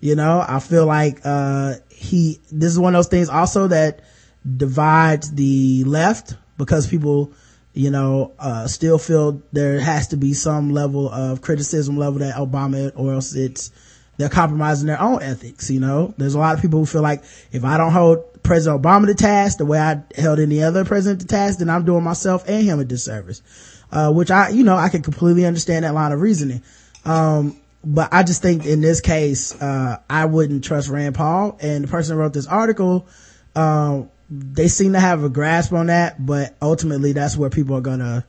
You 0.00 0.16
know, 0.16 0.44
I 0.46 0.58
feel 0.58 0.84
like, 0.84 1.20
uh, 1.24 1.76
he, 1.90 2.40
this 2.50 2.72
is 2.72 2.78
one 2.78 2.94
of 2.96 2.98
those 2.98 3.08
things 3.08 3.28
also 3.28 3.68
that 3.68 4.00
divides 4.44 5.30
the 5.30 5.84
left 5.84 6.34
because 6.58 6.88
people, 6.88 7.32
you 7.74 7.90
know, 7.90 8.32
uh, 8.38 8.66
still 8.66 8.98
feel 8.98 9.42
there 9.52 9.80
has 9.80 10.08
to 10.08 10.16
be 10.16 10.34
some 10.34 10.72
level 10.72 11.08
of 11.08 11.40
criticism 11.40 11.96
level 11.96 12.18
that 12.20 12.34
Obama 12.34 12.92
or 12.94 13.14
else 13.14 13.34
it's, 13.34 13.70
they're 14.18 14.28
compromising 14.28 14.86
their 14.86 15.00
own 15.00 15.22
ethics, 15.22 15.70
you 15.70 15.80
know? 15.80 16.14
There's 16.18 16.34
a 16.34 16.38
lot 16.38 16.54
of 16.54 16.60
people 16.60 16.80
who 16.80 16.86
feel 16.86 17.02
like 17.02 17.24
if 17.50 17.64
I 17.64 17.78
don't 17.78 17.92
hold 17.92 18.42
President 18.42 18.82
Obama 18.82 19.06
to 19.06 19.14
task 19.14 19.58
the 19.58 19.64
way 19.64 19.78
I 19.78 20.02
held 20.14 20.38
any 20.38 20.62
other 20.62 20.84
president 20.84 21.22
to 21.22 21.26
task, 21.26 21.60
then 21.60 21.70
I'm 21.70 21.84
doing 21.84 22.04
myself 22.04 22.44
and 22.46 22.62
him 22.64 22.80
a 22.80 22.84
disservice. 22.84 23.42
Uh, 23.90 24.10
which 24.10 24.30
I, 24.30 24.48
you 24.48 24.64
know, 24.64 24.74
I 24.74 24.88
can 24.88 25.02
completely 25.02 25.44
understand 25.44 25.84
that 25.84 25.92
line 25.92 26.12
of 26.12 26.20
reasoning. 26.22 26.62
Um, 27.04 27.60
but 27.84 28.08
I 28.12 28.22
just 28.22 28.40
think 28.40 28.64
in 28.64 28.80
this 28.80 29.02
case, 29.02 29.60
uh, 29.60 29.98
I 30.08 30.24
wouldn't 30.24 30.64
trust 30.64 30.88
Rand 30.88 31.14
Paul 31.14 31.58
and 31.60 31.84
the 31.84 31.88
person 31.88 32.16
who 32.16 32.22
wrote 32.22 32.32
this 32.32 32.46
article, 32.46 33.06
uh, 33.54 34.02
they 34.34 34.68
seem 34.68 34.94
to 34.94 35.00
have 35.00 35.22
a 35.24 35.28
grasp 35.28 35.74
on 35.74 35.88
that, 35.88 36.24
but 36.24 36.56
ultimately 36.62 37.12
that's 37.12 37.36
where 37.36 37.50
people 37.50 37.76
are 37.76 37.82
gonna 37.82 38.24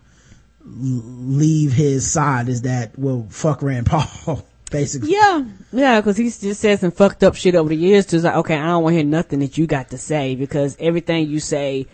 leave 0.65 1.71
his 1.71 2.09
side 2.11 2.49
is 2.49 2.63
that, 2.63 2.97
well, 2.99 3.25
fuck 3.29 3.61
Rand 3.61 3.85
Paul, 3.85 4.45
basically. 4.71 5.11
Yeah, 5.11 5.45
yeah, 5.71 6.01
cause 6.01 6.17
he's 6.17 6.41
just 6.41 6.59
said 6.59 6.79
some 6.81 6.91
fucked 6.91 7.23
up 7.23 7.35
shit 7.35 7.55
over 7.55 7.69
the 7.69 7.77
years 7.77 8.05
too. 8.05 8.17
It's 8.17 8.25
like, 8.25 8.35
okay, 8.35 8.57
I 8.57 8.65
don't 8.65 8.83
want 8.83 8.93
to 8.93 8.97
hear 8.97 9.05
nothing 9.05 9.39
that 9.39 9.57
you 9.57 9.65
got 9.65 9.91
to 9.91 9.97
say 9.97 10.35
because 10.35 10.75
everything 10.77 11.29
you 11.29 11.39
say 11.39 11.87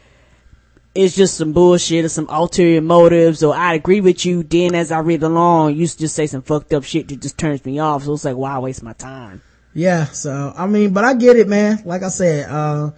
is 0.95 1.15
just 1.15 1.37
some 1.37 1.53
bullshit 1.53 2.03
or 2.03 2.09
some 2.09 2.27
ulterior 2.29 2.81
motives 2.81 3.43
or 3.43 3.53
I 3.53 3.75
agree 3.75 4.01
with 4.01 4.25
you. 4.25 4.41
Then 4.41 4.73
as 4.73 4.91
I 4.91 4.99
read 4.99 5.21
along, 5.21 5.75
you 5.75 5.85
just 5.85 6.15
say 6.15 6.25
some 6.25 6.41
fucked 6.41 6.73
up 6.73 6.83
shit 6.83 7.09
that 7.09 7.21
just 7.21 7.37
turns 7.37 7.63
me 7.63 7.77
off. 7.77 8.05
So 8.05 8.13
it's 8.13 8.25
like, 8.25 8.35
why 8.35 8.57
waste 8.57 8.81
my 8.81 8.93
time? 8.93 9.43
Yeah. 9.75 10.05
So, 10.05 10.51
I 10.57 10.65
mean, 10.65 10.93
but 10.93 11.05
I 11.05 11.13
get 11.13 11.37
it, 11.37 11.47
man. 11.47 11.83
Like 11.85 12.01
I 12.01 12.09
said, 12.09 12.49
uh, 12.49 12.91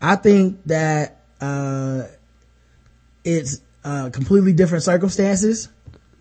I 0.00 0.16
think 0.16 0.64
that, 0.66 1.22
uh, 1.40 2.04
it's, 3.24 3.60
uh, 3.84 4.10
completely 4.10 4.52
different 4.52 4.84
circumstances. 4.84 5.68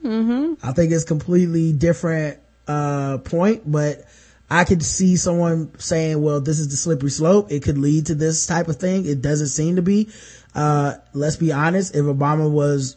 Mm-hmm. 0.03 0.65
I 0.65 0.73
think 0.73 0.91
it's 0.91 1.03
completely 1.03 1.73
different, 1.73 2.39
uh, 2.67 3.17
point, 3.19 3.69
but 3.69 4.05
I 4.49 4.63
could 4.63 4.83
see 4.83 5.15
someone 5.15 5.71
saying, 5.79 6.21
well, 6.21 6.41
this 6.41 6.59
is 6.59 6.69
the 6.69 6.77
slippery 6.77 7.11
slope. 7.11 7.51
It 7.51 7.63
could 7.63 7.77
lead 7.77 8.07
to 8.07 8.15
this 8.15 8.47
type 8.47 8.67
of 8.67 8.77
thing. 8.77 9.05
It 9.05 9.21
doesn't 9.21 9.47
seem 9.47 9.75
to 9.75 9.81
be. 9.81 10.09
Uh, 10.55 10.95
let's 11.13 11.35
be 11.35 11.51
honest. 11.51 11.95
If 11.95 12.05
Obama 12.05 12.49
was 12.49 12.95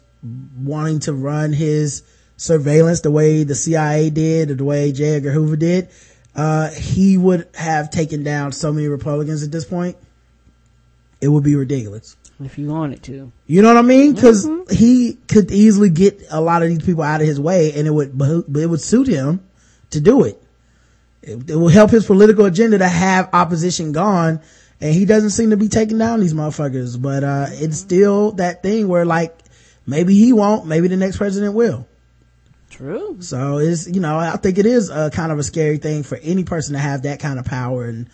wanting 0.56 1.00
to 1.00 1.12
run 1.12 1.52
his 1.52 2.02
surveillance 2.36 3.02
the 3.02 3.10
way 3.10 3.44
the 3.44 3.54
CIA 3.54 4.10
did 4.10 4.50
or 4.50 4.54
the 4.54 4.64
way 4.64 4.92
J. 4.92 5.16
Edgar 5.16 5.32
Hoover 5.32 5.56
did, 5.56 5.90
uh, 6.34 6.70
he 6.70 7.18
would 7.18 7.48
have 7.54 7.90
taken 7.90 8.24
down 8.24 8.52
so 8.52 8.72
many 8.72 8.88
Republicans 8.88 9.42
at 9.42 9.52
this 9.52 9.66
point. 9.66 9.96
It 11.22 11.28
would 11.28 11.44
be 11.44 11.54
ridiculous. 11.54 12.16
If 12.40 12.58
you 12.58 12.68
wanted 12.68 13.02
to. 13.04 13.32
You 13.46 13.62
know 13.62 13.68
what 13.68 13.76
I 13.76 13.82
mean? 13.82 14.16
Cause 14.16 14.46
mm-hmm. 14.46 14.74
he 14.74 15.14
could 15.28 15.50
easily 15.52 15.88
get 15.88 16.24
a 16.30 16.40
lot 16.40 16.62
of 16.62 16.68
these 16.68 16.82
people 16.82 17.04
out 17.04 17.20
of 17.20 17.26
his 17.26 17.40
way 17.40 17.72
and 17.74 17.86
it 17.86 17.90
would, 17.92 18.20
it 18.20 18.66
would 18.66 18.80
suit 18.80 19.06
him 19.06 19.40
to 19.90 20.00
do 20.00 20.24
it. 20.24 20.42
It, 21.22 21.48
it 21.50 21.56
will 21.56 21.68
help 21.68 21.90
his 21.92 22.04
political 22.04 22.44
agenda 22.44 22.78
to 22.78 22.88
have 22.88 23.30
opposition 23.32 23.92
gone 23.92 24.40
and 24.82 24.92
he 24.92 25.04
doesn't 25.04 25.30
seem 25.30 25.50
to 25.50 25.56
be 25.56 25.68
taking 25.68 25.96
down 25.96 26.18
these 26.18 26.34
motherfuckers. 26.34 27.00
But 27.00 27.22
uh, 27.22 27.46
it's 27.50 27.78
still 27.78 28.32
that 28.32 28.64
thing 28.64 28.88
where 28.88 29.06
like 29.06 29.38
maybe 29.86 30.14
he 30.14 30.32
won't, 30.32 30.66
maybe 30.66 30.88
the 30.88 30.96
next 30.96 31.18
president 31.18 31.54
will. 31.54 31.86
True. 32.68 33.18
So 33.20 33.58
it's 33.58 33.86
you 33.86 34.00
know 34.00 34.18
I 34.18 34.36
think 34.36 34.58
it 34.58 34.66
is 34.66 34.90
a 34.90 35.10
kind 35.10 35.30
of 35.30 35.38
a 35.38 35.42
scary 35.42 35.78
thing 35.78 36.02
for 36.02 36.18
any 36.20 36.42
person 36.42 36.72
to 36.72 36.80
have 36.80 37.02
that 37.02 37.20
kind 37.20 37.38
of 37.38 37.44
power, 37.44 37.84
and 37.84 38.08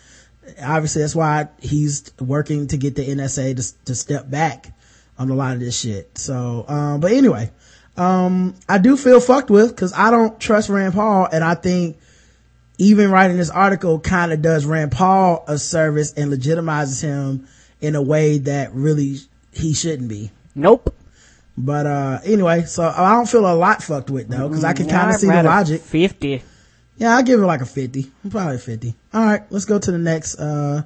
obviously 0.61 1.01
that's 1.01 1.15
why 1.15 1.49
he's 1.59 2.11
working 2.19 2.67
to 2.67 2.77
get 2.77 2.95
the 2.95 3.07
NSA 3.07 3.55
to 3.55 3.85
to 3.85 3.95
step 3.95 4.29
back 4.29 4.73
on 5.17 5.29
a 5.29 5.35
lot 5.35 5.53
of 5.53 5.59
this 5.59 5.79
shit. 5.79 6.17
So, 6.17 6.65
um, 6.67 6.99
but 7.01 7.11
anyway, 7.11 7.51
um, 7.97 8.55
I 8.67 8.77
do 8.77 8.95
feel 8.95 9.19
fucked 9.19 9.49
with 9.49 9.75
because 9.75 9.93
I 9.93 10.11
don't 10.11 10.39
trust 10.39 10.69
Rand 10.69 10.93
Paul, 10.93 11.27
and 11.31 11.43
I 11.43 11.55
think 11.55 11.97
even 12.77 13.11
writing 13.11 13.37
this 13.37 13.49
article 13.49 13.99
kind 13.99 14.31
of 14.31 14.41
does 14.41 14.65
Rand 14.65 14.93
Paul 14.93 15.43
a 15.47 15.57
service 15.57 16.13
and 16.13 16.31
legitimizes 16.31 17.01
him 17.01 17.47
in 17.81 17.95
a 17.95 18.01
way 18.01 18.37
that 18.39 18.73
really 18.73 19.17
he 19.51 19.73
shouldn't 19.73 20.07
be. 20.07 20.31
Nope. 20.55 20.95
But, 21.57 21.85
uh, 21.85 22.19
anyway, 22.23 22.63
so 22.63 22.87
I 22.87 23.15
don't 23.15 23.27
feel 23.27 23.45
a 23.45 23.53
lot 23.53 23.83
fucked 23.83 24.09
with 24.09 24.29
though, 24.29 24.47
cause 24.47 24.63
I 24.63 24.71
can 24.71 24.87
kind 24.87 25.09
of 25.09 25.17
see 25.17 25.27
the 25.27 25.43
logic. 25.43 25.81
50. 25.81 26.41
Yeah, 26.99 27.15
I'll 27.15 27.23
give 27.23 27.39
it 27.39 27.45
like 27.45 27.61
a 27.61 27.65
50. 27.65 28.11
Probably 28.29 28.57
50. 28.57 28.93
All 29.13 29.25
right, 29.25 29.41
let's 29.49 29.65
go 29.65 29.79
to 29.79 29.91
the 29.91 29.97
next, 29.97 30.35
uh, 30.37 30.83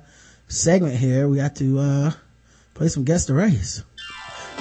segment 0.48 0.96
here. 0.96 1.28
We 1.28 1.38
got 1.38 1.56
to, 1.58 1.80
uh, 1.80 2.12
play 2.76 2.88
some 2.88 3.04
guess 3.04 3.26
the 3.26 3.34
race. 3.34 3.84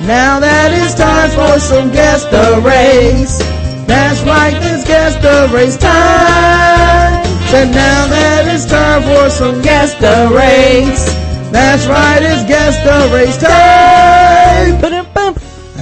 Now 0.01 0.41
that 0.41 0.73
it's 0.73 0.95
time 0.95 1.31
for 1.31 1.61
some 1.61 1.93
guess 1.93 2.25
the 2.25 2.61
race. 2.65 3.39
That's 3.87 4.23
right, 4.23 4.55
it's 4.55 4.87
guess 4.89 5.15
the 5.21 5.55
race 5.55 5.77
time. 5.77 7.23
And 7.55 7.71
now 7.71 8.07
that 8.07 8.49
it's 8.49 8.65
time 8.65 9.03
for 9.03 9.29
some 9.29 9.61
guess 9.61 9.93
the 10.01 10.33
race. 10.35 11.05
That's 11.53 11.87
right, 11.87 12.23
it's 12.23 12.49
guess 12.49 12.77
the 12.83 13.15
race 13.15 13.37
time. 13.37 14.22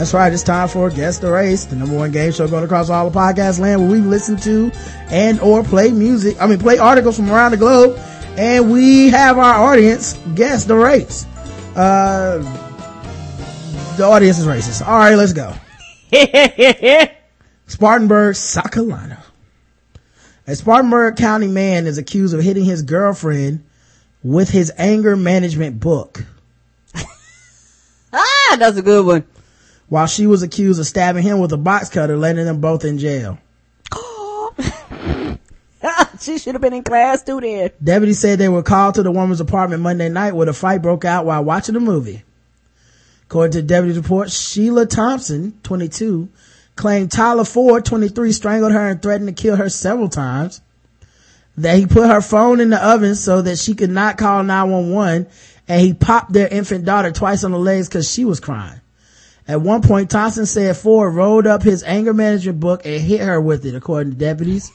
That's 0.00 0.14
right, 0.14 0.32
it's 0.32 0.42
time 0.42 0.66
for 0.66 0.88
Guess 0.88 1.18
the 1.18 1.30
Race, 1.30 1.66
the 1.66 1.76
number 1.76 1.94
one 1.94 2.10
game 2.10 2.32
show 2.32 2.48
going 2.48 2.64
across 2.64 2.88
all 2.88 3.10
the 3.10 3.18
podcast 3.18 3.60
land 3.60 3.82
where 3.82 3.90
we 3.90 3.98
listen 3.98 4.34
to 4.38 4.72
and 5.10 5.38
or 5.40 5.62
play 5.62 5.90
music, 5.92 6.40
I 6.40 6.46
mean 6.46 6.58
play 6.58 6.78
articles 6.78 7.16
from 7.16 7.30
around 7.30 7.50
the 7.50 7.58
globe, 7.58 7.98
and 8.38 8.72
we 8.72 9.10
have 9.10 9.36
our 9.36 9.70
audience 9.70 10.18
guess 10.34 10.64
the 10.64 10.74
race. 10.74 11.26
Uh, 11.76 12.38
the 13.98 14.04
audience 14.04 14.38
is 14.38 14.46
racist. 14.46 14.80
Alright, 14.80 15.18
let's 15.18 15.34
go. 15.34 15.52
Spartanburg, 17.66 18.36
South 18.36 18.70
Carolina. 18.70 19.22
A 20.46 20.56
Spartanburg 20.56 21.16
County 21.16 21.48
man 21.48 21.86
is 21.86 21.98
accused 21.98 22.32
of 22.32 22.42
hitting 22.42 22.64
his 22.64 22.80
girlfriend 22.80 23.66
with 24.22 24.48
his 24.48 24.72
anger 24.78 25.14
management 25.14 25.78
book. 25.78 26.24
ah, 28.14 28.56
that's 28.58 28.78
a 28.78 28.82
good 28.82 29.04
one. 29.04 29.26
While 29.90 30.06
she 30.06 30.26
was 30.28 30.44
accused 30.44 30.78
of 30.78 30.86
stabbing 30.86 31.24
him 31.24 31.40
with 31.40 31.52
a 31.52 31.56
box 31.56 31.88
cutter, 31.88 32.16
landing 32.16 32.46
them 32.46 32.60
both 32.60 32.84
in 32.84 32.98
jail. 32.98 33.38
she 36.20 36.38
should 36.38 36.54
have 36.54 36.62
been 36.62 36.74
in 36.74 36.84
class 36.84 37.24
too 37.24 37.40
then. 37.40 37.72
Deputies 37.82 38.20
said 38.20 38.38
they 38.38 38.48
were 38.48 38.62
called 38.62 38.94
to 38.94 39.02
the 39.02 39.10
woman's 39.10 39.40
apartment 39.40 39.82
Monday 39.82 40.08
night 40.08 40.36
where 40.36 40.46
the 40.46 40.52
fight 40.52 40.80
broke 40.80 41.04
out 41.04 41.26
while 41.26 41.42
watching 41.42 41.74
a 41.74 41.80
movie. 41.80 42.22
According 43.24 43.50
to 43.52 43.62
deputy 43.62 43.98
report, 43.98 44.30
Sheila 44.30 44.86
Thompson, 44.86 45.58
22, 45.64 46.28
claimed 46.76 47.10
Tyler 47.10 47.44
Ford, 47.44 47.84
23, 47.84 48.30
strangled 48.30 48.70
her 48.70 48.90
and 48.90 49.02
threatened 49.02 49.36
to 49.36 49.42
kill 49.42 49.56
her 49.56 49.68
several 49.68 50.08
times. 50.08 50.60
That 51.56 51.76
he 51.76 51.86
put 51.86 52.06
her 52.06 52.20
phone 52.20 52.60
in 52.60 52.70
the 52.70 52.84
oven 52.84 53.16
so 53.16 53.42
that 53.42 53.58
she 53.58 53.74
could 53.74 53.90
not 53.90 54.18
call 54.18 54.44
911 54.44 55.26
and 55.66 55.80
he 55.80 55.94
popped 55.94 56.32
their 56.32 56.46
infant 56.46 56.84
daughter 56.84 57.10
twice 57.10 57.42
on 57.42 57.50
the 57.50 57.58
legs 57.58 57.88
because 57.88 58.08
she 58.08 58.24
was 58.24 58.38
crying. 58.38 58.80
At 59.50 59.62
one 59.62 59.82
point, 59.82 60.10
Thompson 60.10 60.46
said 60.46 60.76
Ford 60.76 61.12
rolled 61.12 61.44
up 61.44 61.64
his 61.64 61.82
anger 61.82 62.14
management 62.14 62.60
book 62.60 62.82
and 62.84 63.02
hit 63.02 63.20
her 63.20 63.40
with 63.40 63.66
it, 63.66 63.74
according 63.74 64.12
to 64.12 64.16
deputies. 64.16 64.70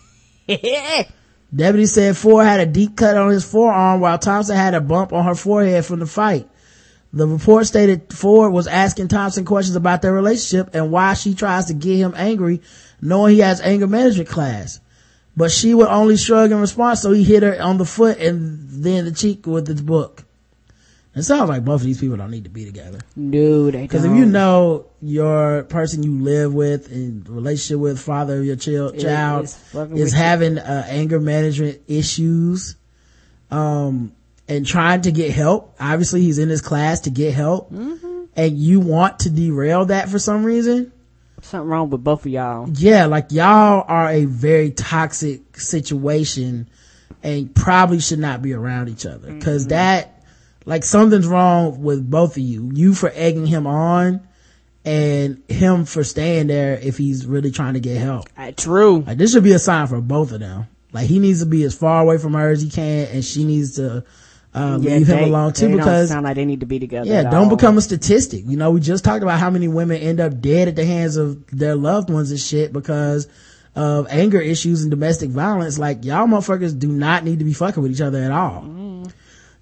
Deputies 1.56 1.94
said 1.94 2.18
Ford 2.18 2.46
had 2.46 2.60
a 2.60 2.66
deep 2.66 2.98
cut 2.98 3.16
on 3.16 3.30
his 3.30 3.50
forearm 3.50 4.02
while 4.02 4.20
Thompson 4.20 4.58
had 4.58 4.74
a 4.74 4.82
bump 4.82 5.14
on 5.14 5.24
her 5.24 5.34
forehead 5.34 5.86
from 5.86 6.02
the 6.02 6.06
fight. 6.06 6.50
The 7.14 7.26
report 7.26 7.68
stated 7.68 8.12
Ford 8.12 8.52
was 8.52 8.68
asking 8.68 9.08
Thompson 9.08 9.46
questions 9.46 9.78
about 9.78 10.02
their 10.02 10.12
relationship 10.12 10.76
and 10.76 10.92
why 10.92 11.14
she 11.14 11.36
tries 11.36 11.68
to 11.68 11.74
get 11.74 11.96
him 11.96 12.14
angry 12.14 12.62
knowing 13.00 13.36
he 13.36 13.40
has 13.40 13.62
anger 13.62 13.88
management 13.88 14.28
class. 14.28 14.82
But 15.38 15.52
she 15.52 15.74
would 15.74 15.88
only 15.88 16.18
shrug 16.18 16.52
in 16.52 16.60
response, 16.60 17.02
so 17.02 17.12
he 17.12 17.24
hit 17.24 17.44
her 17.44 17.62
on 17.62 17.78
the 17.78 17.86
foot 17.86 18.18
and 18.18 18.68
then 18.70 19.06
the 19.06 19.14
cheek 19.14 19.48
with 19.48 19.68
his 19.68 19.82
book. 19.82 20.25
It 21.16 21.24
sounds 21.24 21.50
like 21.50 21.64
both 21.64 21.80
of 21.82 21.86
these 21.86 22.00
people 22.00 22.18
don't 22.18 22.30
need 22.32 22.44
to 22.44 22.50
be 22.50 22.66
together. 22.66 23.00
No, 23.16 23.72
they 23.72 23.84
Because 23.84 24.04
if 24.04 24.12
you 24.12 24.26
know 24.26 24.86
your 25.02 25.64
person 25.64 26.04
you 26.04 26.20
live 26.20 26.54
with 26.54 26.92
and 26.92 27.28
relationship 27.30 27.80
with, 27.80 28.00
father 28.02 28.40
of 28.40 28.46
your 28.46 28.58
child, 28.58 29.00
child 29.00 29.46
is 29.46 29.74
is 29.94 30.14
having 30.14 30.58
uh, 30.58 30.86
anger 30.90 31.20
management 31.22 31.80
issues, 31.88 32.76
um, 33.50 34.12
and 34.48 34.66
trying 34.66 35.02
to 35.04 35.12
get 35.12 35.32
help. 35.32 35.76
Obviously, 35.80 36.22
he's 36.22 36.38
in 36.38 36.50
his 36.50 36.62
class 36.62 37.02
to 37.02 37.10
get 37.10 37.34
help, 37.34 37.72
Mm-hmm. 37.72 38.26
and 38.36 38.58
you 38.58 38.80
want 38.82 39.20
to 39.20 39.30
derail 39.30 39.86
that 39.86 40.10
for 40.10 40.20
some 40.20 40.44
reason. 40.44 40.92
Something 41.42 41.70
wrong 41.70 41.90
with 41.92 42.04
both 42.04 42.26
of 42.26 42.32
y'all. 42.32 42.68
Yeah, 42.74 43.06
like 43.06 43.32
y'all 43.32 43.86
are 43.88 44.10
a 44.10 44.26
very 44.26 44.72
toxic 44.72 45.58
situation 45.60 46.68
and 47.24 47.54
probably 47.56 48.00
should 48.00 48.20
not 48.20 48.42
be 48.42 48.54
around 48.54 48.90
each 48.90 49.06
other. 49.06 49.28
Mm-hmm. 49.30 49.40
because 49.40 49.68
that, 49.68 50.15
like 50.66 50.84
something's 50.84 51.28
wrong 51.28 51.82
with 51.84 52.10
both 52.10 52.32
of 52.38 52.44
you. 52.44 52.70
You 52.74 52.94
for 52.94 53.12
egging 53.14 53.46
him 53.46 53.68
on 53.68 54.28
and 54.84 55.42
him 55.48 55.86
for 55.86 56.04
staying 56.04 56.48
there 56.48 56.76
if 56.82 56.98
he's 56.98 57.26
really 57.26 57.52
trying 57.52 57.74
to 57.76 57.80
get 57.80 57.98
help. 57.98 58.28
Uh, 58.38 58.52
true. 58.56 59.00
Like 59.02 59.18
this 59.18 59.34
should 59.34 59.44
be 59.44 59.54
a 59.54 59.60
sign 59.60 59.88
for 59.88 60.02
both 60.02 60.32
of 60.32 60.40
them. 60.40 60.68
Like 60.92 61.08
he 61.08 61.20
needs 61.20 61.40
to 61.40 61.46
be 61.46 61.64
as 61.64 61.76
far 61.76 62.02
away 62.02 62.18
from 62.18 62.34
her 62.34 62.50
as 62.50 62.62
he 62.62 62.70
can 62.70 63.08
and 63.08 63.24
she 63.24 63.44
needs 63.44 63.76
to, 63.76 64.04
uh, 64.54 64.78
Yeah, 64.82 64.96
leave 64.98 65.08
him 65.08 65.18
they- 65.18 65.24
alone 65.26 65.54
too 65.54 65.76
because 65.76 66.10
sound 66.10 66.24
like 66.24 66.36
they 66.36 66.46
need 66.46 66.62
to 66.62 66.66
be 66.66 66.80
together. 66.80 67.10
yeah, 67.10 67.24
don't 67.24 67.50
all. 67.50 67.56
become 67.56 67.78
a 67.78 67.82
statistic. 67.82 68.44
You 68.46 68.56
know, 68.58 68.72
we 68.72 68.80
just 68.80 69.04
talked 69.04 69.22
about 69.24 69.40
how 69.40 69.50
many 69.50 69.68
women 69.68 69.98
end 70.02 70.20
up 70.22 70.40
dead 70.40 70.68
at 70.70 70.76
the 70.76 70.86
hands 70.86 71.18
of 71.18 71.46
their 71.48 71.76
loved 71.76 72.10
ones 72.10 72.32
and 72.32 72.40
shit 72.40 72.72
because 72.72 73.28
of 73.76 74.08
anger 74.10 74.40
issues 74.40 74.84
and 74.84 74.92
domestic 74.92 75.30
violence. 75.32 75.78
Like 75.78 76.06
y'all 76.06 76.28
motherfuckers 76.28 76.78
do 76.80 76.88
not 76.88 77.26
need 77.26 77.40
to 77.40 77.46
be 77.46 77.52
fucking 77.54 77.84
with 77.84 77.92
each 77.92 78.00
other 78.02 78.22
at 78.24 78.32
all. 78.32 78.64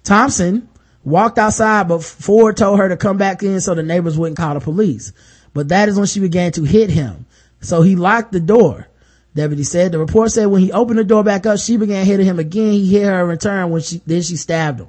Thompson 0.04 0.68
walked 1.04 1.38
outside, 1.38 1.88
but 1.88 2.02
Ford 2.02 2.56
told 2.56 2.78
her 2.78 2.88
to 2.88 2.96
come 2.96 3.16
back 3.16 3.42
in 3.42 3.60
so 3.60 3.74
the 3.74 3.82
neighbors 3.82 4.18
wouldn't 4.18 4.36
call 4.36 4.54
the 4.54 4.60
police. 4.60 5.12
But 5.52 5.68
that 5.68 5.88
is 5.88 5.96
when 5.96 6.06
she 6.06 6.20
began 6.20 6.52
to 6.52 6.64
hit 6.64 6.90
him. 6.90 7.26
So 7.60 7.82
he 7.82 7.96
locked 7.96 8.32
the 8.32 8.40
door. 8.40 8.88
Deputy 9.34 9.64
said. 9.64 9.92
The 9.92 9.98
report 9.98 10.30
said 10.30 10.46
when 10.46 10.62
he 10.62 10.72
opened 10.72 10.98
the 10.98 11.04
door 11.04 11.24
back 11.24 11.44
up, 11.46 11.58
she 11.58 11.76
began 11.76 12.06
hitting 12.06 12.26
him 12.26 12.38
again. 12.38 12.72
He 12.72 12.92
hit 12.92 13.04
her 13.04 13.22
in 13.22 13.28
return 13.28 13.70
when 13.70 13.82
she, 13.82 14.00
then 14.06 14.22
she 14.22 14.36
stabbed 14.36 14.80
him. 14.80 14.88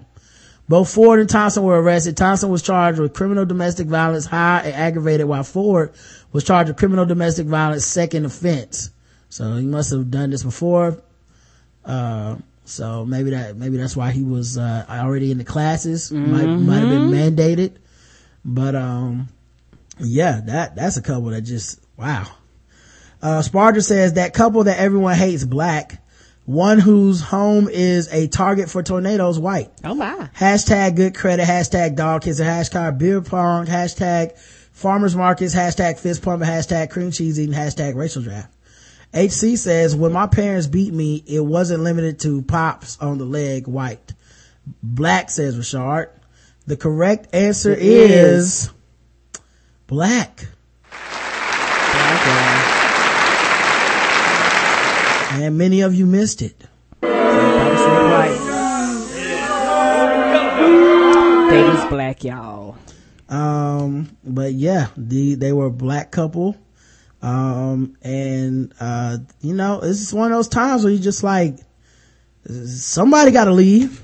Both 0.68 0.94
Ford 0.94 1.20
and 1.20 1.30
Thompson 1.30 1.64
were 1.64 1.80
arrested. 1.80 2.18
Thompson 2.18 2.50
was 2.50 2.62
charged 2.62 3.00
with 3.00 3.14
criminal 3.14 3.46
domestic 3.46 3.88
violence 3.88 4.26
high 4.26 4.62
and 4.66 4.74
aggravated 4.74 5.28
while 5.28 5.44
Ford 5.44 5.94
was 6.32 6.44
charged 6.44 6.70
with 6.70 6.78
criminal 6.78 7.06
domestic 7.06 7.46
violence 7.46 7.86
second 7.86 8.26
offense. 8.26 8.90
So 9.30 9.56
he 9.56 9.66
must 9.66 9.92
have 9.92 10.10
done 10.10 10.32
this 10.32 10.44
before. 10.44 10.98
Uh, 11.84 12.38
so 12.66 13.06
maybe 13.06 13.30
that, 13.30 13.56
maybe 13.56 13.78
that's 13.78 13.96
why 13.96 14.12
he 14.12 14.24
was, 14.24 14.58
uh, 14.58 14.86
already 14.90 15.32
in 15.32 15.38
the 15.38 15.44
classes. 15.44 16.12
Might, 16.12 16.46
might 16.48 16.80
have 16.80 16.90
been 16.90 17.10
mandated. 17.10 17.78
But, 18.44 18.76
um, 18.76 19.30
yeah, 20.00 20.42
that, 20.46 20.76
that's 20.76 20.98
a 20.98 21.02
couple 21.02 21.30
that 21.30 21.42
just, 21.42 21.80
wow. 21.98 22.28
Uh, 23.22 23.42
Sparta 23.42 23.82
says 23.82 24.14
that 24.14 24.34
couple 24.34 24.66
that 24.66 24.78
everyone 24.78 25.16
hates 25.16 25.44
black, 25.46 26.04
one 26.46 26.78
whose 26.78 27.22
home 27.22 27.68
is 27.68 28.08
a 28.14 28.28
target 28.28 28.70
for 28.70 28.84
tornadoes 28.84 29.40
white. 29.40 29.72
Oh 29.84 29.96
my. 29.96 30.30
Hashtag 30.38 30.96
good 30.96 31.16
credit, 31.16 31.48
hashtag 31.48 31.96
dog 31.96 32.22
kids, 32.22 32.40
hashtag 32.40 33.00
beer 33.00 33.22
pong, 33.22 33.66
hashtag 33.66 34.38
farmers 34.72 35.16
markets, 35.16 35.56
hashtag 35.56 35.98
fist 35.98 36.22
pumping, 36.22 36.48
hashtag 36.48 36.92
cream 36.92 37.10
cheese 37.10 37.40
eating, 37.40 37.56
hashtag 37.56 37.96
racial 37.96 38.22
draft. 38.22 38.54
HC 39.14 39.58
says, 39.58 39.96
when 39.96 40.12
my 40.12 40.28
parents 40.28 40.68
beat 40.68 40.94
me, 40.94 41.24
it 41.26 41.40
wasn't 41.40 41.84
limited 41.84 42.20
to 42.22 42.42
pops 42.42 43.00
on 43.00 43.18
the 43.18 43.26
leg 43.26 43.68
white. 43.68 44.14
Black 44.82 45.30
says 45.30 45.58
Rashard. 45.58 46.10
The 46.68 46.76
correct 46.76 47.34
answer 47.34 47.74
is 47.78 48.72
black. 49.88 50.48
black 50.90 52.86
And 55.34 55.58
many 55.58 55.82
of 55.82 55.94
you 55.94 56.06
missed 56.06 56.42
it. 56.42 56.56
David's 61.50 61.86
black, 61.86 62.24
y'all. 62.24 62.78
Um, 63.30 64.18
but 64.24 64.54
yeah, 64.54 64.88
the, 64.98 65.36
they 65.36 65.54
were 65.54 65.68
a 65.68 65.72
black 65.72 66.12
couple. 66.12 66.58
Um, 67.26 67.98
and, 68.04 68.72
uh, 68.80 69.18
you 69.42 69.56
know, 69.56 69.80
it's 69.82 69.98
just 70.00 70.14
one 70.14 70.32
of 70.32 70.38
those 70.38 70.48
times 70.48 70.84
where 70.84 70.94
you 70.94 71.00
just 71.00 71.24
like, 71.24 71.58
somebody 72.48 73.32
gotta 73.32 73.52
leave. 73.52 74.04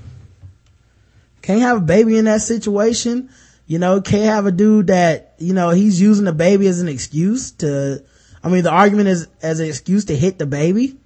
Can't 1.40 1.60
have 1.60 1.76
a 1.76 1.82
baby 1.82 2.18
in 2.18 2.24
that 2.24 2.42
situation. 2.42 3.30
You 3.68 3.78
know, 3.78 4.00
can't 4.00 4.24
have 4.24 4.46
a 4.46 4.50
dude 4.50 4.88
that, 4.88 5.34
you 5.38 5.54
know, 5.54 5.70
he's 5.70 6.00
using 6.00 6.24
the 6.24 6.32
baby 6.32 6.66
as 6.66 6.80
an 6.80 6.88
excuse 6.88 7.52
to, 7.52 8.02
I 8.42 8.48
mean, 8.48 8.64
the 8.64 8.72
argument 8.72 9.08
is 9.08 9.28
as 9.40 9.60
an 9.60 9.68
excuse 9.68 10.06
to 10.06 10.16
hit 10.16 10.40
the 10.40 10.46
baby. 10.46 10.96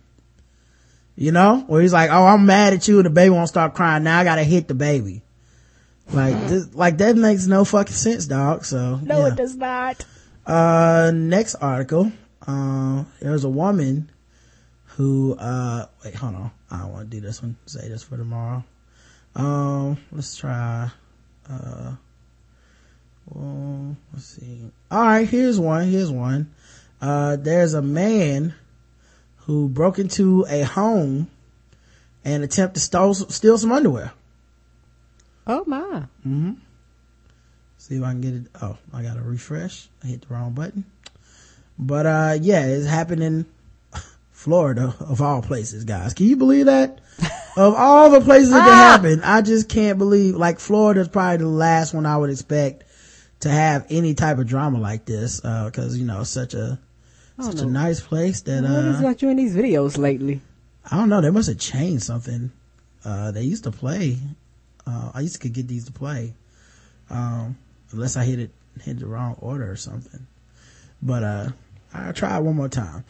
You 1.16 1.32
know, 1.32 1.64
where 1.66 1.82
he's 1.82 1.92
like, 1.92 2.10
oh, 2.10 2.24
I'm 2.26 2.46
mad 2.46 2.72
at 2.72 2.88
you 2.88 2.96
and 2.96 3.04
the 3.04 3.10
baby 3.10 3.28
won't 3.28 3.50
stop 3.50 3.74
crying. 3.74 4.04
Now 4.04 4.20
I 4.20 4.24
gotta 4.24 4.44
hit 4.44 4.68
the 4.68 4.74
baby. 4.74 5.22
Like, 6.10 6.34
this, 6.48 6.74
like 6.74 6.96
that 6.98 7.14
makes 7.16 7.46
no 7.46 7.66
fucking 7.66 7.92
sense, 7.92 8.24
dog. 8.24 8.64
So, 8.64 8.96
No, 9.02 9.18
yeah. 9.20 9.28
it 9.28 9.36
does 9.36 9.54
not. 9.54 10.02
Uh, 10.46 11.10
next 11.12 11.56
article. 11.56 12.12
Uh, 12.46 13.04
there's 13.20 13.44
a 13.44 13.48
woman 13.48 14.10
who, 14.84 15.36
uh, 15.38 15.86
wait, 16.04 16.14
hold 16.14 16.36
on. 16.36 16.50
I 16.70 16.78
don't 16.78 16.92
want 16.92 17.10
to 17.10 17.16
do 17.16 17.20
this 17.20 17.42
one. 17.42 17.56
Say 17.66 17.88
this 17.88 18.02
for 18.02 18.16
tomorrow. 18.16 18.64
Um, 19.34 19.98
let's 20.12 20.36
try, 20.36 20.90
uh, 21.50 21.92
well, 23.26 23.96
let's 24.12 24.24
see. 24.24 24.70
All 24.90 25.02
right, 25.02 25.28
here's 25.28 25.58
one. 25.58 25.88
Here's 25.90 26.10
one. 26.10 26.54
Uh, 27.00 27.36
there's 27.36 27.74
a 27.74 27.82
man 27.82 28.54
who 29.38 29.68
broke 29.68 29.98
into 29.98 30.46
a 30.48 30.62
home 30.62 31.28
and 32.24 32.44
attempted 32.44 32.74
to 32.74 32.80
stole, 32.80 33.14
steal 33.14 33.58
some 33.58 33.72
underwear. 33.72 34.12
Oh 35.46 35.64
my. 35.66 36.04
Mm-hmm. 36.26 36.52
See 37.86 37.98
if 37.98 38.02
I 38.02 38.10
can 38.10 38.20
get 38.20 38.34
it. 38.34 38.46
Oh, 38.60 38.76
I 38.92 39.04
got 39.04 39.14
to 39.14 39.22
refresh. 39.22 39.88
I 40.02 40.08
hit 40.08 40.26
the 40.26 40.34
wrong 40.34 40.54
button. 40.54 40.84
But, 41.78 42.04
uh, 42.04 42.38
yeah, 42.40 42.66
it's 42.66 42.84
happened 42.84 43.22
in 43.22 43.46
Florida 44.32 44.92
of 44.98 45.22
all 45.22 45.40
places, 45.40 45.84
guys. 45.84 46.12
Can 46.12 46.26
you 46.26 46.34
believe 46.34 46.66
that? 46.66 46.98
of 47.56 47.74
all 47.76 48.10
the 48.10 48.20
places 48.22 48.48
it 48.50 48.54
could 48.54 48.62
happen, 48.62 49.20
I 49.22 49.40
just 49.40 49.68
can't 49.68 49.98
believe, 49.98 50.34
like 50.34 50.58
Florida's 50.58 51.06
probably 51.06 51.36
the 51.36 51.46
last 51.46 51.94
one 51.94 52.06
I 52.06 52.16
would 52.16 52.28
expect 52.30 52.82
to 53.40 53.50
have 53.50 53.86
any 53.88 54.14
type 54.14 54.38
of 54.38 54.48
drama 54.48 54.80
like 54.80 55.04
this, 55.04 55.44
uh, 55.44 55.70
cause, 55.72 55.96
you 55.96 56.06
know, 56.06 56.24
such 56.24 56.54
a, 56.54 56.80
such 57.38 57.60
a 57.60 57.66
nice 57.66 58.00
place 58.00 58.40
that, 58.40 58.64
What 58.64 58.84
has 58.84 58.98
uh, 58.98 59.02
got 59.02 59.22
you 59.22 59.28
in 59.28 59.36
these 59.36 59.54
videos 59.54 59.96
lately? 59.96 60.40
I 60.90 60.96
don't 60.96 61.08
know. 61.08 61.20
They 61.20 61.30
must 61.30 61.48
have 61.48 61.58
changed 61.58 62.02
something. 62.02 62.50
Uh, 63.04 63.30
they 63.30 63.42
used 63.42 63.62
to 63.62 63.70
play. 63.70 64.18
Uh, 64.84 65.12
I 65.14 65.20
used 65.20 65.40
to 65.40 65.48
get 65.48 65.68
these 65.68 65.84
to 65.84 65.92
play. 65.92 66.34
Um, 67.10 67.56
unless 67.92 68.16
I 68.16 68.24
hit 68.24 68.38
it, 68.38 68.50
hit 68.82 68.98
the 68.98 69.06
wrong 69.06 69.36
order 69.40 69.70
or 69.70 69.76
something. 69.76 70.26
But, 71.02 71.22
uh, 71.22 71.48
I'll 71.94 72.12
try 72.12 72.36
it 72.36 72.42
one 72.42 72.56
more 72.56 72.68
time. 72.68 73.04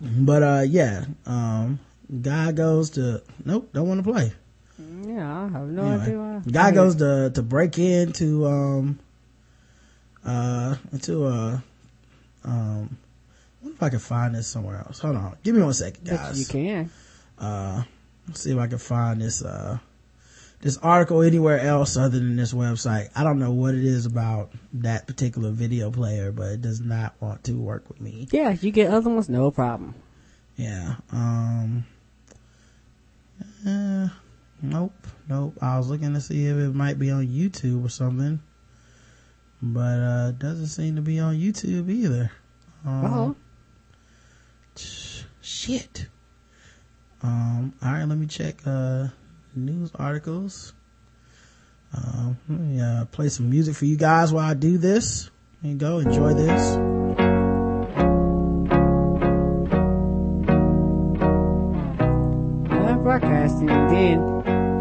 But, 0.00 0.42
uh, 0.42 0.64
yeah, 0.68 1.04
um, 1.26 1.80
guy 2.22 2.52
goes 2.52 2.90
to, 2.90 3.22
nope, 3.44 3.70
don't 3.72 3.88
want 3.88 4.04
to 4.04 4.10
play. 4.10 4.32
Yeah, 5.06 5.42
I 5.44 5.48
have 5.48 5.68
no 5.68 5.82
Anyway, 5.82 6.02
idea 6.36 6.42
guy 6.52 6.70
goes 6.70 6.96
to, 6.96 7.30
to 7.34 7.42
break 7.42 7.78
into, 7.78 8.46
um, 8.46 8.98
uh, 10.24 10.76
into 10.92 11.26
a, 11.26 11.62
um, 12.44 12.96
I 13.60 13.64
wonder 13.64 13.76
if 13.76 13.82
I 13.82 13.88
can 13.90 13.98
find 13.98 14.34
this 14.36 14.46
somewhere 14.46 14.78
else. 14.78 15.00
Hold 15.00 15.16
on. 15.16 15.36
Give 15.42 15.54
me 15.56 15.62
one 15.62 15.72
second, 15.74 16.04
guys 16.06 16.38
you 16.38 16.46
can. 16.46 16.90
uh 17.38 17.82
let's 18.28 18.40
see 18.42 18.50
if 18.52 18.58
i 18.58 18.66
can 18.66 18.78
find 18.78 19.20
this 19.22 19.42
uh 19.42 19.78
this 20.60 20.76
article 20.78 21.22
anywhere 21.22 21.60
else 21.60 21.96
other 21.96 22.18
than 22.18 22.36
this 22.36 22.52
website. 22.52 23.10
I 23.14 23.22
don't 23.24 23.38
know 23.38 23.52
what 23.52 23.74
it 23.74 23.84
is 23.84 24.06
about 24.06 24.52
that 24.74 25.06
particular 25.06 25.50
video 25.50 25.90
player 25.90 26.32
but 26.32 26.52
it 26.52 26.62
does 26.62 26.80
not 26.80 27.14
want 27.20 27.44
to 27.44 27.52
work 27.52 27.88
with 27.88 28.00
me. 28.00 28.26
Yeah, 28.32 28.50
you 28.60 28.70
get 28.72 28.90
other 28.90 29.10
ones, 29.10 29.28
no 29.28 29.50
problem. 29.50 29.94
yeah 30.56 30.96
um 31.12 31.84
uh, 33.66 34.08
nope 34.62 34.92
nope. 35.28 35.54
I 35.62 35.78
was 35.78 35.88
looking 35.88 36.14
to 36.14 36.20
see 36.20 36.46
if 36.46 36.56
it 36.56 36.74
might 36.74 36.98
be 36.98 37.10
on 37.10 37.26
youtube 37.26 37.84
or 37.84 37.88
something 37.88 38.40
but 39.62 39.98
uh 40.00 40.28
it 40.30 40.38
doesn't 40.38 40.66
seem 40.68 40.96
to 40.96 41.02
be 41.02 41.18
on 41.20 41.36
youtube 41.36 41.88
either. 41.90 42.30
Um, 42.84 43.04
Uh-oh. 43.04 43.36
shit. 45.40 46.06
Um 47.22 47.74
all 47.82 47.92
right 47.92 48.04
let 48.04 48.18
me 48.18 48.26
check 48.26 48.56
uh 48.66 49.08
news 49.64 49.90
articles 49.96 50.72
um 51.94 52.36
let 52.48 52.58
me 52.60 52.80
uh 52.80 53.04
play 53.06 53.28
some 53.28 53.48
music 53.50 53.74
for 53.74 53.84
you 53.86 53.96
guys 53.96 54.32
while 54.32 54.44
i 54.48 54.54
do 54.54 54.78
this 54.78 55.30
there 55.62 55.72
you 55.72 55.78
go 55.78 55.98
enjoy 55.98 56.32
this 56.34 56.76
Live 62.70 63.02
broadcasting. 63.02 63.68
And 63.70 63.90
then, 63.90 64.18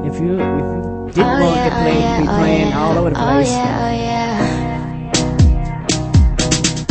if 0.05 0.19
you 0.21 0.33
if 0.39 0.41
you 0.41 1.11
didn't 1.13 1.19
Oh, 1.19 1.41
want 1.43 1.55
yeah, 1.55 1.63
to 1.63 1.69
get 1.69 1.81
played, 1.81 2.03
oh, 2.03 2.21
be 2.21 2.27
playing 2.27 2.65
oh, 2.65 2.69
yeah. 2.69 2.79
all 2.81 2.97
over 2.97 3.09
the 3.09 3.19
Oh, 3.19 3.23
place. 3.25 3.49
yeah, 3.49 3.83
oh, 3.83 3.91
yeah. 4.05 4.37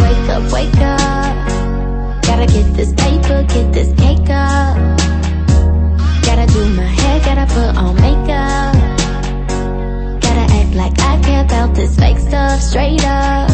Wake 0.02 0.28
up, 0.34 0.52
wake 0.52 0.76
up. 0.76 2.22
Gotta 2.24 2.46
get 2.52 2.66
this 2.74 2.92
paper, 2.94 3.42
get 3.54 3.72
this 3.72 3.88
cake 4.00 4.28
up. 4.30 4.76
Gotta 6.26 6.46
do 6.52 6.62
my 6.74 6.95
hair, 7.20 7.34
gotta 7.34 7.52
put 7.52 7.76
on 7.76 7.94
makeup. 7.96 8.74
Gotta 10.20 10.52
act 10.52 10.74
like 10.74 10.98
I 11.00 11.20
care 11.22 11.44
about 11.44 11.74
this 11.74 11.96
fake 11.96 12.18
stuff 12.18 12.60
straight 12.60 13.04
up. 13.04 13.50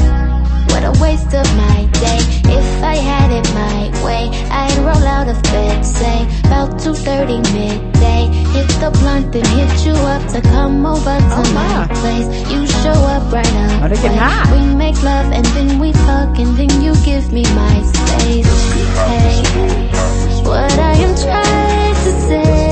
What 0.70 0.84
a 0.84 0.92
waste 1.02 1.34
of 1.34 1.46
my 1.56 1.88
day. 1.92 2.20
If 2.58 2.82
I 2.82 2.96
had 2.96 3.30
it 3.30 3.46
my 3.54 4.04
way, 4.04 4.30
I'd 4.50 4.78
roll 4.78 5.06
out 5.06 5.28
of 5.28 5.42
bed, 5.44 5.82
say, 5.84 6.22
about 6.46 6.70
2.30 6.80 7.42
midday. 7.52 8.26
Hit 8.52 8.68
the 8.80 8.90
blunt 9.00 9.34
and 9.34 9.46
hit 9.46 9.86
you 9.86 9.92
up 9.92 10.22
to 10.32 10.40
come 10.40 10.84
over 10.86 11.18
to 11.18 11.40
oh, 11.40 11.52
my 11.54 11.94
place. 11.94 12.28
You 12.50 12.66
show 12.66 12.98
up 13.14 13.32
right 13.32 13.46
up. 13.46 13.82
Oh, 13.82 13.88
they 13.88 13.96
getting 13.96 14.18
high. 14.18 14.48
We 14.52 14.74
make 14.74 15.02
love 15.02 15.32
and 15.32 15.44
then 15.56 15.78
we 15.78 15.92
fuck 15.92 16.38
and 16.38 16.56
then 16.56 16.82
you 16.82 16.94
give 17.04 17.32
me 17.32 17.42
my 17.54 17.82
space. 17.82 18.52
Hey, 19.08 19.42
what 20.44 20.78
I 20.78 20.92
am 21.04 21.14
trying 21.16 21.94
to 22.04 22.20
say. 22.28 22.71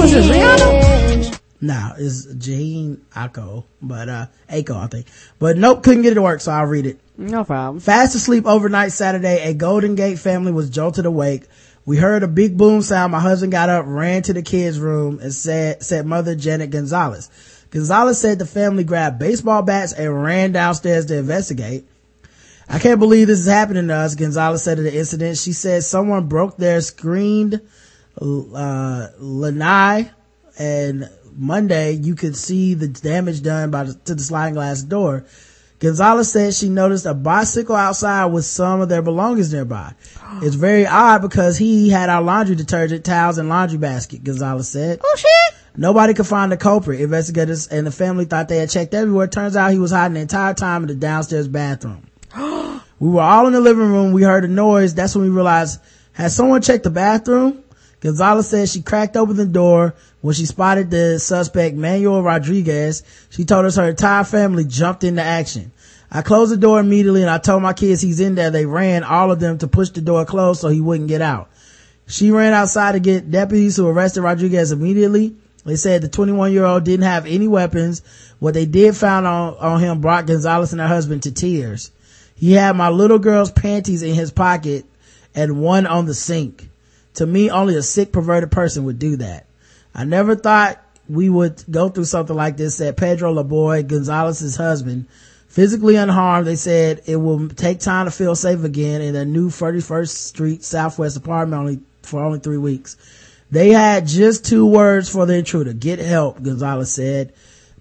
Who 0.00 0.06
is 0.06 0.12
this, 0.12 0.26
Rihanna? 0.28 1.40
Now 1.60 1.92
it's 1.98 2.24
Jhené 2.24 2.96
Aiko, 3.14 3.64
but 3.82 4.08
uh 4.08 4.26
Aiko, 4.48 4.74
I 4.74 4.86
think. 4.86 5.06
But 5.38 5.58
nope, 5.58 5.82
couldn't 5.82 6.00
get 6.00 6.12
it 6.12 6.14
to 6.14 6.22
work, 6.22 6.40
so 6.40 6.52
I'll 6.52 6.64
read 6.64 6.86
it. 6.86 6.98
No 7.18 7.44
problem. 7.44 7.80
Fast 7.80 8.14
asleep 8.14 8.46
overnight 8.46 8.92
Saturday, 8.92 9.42
a 9.42 9.52
Golden 9.52 9.96
Gate 9.96 10.18
family 10.18 10.52
was 10.52 10.70
jolted 10.70 11.04
awake. 11.04 11.44
We 11.84 11.98
heard 11.98 12.22
a 12.22 12.28
big 12.28 12.56
boom 12.56 12.80
sound. 12.80 13.12
My 13.12 13.20
husband 13.20 13.52
got 13.52 13.68
up, 13.68 13.84
ran 13.86 14.22
to 14.22 14.32
the 14.32 14.40
kids' 14.40 14.80
room, 14.80 15.18
and 15.20 15.34
said, 15.34 15.82
said 15.82 16.06
mother 16.06 16.34
Janet 16.34 16.70
Gonzalez. 16.70 17.28
Gonzalez 17.68 18.18
said 18.18 18.38
the 18.38 18.46
family 18.46 18.84
grabbed 18.84 19.18
baseball 19.18 19.60
bats 19.60 19.92
and 19.92 20.24
ran 20.24 20.52
downstairs 20.52 21.04
to 21.06 21.18
investigate. 21.18 21.86
I 22.70 22.78
can't 22.78 23.00
believe 23.00 23.26
this 23.26 23.40
is 23.40 23.48
happening 23.48 23.88
to 23.88 23.94
us, 23.94 24.14
Gonzalez 24.14 24.62
said 24.62 24.78
of 24.78 24.84
the 24.84 24.96
incident. 24.96 25.36
She 25.36 25.52
said 25.52 25.84
someone 25.84 26.26
broke 26.26 26.56
their 26.56 26.80
screened, 26.80 27.60
uh, 28.20 29.08
lanai 29.18 30.10
and 30.58 31.08
Monday 31.34 31.92
you 31.92 32.14
could 32.14 32.36
see 32.36 32.74
the 32.74 32.88
damage 32.88 33.42
done 33.42 33.70
by 33.70 33.84
the, 33.84 33.94
to 33.94 34.14
the 34.14 34.22
sliding 34.22 34.54
glass 34.54 34.82
door. 34.82 35.24
Gonzalez 35.78 36.30
said 36.30 36.52
she 36.52 36.68
noticed 36.68 37.06
a 37.06 37.14
bicycle 37.14 37.74
outside 37.74 38.26
with 38.26 38.44
some 38.44 38.82
of 38.82 38.90
their 38.90 39.00
belongings 39.02 39.52
nearby. 39.52 39.94
It's 40.42 40.54
very 40.54 40.86
odd 40.86 41.22
because 41.22 41.58
he 41.58 41.88
had 41.88 42.08
our 42.08 42.22
laundry 42.22 42.54
detergent, 42.54 43.04
towels, 43.04 43.36
and 43.38 43.48
laundry 43.48 43.78
basket, 43.78 44.22
Gonzalez 44.22 44.68
said. 44.68 45.00
Oh 45.02 45.16
shit! 45.16 45.58
Nobody 45.76 46.14
could 46.14 46.26
find 46.26 46.52
the 46.52 46.56
culprit. 46.56 47.00
Investigators 47.00 47.66
and 47.66 47.86
the 47.86 47.90
family 47.90 48.26
thought 48.26 48.48
they 48.48 48.58
had 48.58 48.70
checked 48.70 48.94
everywhere. 48.94 49.26
Turns 49.26 49.56
out 49.56 49.72
he 49.72 49.78
was 49.78 49.90
hiding 49.90 50.14
the 50.14 50.20
entire 50.20 50.54
time 50.54 50.82
in 50.82 50.88
the 50.88 50.94
downstairs 50.94 51.48
bathroom. 51.48 52.06
we 52.36 53.08
were 53.08 53.22
all 53.22 53.46
in 53.48 53.54
the 53.54 53.60
living 53.60 53.90
room. 53.90 54.12
We 54.12 54.22
heard 54.22 54.44
a 54.44 54.48
noise. 54.48 54.94
That's 54.94 55.16
when 55.16 55.24
we 55.24 55.30
realized, 55.30 55.80
had 56.12 56.30
someone 56.30 56.62
checked 56.62 56.84
the 56.84 56.90
bathroom? 56.90 57.64
Gonzalez 58.00 58.48
says 58.48 58.72
she 58.72 58.82
cracked 58.82 59.16
open 59.16 59.36
the 59.36 59.46
door 59.46 59.94
when 60.22 60.34
she 60.34 60.46
spotted 60.46 60.90
the 60.90 61.18
suspect, 61.18 61.76
Manuel 61.76 62.22
Rodriguez. 62.22 63.02
She 63.28 63.44
told 63.44 63.66
us 63.66 63.76
her 63.76 63.90
entire 63.90 64.24
family 64.24 64.64
jumped 64.64 65.04
into 65.04 65.22
action. 65.22 65.72
I 66.10 66.22
closed 66.22 66.50
the 66.50 66.56
door 66.56 66.80
immediately 66.80 67.20
and 67.20 67.30
I 67.30 67.38
told 67.38 67.62
my 67.62 67.72
kids 67.72 68.00
he's 68.00 68.20
in 68.20 68.34
there. 68.34 68.50
They 68.50 68.66
ran, 68.66 69.04
all 69.04 69.30
of 69.30 69.38
them, 69.38 69.58
to 69.58 69.68
push 69.68 69.90
the 69.90 70.00
door 70.00 70.24
closed 70.24 70.60
so 70.60 70.68
he 70.68 70.80
wouldn't 70.80 71.08
get 71.08 71.22
out. 71.22 71.50
She 72.06 72.30
ran 72.30 72.52
outside 72.52 72.92
to 72.92 73.00
get 73.00 73.30
deputies 73.30 73.76
who 73.76 73.86
arrested 73.86 74.22
Rodriguez 74.22 74.72
immediately. 74.72 75.36
They 75.64 75.76
said 75.76 76.02
the 76.02 76.08
21 76.08 76.52
year 76.52 76.64
old 76.64 76.84
didn't 76.84 77.04
have 77.04 77.26
any 77.26 77.46
weapons. 77.46 78.02
What 78.38 78.54
they 78.54 78.66
did 78.66 78.96
find 78.96 79.26
on, 79.26 79.54
on 79.58 79.80
him 79.80 80.00
brought 80.00 80.26
Gonzalez 80.26 80.72
and 80.72 80.80
her 80.80 80.88
husband 80.88 81.22
to 81.24 81.32
tears. 81.32 81.92
He 82.34 82.52
had 82.52 82.74
my 82.76 82.88
little 82.88 83.18
girl's 83.18 83.52
panties 83.52 84.02
in 84.02 84.14
his 84.14 84.30
pocket 84.30 84.86
and 85.34 85.60
one 85.60 85.86
on 85.86 86.06
the 86.06 86.14
sink. 86.14 86.69
To 87.14 87.26
me, 87.26 87.50
only 87.50 87.76
a 87.76 87.82
sick, 87.82 88.12
perverted 88.12 88.50
person 88.50 88.84
would 88.84 88.98
do 88.98 89.16
that. 89.16 89.46
I 89.94 90.04
never 90.04 90.36
thought 90.36 90.82
we 91.08 91.28
would 91.28 91.64
go 91.70 91.88
through 91.88 92.04
something 92.04 92.36
like 92.36 92.56
this, 92.56 92.76
said 92.76 92.96
Pedro 92.96 93.34
Laboy, 93.34 93.86
Gonzalez's 93.86 94.56
husband. 94.56 95.06
Physically 95.48 95.96
unharmed, 95.96 96.46
they 96.46 96.54
said 96.54 97.02
it 97.06 97.16
will 97.16 97.48
take 97.48 97.80
time 97.80 98.06
to 98.06 98.12
feel 98.12 98.36
safe 98.36 98.62
again 98.62 99.02
in 99.02 99.14
their 99.14 99.24
new 99.24 99.48
31st 99.48 100.08
Street 100.08 100.62
Southwest 100.62 101.16
apartment 101.16 101.58
only, 101.58 101.80
for 102.02 102.22
only 102.22 102.38
three 102.38 102.58
weeks. 102.58 102.96
They 103.50 103.70
had 103.70 104.06
just 104.06 104.44
two 104.44 104.64
words 104.64 105.08
for 105.08 105.26
the 105.26 105.34
intruder. 105.34 105.72
Get 105.72 105.98
help, 105.98 106.40
Gonzalez 106.40 106.92
said. 106.92 107.32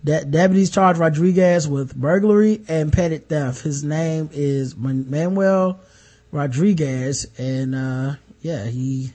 De- 0.03 0.25
deputies 0.25 0.71
charged 0.71 0.99
Rodriguez 0.99 1.67
with 1.67 1.95
burglary 1.95 2.61
and 2.67 2.91
petty 2.91 3.19
theft. 3.19 3.61
His 3.61 3.83
name 3.83 4.29
is 4.33 4.75
Manuel 4.75 5.79
Rodriguez 6.31 7.27
and, 7.37 7.75
uh, 7.75 8.15
yeah, 8.41 8.65
he 8.65 9.13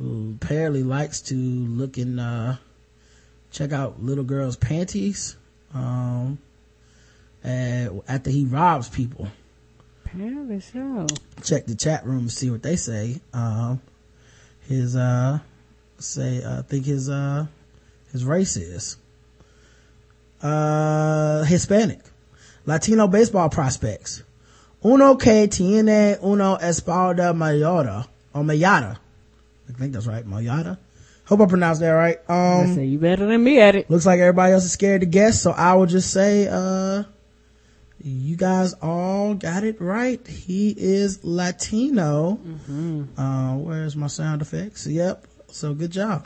apparently 0.00 0.82
likes 0.82 1.20
to 1.22 1.34
look 1.34 1.96
and, 1.96 2.20
uh, 2.20 2.56
check 3.50 3.72
out 3.72 4.02
little 4.02 4.24
girls' 4.24 4.56
panties, 4.56 5.36
um, 5.72 6.38
and 7.42 8.02
after 8.06 8.30
he 8.30 8.44
robs 8.44 8.88
people. 8.88 9.28
Apparently 10.04 10.60
so. 10.60 11.06
Check 11.42 11.66
the 11.66 11.74
chat 11.74 12.06
room 12.06 12.24
to 12.26 12.30
see 12.30 12.50
what 12.50 12.62
they 12.62 12.76
say. 12.76 13.20
Um, 13.32 13.80
his, 14.68 14.96
uh, 14.96 15.38
say, 15.98 16.44
I 16.44 16.62
think 16.62 16.84
his, 16.86 17.08
uh, 17.08 17.46
his 18.12 18.24
race 18.24 18.56
is, 18.56 18.96
uh, 20.42 21.44
Hispanic. 21.44 22.00
Latino 22.66 23.06
baseball 23.06 23.48
prospects. 23.48 24.22
Uno 24.84 25.16
que 25.16 25.46
tiene 25.46 26.18
uno 26.22 26.56
espalda 26.56 27.32
mayada, 27.32 28.06
or 28.34 28.42
mayada. 28.42 28.98
I 29.68 29.72
think 29.72 29.92
that's 29.92 30.06
right, 30.06 30.24
mayada. 30.26 30.78
Hope 31.24 31.40
I 31.40 31.46
pronounced 31.46 31.80
that 31.80 31.90
right. 31.90 32.18
Um, 32.30 32.74
say 32.74 32.84
you 32.84 32.98
better 32.98 33.26
than 33.26 33.42
me 33.42 33.58
at 33.60 33.74
it. 33.74 33.90
looks 33.90 34.06
like 34.06 34.20
everybody 34.20 34.52
else 34.52 34.64
is 34.64 34.72
scared 34.72 35.00
to 35.00 35.06
guess, 35.06 35.42
so 35.42 35.50
I 35.50 35.74
will 35.74 35.86
just 35.86 36.12
say, 36.12 36.46
uh, 36.48 37.02
you 38.00 38.36
guys 38.36 38.74
all 38.74 39.34
got 39.34 39.64
it 39.64 39.80
right. 39.80 40.24
He 40.26 40.70
is 40.76 41.24
Latino. 41.24 42.38
Uh, 43.18 43.54
where's 43.56 43.96
my 43.96 44.06
sound 44.06 44.40
effects? 44.42 44.86
Yep. 44.86 45.26
So 45.48 45.74
good 45.74 45.90
job. 45.90 46.24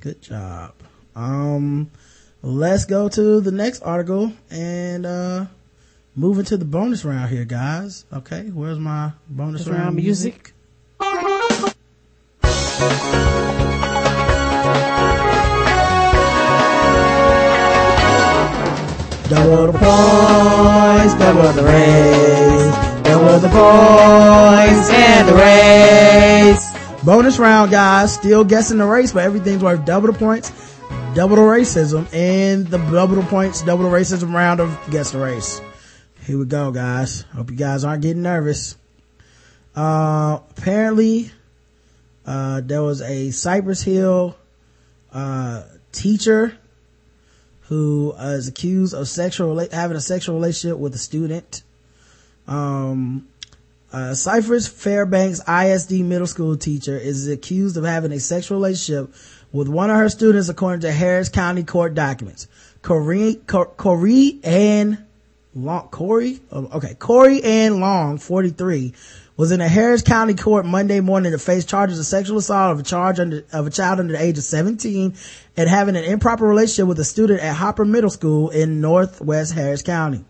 Good 0.00 0.22
job. 0.22 0.72
Um, 1.16 1.90
let's 2.42 2.84
go 2.84 3.08
to 3.08 3.40
the 3.40 3.50
next 3.50 3.82
article 3.82 4.32
and, 4.50 5.04
uh, 5.06 5.46
move 6.16 6.44
to 6.46 6.56
the 6.56 6.64
bonus 6.64 7.04
round 7.04 7.30
here, 7.30 7.44
guys. 7.44 8.06
Okay. 8.12 8.48
Where's 8.52 8.78
my 8.78 9.12
bonus 9.28 9.64
Bonus 9.64 9.68
round 9.68 9.82
round 9.84 9.96
music? 9.96 10.52
Double 19.28 19.66
the 19.66 19.72
points, 19.72 21.14
double 21.14 21.52
the 21.52 21.64
race, 21.64 23.04
double 23.04 23.38
the 23.40 23.48
points 23.48 24.88
and 24.90 25.28
the 25.28 25.34
race. 25.34 27.02
Bonus 27.02 27.36
round, 27.38 27.72
guys. 27.72 28.14
Still 28.14 28.44
guessing 28.44 28.78
the 28.78 28.86
race, 28.86 29.12
but 29.12 29.24
everything's 29.24 29.64
worth 29.64 29.84
double 29.84 30.12
the 30.12 30.18
points, 30.18 30.52
double 31.14 31.34
the 31.34 31.42
racism, 31.42 32.06
and 32.14 32.68
the 32.68 32.78
double 32.78 33.16
the 33.16 33.22
points, 33.22 33.62
double 33.62 33.90
the 33.90 33.96
racism 33.96 34.32
round 34.32 34.60
of 34.60 34.78
guess 34.90 35.10
the 35.10 35.18
race. 35.18 35.60
Here 36.26 36.36
we 36.36 36.44
go, 36.44 36.72
guys. 36.72 37.20
Hope 37.36 37.52
you 37.52 37.56
guys 37.56 37.84
aren't 37.84 38.02
getting 38.02 38.22
nervous. 38.22 38.76
Uh, 39.76 40.40
apparently, 40.50 41.30
uh, 42.26 42.62
there 42.64 42.82
was 42.82 43.00
a 43.00 43.30
Cypress 43.30 43.80
Hill, 43.84 44.36
uh, 45.12 45.62
teacher 45.92 46.58
who 47.68 48.12
uh, 48.18 48.40
accused 48.44 48.92
of 48.92 49.06
sexual 49.06 49.56
having 49.70 49.96
a 49.96 50.00
sexual 50.00 50.34
relationship 50.34 50.80
with 50.80 50.96
a 50.96 50.98
student. 50.98 51.62
Um, 52.48 53.28
uh, 53.92 54.14
Cypress 54.14 54.66
Fairbanks 54.66 55.40
ISD 55.48 55.92
middle 56.00 56.26
school 56.26 56.56
teacher 56.56 56.98
is 56.98 57.28
accused 57.28 57.76
of 57.76 57.84
having 57.84 58.10
a 58.10 58.18
sexual 58.18 58.58
relationship 58.58 59.14
with 59.52 59.68
one 59.68 59.90
of 59.90 59.96
her 59.96 60.08
students 60.08 60.48
according 60.48 60.80
to 60.80 60.90
Harris 60.90 61.28
County 61.28 61.62
court 61.62 61.94
documents. 61.94 62.48
Corey, 62.82 63.36
Cor- 63.46 63.66
Corey 63.66 64.40
Ann 64.42 65.06
Long, 65.56 65.88
Corey, 65.88 66.38
oh, 66.52 66.68
okay, 66.74 66.92
Corey 66.94 67.42
Ann 67.42 67.80
Long, 67.80 68.18
43, 68.18 68.92
was 69.38 69.52
in 69.52 69.62
a 69.62 69.68
Harris 69.68 70.02
County 70.02 70.34
court 70.34 70.66
Monday 70.66 71.00
morning 71.00 71.32
to 71.32 71.38
face 71.38 71.64
charges 71.64 71.98
of 71.98 72.04
sexual 72.04 72.36
assault 72.36 72.72
of 72.72 72.80
a 72.80 72.82
charge 72.82 73.18
under, 73.18 73.42
of 73.54 73.66
a 73.66 73.70
child 73.70 73.98
under 73.98 74.12
the 74.12 74.22
age 74.22 74.36
of 74.36 74.44
17 74.44 75.14
and 75.56 75.68
having 75.68 75.96
an 75.96 76.04
improper 76.04 76.46
relationship 76.46 76.86
with 76.86 76.98
a 76.98 77.04
student 77.04 77.40
at 77.40 77.56
Hopper 77.56 77.86
Middle 77.86 78.10
School 78.10 78.50
in 78.50 78.82
Northwest 78.82 79.54
Harris 79.54 79.80
County. 79.80 80.26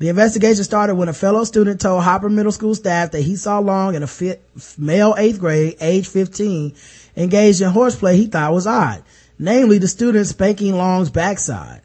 The 0.00 0.08
investigation 0.08 0.64
started 0.64 0.96
when 0.96 1.08
a 1.08 1.12
fellow 1.12 1.44
student 1.44 1.80
told 1.80 2.02
Hopper 2.02 2.28
Middle 2.28 2.50
School 2.50 2.74
staff 2.74 3.12
that 3.12 3.22
he 3.22 3.36
saw 3.36 3.60
Long 3.60 3.94
in 3.94 4.02
a 4.02 4.08
fit, 4.08 4.42
male 4.76 5.14
eighth 5.16 5.38
grade, 5.38 5.76
age 5.80 6.08
15, 6.08 6.74
engaged 7.16 7.60
in 7.60 7.70
horseplay 7.70 8.16
he 8.16 8.26
thought 8.26 8.52
was 8.52 8.66
odd, 8.66 9.04
namely 9.38 9.78
the 9.78 9.86
student 9.86 10.26
spanking 10.26 10.76
Long's 10.76 11.08
backside. 11.08 11.82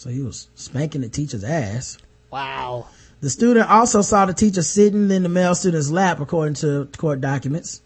So 0.00 0.08
he 0.08 0.22
was 0.22 0.48
spanking 0.54 1.02
the 1.02 1.10
teacher's 1.10 1.44
ass. 1.44 1.98
Wow. 2.30 2.86
The 3.20 3.28
student 3.28 3.68
also 3.68 4.00
saw 4.00 4.24
the 4.24 4.32
teacher 4.32 4.62
sitting 4.62 5.10
in 5.10 5.22
the 5.22 5.28
male 5.28 5.54
student's 5.54 5.90
lap, 5.90 6.20
according 6.20 6.54
to 6.54 6.88
court 6.96 7.20
documents. 7.20 7.82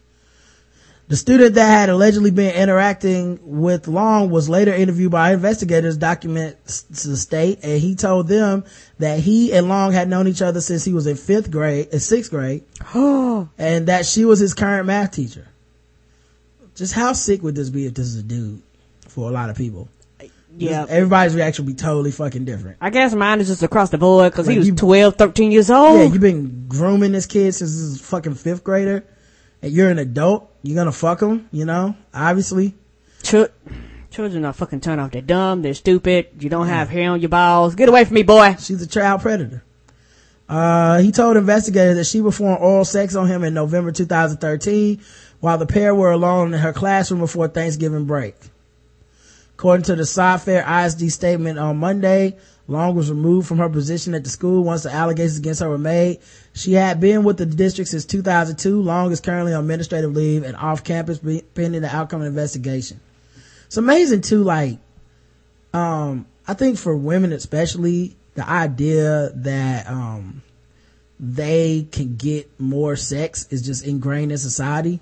The 1.08 1.16
student 1.16 1.56
that 1.56 1.66
had 1.66 1.88
allegedly 1.88 2.30
been 2.30 2.54
interacting 2.54 3.40
with 3.42 3.88
Long 3.88 4.30
was 4.30 4.48
later 4.48 4.72
interviewed 4.72 5.10
by 5.10 5.32
investigators, 5.32 5.96
documents 5.96 6.82
the 6.82 7.16
state, 7.16 7.58
and 7.64 7.80
he 7.80 7.96
told 7.96 8.28
them 8.28 8.62
that 9.00 9.18
he 9.18 9.52
and 9.52 9.68
Long 9.68 9.90
had 9.90 10.08
known 10.08 10.28
each 10.28 10.40
other 10.40 10.60
since 10.60 10.84
he 10.84 10.92
was 10.92 11.08
in 11.08 11.16
fifth 11.16 11.50
grade, 11.50 11.88
in 11.88 11.98
sixth 11.98 12.30
grade, 12.30 12.62
and 12.94 13.88
that 13.88 14.06
she 14.06 14.24
was 14.24 14.38
his 14.38 14.54
current 14.54 14.86
math 14.86 15.10
teacher. 15.10 15.48
Just 16.76 16.94
how 16.94 17.12
sick 17.12 17.42
would 17.42 17.56
this 17.56 17.70
be 17.70 17.86
if 17.86 17.94
this 17.94 18.06
is 18.06 18.20
a 18.20 18.22
dude 18.22 18.62
for 19.08 19.28
a 19.28 19.32
lot 19.32 19.50
of 19.50 19.56
people? 19.56 19.88
Yeah. 20.56 20.86
Everybody's 20.88 21.34
reaction 21.34 21.64
would 21.64 21.76
be 21.76 21.80
totally 21.82 22.10
fucking 22.10 22.44
different. 22.44 22.76
I 22.80 22.90
guess 22.90 23.14
mine 23.14 23.40
is 23.40 23.48
just 23.48 23.62
across 23.62 23.90
the 23.90 23.98
board 23.98 24.32
because 24.32 24.46
Like 24.46 24.52
he 24.54 24.58
was 24.58 24.68
you- 24.68 24.74
12, 24.74 25.16
13 25.16 25.50
years 25.52 25.70
old. 25.70 25.98
Yeah, 25.98 26.04
you've 26.04 26.20
been 26.20 26.66
grooming 26.68 27.12
this 27.12 27.26
kid 27.26 27.54
since 27.54 27.70
this 27.72 27.80
is 27.80 28.00
fucking 28.00 28.34
fifth 28.34 28.62
grader, 28.64 29.04
and 29.62 29.72
you're 29.72 29.90
an 29.90 29.98
adult. 29.98 30.50
You're 30.62 30.76
gonna 30.76 30.92
fuck 30.92 31.20
him, 31.20 31.48
you 31.52 31.64
know? 31.64 31.94
Obviously. 32.14 32.74
Chil- 33.22 33.48
children 34.10 34.44
are 34.44 34.52
fucking 34.52 34.80
turn 34.80 34.98
off. 34.98 35.10
They're 35.10 35.22
dumb. 35.22 35.62
They're 35.62 35.74
stupid. 35.74 36.28
You 36.38 36.48
don't 36.48 36.68
have 36.68 36.88
hair 36.88 37.10
on 37.10 37.20
your 37.20 37.28
balls. 37.30 37.74
Get 37.74 37.88
away 37.88 38.04
from 38.04 38.14
me, 38.14 38.22
boy. 38.22 38.56
She's 38.60 38.80
a 38.80 38.86
child 38.86 39.22
predator. 39.22 39.62
Uh, 40.48 40.98
he 40.98 41.10
told 41.10 41.36
investigators 41.36 41.96
that 41.96 42.04
she 42.04 42.20
performed 42.20 42.58
oral 42.60 42.84
sex 42.84 43.14
on 43.14 43.26
him 43.26 43.42
in 43.44 43.54
November 43.54 43.90
2013 43.90 45.00
while 45.40 45.56
the 45.58 45.66
pair 45.66 45.94
were 45.94 46.10
alone 46.12 46.52
in 46.52 46.60
her 46.60 46.72
classroom 46.72 47.20
before 47.20 47.48
Thanksgiving 47.48 48.04
break. 48.04 48.34
According 49.56 49.84
to 49.84 49.96
the 49.96 50.06
Cy-Fair 50.06 50.64
ISD 50.84 51.10
statement 51.10 51.58
on 51.58 51.76
Monday, 51.76 52.36
Long 52.66 52.94
was 52.94 53.10
removed 53.10 53.46
from 53.46 53.58
her 53.58 53.68
position 53.68 54.14
at 54.14 54.24
the 54.24 54.30
school 54.30 54.64
once 54.64 54.84
the 54.84 54.90
allegations 54.90 55.38
against 55.38 55.60
her 55.60 55.68
were 55.68 55.78
made. 55.78 56.20
She 56.54 56.72
had 56.72 56.98
been 56.98 57.22
with 57.22 57.36
the 57.36 57.46
district 57.46 57.90
since 57.90 58.06
2002. 58.06 58.80
Long 58.80 59.12
is 59.12 59.20
currently 59.20 59.52
on 59.52 59.60
administrative 59.64 60.14
leave 60.14 60.44
and 60.44 60.56
off 60.56 60.82
campus 60.82 61.18
pending 61.54 61.82
the 61.82 61.94
outcome 61.94 62.20
of 62.20 62.24
the 62.24 62.28
investigation. 62.30 63.00
It's 63.66 63.76
amazing 63.76 64.22
too, 64.22 64.42
like, 64.42 64.78
um, 65.74 66.26
I 66.48 66.54
think 66.54 66.78
for 66.78 66.96
women 66.96 67.32
especially, 67.32 68.16
the 68.34 68.48
idea 68.48 69.30
that, 69.34 69.88
um, 69.88 70.42
they 71.20 71.86
can 71.92 72.16
get 72.16 72.48
more 72.58 72.96
sex 72.96 73.46
is 73.50 73.62
just 73.62 73.84
ingrained 73.84 74.32
in 74.32 74.38
society. 74.38 75.00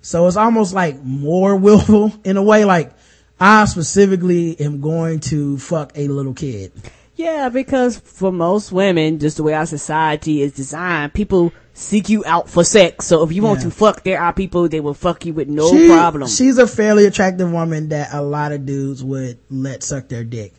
So 0.00 0.26
it's 0.26 0.36
almost 0.36 0.74
like 0.74 1.02
more 1.02 1.56
willful 1.56 2.12
in 2.24 2.36
a 2.36 2.42
way, 2.42 2.64
like, 2.64 2.92
I 3.40 3.64
specifically 3.66 4.58
am 4.60 4.80
going 4.80 5.20
to 5.20 5.58
fuck 5.58 5.92
a 5.96 6.08
little 6.08 6.34
kid. 6.34 6.72
Yeah, 7.16 7.48
because 7.48 7.98
for 7.98 8.32
most 8.32 8.72
women, 8.72 9.18
just 9.18 9.36
the 9.36 9.42
way 9.44 9.54
our 9.54 9.66
society 9.66 10.42
is 10.42 10.52
designed, 10.52 11.14
people 11.14 11.52
seek 11.72 12.08
you 12.08 12.24
out 12.26 12.48
for 12.48 12.64
sex. 12.64 13.06
So 13.06 13.22
if 13.22 13.32
you 13.32 13.42
want 13.42 13.60
Yeah. 13.60 13.64
to 13.66 13.70
fuck, 13.70 14.02
there 14.04 14.20
are 14.20 14.32
people 14.32 14.68
they 14.68 14.80
will 14.80 14.94
fuck 14.94 15.24
you 15.26 15.32
with 15.32 15.48
no 15.48 15.70
She- 15.70 15.86
problem. 15.88 16.28
She's 16.28 16.58
a 16.58 16.66
fairly 16.66 17.06
attractive 17.06 17.50
woman 17.52 17.88
that 17.90 18.08
a 18.12 18.22
lot 18.22 18.52
of 18.52 18.66
dudes 18.66 19.02
would 19.04 19.38
let 19.50 19.82
suck 19.82 20.08
their 20.08 20.24
dick. 20.24 20.54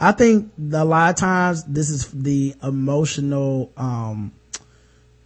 I 0.00 0.12
think 0.12 0.50
a 0.72 0.84
lot 0.84 1.10
of 1.10 1.16
times 1.16 1.64
this 1.64 1.90
is 1.90 2.06
the 2.14 2.54
emotional, 2.62 3.70
um, 3.76 4.32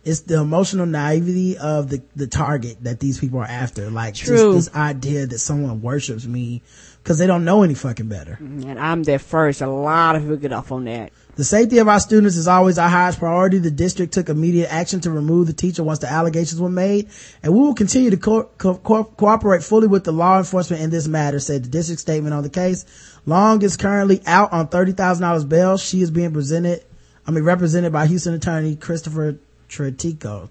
it's 0.04 0.20
the 0.20 0.40
emotional 0.40 0.86
naivety 0.86 1.56
of 1.58 1.88
the, 1.88 2.02
the 2.16 2.26
target 2.26 2.82
that 2.82 2.98
these 3.00 3.20
people 3.20 3.38
are 3.38 3.44
after. 3.44 3.90
Like 3.90 4.14
True. 4.14 4.54
just 4.54 4.70
this 4.70 4.76
idea 4.76 5.26
that 5.26 5.38
someone 5.38 5.80
worships 5.80 6.26
me 6.26 6.62
because 7.02 7.18
they 7.18 7.26
don't 7.26 7.44
know 7.44 7.62
any 7.62 7.74
fucking 7.74 8.08
better. 8.08 8.38
Mm-hmm. 8.40 8.70
and 8.70 8.80
I'm 8.80 9.02
there 9.02 9.18
first. 9.18 9.60
A 9.60 9.68
lot 9.68 10.16
of 10.16 10.22
people 10.22 10.36
get 10.36 10.52
off 10.52 10.72
on 10.72 10.84
that. 10.84 11.12
The 11.34 11.44
safety 11.44 11.78
of 11.78 11.88
our 11.88 11.98
students 11.98 12.36
is 12.36 12.46
always 12.46 12.78
our 12.78 12.90
highest 12.90 13.18
priority. 13.18 13.58
The 13.58 13.70
district 13.70 14.12
took 14.12 14.28
immediate 14.28 14.70
action 14.70 15.00
to 15.00 15.10
remove 15.10 15.46
the 15.46 15.54
teacher 15.54 15.82
once 15.82 16.00
the 16.00 16.10
allegations 16.10 16.60
were 16.60 16.68
made, 16.68 17.08
and 17.42 17.54
we 17.54 17.60
will 17.60 17.74
continue 17.74 18.10
to 18.10 18.18
co- 18.18 18.50
co- 18.58 18.76
co- 18.76 19.04
cooperate 19.04 19.64
fully 19.64 19.86
with 19.86 20.04
the 20.04 20.12
law 20.12 20.36
enforcement 20.36 20.82
in 20.82 20.90
this 20.90 21.08
matter, 21.08 21.38
said 21.40 21.64
the 21.64 21.70
district 21.70 22.00
statement 22.02 22.34
on 22.34 22.42
the 22.42 22.50
case. 22.50 22.84
Long 23.24 23.62
is 23.62 23.78
currently 23.78 24.20
out 24.26 24.52
on 24.52 24.68
$30,000 24.68 25.48
bail. 25.48 25.78
She 25.78 26.02
is 26.02 26.10
being 26.10 26.32
presented, 26.34 26.84
I 27.26 27.30
mean, 27.30 27.44
represented 27.44 27.92
by 27.92 28.06
Houston 28.08 28.34
attorney 28.34 28.76
Christopher 28.76 29.38
Tritico. 29.72 30.50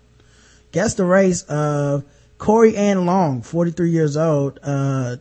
Guess 0.71 0.95
the 0.95 1.05
race 1.05 1.43
of 1.43 2.03
Corey 2.37 2.75
Ann 2.75 3.05
Long, 3.05 3.41
43 3.41 3.91
years 3.91 4.17
old, 4.17 4.59
uh, 4.63 5.17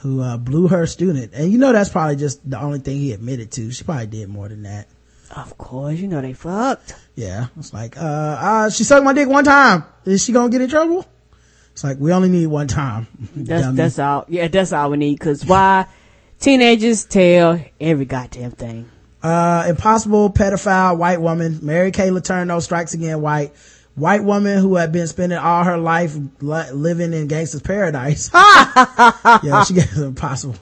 who, 0.00 0.20
uh, 0.20 0.36
blew 0.36 0.68
her 0.68 0.86
student. 0.86 1.32
And 1.34 1.50
you 1.50 1.58
know 1.58 1.72
that's 1.72 1.90
probably 1.90 2.16
just 2.16 2.48
the 2.48 2.60
only 2.60 2.80
thing 2.80 2.98
he 2.98 3.12
admitted 3.12 3.50
to. 3.52 3.70
She 3.70 3.84
probably 3.84 4.06
did 4.06 4.28
more 4.28 4.48
than 4.48 4.62
that. 4.64 4.86
Of 5.34 5.56
course, 5.58 5.98
you 5.98 6.08
know 6.08 6.20
they 6.20 6.32
fucked. 6.32 6.94
Yeah. 7.14 7.46
It's 7.58 7.72
like, 7.72 7.96
uh, 7.96 8.00
uh, 8.00 8.70
she 8.70 8.84
sucked 8.84 9.04
my 9.04 9.12
dick 9.12 9.28
one 9.28 9.44
time. 9.44 9.84
Is 10.04 10.24
she 10.24 10.32
gonna 10.32 10.50
get 10.50 10.60
in 10.60 10.70
trouble? 10.70 11.06
It's 11.72 11.84
like, 11.84 11.98
we 11.98 12.12
only 12.12 12.28
need 12.28 12.46
one 12.48 12.66
time. 12.66 13.06
That's 13.36 13.62
dummy. 13.64 13.76
that's 13.76 13.98
all. 13.98 14.24
Yeah, 14.28 14.48
that's 14.48 14.72
all 14.72 14.90
we 14.90 14.96
need. 14.96 15.20
Cause 15.20 15.46
why? 15.46 15.86
Teenagers 16.40 17.04
tell 17.04 17.60
every 17.80 18.04
goddamn 18.04 18.50
thing. 18.52 18.90
Uh, 19.22 19.64
impossible 19.68 20.30
pedophile 20.32 20.96
white 20.96 21.20
woman, 21.20 21.58
Mary 21.62 21.90
Kay 21.90 22.08
Letourneau 22.10 22.62
strikes 22.62 22.94
again 22.94 23.20
white. 23.20 23.52
White 23.96 24.22
woman 24.22 24.58
who 24.58 24.76
had 24.76 24.92
been 24.92 25.08
spending 25.08 25.38
all 25.38 25.64
her 25.64 25.76
life 25.76 26.16
li- 26.40 26.70
living 26.72 27.12
in 27.12 27.26
gangster's 27.26 27.62
paradise. 27.62 28.30
yeah, 28.34 29.64
she 29.64 29.74
gets 29.74 29.96
impossible. 29.98 30.54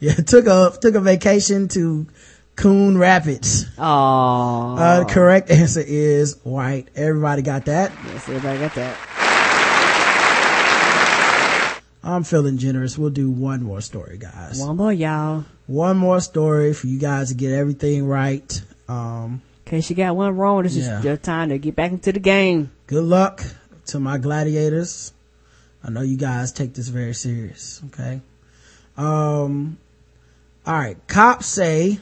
Yeah, 0.00 0.14
took 0.14 0.46
a, 0.46 0.76
took 0.80 0.96
a 0.96 1.00
vacation 1.00 1.68
to 1.68 2.06
Coon 2.56 2.98
Rapids. 2.98 3.66
Oh, 3.78 4.76
Uh, 4.76 4.98
the 5.00 5.04
correct 5.04 5.48
answer 5.52 5.80
is 5.86 6.38
white. 6.42 6.88
Everybody 6.96 7.42
got 7.42 7.66
that? 7.66 7.92
yes, 8.06 8.28
everybody 8.28 8.58
got 8.58 8.74
that. 8.74 8.96
I'm 12.04 12.24
feeling 12.24 12.58
generous. 12.58 12.98
We'll 12.98 13.10
do 13.10 13.30
one 13.30 13.62
more 13.62 13.80
story, 13.80 14.18
guys. 14.18 14.58
One 14.58 14.76
more, 14.76 14.92
y'all. 14.92 15.44
One 15.72 15.96
more 15.96 16.20
story 16.20 16.74
for 16.74 16.86
you 16.86 16.98
guys 16.98 17.28
to 17.28 17.34
get 17.34 17.50
everything 17.50 18.04
right. 18.06 18.62
Um, 18.88 19.40
In 19.64 19.70
case 19.70 19.88
you 19.88 19.96
got 19.96 20.14
one 20.14 20.36
wrong, 20.36 20.64
this 20.64 20.76
Yeah. 20.76 20.98
is 20.98 21.04
your 21.06 21.16
time 21.16 21.48
to 21.48 21.56
get 21.56 21.74
back 21.74 21.92
into 21.92 22.12
the 22.12 22.20
game. 22.20 22.70
good 22.86 23.04
luck 23.04 23.42
to 23.86 23.98
my 23.98 24.18
gladiators. 24.18 25.14
I 25.82 25.88
know 25.90 26.02
you 26.02 26.18
guys 26.18 26.52
take 26.52 26.74
this 26.74 26.88
very 26.88 27.14
serious. 27.14 27.80
Okay. 27.86 28.20
Um, 28.98 29.78
all 30.66 30.74
right. 30.74 30.98
Cops 31.08 31.46
say, 31.46 31.98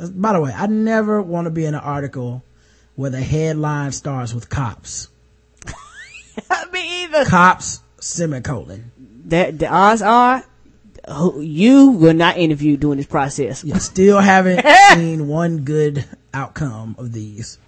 by 0.00 0.32
the 0.32 0.40
way, 0.40 0.52
I 0.56 0.66
never 0.66 1.20
want 1.20 1.44
to 1.44 1.50
be 1.50 1.66
in 1.66 1.74
an 1.74 1.80
article 1.80 2.42
where 2.96 3.10
the 3.10 3.20
headline 3.20 3.92
starts 3.92 4.32
with 4.32 4.48
cops. 4.48 5.08
Me 6.72 7.04
either. 7.04 7.26
Cops, 7.26 7.82
semicolon. 8.00 8.90
The, 9.26 9.52
the 9.54 9.68
odds 9.68 10.00
are, 10.00 10.42
who- 11.10 11.40
you 11.40 11.92
were 11.92 12.12
not 12.14 12.36
interviewed 12.36 12.80
during 12.80 12.96
this 12.98 13.06
process. 13.06 13.64
Still 13.82 14.20
haven't 14.20 14.64
seen 14.94 15.28
one 15.28 15.58
good 15.58 16.04
outcome 16.34 16.94
of 16.98 17.12
these. 17.12 17.58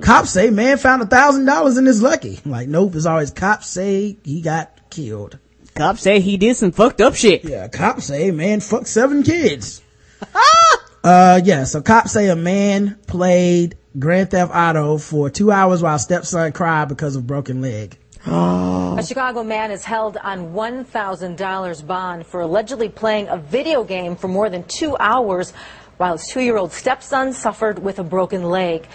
Cops 0.00 0.30
say 0.30 0.50
man 0.50 0.78
found 0.78 1.02
a 1.02 1.06
thousand 1.06 1.44
dollars 1.44 1.76
in 1.78 1.86
his 1.86 2.02
lucky. 2.02 2.40
Like, 2.44 2.68
nope, 2.68 2.94
it's 2.96 3.06
always 3.06 3.30
cops 3.30 3.68
say 3.68 4.16
he 4.24 4.40
got 4.40 4.90
killed. 4.90 5.38
Cops 5.74 6.00
say 6.02 6.18
he 6.20 6.36
did 6.36 6.56
some 6.56 6.72
fucked 6.72 7.00
up 7.00 7.14
shit. 7.14 7.44
Yeah, 7.44 7.68
cops 7.68 8.06
say 8.06 8.30
man 8.32 8.60
fucked 8.60 8.88
seven 8.88 9.22
kids. 9.22 9.80
uh, 11.04 11.40
yeah, 11.44 11.64
so 11.64 11.80
cops 11.80 12.12
say 12.12 12.28
a 12.28 12.36
man 12.36 12.98
played 13.06 13.76
Grand 13.98 14.30
Theft 14.30 14.52
Auto 14.54 14.98
for 14.98 15.30
two 15.30 15.50
hours 15.50 15.82
while 15.82 15.98
stepson 15.98 16.52
cried 16.52 16.88
because 16.88 17.16
of 17.16 17.26
broken 17.26 17.60
leg. 17.60 17.96
Oh. 18.30 18.96
A 18.98 19.02
Chicago 19.02 19.42
man 19.42 19.70
is 19.70 19.84
held 19.84 20.18
on 20.18 20.52
$1,000 20.52 21.86
bond 21.86 22.26
for 22.26 22.40
allegedly 22.42 22.88
playing 22.88 23.28
a 23.28 23.38
video 23.38 23.84
game 23.84 24.16
for 24.16 24.28
more 24.28 24.50
than 24.50 24.64
two 24.64 24.96
hours 24.98 25.52
while 25.96 26.16
his 26.16 26.26
two 26.26 26.40
year 26.40 26.56
old 26.56 26.72
stepson 26.72 27.32
suffered 27.32 27.78
with 27.78 27.98
a 27.98 28.04
broken 28.04 28.44
leg. 28.44 28.86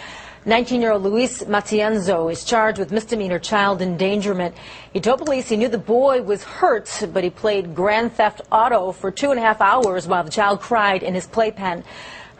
19-year-old 0.46 1.02
Luis 1.02 1.42
Matienzo 1.44 2.30
is 2.30 2.44
charged 2.44 2.78
with 2.78 2.92
misdemeanor 2.92 3.38
child 3.38 3.80
endangerment. 3.80 4.54
He 4.92 5.00
told 5.00 5.20
police 5.20 5.48
he 5.48 5.56
knew 5.56 5.68
the 5.68 5.78
boy 5.78 6.20
was 6.20 6.44
hurt, 6.44 7.08
but 7.14 7.24
he 7.24 7.30
played 7.30 7.74
Grand 7.74 8.12
Theft 8.12 8.42
Auto 8.52 8.92
for 8.92 9.10
two 9.10 9.30
and 9.30 9.40
a 9.40 9.42
half 9.42 9.62
hours 9.62 10.06
while 10.06 10.22
the 10.22 10.30
child 10.30 10.60
cried 10.60 11.02
in 11.02 11.14
his 11.14 11.26
playpen. 11.26 11.82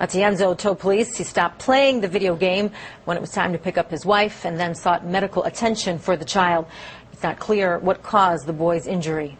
Matienzo 0.05 0.55
told 0.57 0.81
police 0.81 1.17
he 1.17 1.25
stopped 1.25 1.59
playing 1.59 2.03
the 2.03 2.09
video 2.09 2.37
game 2.37 2.71
when 3.07 3.17
it 3.17 3.21
was 3.21 3.31
time 3.31 3.53
to 3.53 3.59
pick 3.59 3.79
up 3.79 3.91
his 3.91 4.05
wife 4.05 4.45
and 4.45 4.61
then 4.61 4.75
sought 4.75 5.07
medical 5.07 5.45
attention 5.45 5.99
for 5.99 6.15
the 6.15 6.27
child. 6.27 6.67
It's 7.11 7.23
not 7.23 7.39
clear 7.39 7.79
what 7.79 8.03
caused 8.03 8.45
the 8.45 8.53
boy's 8.53 8.87
injury. 8.87 9.39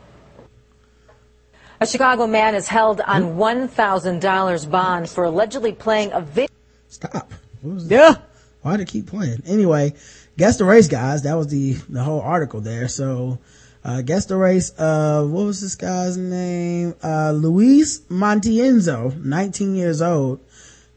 A 1.81 1.87
Chicago 1.87 2.27
man 2.27 2.55
is 2.55 2.67
held 2.67 3.03
on 3.03 3.37
$1,000 3.37 4.71
bond 4.71 5.11
for 5.11 5.25
allegedly 5.25 5.73
playing 5.73 6.13
a 6.13 6.23
video. 6.23 6.49
Stop. 6.89 7.35
What 7.61 7.75
was 7.75 7.91
Yeah. 7.91 8.15
Why 8.63 8.79
did 8.79 8.89
it 8.89 8.89
keep 8.89 9.07
playing? 9.07 9.43
Anyway, 9.47 9.93
guess 10.39 10.57
the 10.57 10.65
race, 10.65 10.89
guys. 10.89 11.25
That 11.25 11.35
was 11.35 11.49
the 11.49 11.75
the 11.91 12.03
whole 12.03 12.23
article 12.23 12.63
there. 12.63 12.89
So, 12.89 13.39
uh, 13.85 14.01
guess 14.01 14.25
the 14.25 14.37
race. 14.39 14.73
Uh, 14.79 15.25
what 15.25 15.45
was 15.45 15.61
this 15.61 15.75
guy's 15.75 16.17
name? 16.17 16.95
Uh, 17.03 17.33
Luis 17.33 18.01
Montienzo, 18.09 19.23
19 19.23 19.75
years 19.75 20.01
old. 20.01 20.41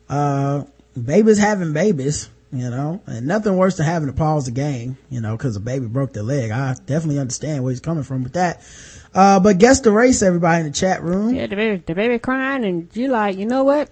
Uh, 0.09 0.63
babies 1.01 1.37
having 1.37 1.73
babies, 1.73 2.29
you 2.51 2.69
know, 2.69 3.01
and 3.05 3.27
nothing 3.27 3.55
worse 3.57 3.77
than 3.77 3.85
having 3.85 4.07
to 4.07 4.13
pause 4.13 4.45
the 4.45 4.51
game, 4.51 4.97
you 5.09 5.21
know, 5.21 5.37
cause 5.37 5.55
a 5.55 5.59
baby 5.59 5.85
broke 5.87 6.13
their 6.13 6.23
leg. 6.23 6.51
I 6.51 6.75
definitely 6.85 7.19
understand 7.19 7.63
where 7.63 7.71
he's 7.71 7.79
coming 7.79 8.03
from 8.03 8.23
with 8.23 8.33
that. 8.33 8.61
Uh, 9.13 9.39
but 9.39 9.57
guess 9.57 9.81
the 9.81 9.91
race, 9.91 10.21
everybody 10.21 10.61
in 10.61 10.67
the 10.67 10.73
chat 10.73 11.01
room. 11.03 11.33
Yeah, 11.33 11.47
the 11.47 11.55
baby, 11.55 11.83
the 11.85 11.95
baby 11.95 12.19
crying, 12.19 12.65
and 12.65 12.89
you 12.95 13.07
like, 13.09 13.37
you 13.37 13.45
know 13.45 13.63
what? 13.63 13.89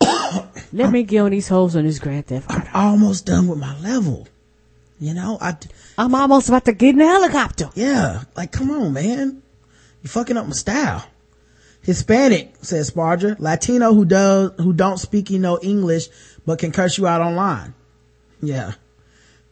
Let 0.72 0.90
me 0.92 1.02
get 1.02 1.20
on 1.20 1.30
these 1.30 1.48
hoes 1.48 1.76
on 1.76 1.84
this 1.84 1.98
Grand 1.98 2.26
Theft 2.26 2.50
Auto. 2.50 2.68
I'm 2.72 2.92
almost 2.92 3.26
done 3.26 3.48
with 3.48 3.58
my 3.58 3.78
level. 3.80 4.28
You 5.00 5.14
know, 5.14 5.38
I, 5.40 5.56
I'm 5.96 6.14
almost 6.14 6.48
about 6.48 6.66
to 6.66 6.72
get 6.72 6.90
in 6.90 6.98
the 6.98 7.06
helicopter. 7.06 7.70
Yeah, 7.74 8.22
like 8.36 8.52
come 8.52 8.70
on, 8.70 8.92
man. 8.92 9.42
You're 10.02 10.10
fucking 10.10 10.36
up 10.36 10.46
my 10.46 10.52
style. 10.52 11.04
Hispanic, 11.82 12.54
says 12.62 12.90
Sparger. 12.90 13.38
Latino 13.38 13.94
who 13.94 14.04
does, 14.04 14.52
who 14.58 14.72
don't 14.72 14.98
speak, 14.98 15.30
you 15.30 15.38
know, 15.38 15.58
English, 15.62 16.08
but 16.44 16.58
can 16.58 16.72
curse 16.72 16.98
you 16.98 17.06
out 17.06 17.20
online. 17.20 17.74
Yeah. 18.42 18.72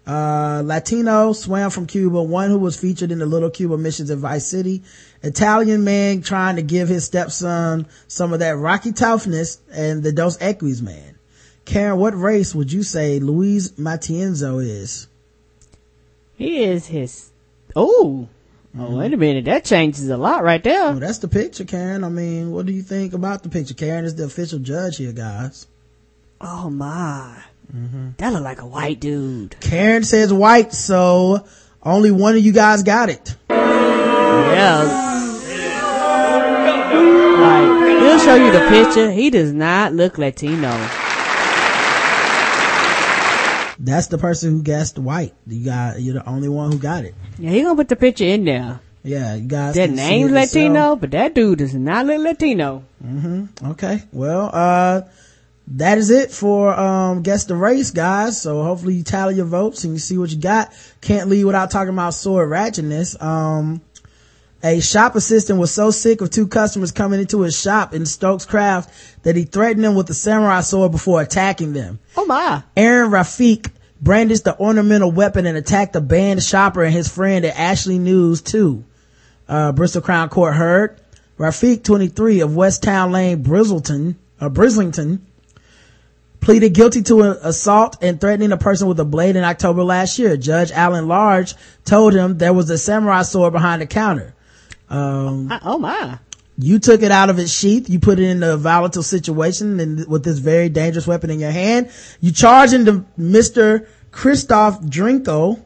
Uh, 0.07 0.63
Latino 0.65 1.35
swam 1.35 1.71
from 1.71 1.87
Cuba, 1.87 2.23
one 2.23 2.49
who 2.49 2.59
was 2.59 2.81
featured 2.81 3.13
in 3.13 3.19
the 3.19 3.27
Little 3.27 3.51
Cuba 3.51 3.77
missions 3.77 4.09
in 4.09 4.19
Vice 4.19 4.47
City. 4.47 4.83
Italian 5.23 5.85
man 5.85 6.23
trying 6.23 6.57
to 6.57 6.63
give 6.63 6.89
his 6.89 7.05
stepson 7.05 7.87
some 8.07 8.33
of 8.33 8.39
that 8.39 8.57
rocky 8.57 8.93
toughness 8.93 9.59
and 9.71 10.03
the 10.03 10.13
Dos 10.13 10.39
Equis 10.39 10.81
man. 10.81 11.19
Karen, 11.67 11.99
what 11.99 12.19
race 12.19 12.55
would 12.55 12.73
you 12.73 12.83
say 12.83 13.19
Luis 13.19 13.73
Matienzo 13.73 14.65
is? 14.65 15.09
He 16.37 16.63
is 16.63 16.87
his. 16.87 17.31
Oh, 17.77 18.29
oh, 18.77 18.97
wait 18.97 19.13
a 19.13 19.17
minute. 19.17 19.45
That 19.45 19.65
changes 19.65 20.09
a 20.09 20.17
lot 20.17 20.43
right 20.43 20.63
there. 20.63 20.91
Well, 20.91 21.01
that's 21.01 21.19
the 21.19 21.29
picture, 21.29 21.65
Karen. 21.65 22.03
I 22.05 22.09
mean, 22.09 22.51
what 22.51 22.67
do 22.67 22.73
you 22.73 22.83
think 22.83 23.13
about 23.13 23.43
the 23.43 23.49
picture? 23.49 23.75
Karen 23.75 24.05
is 24.05 24.15
the 24.17 24.25
official 24.25 24.59
judge 24.59 24.97
here, 24.97 25.13
guys. 25.13 25.67
Oh 26.41 26.71
my. 26.71 27.43
Mm-hmm. 27.75 28.11
That 28.17 28.33
look 28.33 28.43
like 28.43 28.61
a 28.61 28.67
white 28.67 29.01
dude. 29.01 29.57
Karen 29.61 30.03
says 30.05 30.33
white, 30.33 30.73
so 30.73 31.47
only 31.83 32.11
one 32.11 32.35
of 32.37 32.45
you 32.45 32.53
guys 32.53 32.83
got 32.83 33.09
it. 33.11 33.37
Yeah. 33.51 35.05
Like, 37.41 38.03
he'll 38.03 38.19
show 38.19 38.35
you 38.35 38.51
the 38.51 38.67
picture. 38.69 39.11
He 39.11 39.31
does 39.31 39.53
not 39.53 39.93
look 39.93 40.19
Latino. 40.19 41.08
That's 43.89 44.09
the 44.09 44.19
person 44.19 44.51
who 44.51 44.63
guessed 44.63 44.99
white. 44.99 45.35
You 45.47 45.65
got, 45.65 46.01
you're 46.01 46.15
the 46.15 46.29
only 46.29 46.49
one 46.49 46.73
who 46.73 46.79
got 46.79 47.05
it. 47.05 47.15
Yeah, 47.39 47.51
he 47.51 47.63
gonna 47.63 47.77
put 47.77 47.89
the 47.89 47.97
picture 47.97 48.25
in 48.25 48.45
there. 48.45 48.81
Yeah, 49.03 49.37
you 49.37 49.49
guys. 49.49 49.75
That 49.75 49.91
name's. 49.91 50.31
Latino, 50.31 50.97
but 50.97 51.13
that 51.13 51.35
dude 51.35 51.59
does 51.59 51.75
not 51.75 52.07
look 52.07 52.21
Latino. 52.21 52.85
Mm-hmm. 53.03 53.71
Okay. 53.71 54.03
Well, 54.13 54.51
uh, 54.53 55.03
that 55.69 55.99
is 55.99 56.11
it 56.11 56.31
for, 56.31 56.79
um, 56.79 57.23
guess 57.23 57.45
the 57.45 57.55
race, 57.55 57.91
guys. 57.91 58.41
So 58.41 58.63
hopefully 58.63 58.95
you 58.95 59.03
tally 59.05 59.37
your 59.37 59.47
votes 59.47 59.85
and 59.85 59.93
you 59.93 59.99
see 59.99 60.19
what 60.19 60.31
you 60.31 60.39
got. 60.39 60.73
Can't 61.01 61.29
leave 61.29 61.47
without 61.47 61.71
talking 61.71 61.93
about 61.93 62.15
sword 62.15 62.51
ratchetness. 62.51 63.21
Um, 63.23 63.81
a 64.63 64.81
shop 64.81 65.15
assistant 65.15 65.61
was 65.61 65.73
so 65.73 65.91
sick 65.91 66.21
of 66.21 66.31
two 66.31 66.49
customers 66.49 66.91
coming 66.91 67.21
into 67.21 67.43
his 67.43 67.59
shop 67.59 67.95
in 67.95 68.05
Stokes 68.05 68.45
Croft 68.45 68.91
that 69.23 69.37
he 69.37 69.45
threatened 69.45 69.85
them 69.85 69.95
with 69.95 70.11
a 70.11 70.15
samurai 70.15 70.63
sword 70.63 70.91
before 70.91 71.23
attacking 71.23 71.73
them. 71.75 72.01
Oh 72.17 72.27
my. 72.27 72.65
Aaron 72.77 73.11
Rafik 73.11 73.71
brandished 74.01 74.45
the 74.45 74.59
ornamental 74.59 75.11
weapon 75.11 75.47
and 75.47 75.57
attacked 75.57 75.97
a 75.97 76.01
banned 76.01 76.43
shopper 76.43 76.83
and 76.83 76.93
his 76.95 77.09
friend 77.09 77.45
at 77.45 77.59
Ashley 77.59 77.99
News 77.99 78.43
too. 78.43 78.85
Uh, 79.49 79.73
Bristol 79.73 80.03
Crown 80.03 80.29
Court 80.29 80.55
heard. 80.55 81.01
Rafik, 81.39 81.85
23 81.85 82.41
of 82.41 82.57
West 82.57 82.83
Town 82.83 83.13
Lane, 83.13 83.45
Brizzleton, 83.45 84.17
uh, 84.41 84.49
Brislington, 84.49 85.21
pleaded 86.41 86.75
guilty 86.75 87.03
to 87.03 87.23
a- 87.23 87.39
assault 87.43 87.97
and 88.03 88.21
threatening 88.21 88.51
a 88.51 88.57
person 88.57 88.89
with 88.89 88.99
a 88.99 89.05
blade 89.05 89.37
in 89.37 89.45
October 89.45 89.85
last 89.85 90.19
year. 90.19 90.37
Judge 90.37 90.73
Alan 90.73 91.07
Large 91.07 91.55
told 91.85 92.13
him 92.13 92.39
there 92.39 92.53
was 92.53 92.69
a 92.71 92.79
samurai 92.79 93.23
sword 93.23 93.53
behind 93.53 93.83
the 93.83 93.87
counter. 93.87 94.35
Um, 94.91 95.53
oh 95.63 95.79
my. 95.79 96.19
You 96.59 96.81
took 96.81 97.03
it 97.03 97.13
out 97.13 97.31
of 97.31 97.39
its 97.39 97.53
sheath. 97.53 97.89
You 97.89 98.01
put 98.01 98.19
it 98.19 98.25
in 98.25 98.43
a 98.43 98.57
volatile 98.57 99.05
situation 99.05 99.79
and 99.79 100.07
with 100.09 100.25
this 100.25 100.39
very 100.39 100.69
dangerous 100.69 101.07
weapon 101.07 101.31
in 101.31 101.39
your 101.39 101.53
hand. 101.53 101.91
You 102.21 102.33
charged 102.33 102.73
into 102.73 103.05
Mr. 103.19 103.87
Christoph 104.11 104.81
Drinko, 104.83 105.63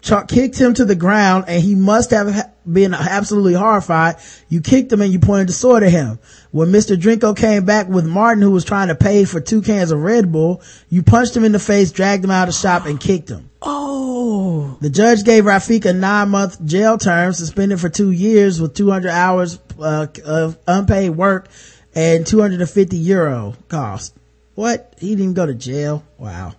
cha- 0.00 0.24
kicked 0.24 0.58
him 0.58 0.72
to 0.74 0.86
the 0.86 0.94
ground 0.94 1.44
and 1.46 1.62
he 1.62 1.74
must 1.74 2.10
have 2.10 2.32
ha- 2.32 2.50
been 2.70 2.94
absolutely 2.94 3.52
horrified. 3.52 4.16
You 4.48 4.62
kicked 4.62 4.90
him 4.90 5.02
and 5.02 5.12
you 5.12 5.18
pointed 5.18 5.50
the 5.50 5.52
sword 5.52 5.82
at 5.82 5.92
him. 5.92 6.18
When 6.52 6.68
Mr. 6.68 6.96
Drinko 6.96 7.36
came 7.36 7.66
back 7.66 7.88
with 7.88 8.06
Martin 8.06 8.42
who 8.42 8.50
was 8.50 8.64
trying 8.64 8.88
to 8.88 8.94
pay 8.94 9.26
for 9.26 9.40
two 9.40 9.60
cans 9.60 9.90
of 9.90 10.00
Red 10.00 10.32
Bull, 10.32 10.62
you 10.88 11.02
punched 11.02 11.36
him 11.36 11.44
in 11.44 11.52
the 11.52 11.58
face, 11.58 11.92
dragged 11.92 12.24
him 12.24 12.30
out 12.30 12.48
of 12.48 12.54
the 12.54 12.60
shop 12.60 12.86
and 12.86 12.98
kicked 12.98 13.28
him. 13.28 13.50
Oh. 13.62 14.78
The 14.80 14.90
judge 14.90 15.24
gave 15.24 15.44
Rafik 15.44 15.84
a 15.84 15.92
nine 15.92 16.30
month 16.30 16.64
jail 16.64 16.96
term, 16.98 17.32
suspended 17.32 17.80
for 17.80 17.88
two 17.88 18.10
years 18.10 18.60
with 18.60 18.74
200 18.74 19.10
hours 19.10 19.58
uh, 19.80 20.06
of 20.24 20.58
unpaid 20.66 21.10
work 21.10 21.48
and 21.94 22.26
250 22.26 22.96
euro 22.96 23.54
cost. 23.68 24.16
What? 24.54 24.94
He 24.98 25.10
didn't 25.10 25.22
even 25.22 25.34
go 25.34 25.46
to 25.46 25.54
jail? 25.54 26.04
Wow. 26.18 26.54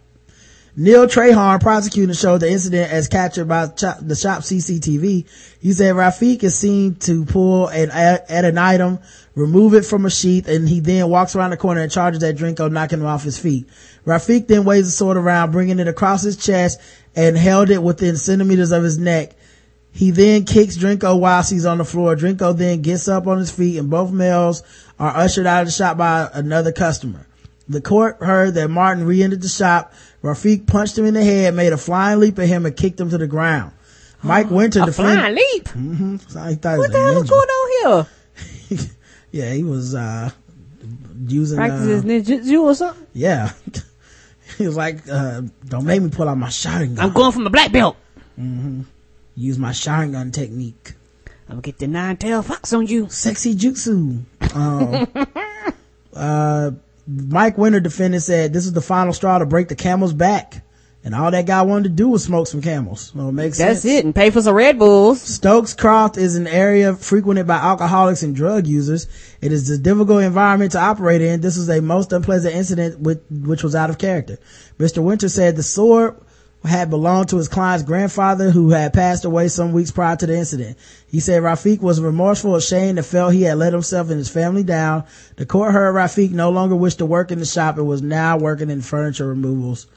Neil 0.76 1.06
Trahorn, 1.06 1.60
prosecutor, 1.60 2.14
showed 2.14 2.40
the 2.40 2.50
incident 2.50 2.92
as 2.92 3.10
captured 3.10 3.46
by 3.46 3.66
the 3.66 4.18
shop 4.20 4.42
CCTV. 4.42 5.26
He 5.60 5.74
said 5.74 5.96
Rafik 5.96 6.44
is 6.44 6.58
seen 6.58 6.96
to 6.96 7.26
pull 7.26 7.68
an, 7.68 7.92
at 7.92 8.46
an 8.46 8.58
item, 8.58 9.00
remove 9.36 9.74
it 9.74 9.84
from 9.84 10.06
a 10.06 10.10
sheath, 10.10 10.48
and 10.48 10.70
he 10.70 10.80
then 10.80 11.10
walks 11.10 11.36
around 11.36 11.50
the 11.50 11.58
corner 11.58 11.82
and 11.82 11.92
charges 11.92 12.24
at 12.24 12.38
Drinko, 12.38 12.72
knocking 12.72 13.02
him 13.02 13.06
off 13.06 13.24
his 13.24 13.38
feet. 13.38 13.68
Rafik 14.06 14.48
then 14.48 14.64
waves 14.64 14.88
the 14.88 14.92
sword 14.94 15.18
around, 15.18 15.52
bringing 15.52 15.80
it 15.80 15.90
across 15.90 16.24
his 16.24 16.38
chest 16.38 16.80
and 17.18 17.38
held 17.38 17.70
it 17.70 17.84
within 17.84 18.16
centimeters 18.16 18.72
of 18.72 18.82
his 18.82 18.98
neck. 18.98 19.36
He 19.94 20.12
then 20.12 20.46
kicks 20.46 20.78
Drinko 20.78 21.20
whilst 21.20 21.52
he's 21.52 21.66
on 21.66 21.78
the 21.78 21.86
floor. 21.86 22.16
Drinko 22.16 22.58
then 22.58 22.82
gets 22.82 23.08
up 23.08 23.28
on 23.28 23.38
his 23.40 23.52
feet 23.52 23.78
and 23.78 23.90
both 23.90 24.12
males 24.12 24.64
are 24.98 25.16
ushered 25.16 25.46
out 25.46 25.62
of 25.62 25.68
the 25.68 25.72
shop 25.72 25.98
by 25.98 26.30
another 26.34 26.72
customer. 26.72 27.28
The 27.68 27.82
court 27.82 28.18
heard 28.22 28.54
that 28.56 28.70
Martin 28.70 29.06
re-entered 29.06 29.42
the 29.42 29.48
shop. 29.50 29.94
Rafik 30.24 30.66
punched 30.68 30.98
him 30.98 31.06
in 31.06 31.14
the 31.14 31.24
head, 31.24 31.54
made 31.56 31.74
a 31.74 31.78
flying 31.78 32.20
leap 32.20 32.40
at 32.40 32.48
him 32.48 32.66
and 32.66 32.76
kicked 32.76 33.00
him 33.00 33.10
to 33.10 33.18
the 33.18 33.28
ground. 33.28 33.74
Mike 34.24 34.50
Winter 34.52 34.84
A 34.84 34.86
defended. 34.86 35.16
flying 35.18 35.36
leap. 35.36 35.64
Mm-hmm. 35.66 36.18
So 36.18 36.44
he 36.44 36.56
thought 36.56 36.74
he 36.74 36.80
What 36.80 36.92
the 36.92 36.98
hell 37.00 37.22
is 37.22 37.30
going 37.30 37.50
on 37.50 38.08
here? 38.70 38.88
Yeah, 39.32 39.54
he 39.54 39.64
was, 39.64 39.96
uh, 39.96 40.30
using, 41.26 41.58
Practice 41.58 42.04
uh, 42.04 42.06
ninjutsu 42.06 42.62
or 42.64 42.76
something? 42.76 43.08
yeah. 43.14 43.54
he 44.58 44.68
was 44.68 44.76
like, 44.76 45.08
uh, 45.10 45.42
don't 45.66 45.86
make 45.86 46.02
me 46.02 46.10
pull 46.10 46.28
out 46.28 46.38
my 46.38 46.50
shotgun. 46.50 47.00
I'm 47.00 47.14
going 47.14 47.32
from 47.32 47.46
the 47.46 47.50
black 47.50 47.72
belt. 47.72 47.96
Mm-hmm. 48.38 48.82
Use 49.36 49.58
my 49.58 49.72
shotgun 49.72 50.32
technique. 50.32 50.94
I'm 51.48 51.56
gonna 51.56 51.62
get 51.62 51.80
the 51.80 51.88
nine 51.88 52.18
tail 52.18 52.42
fox 52.42 52.74
on 52.74 52.88
you. 52.88 53.10
Sexy 53.10 53.56
jutsu. 53.56 54.24
Um, 54.56 55.08
uh, 56.14 56.72
Mike 57.08 57.58
Winter 57.58 57.80
defendant 57.80 58.24
said 58.24 58.54
this 58.54 58.66
is 58.66 58.74
the 58.74 58.82
final 58.82 59.14
straw 59.14 59.38
to 59.40 59.46
break 59.46 59.68
the 59.68 59.76
camel's 59.76 60.14
back. 60.14 60.64
And 61.04 61.16
all 61.16 61.32
that 61.32 61.48
guy 61.48 61.64
wanted 61.64 61.84
to 61.86 61.90
do 61.90 62.10
was 62.10 62.24
smoke 62.24 62.46
some 62.46 62.62
camels. 62.62 63.12
So 63.16 63.30
it 63.30 63.32
makes 63.32 63.58
That's 63.58 63.82
sense. 63.82 63.86
it. 64.00 64.06
And 64.06 64.14
pay 64.14 64.30
for 64.30 64.40
some 64.42 64.54
Red 64.54 64.78
Bulls. 64.78 65.20
Stokes 65.20 65.74
Croft 65.74 66.16
is 66.16 66.36
an 66.36 66.46
area 66.46 66.94
frequented 66.94 67.48
by 67.48 67.56
alcoholics 67.56 68.22
and 68.22 68.36
drug 68.36 68.68
users. 68.68 69.08
It 69.42 69.52
is 69.52 69.68
a 69.72 69.80
difficult 69.80 70.22
environment 70.22 70.74
to 70.74 70.80
operate 70.80 71.22
in. 71.22 71.42
This 71.42 71.58
was 71.58 71.70
a 71.70 71.82
most 71.82 72.14
unpleasant 72.14 72.54
incident 72.54 73.00
with, 73.00 73.24
which 73.32 73.64
was 73.64 73.74
out 73.74 73.90
of 73.90 73.98
character. 73.98 74.38
Mr. 74.78 75.04
Winter 75.04 75.28
said 75.28 75.56
the 75.56 75.64
sword 75.64 76.18
had 76.64 76.90
belonged 76.90 77.30
to 77.30 77.38
his 77.38 77.48
client's 77.48 77.84
grandfather 77.84 78.52
who 78.52 78.70
had 78.70 78.94
passed 78.94 79.26
away 79.26 79.48
some 79.48 79.72
weeks 79.72 79.92
prior 79.92 80.16
to 80.16 80.28
the 80.28 80.38
incident. 80.38 80.78
He 81.08 81.20
said 81.20 81.42
Rafiq 81.42 81.82
was 81.82 82.00
remorseful, 82.00 82.56
ashamed, 82.56 83.00
and 83.00 83.06
felt 83.06 83.34
he 83.34 83.44
had 83.44 83.58
let 83.58 83.74
himself 83.74 84.10
and 84.10 84.18
his 84.18 84.30
family 84.30 84.64
down. 84.64 85.06
The 85.38 85.46
court 85.46 85.74
heard 85.74 85.96
Rafiq 85.96 86.32
no 86.32 86.52
longer 86.52 86.76
wished 86.76 87.00
to 87.00 87.06
work 87.06 87.32
in 87.32 87.40
the 87.40 87.46
shop 87.46 87.78
and 87.78 87.88
was 87.88 88.02
now 88.02 88.38
working 88.38 88.70
in 88.70 88.82
furniture 88.82 89.28
removals 89.28 89.88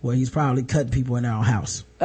where 0.00 0.14
he's 0.14 0.30
probably 0.30 0.62
cutting 0.62 0.90
people 0.92 1.16
in 1.16 1.24
their 1.24 1.32
own 1.32 1.44
house. 1.44 1.84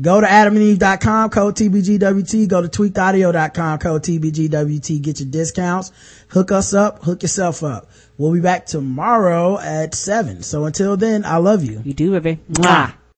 go 0.00 0.20
to 0.20 0.26
adamandeve.com, 0.26 1.30
code 1.30 1.56
TBGWT. 1.56 2.48
Go 2.48 2.66
to 2.66 2.68
tweakedaudio.com, 2.68 3.78
code 3.78 4.02
TBGWT. 4.02 5.00
Get 5.00 5.20
your 5.20 5.28
discounts. 5.28 5.92
Hook 6.28 6.52
us 6.52 6.74
up. 6.74 7.02
Hook 7.04 7.22
yourself 7.22 7.62
up. 7.62 7.88
We'll 8.18 8.32
be 8.32 8.40
back 8.40 8.66
tomorrow 8.66 9.58
at 9.58 9.94
seven. 9.94 10.42
So 10.42 10.64
until 10.64 10.96
then, 10.96 11.24
I 11.24 11.36
love 11.36 11.64
you. 11.64 11.82
You 11.84 11.94
do, 11.94 12.18
baby. 12.18 12.40
Mwah. 12.50 12.94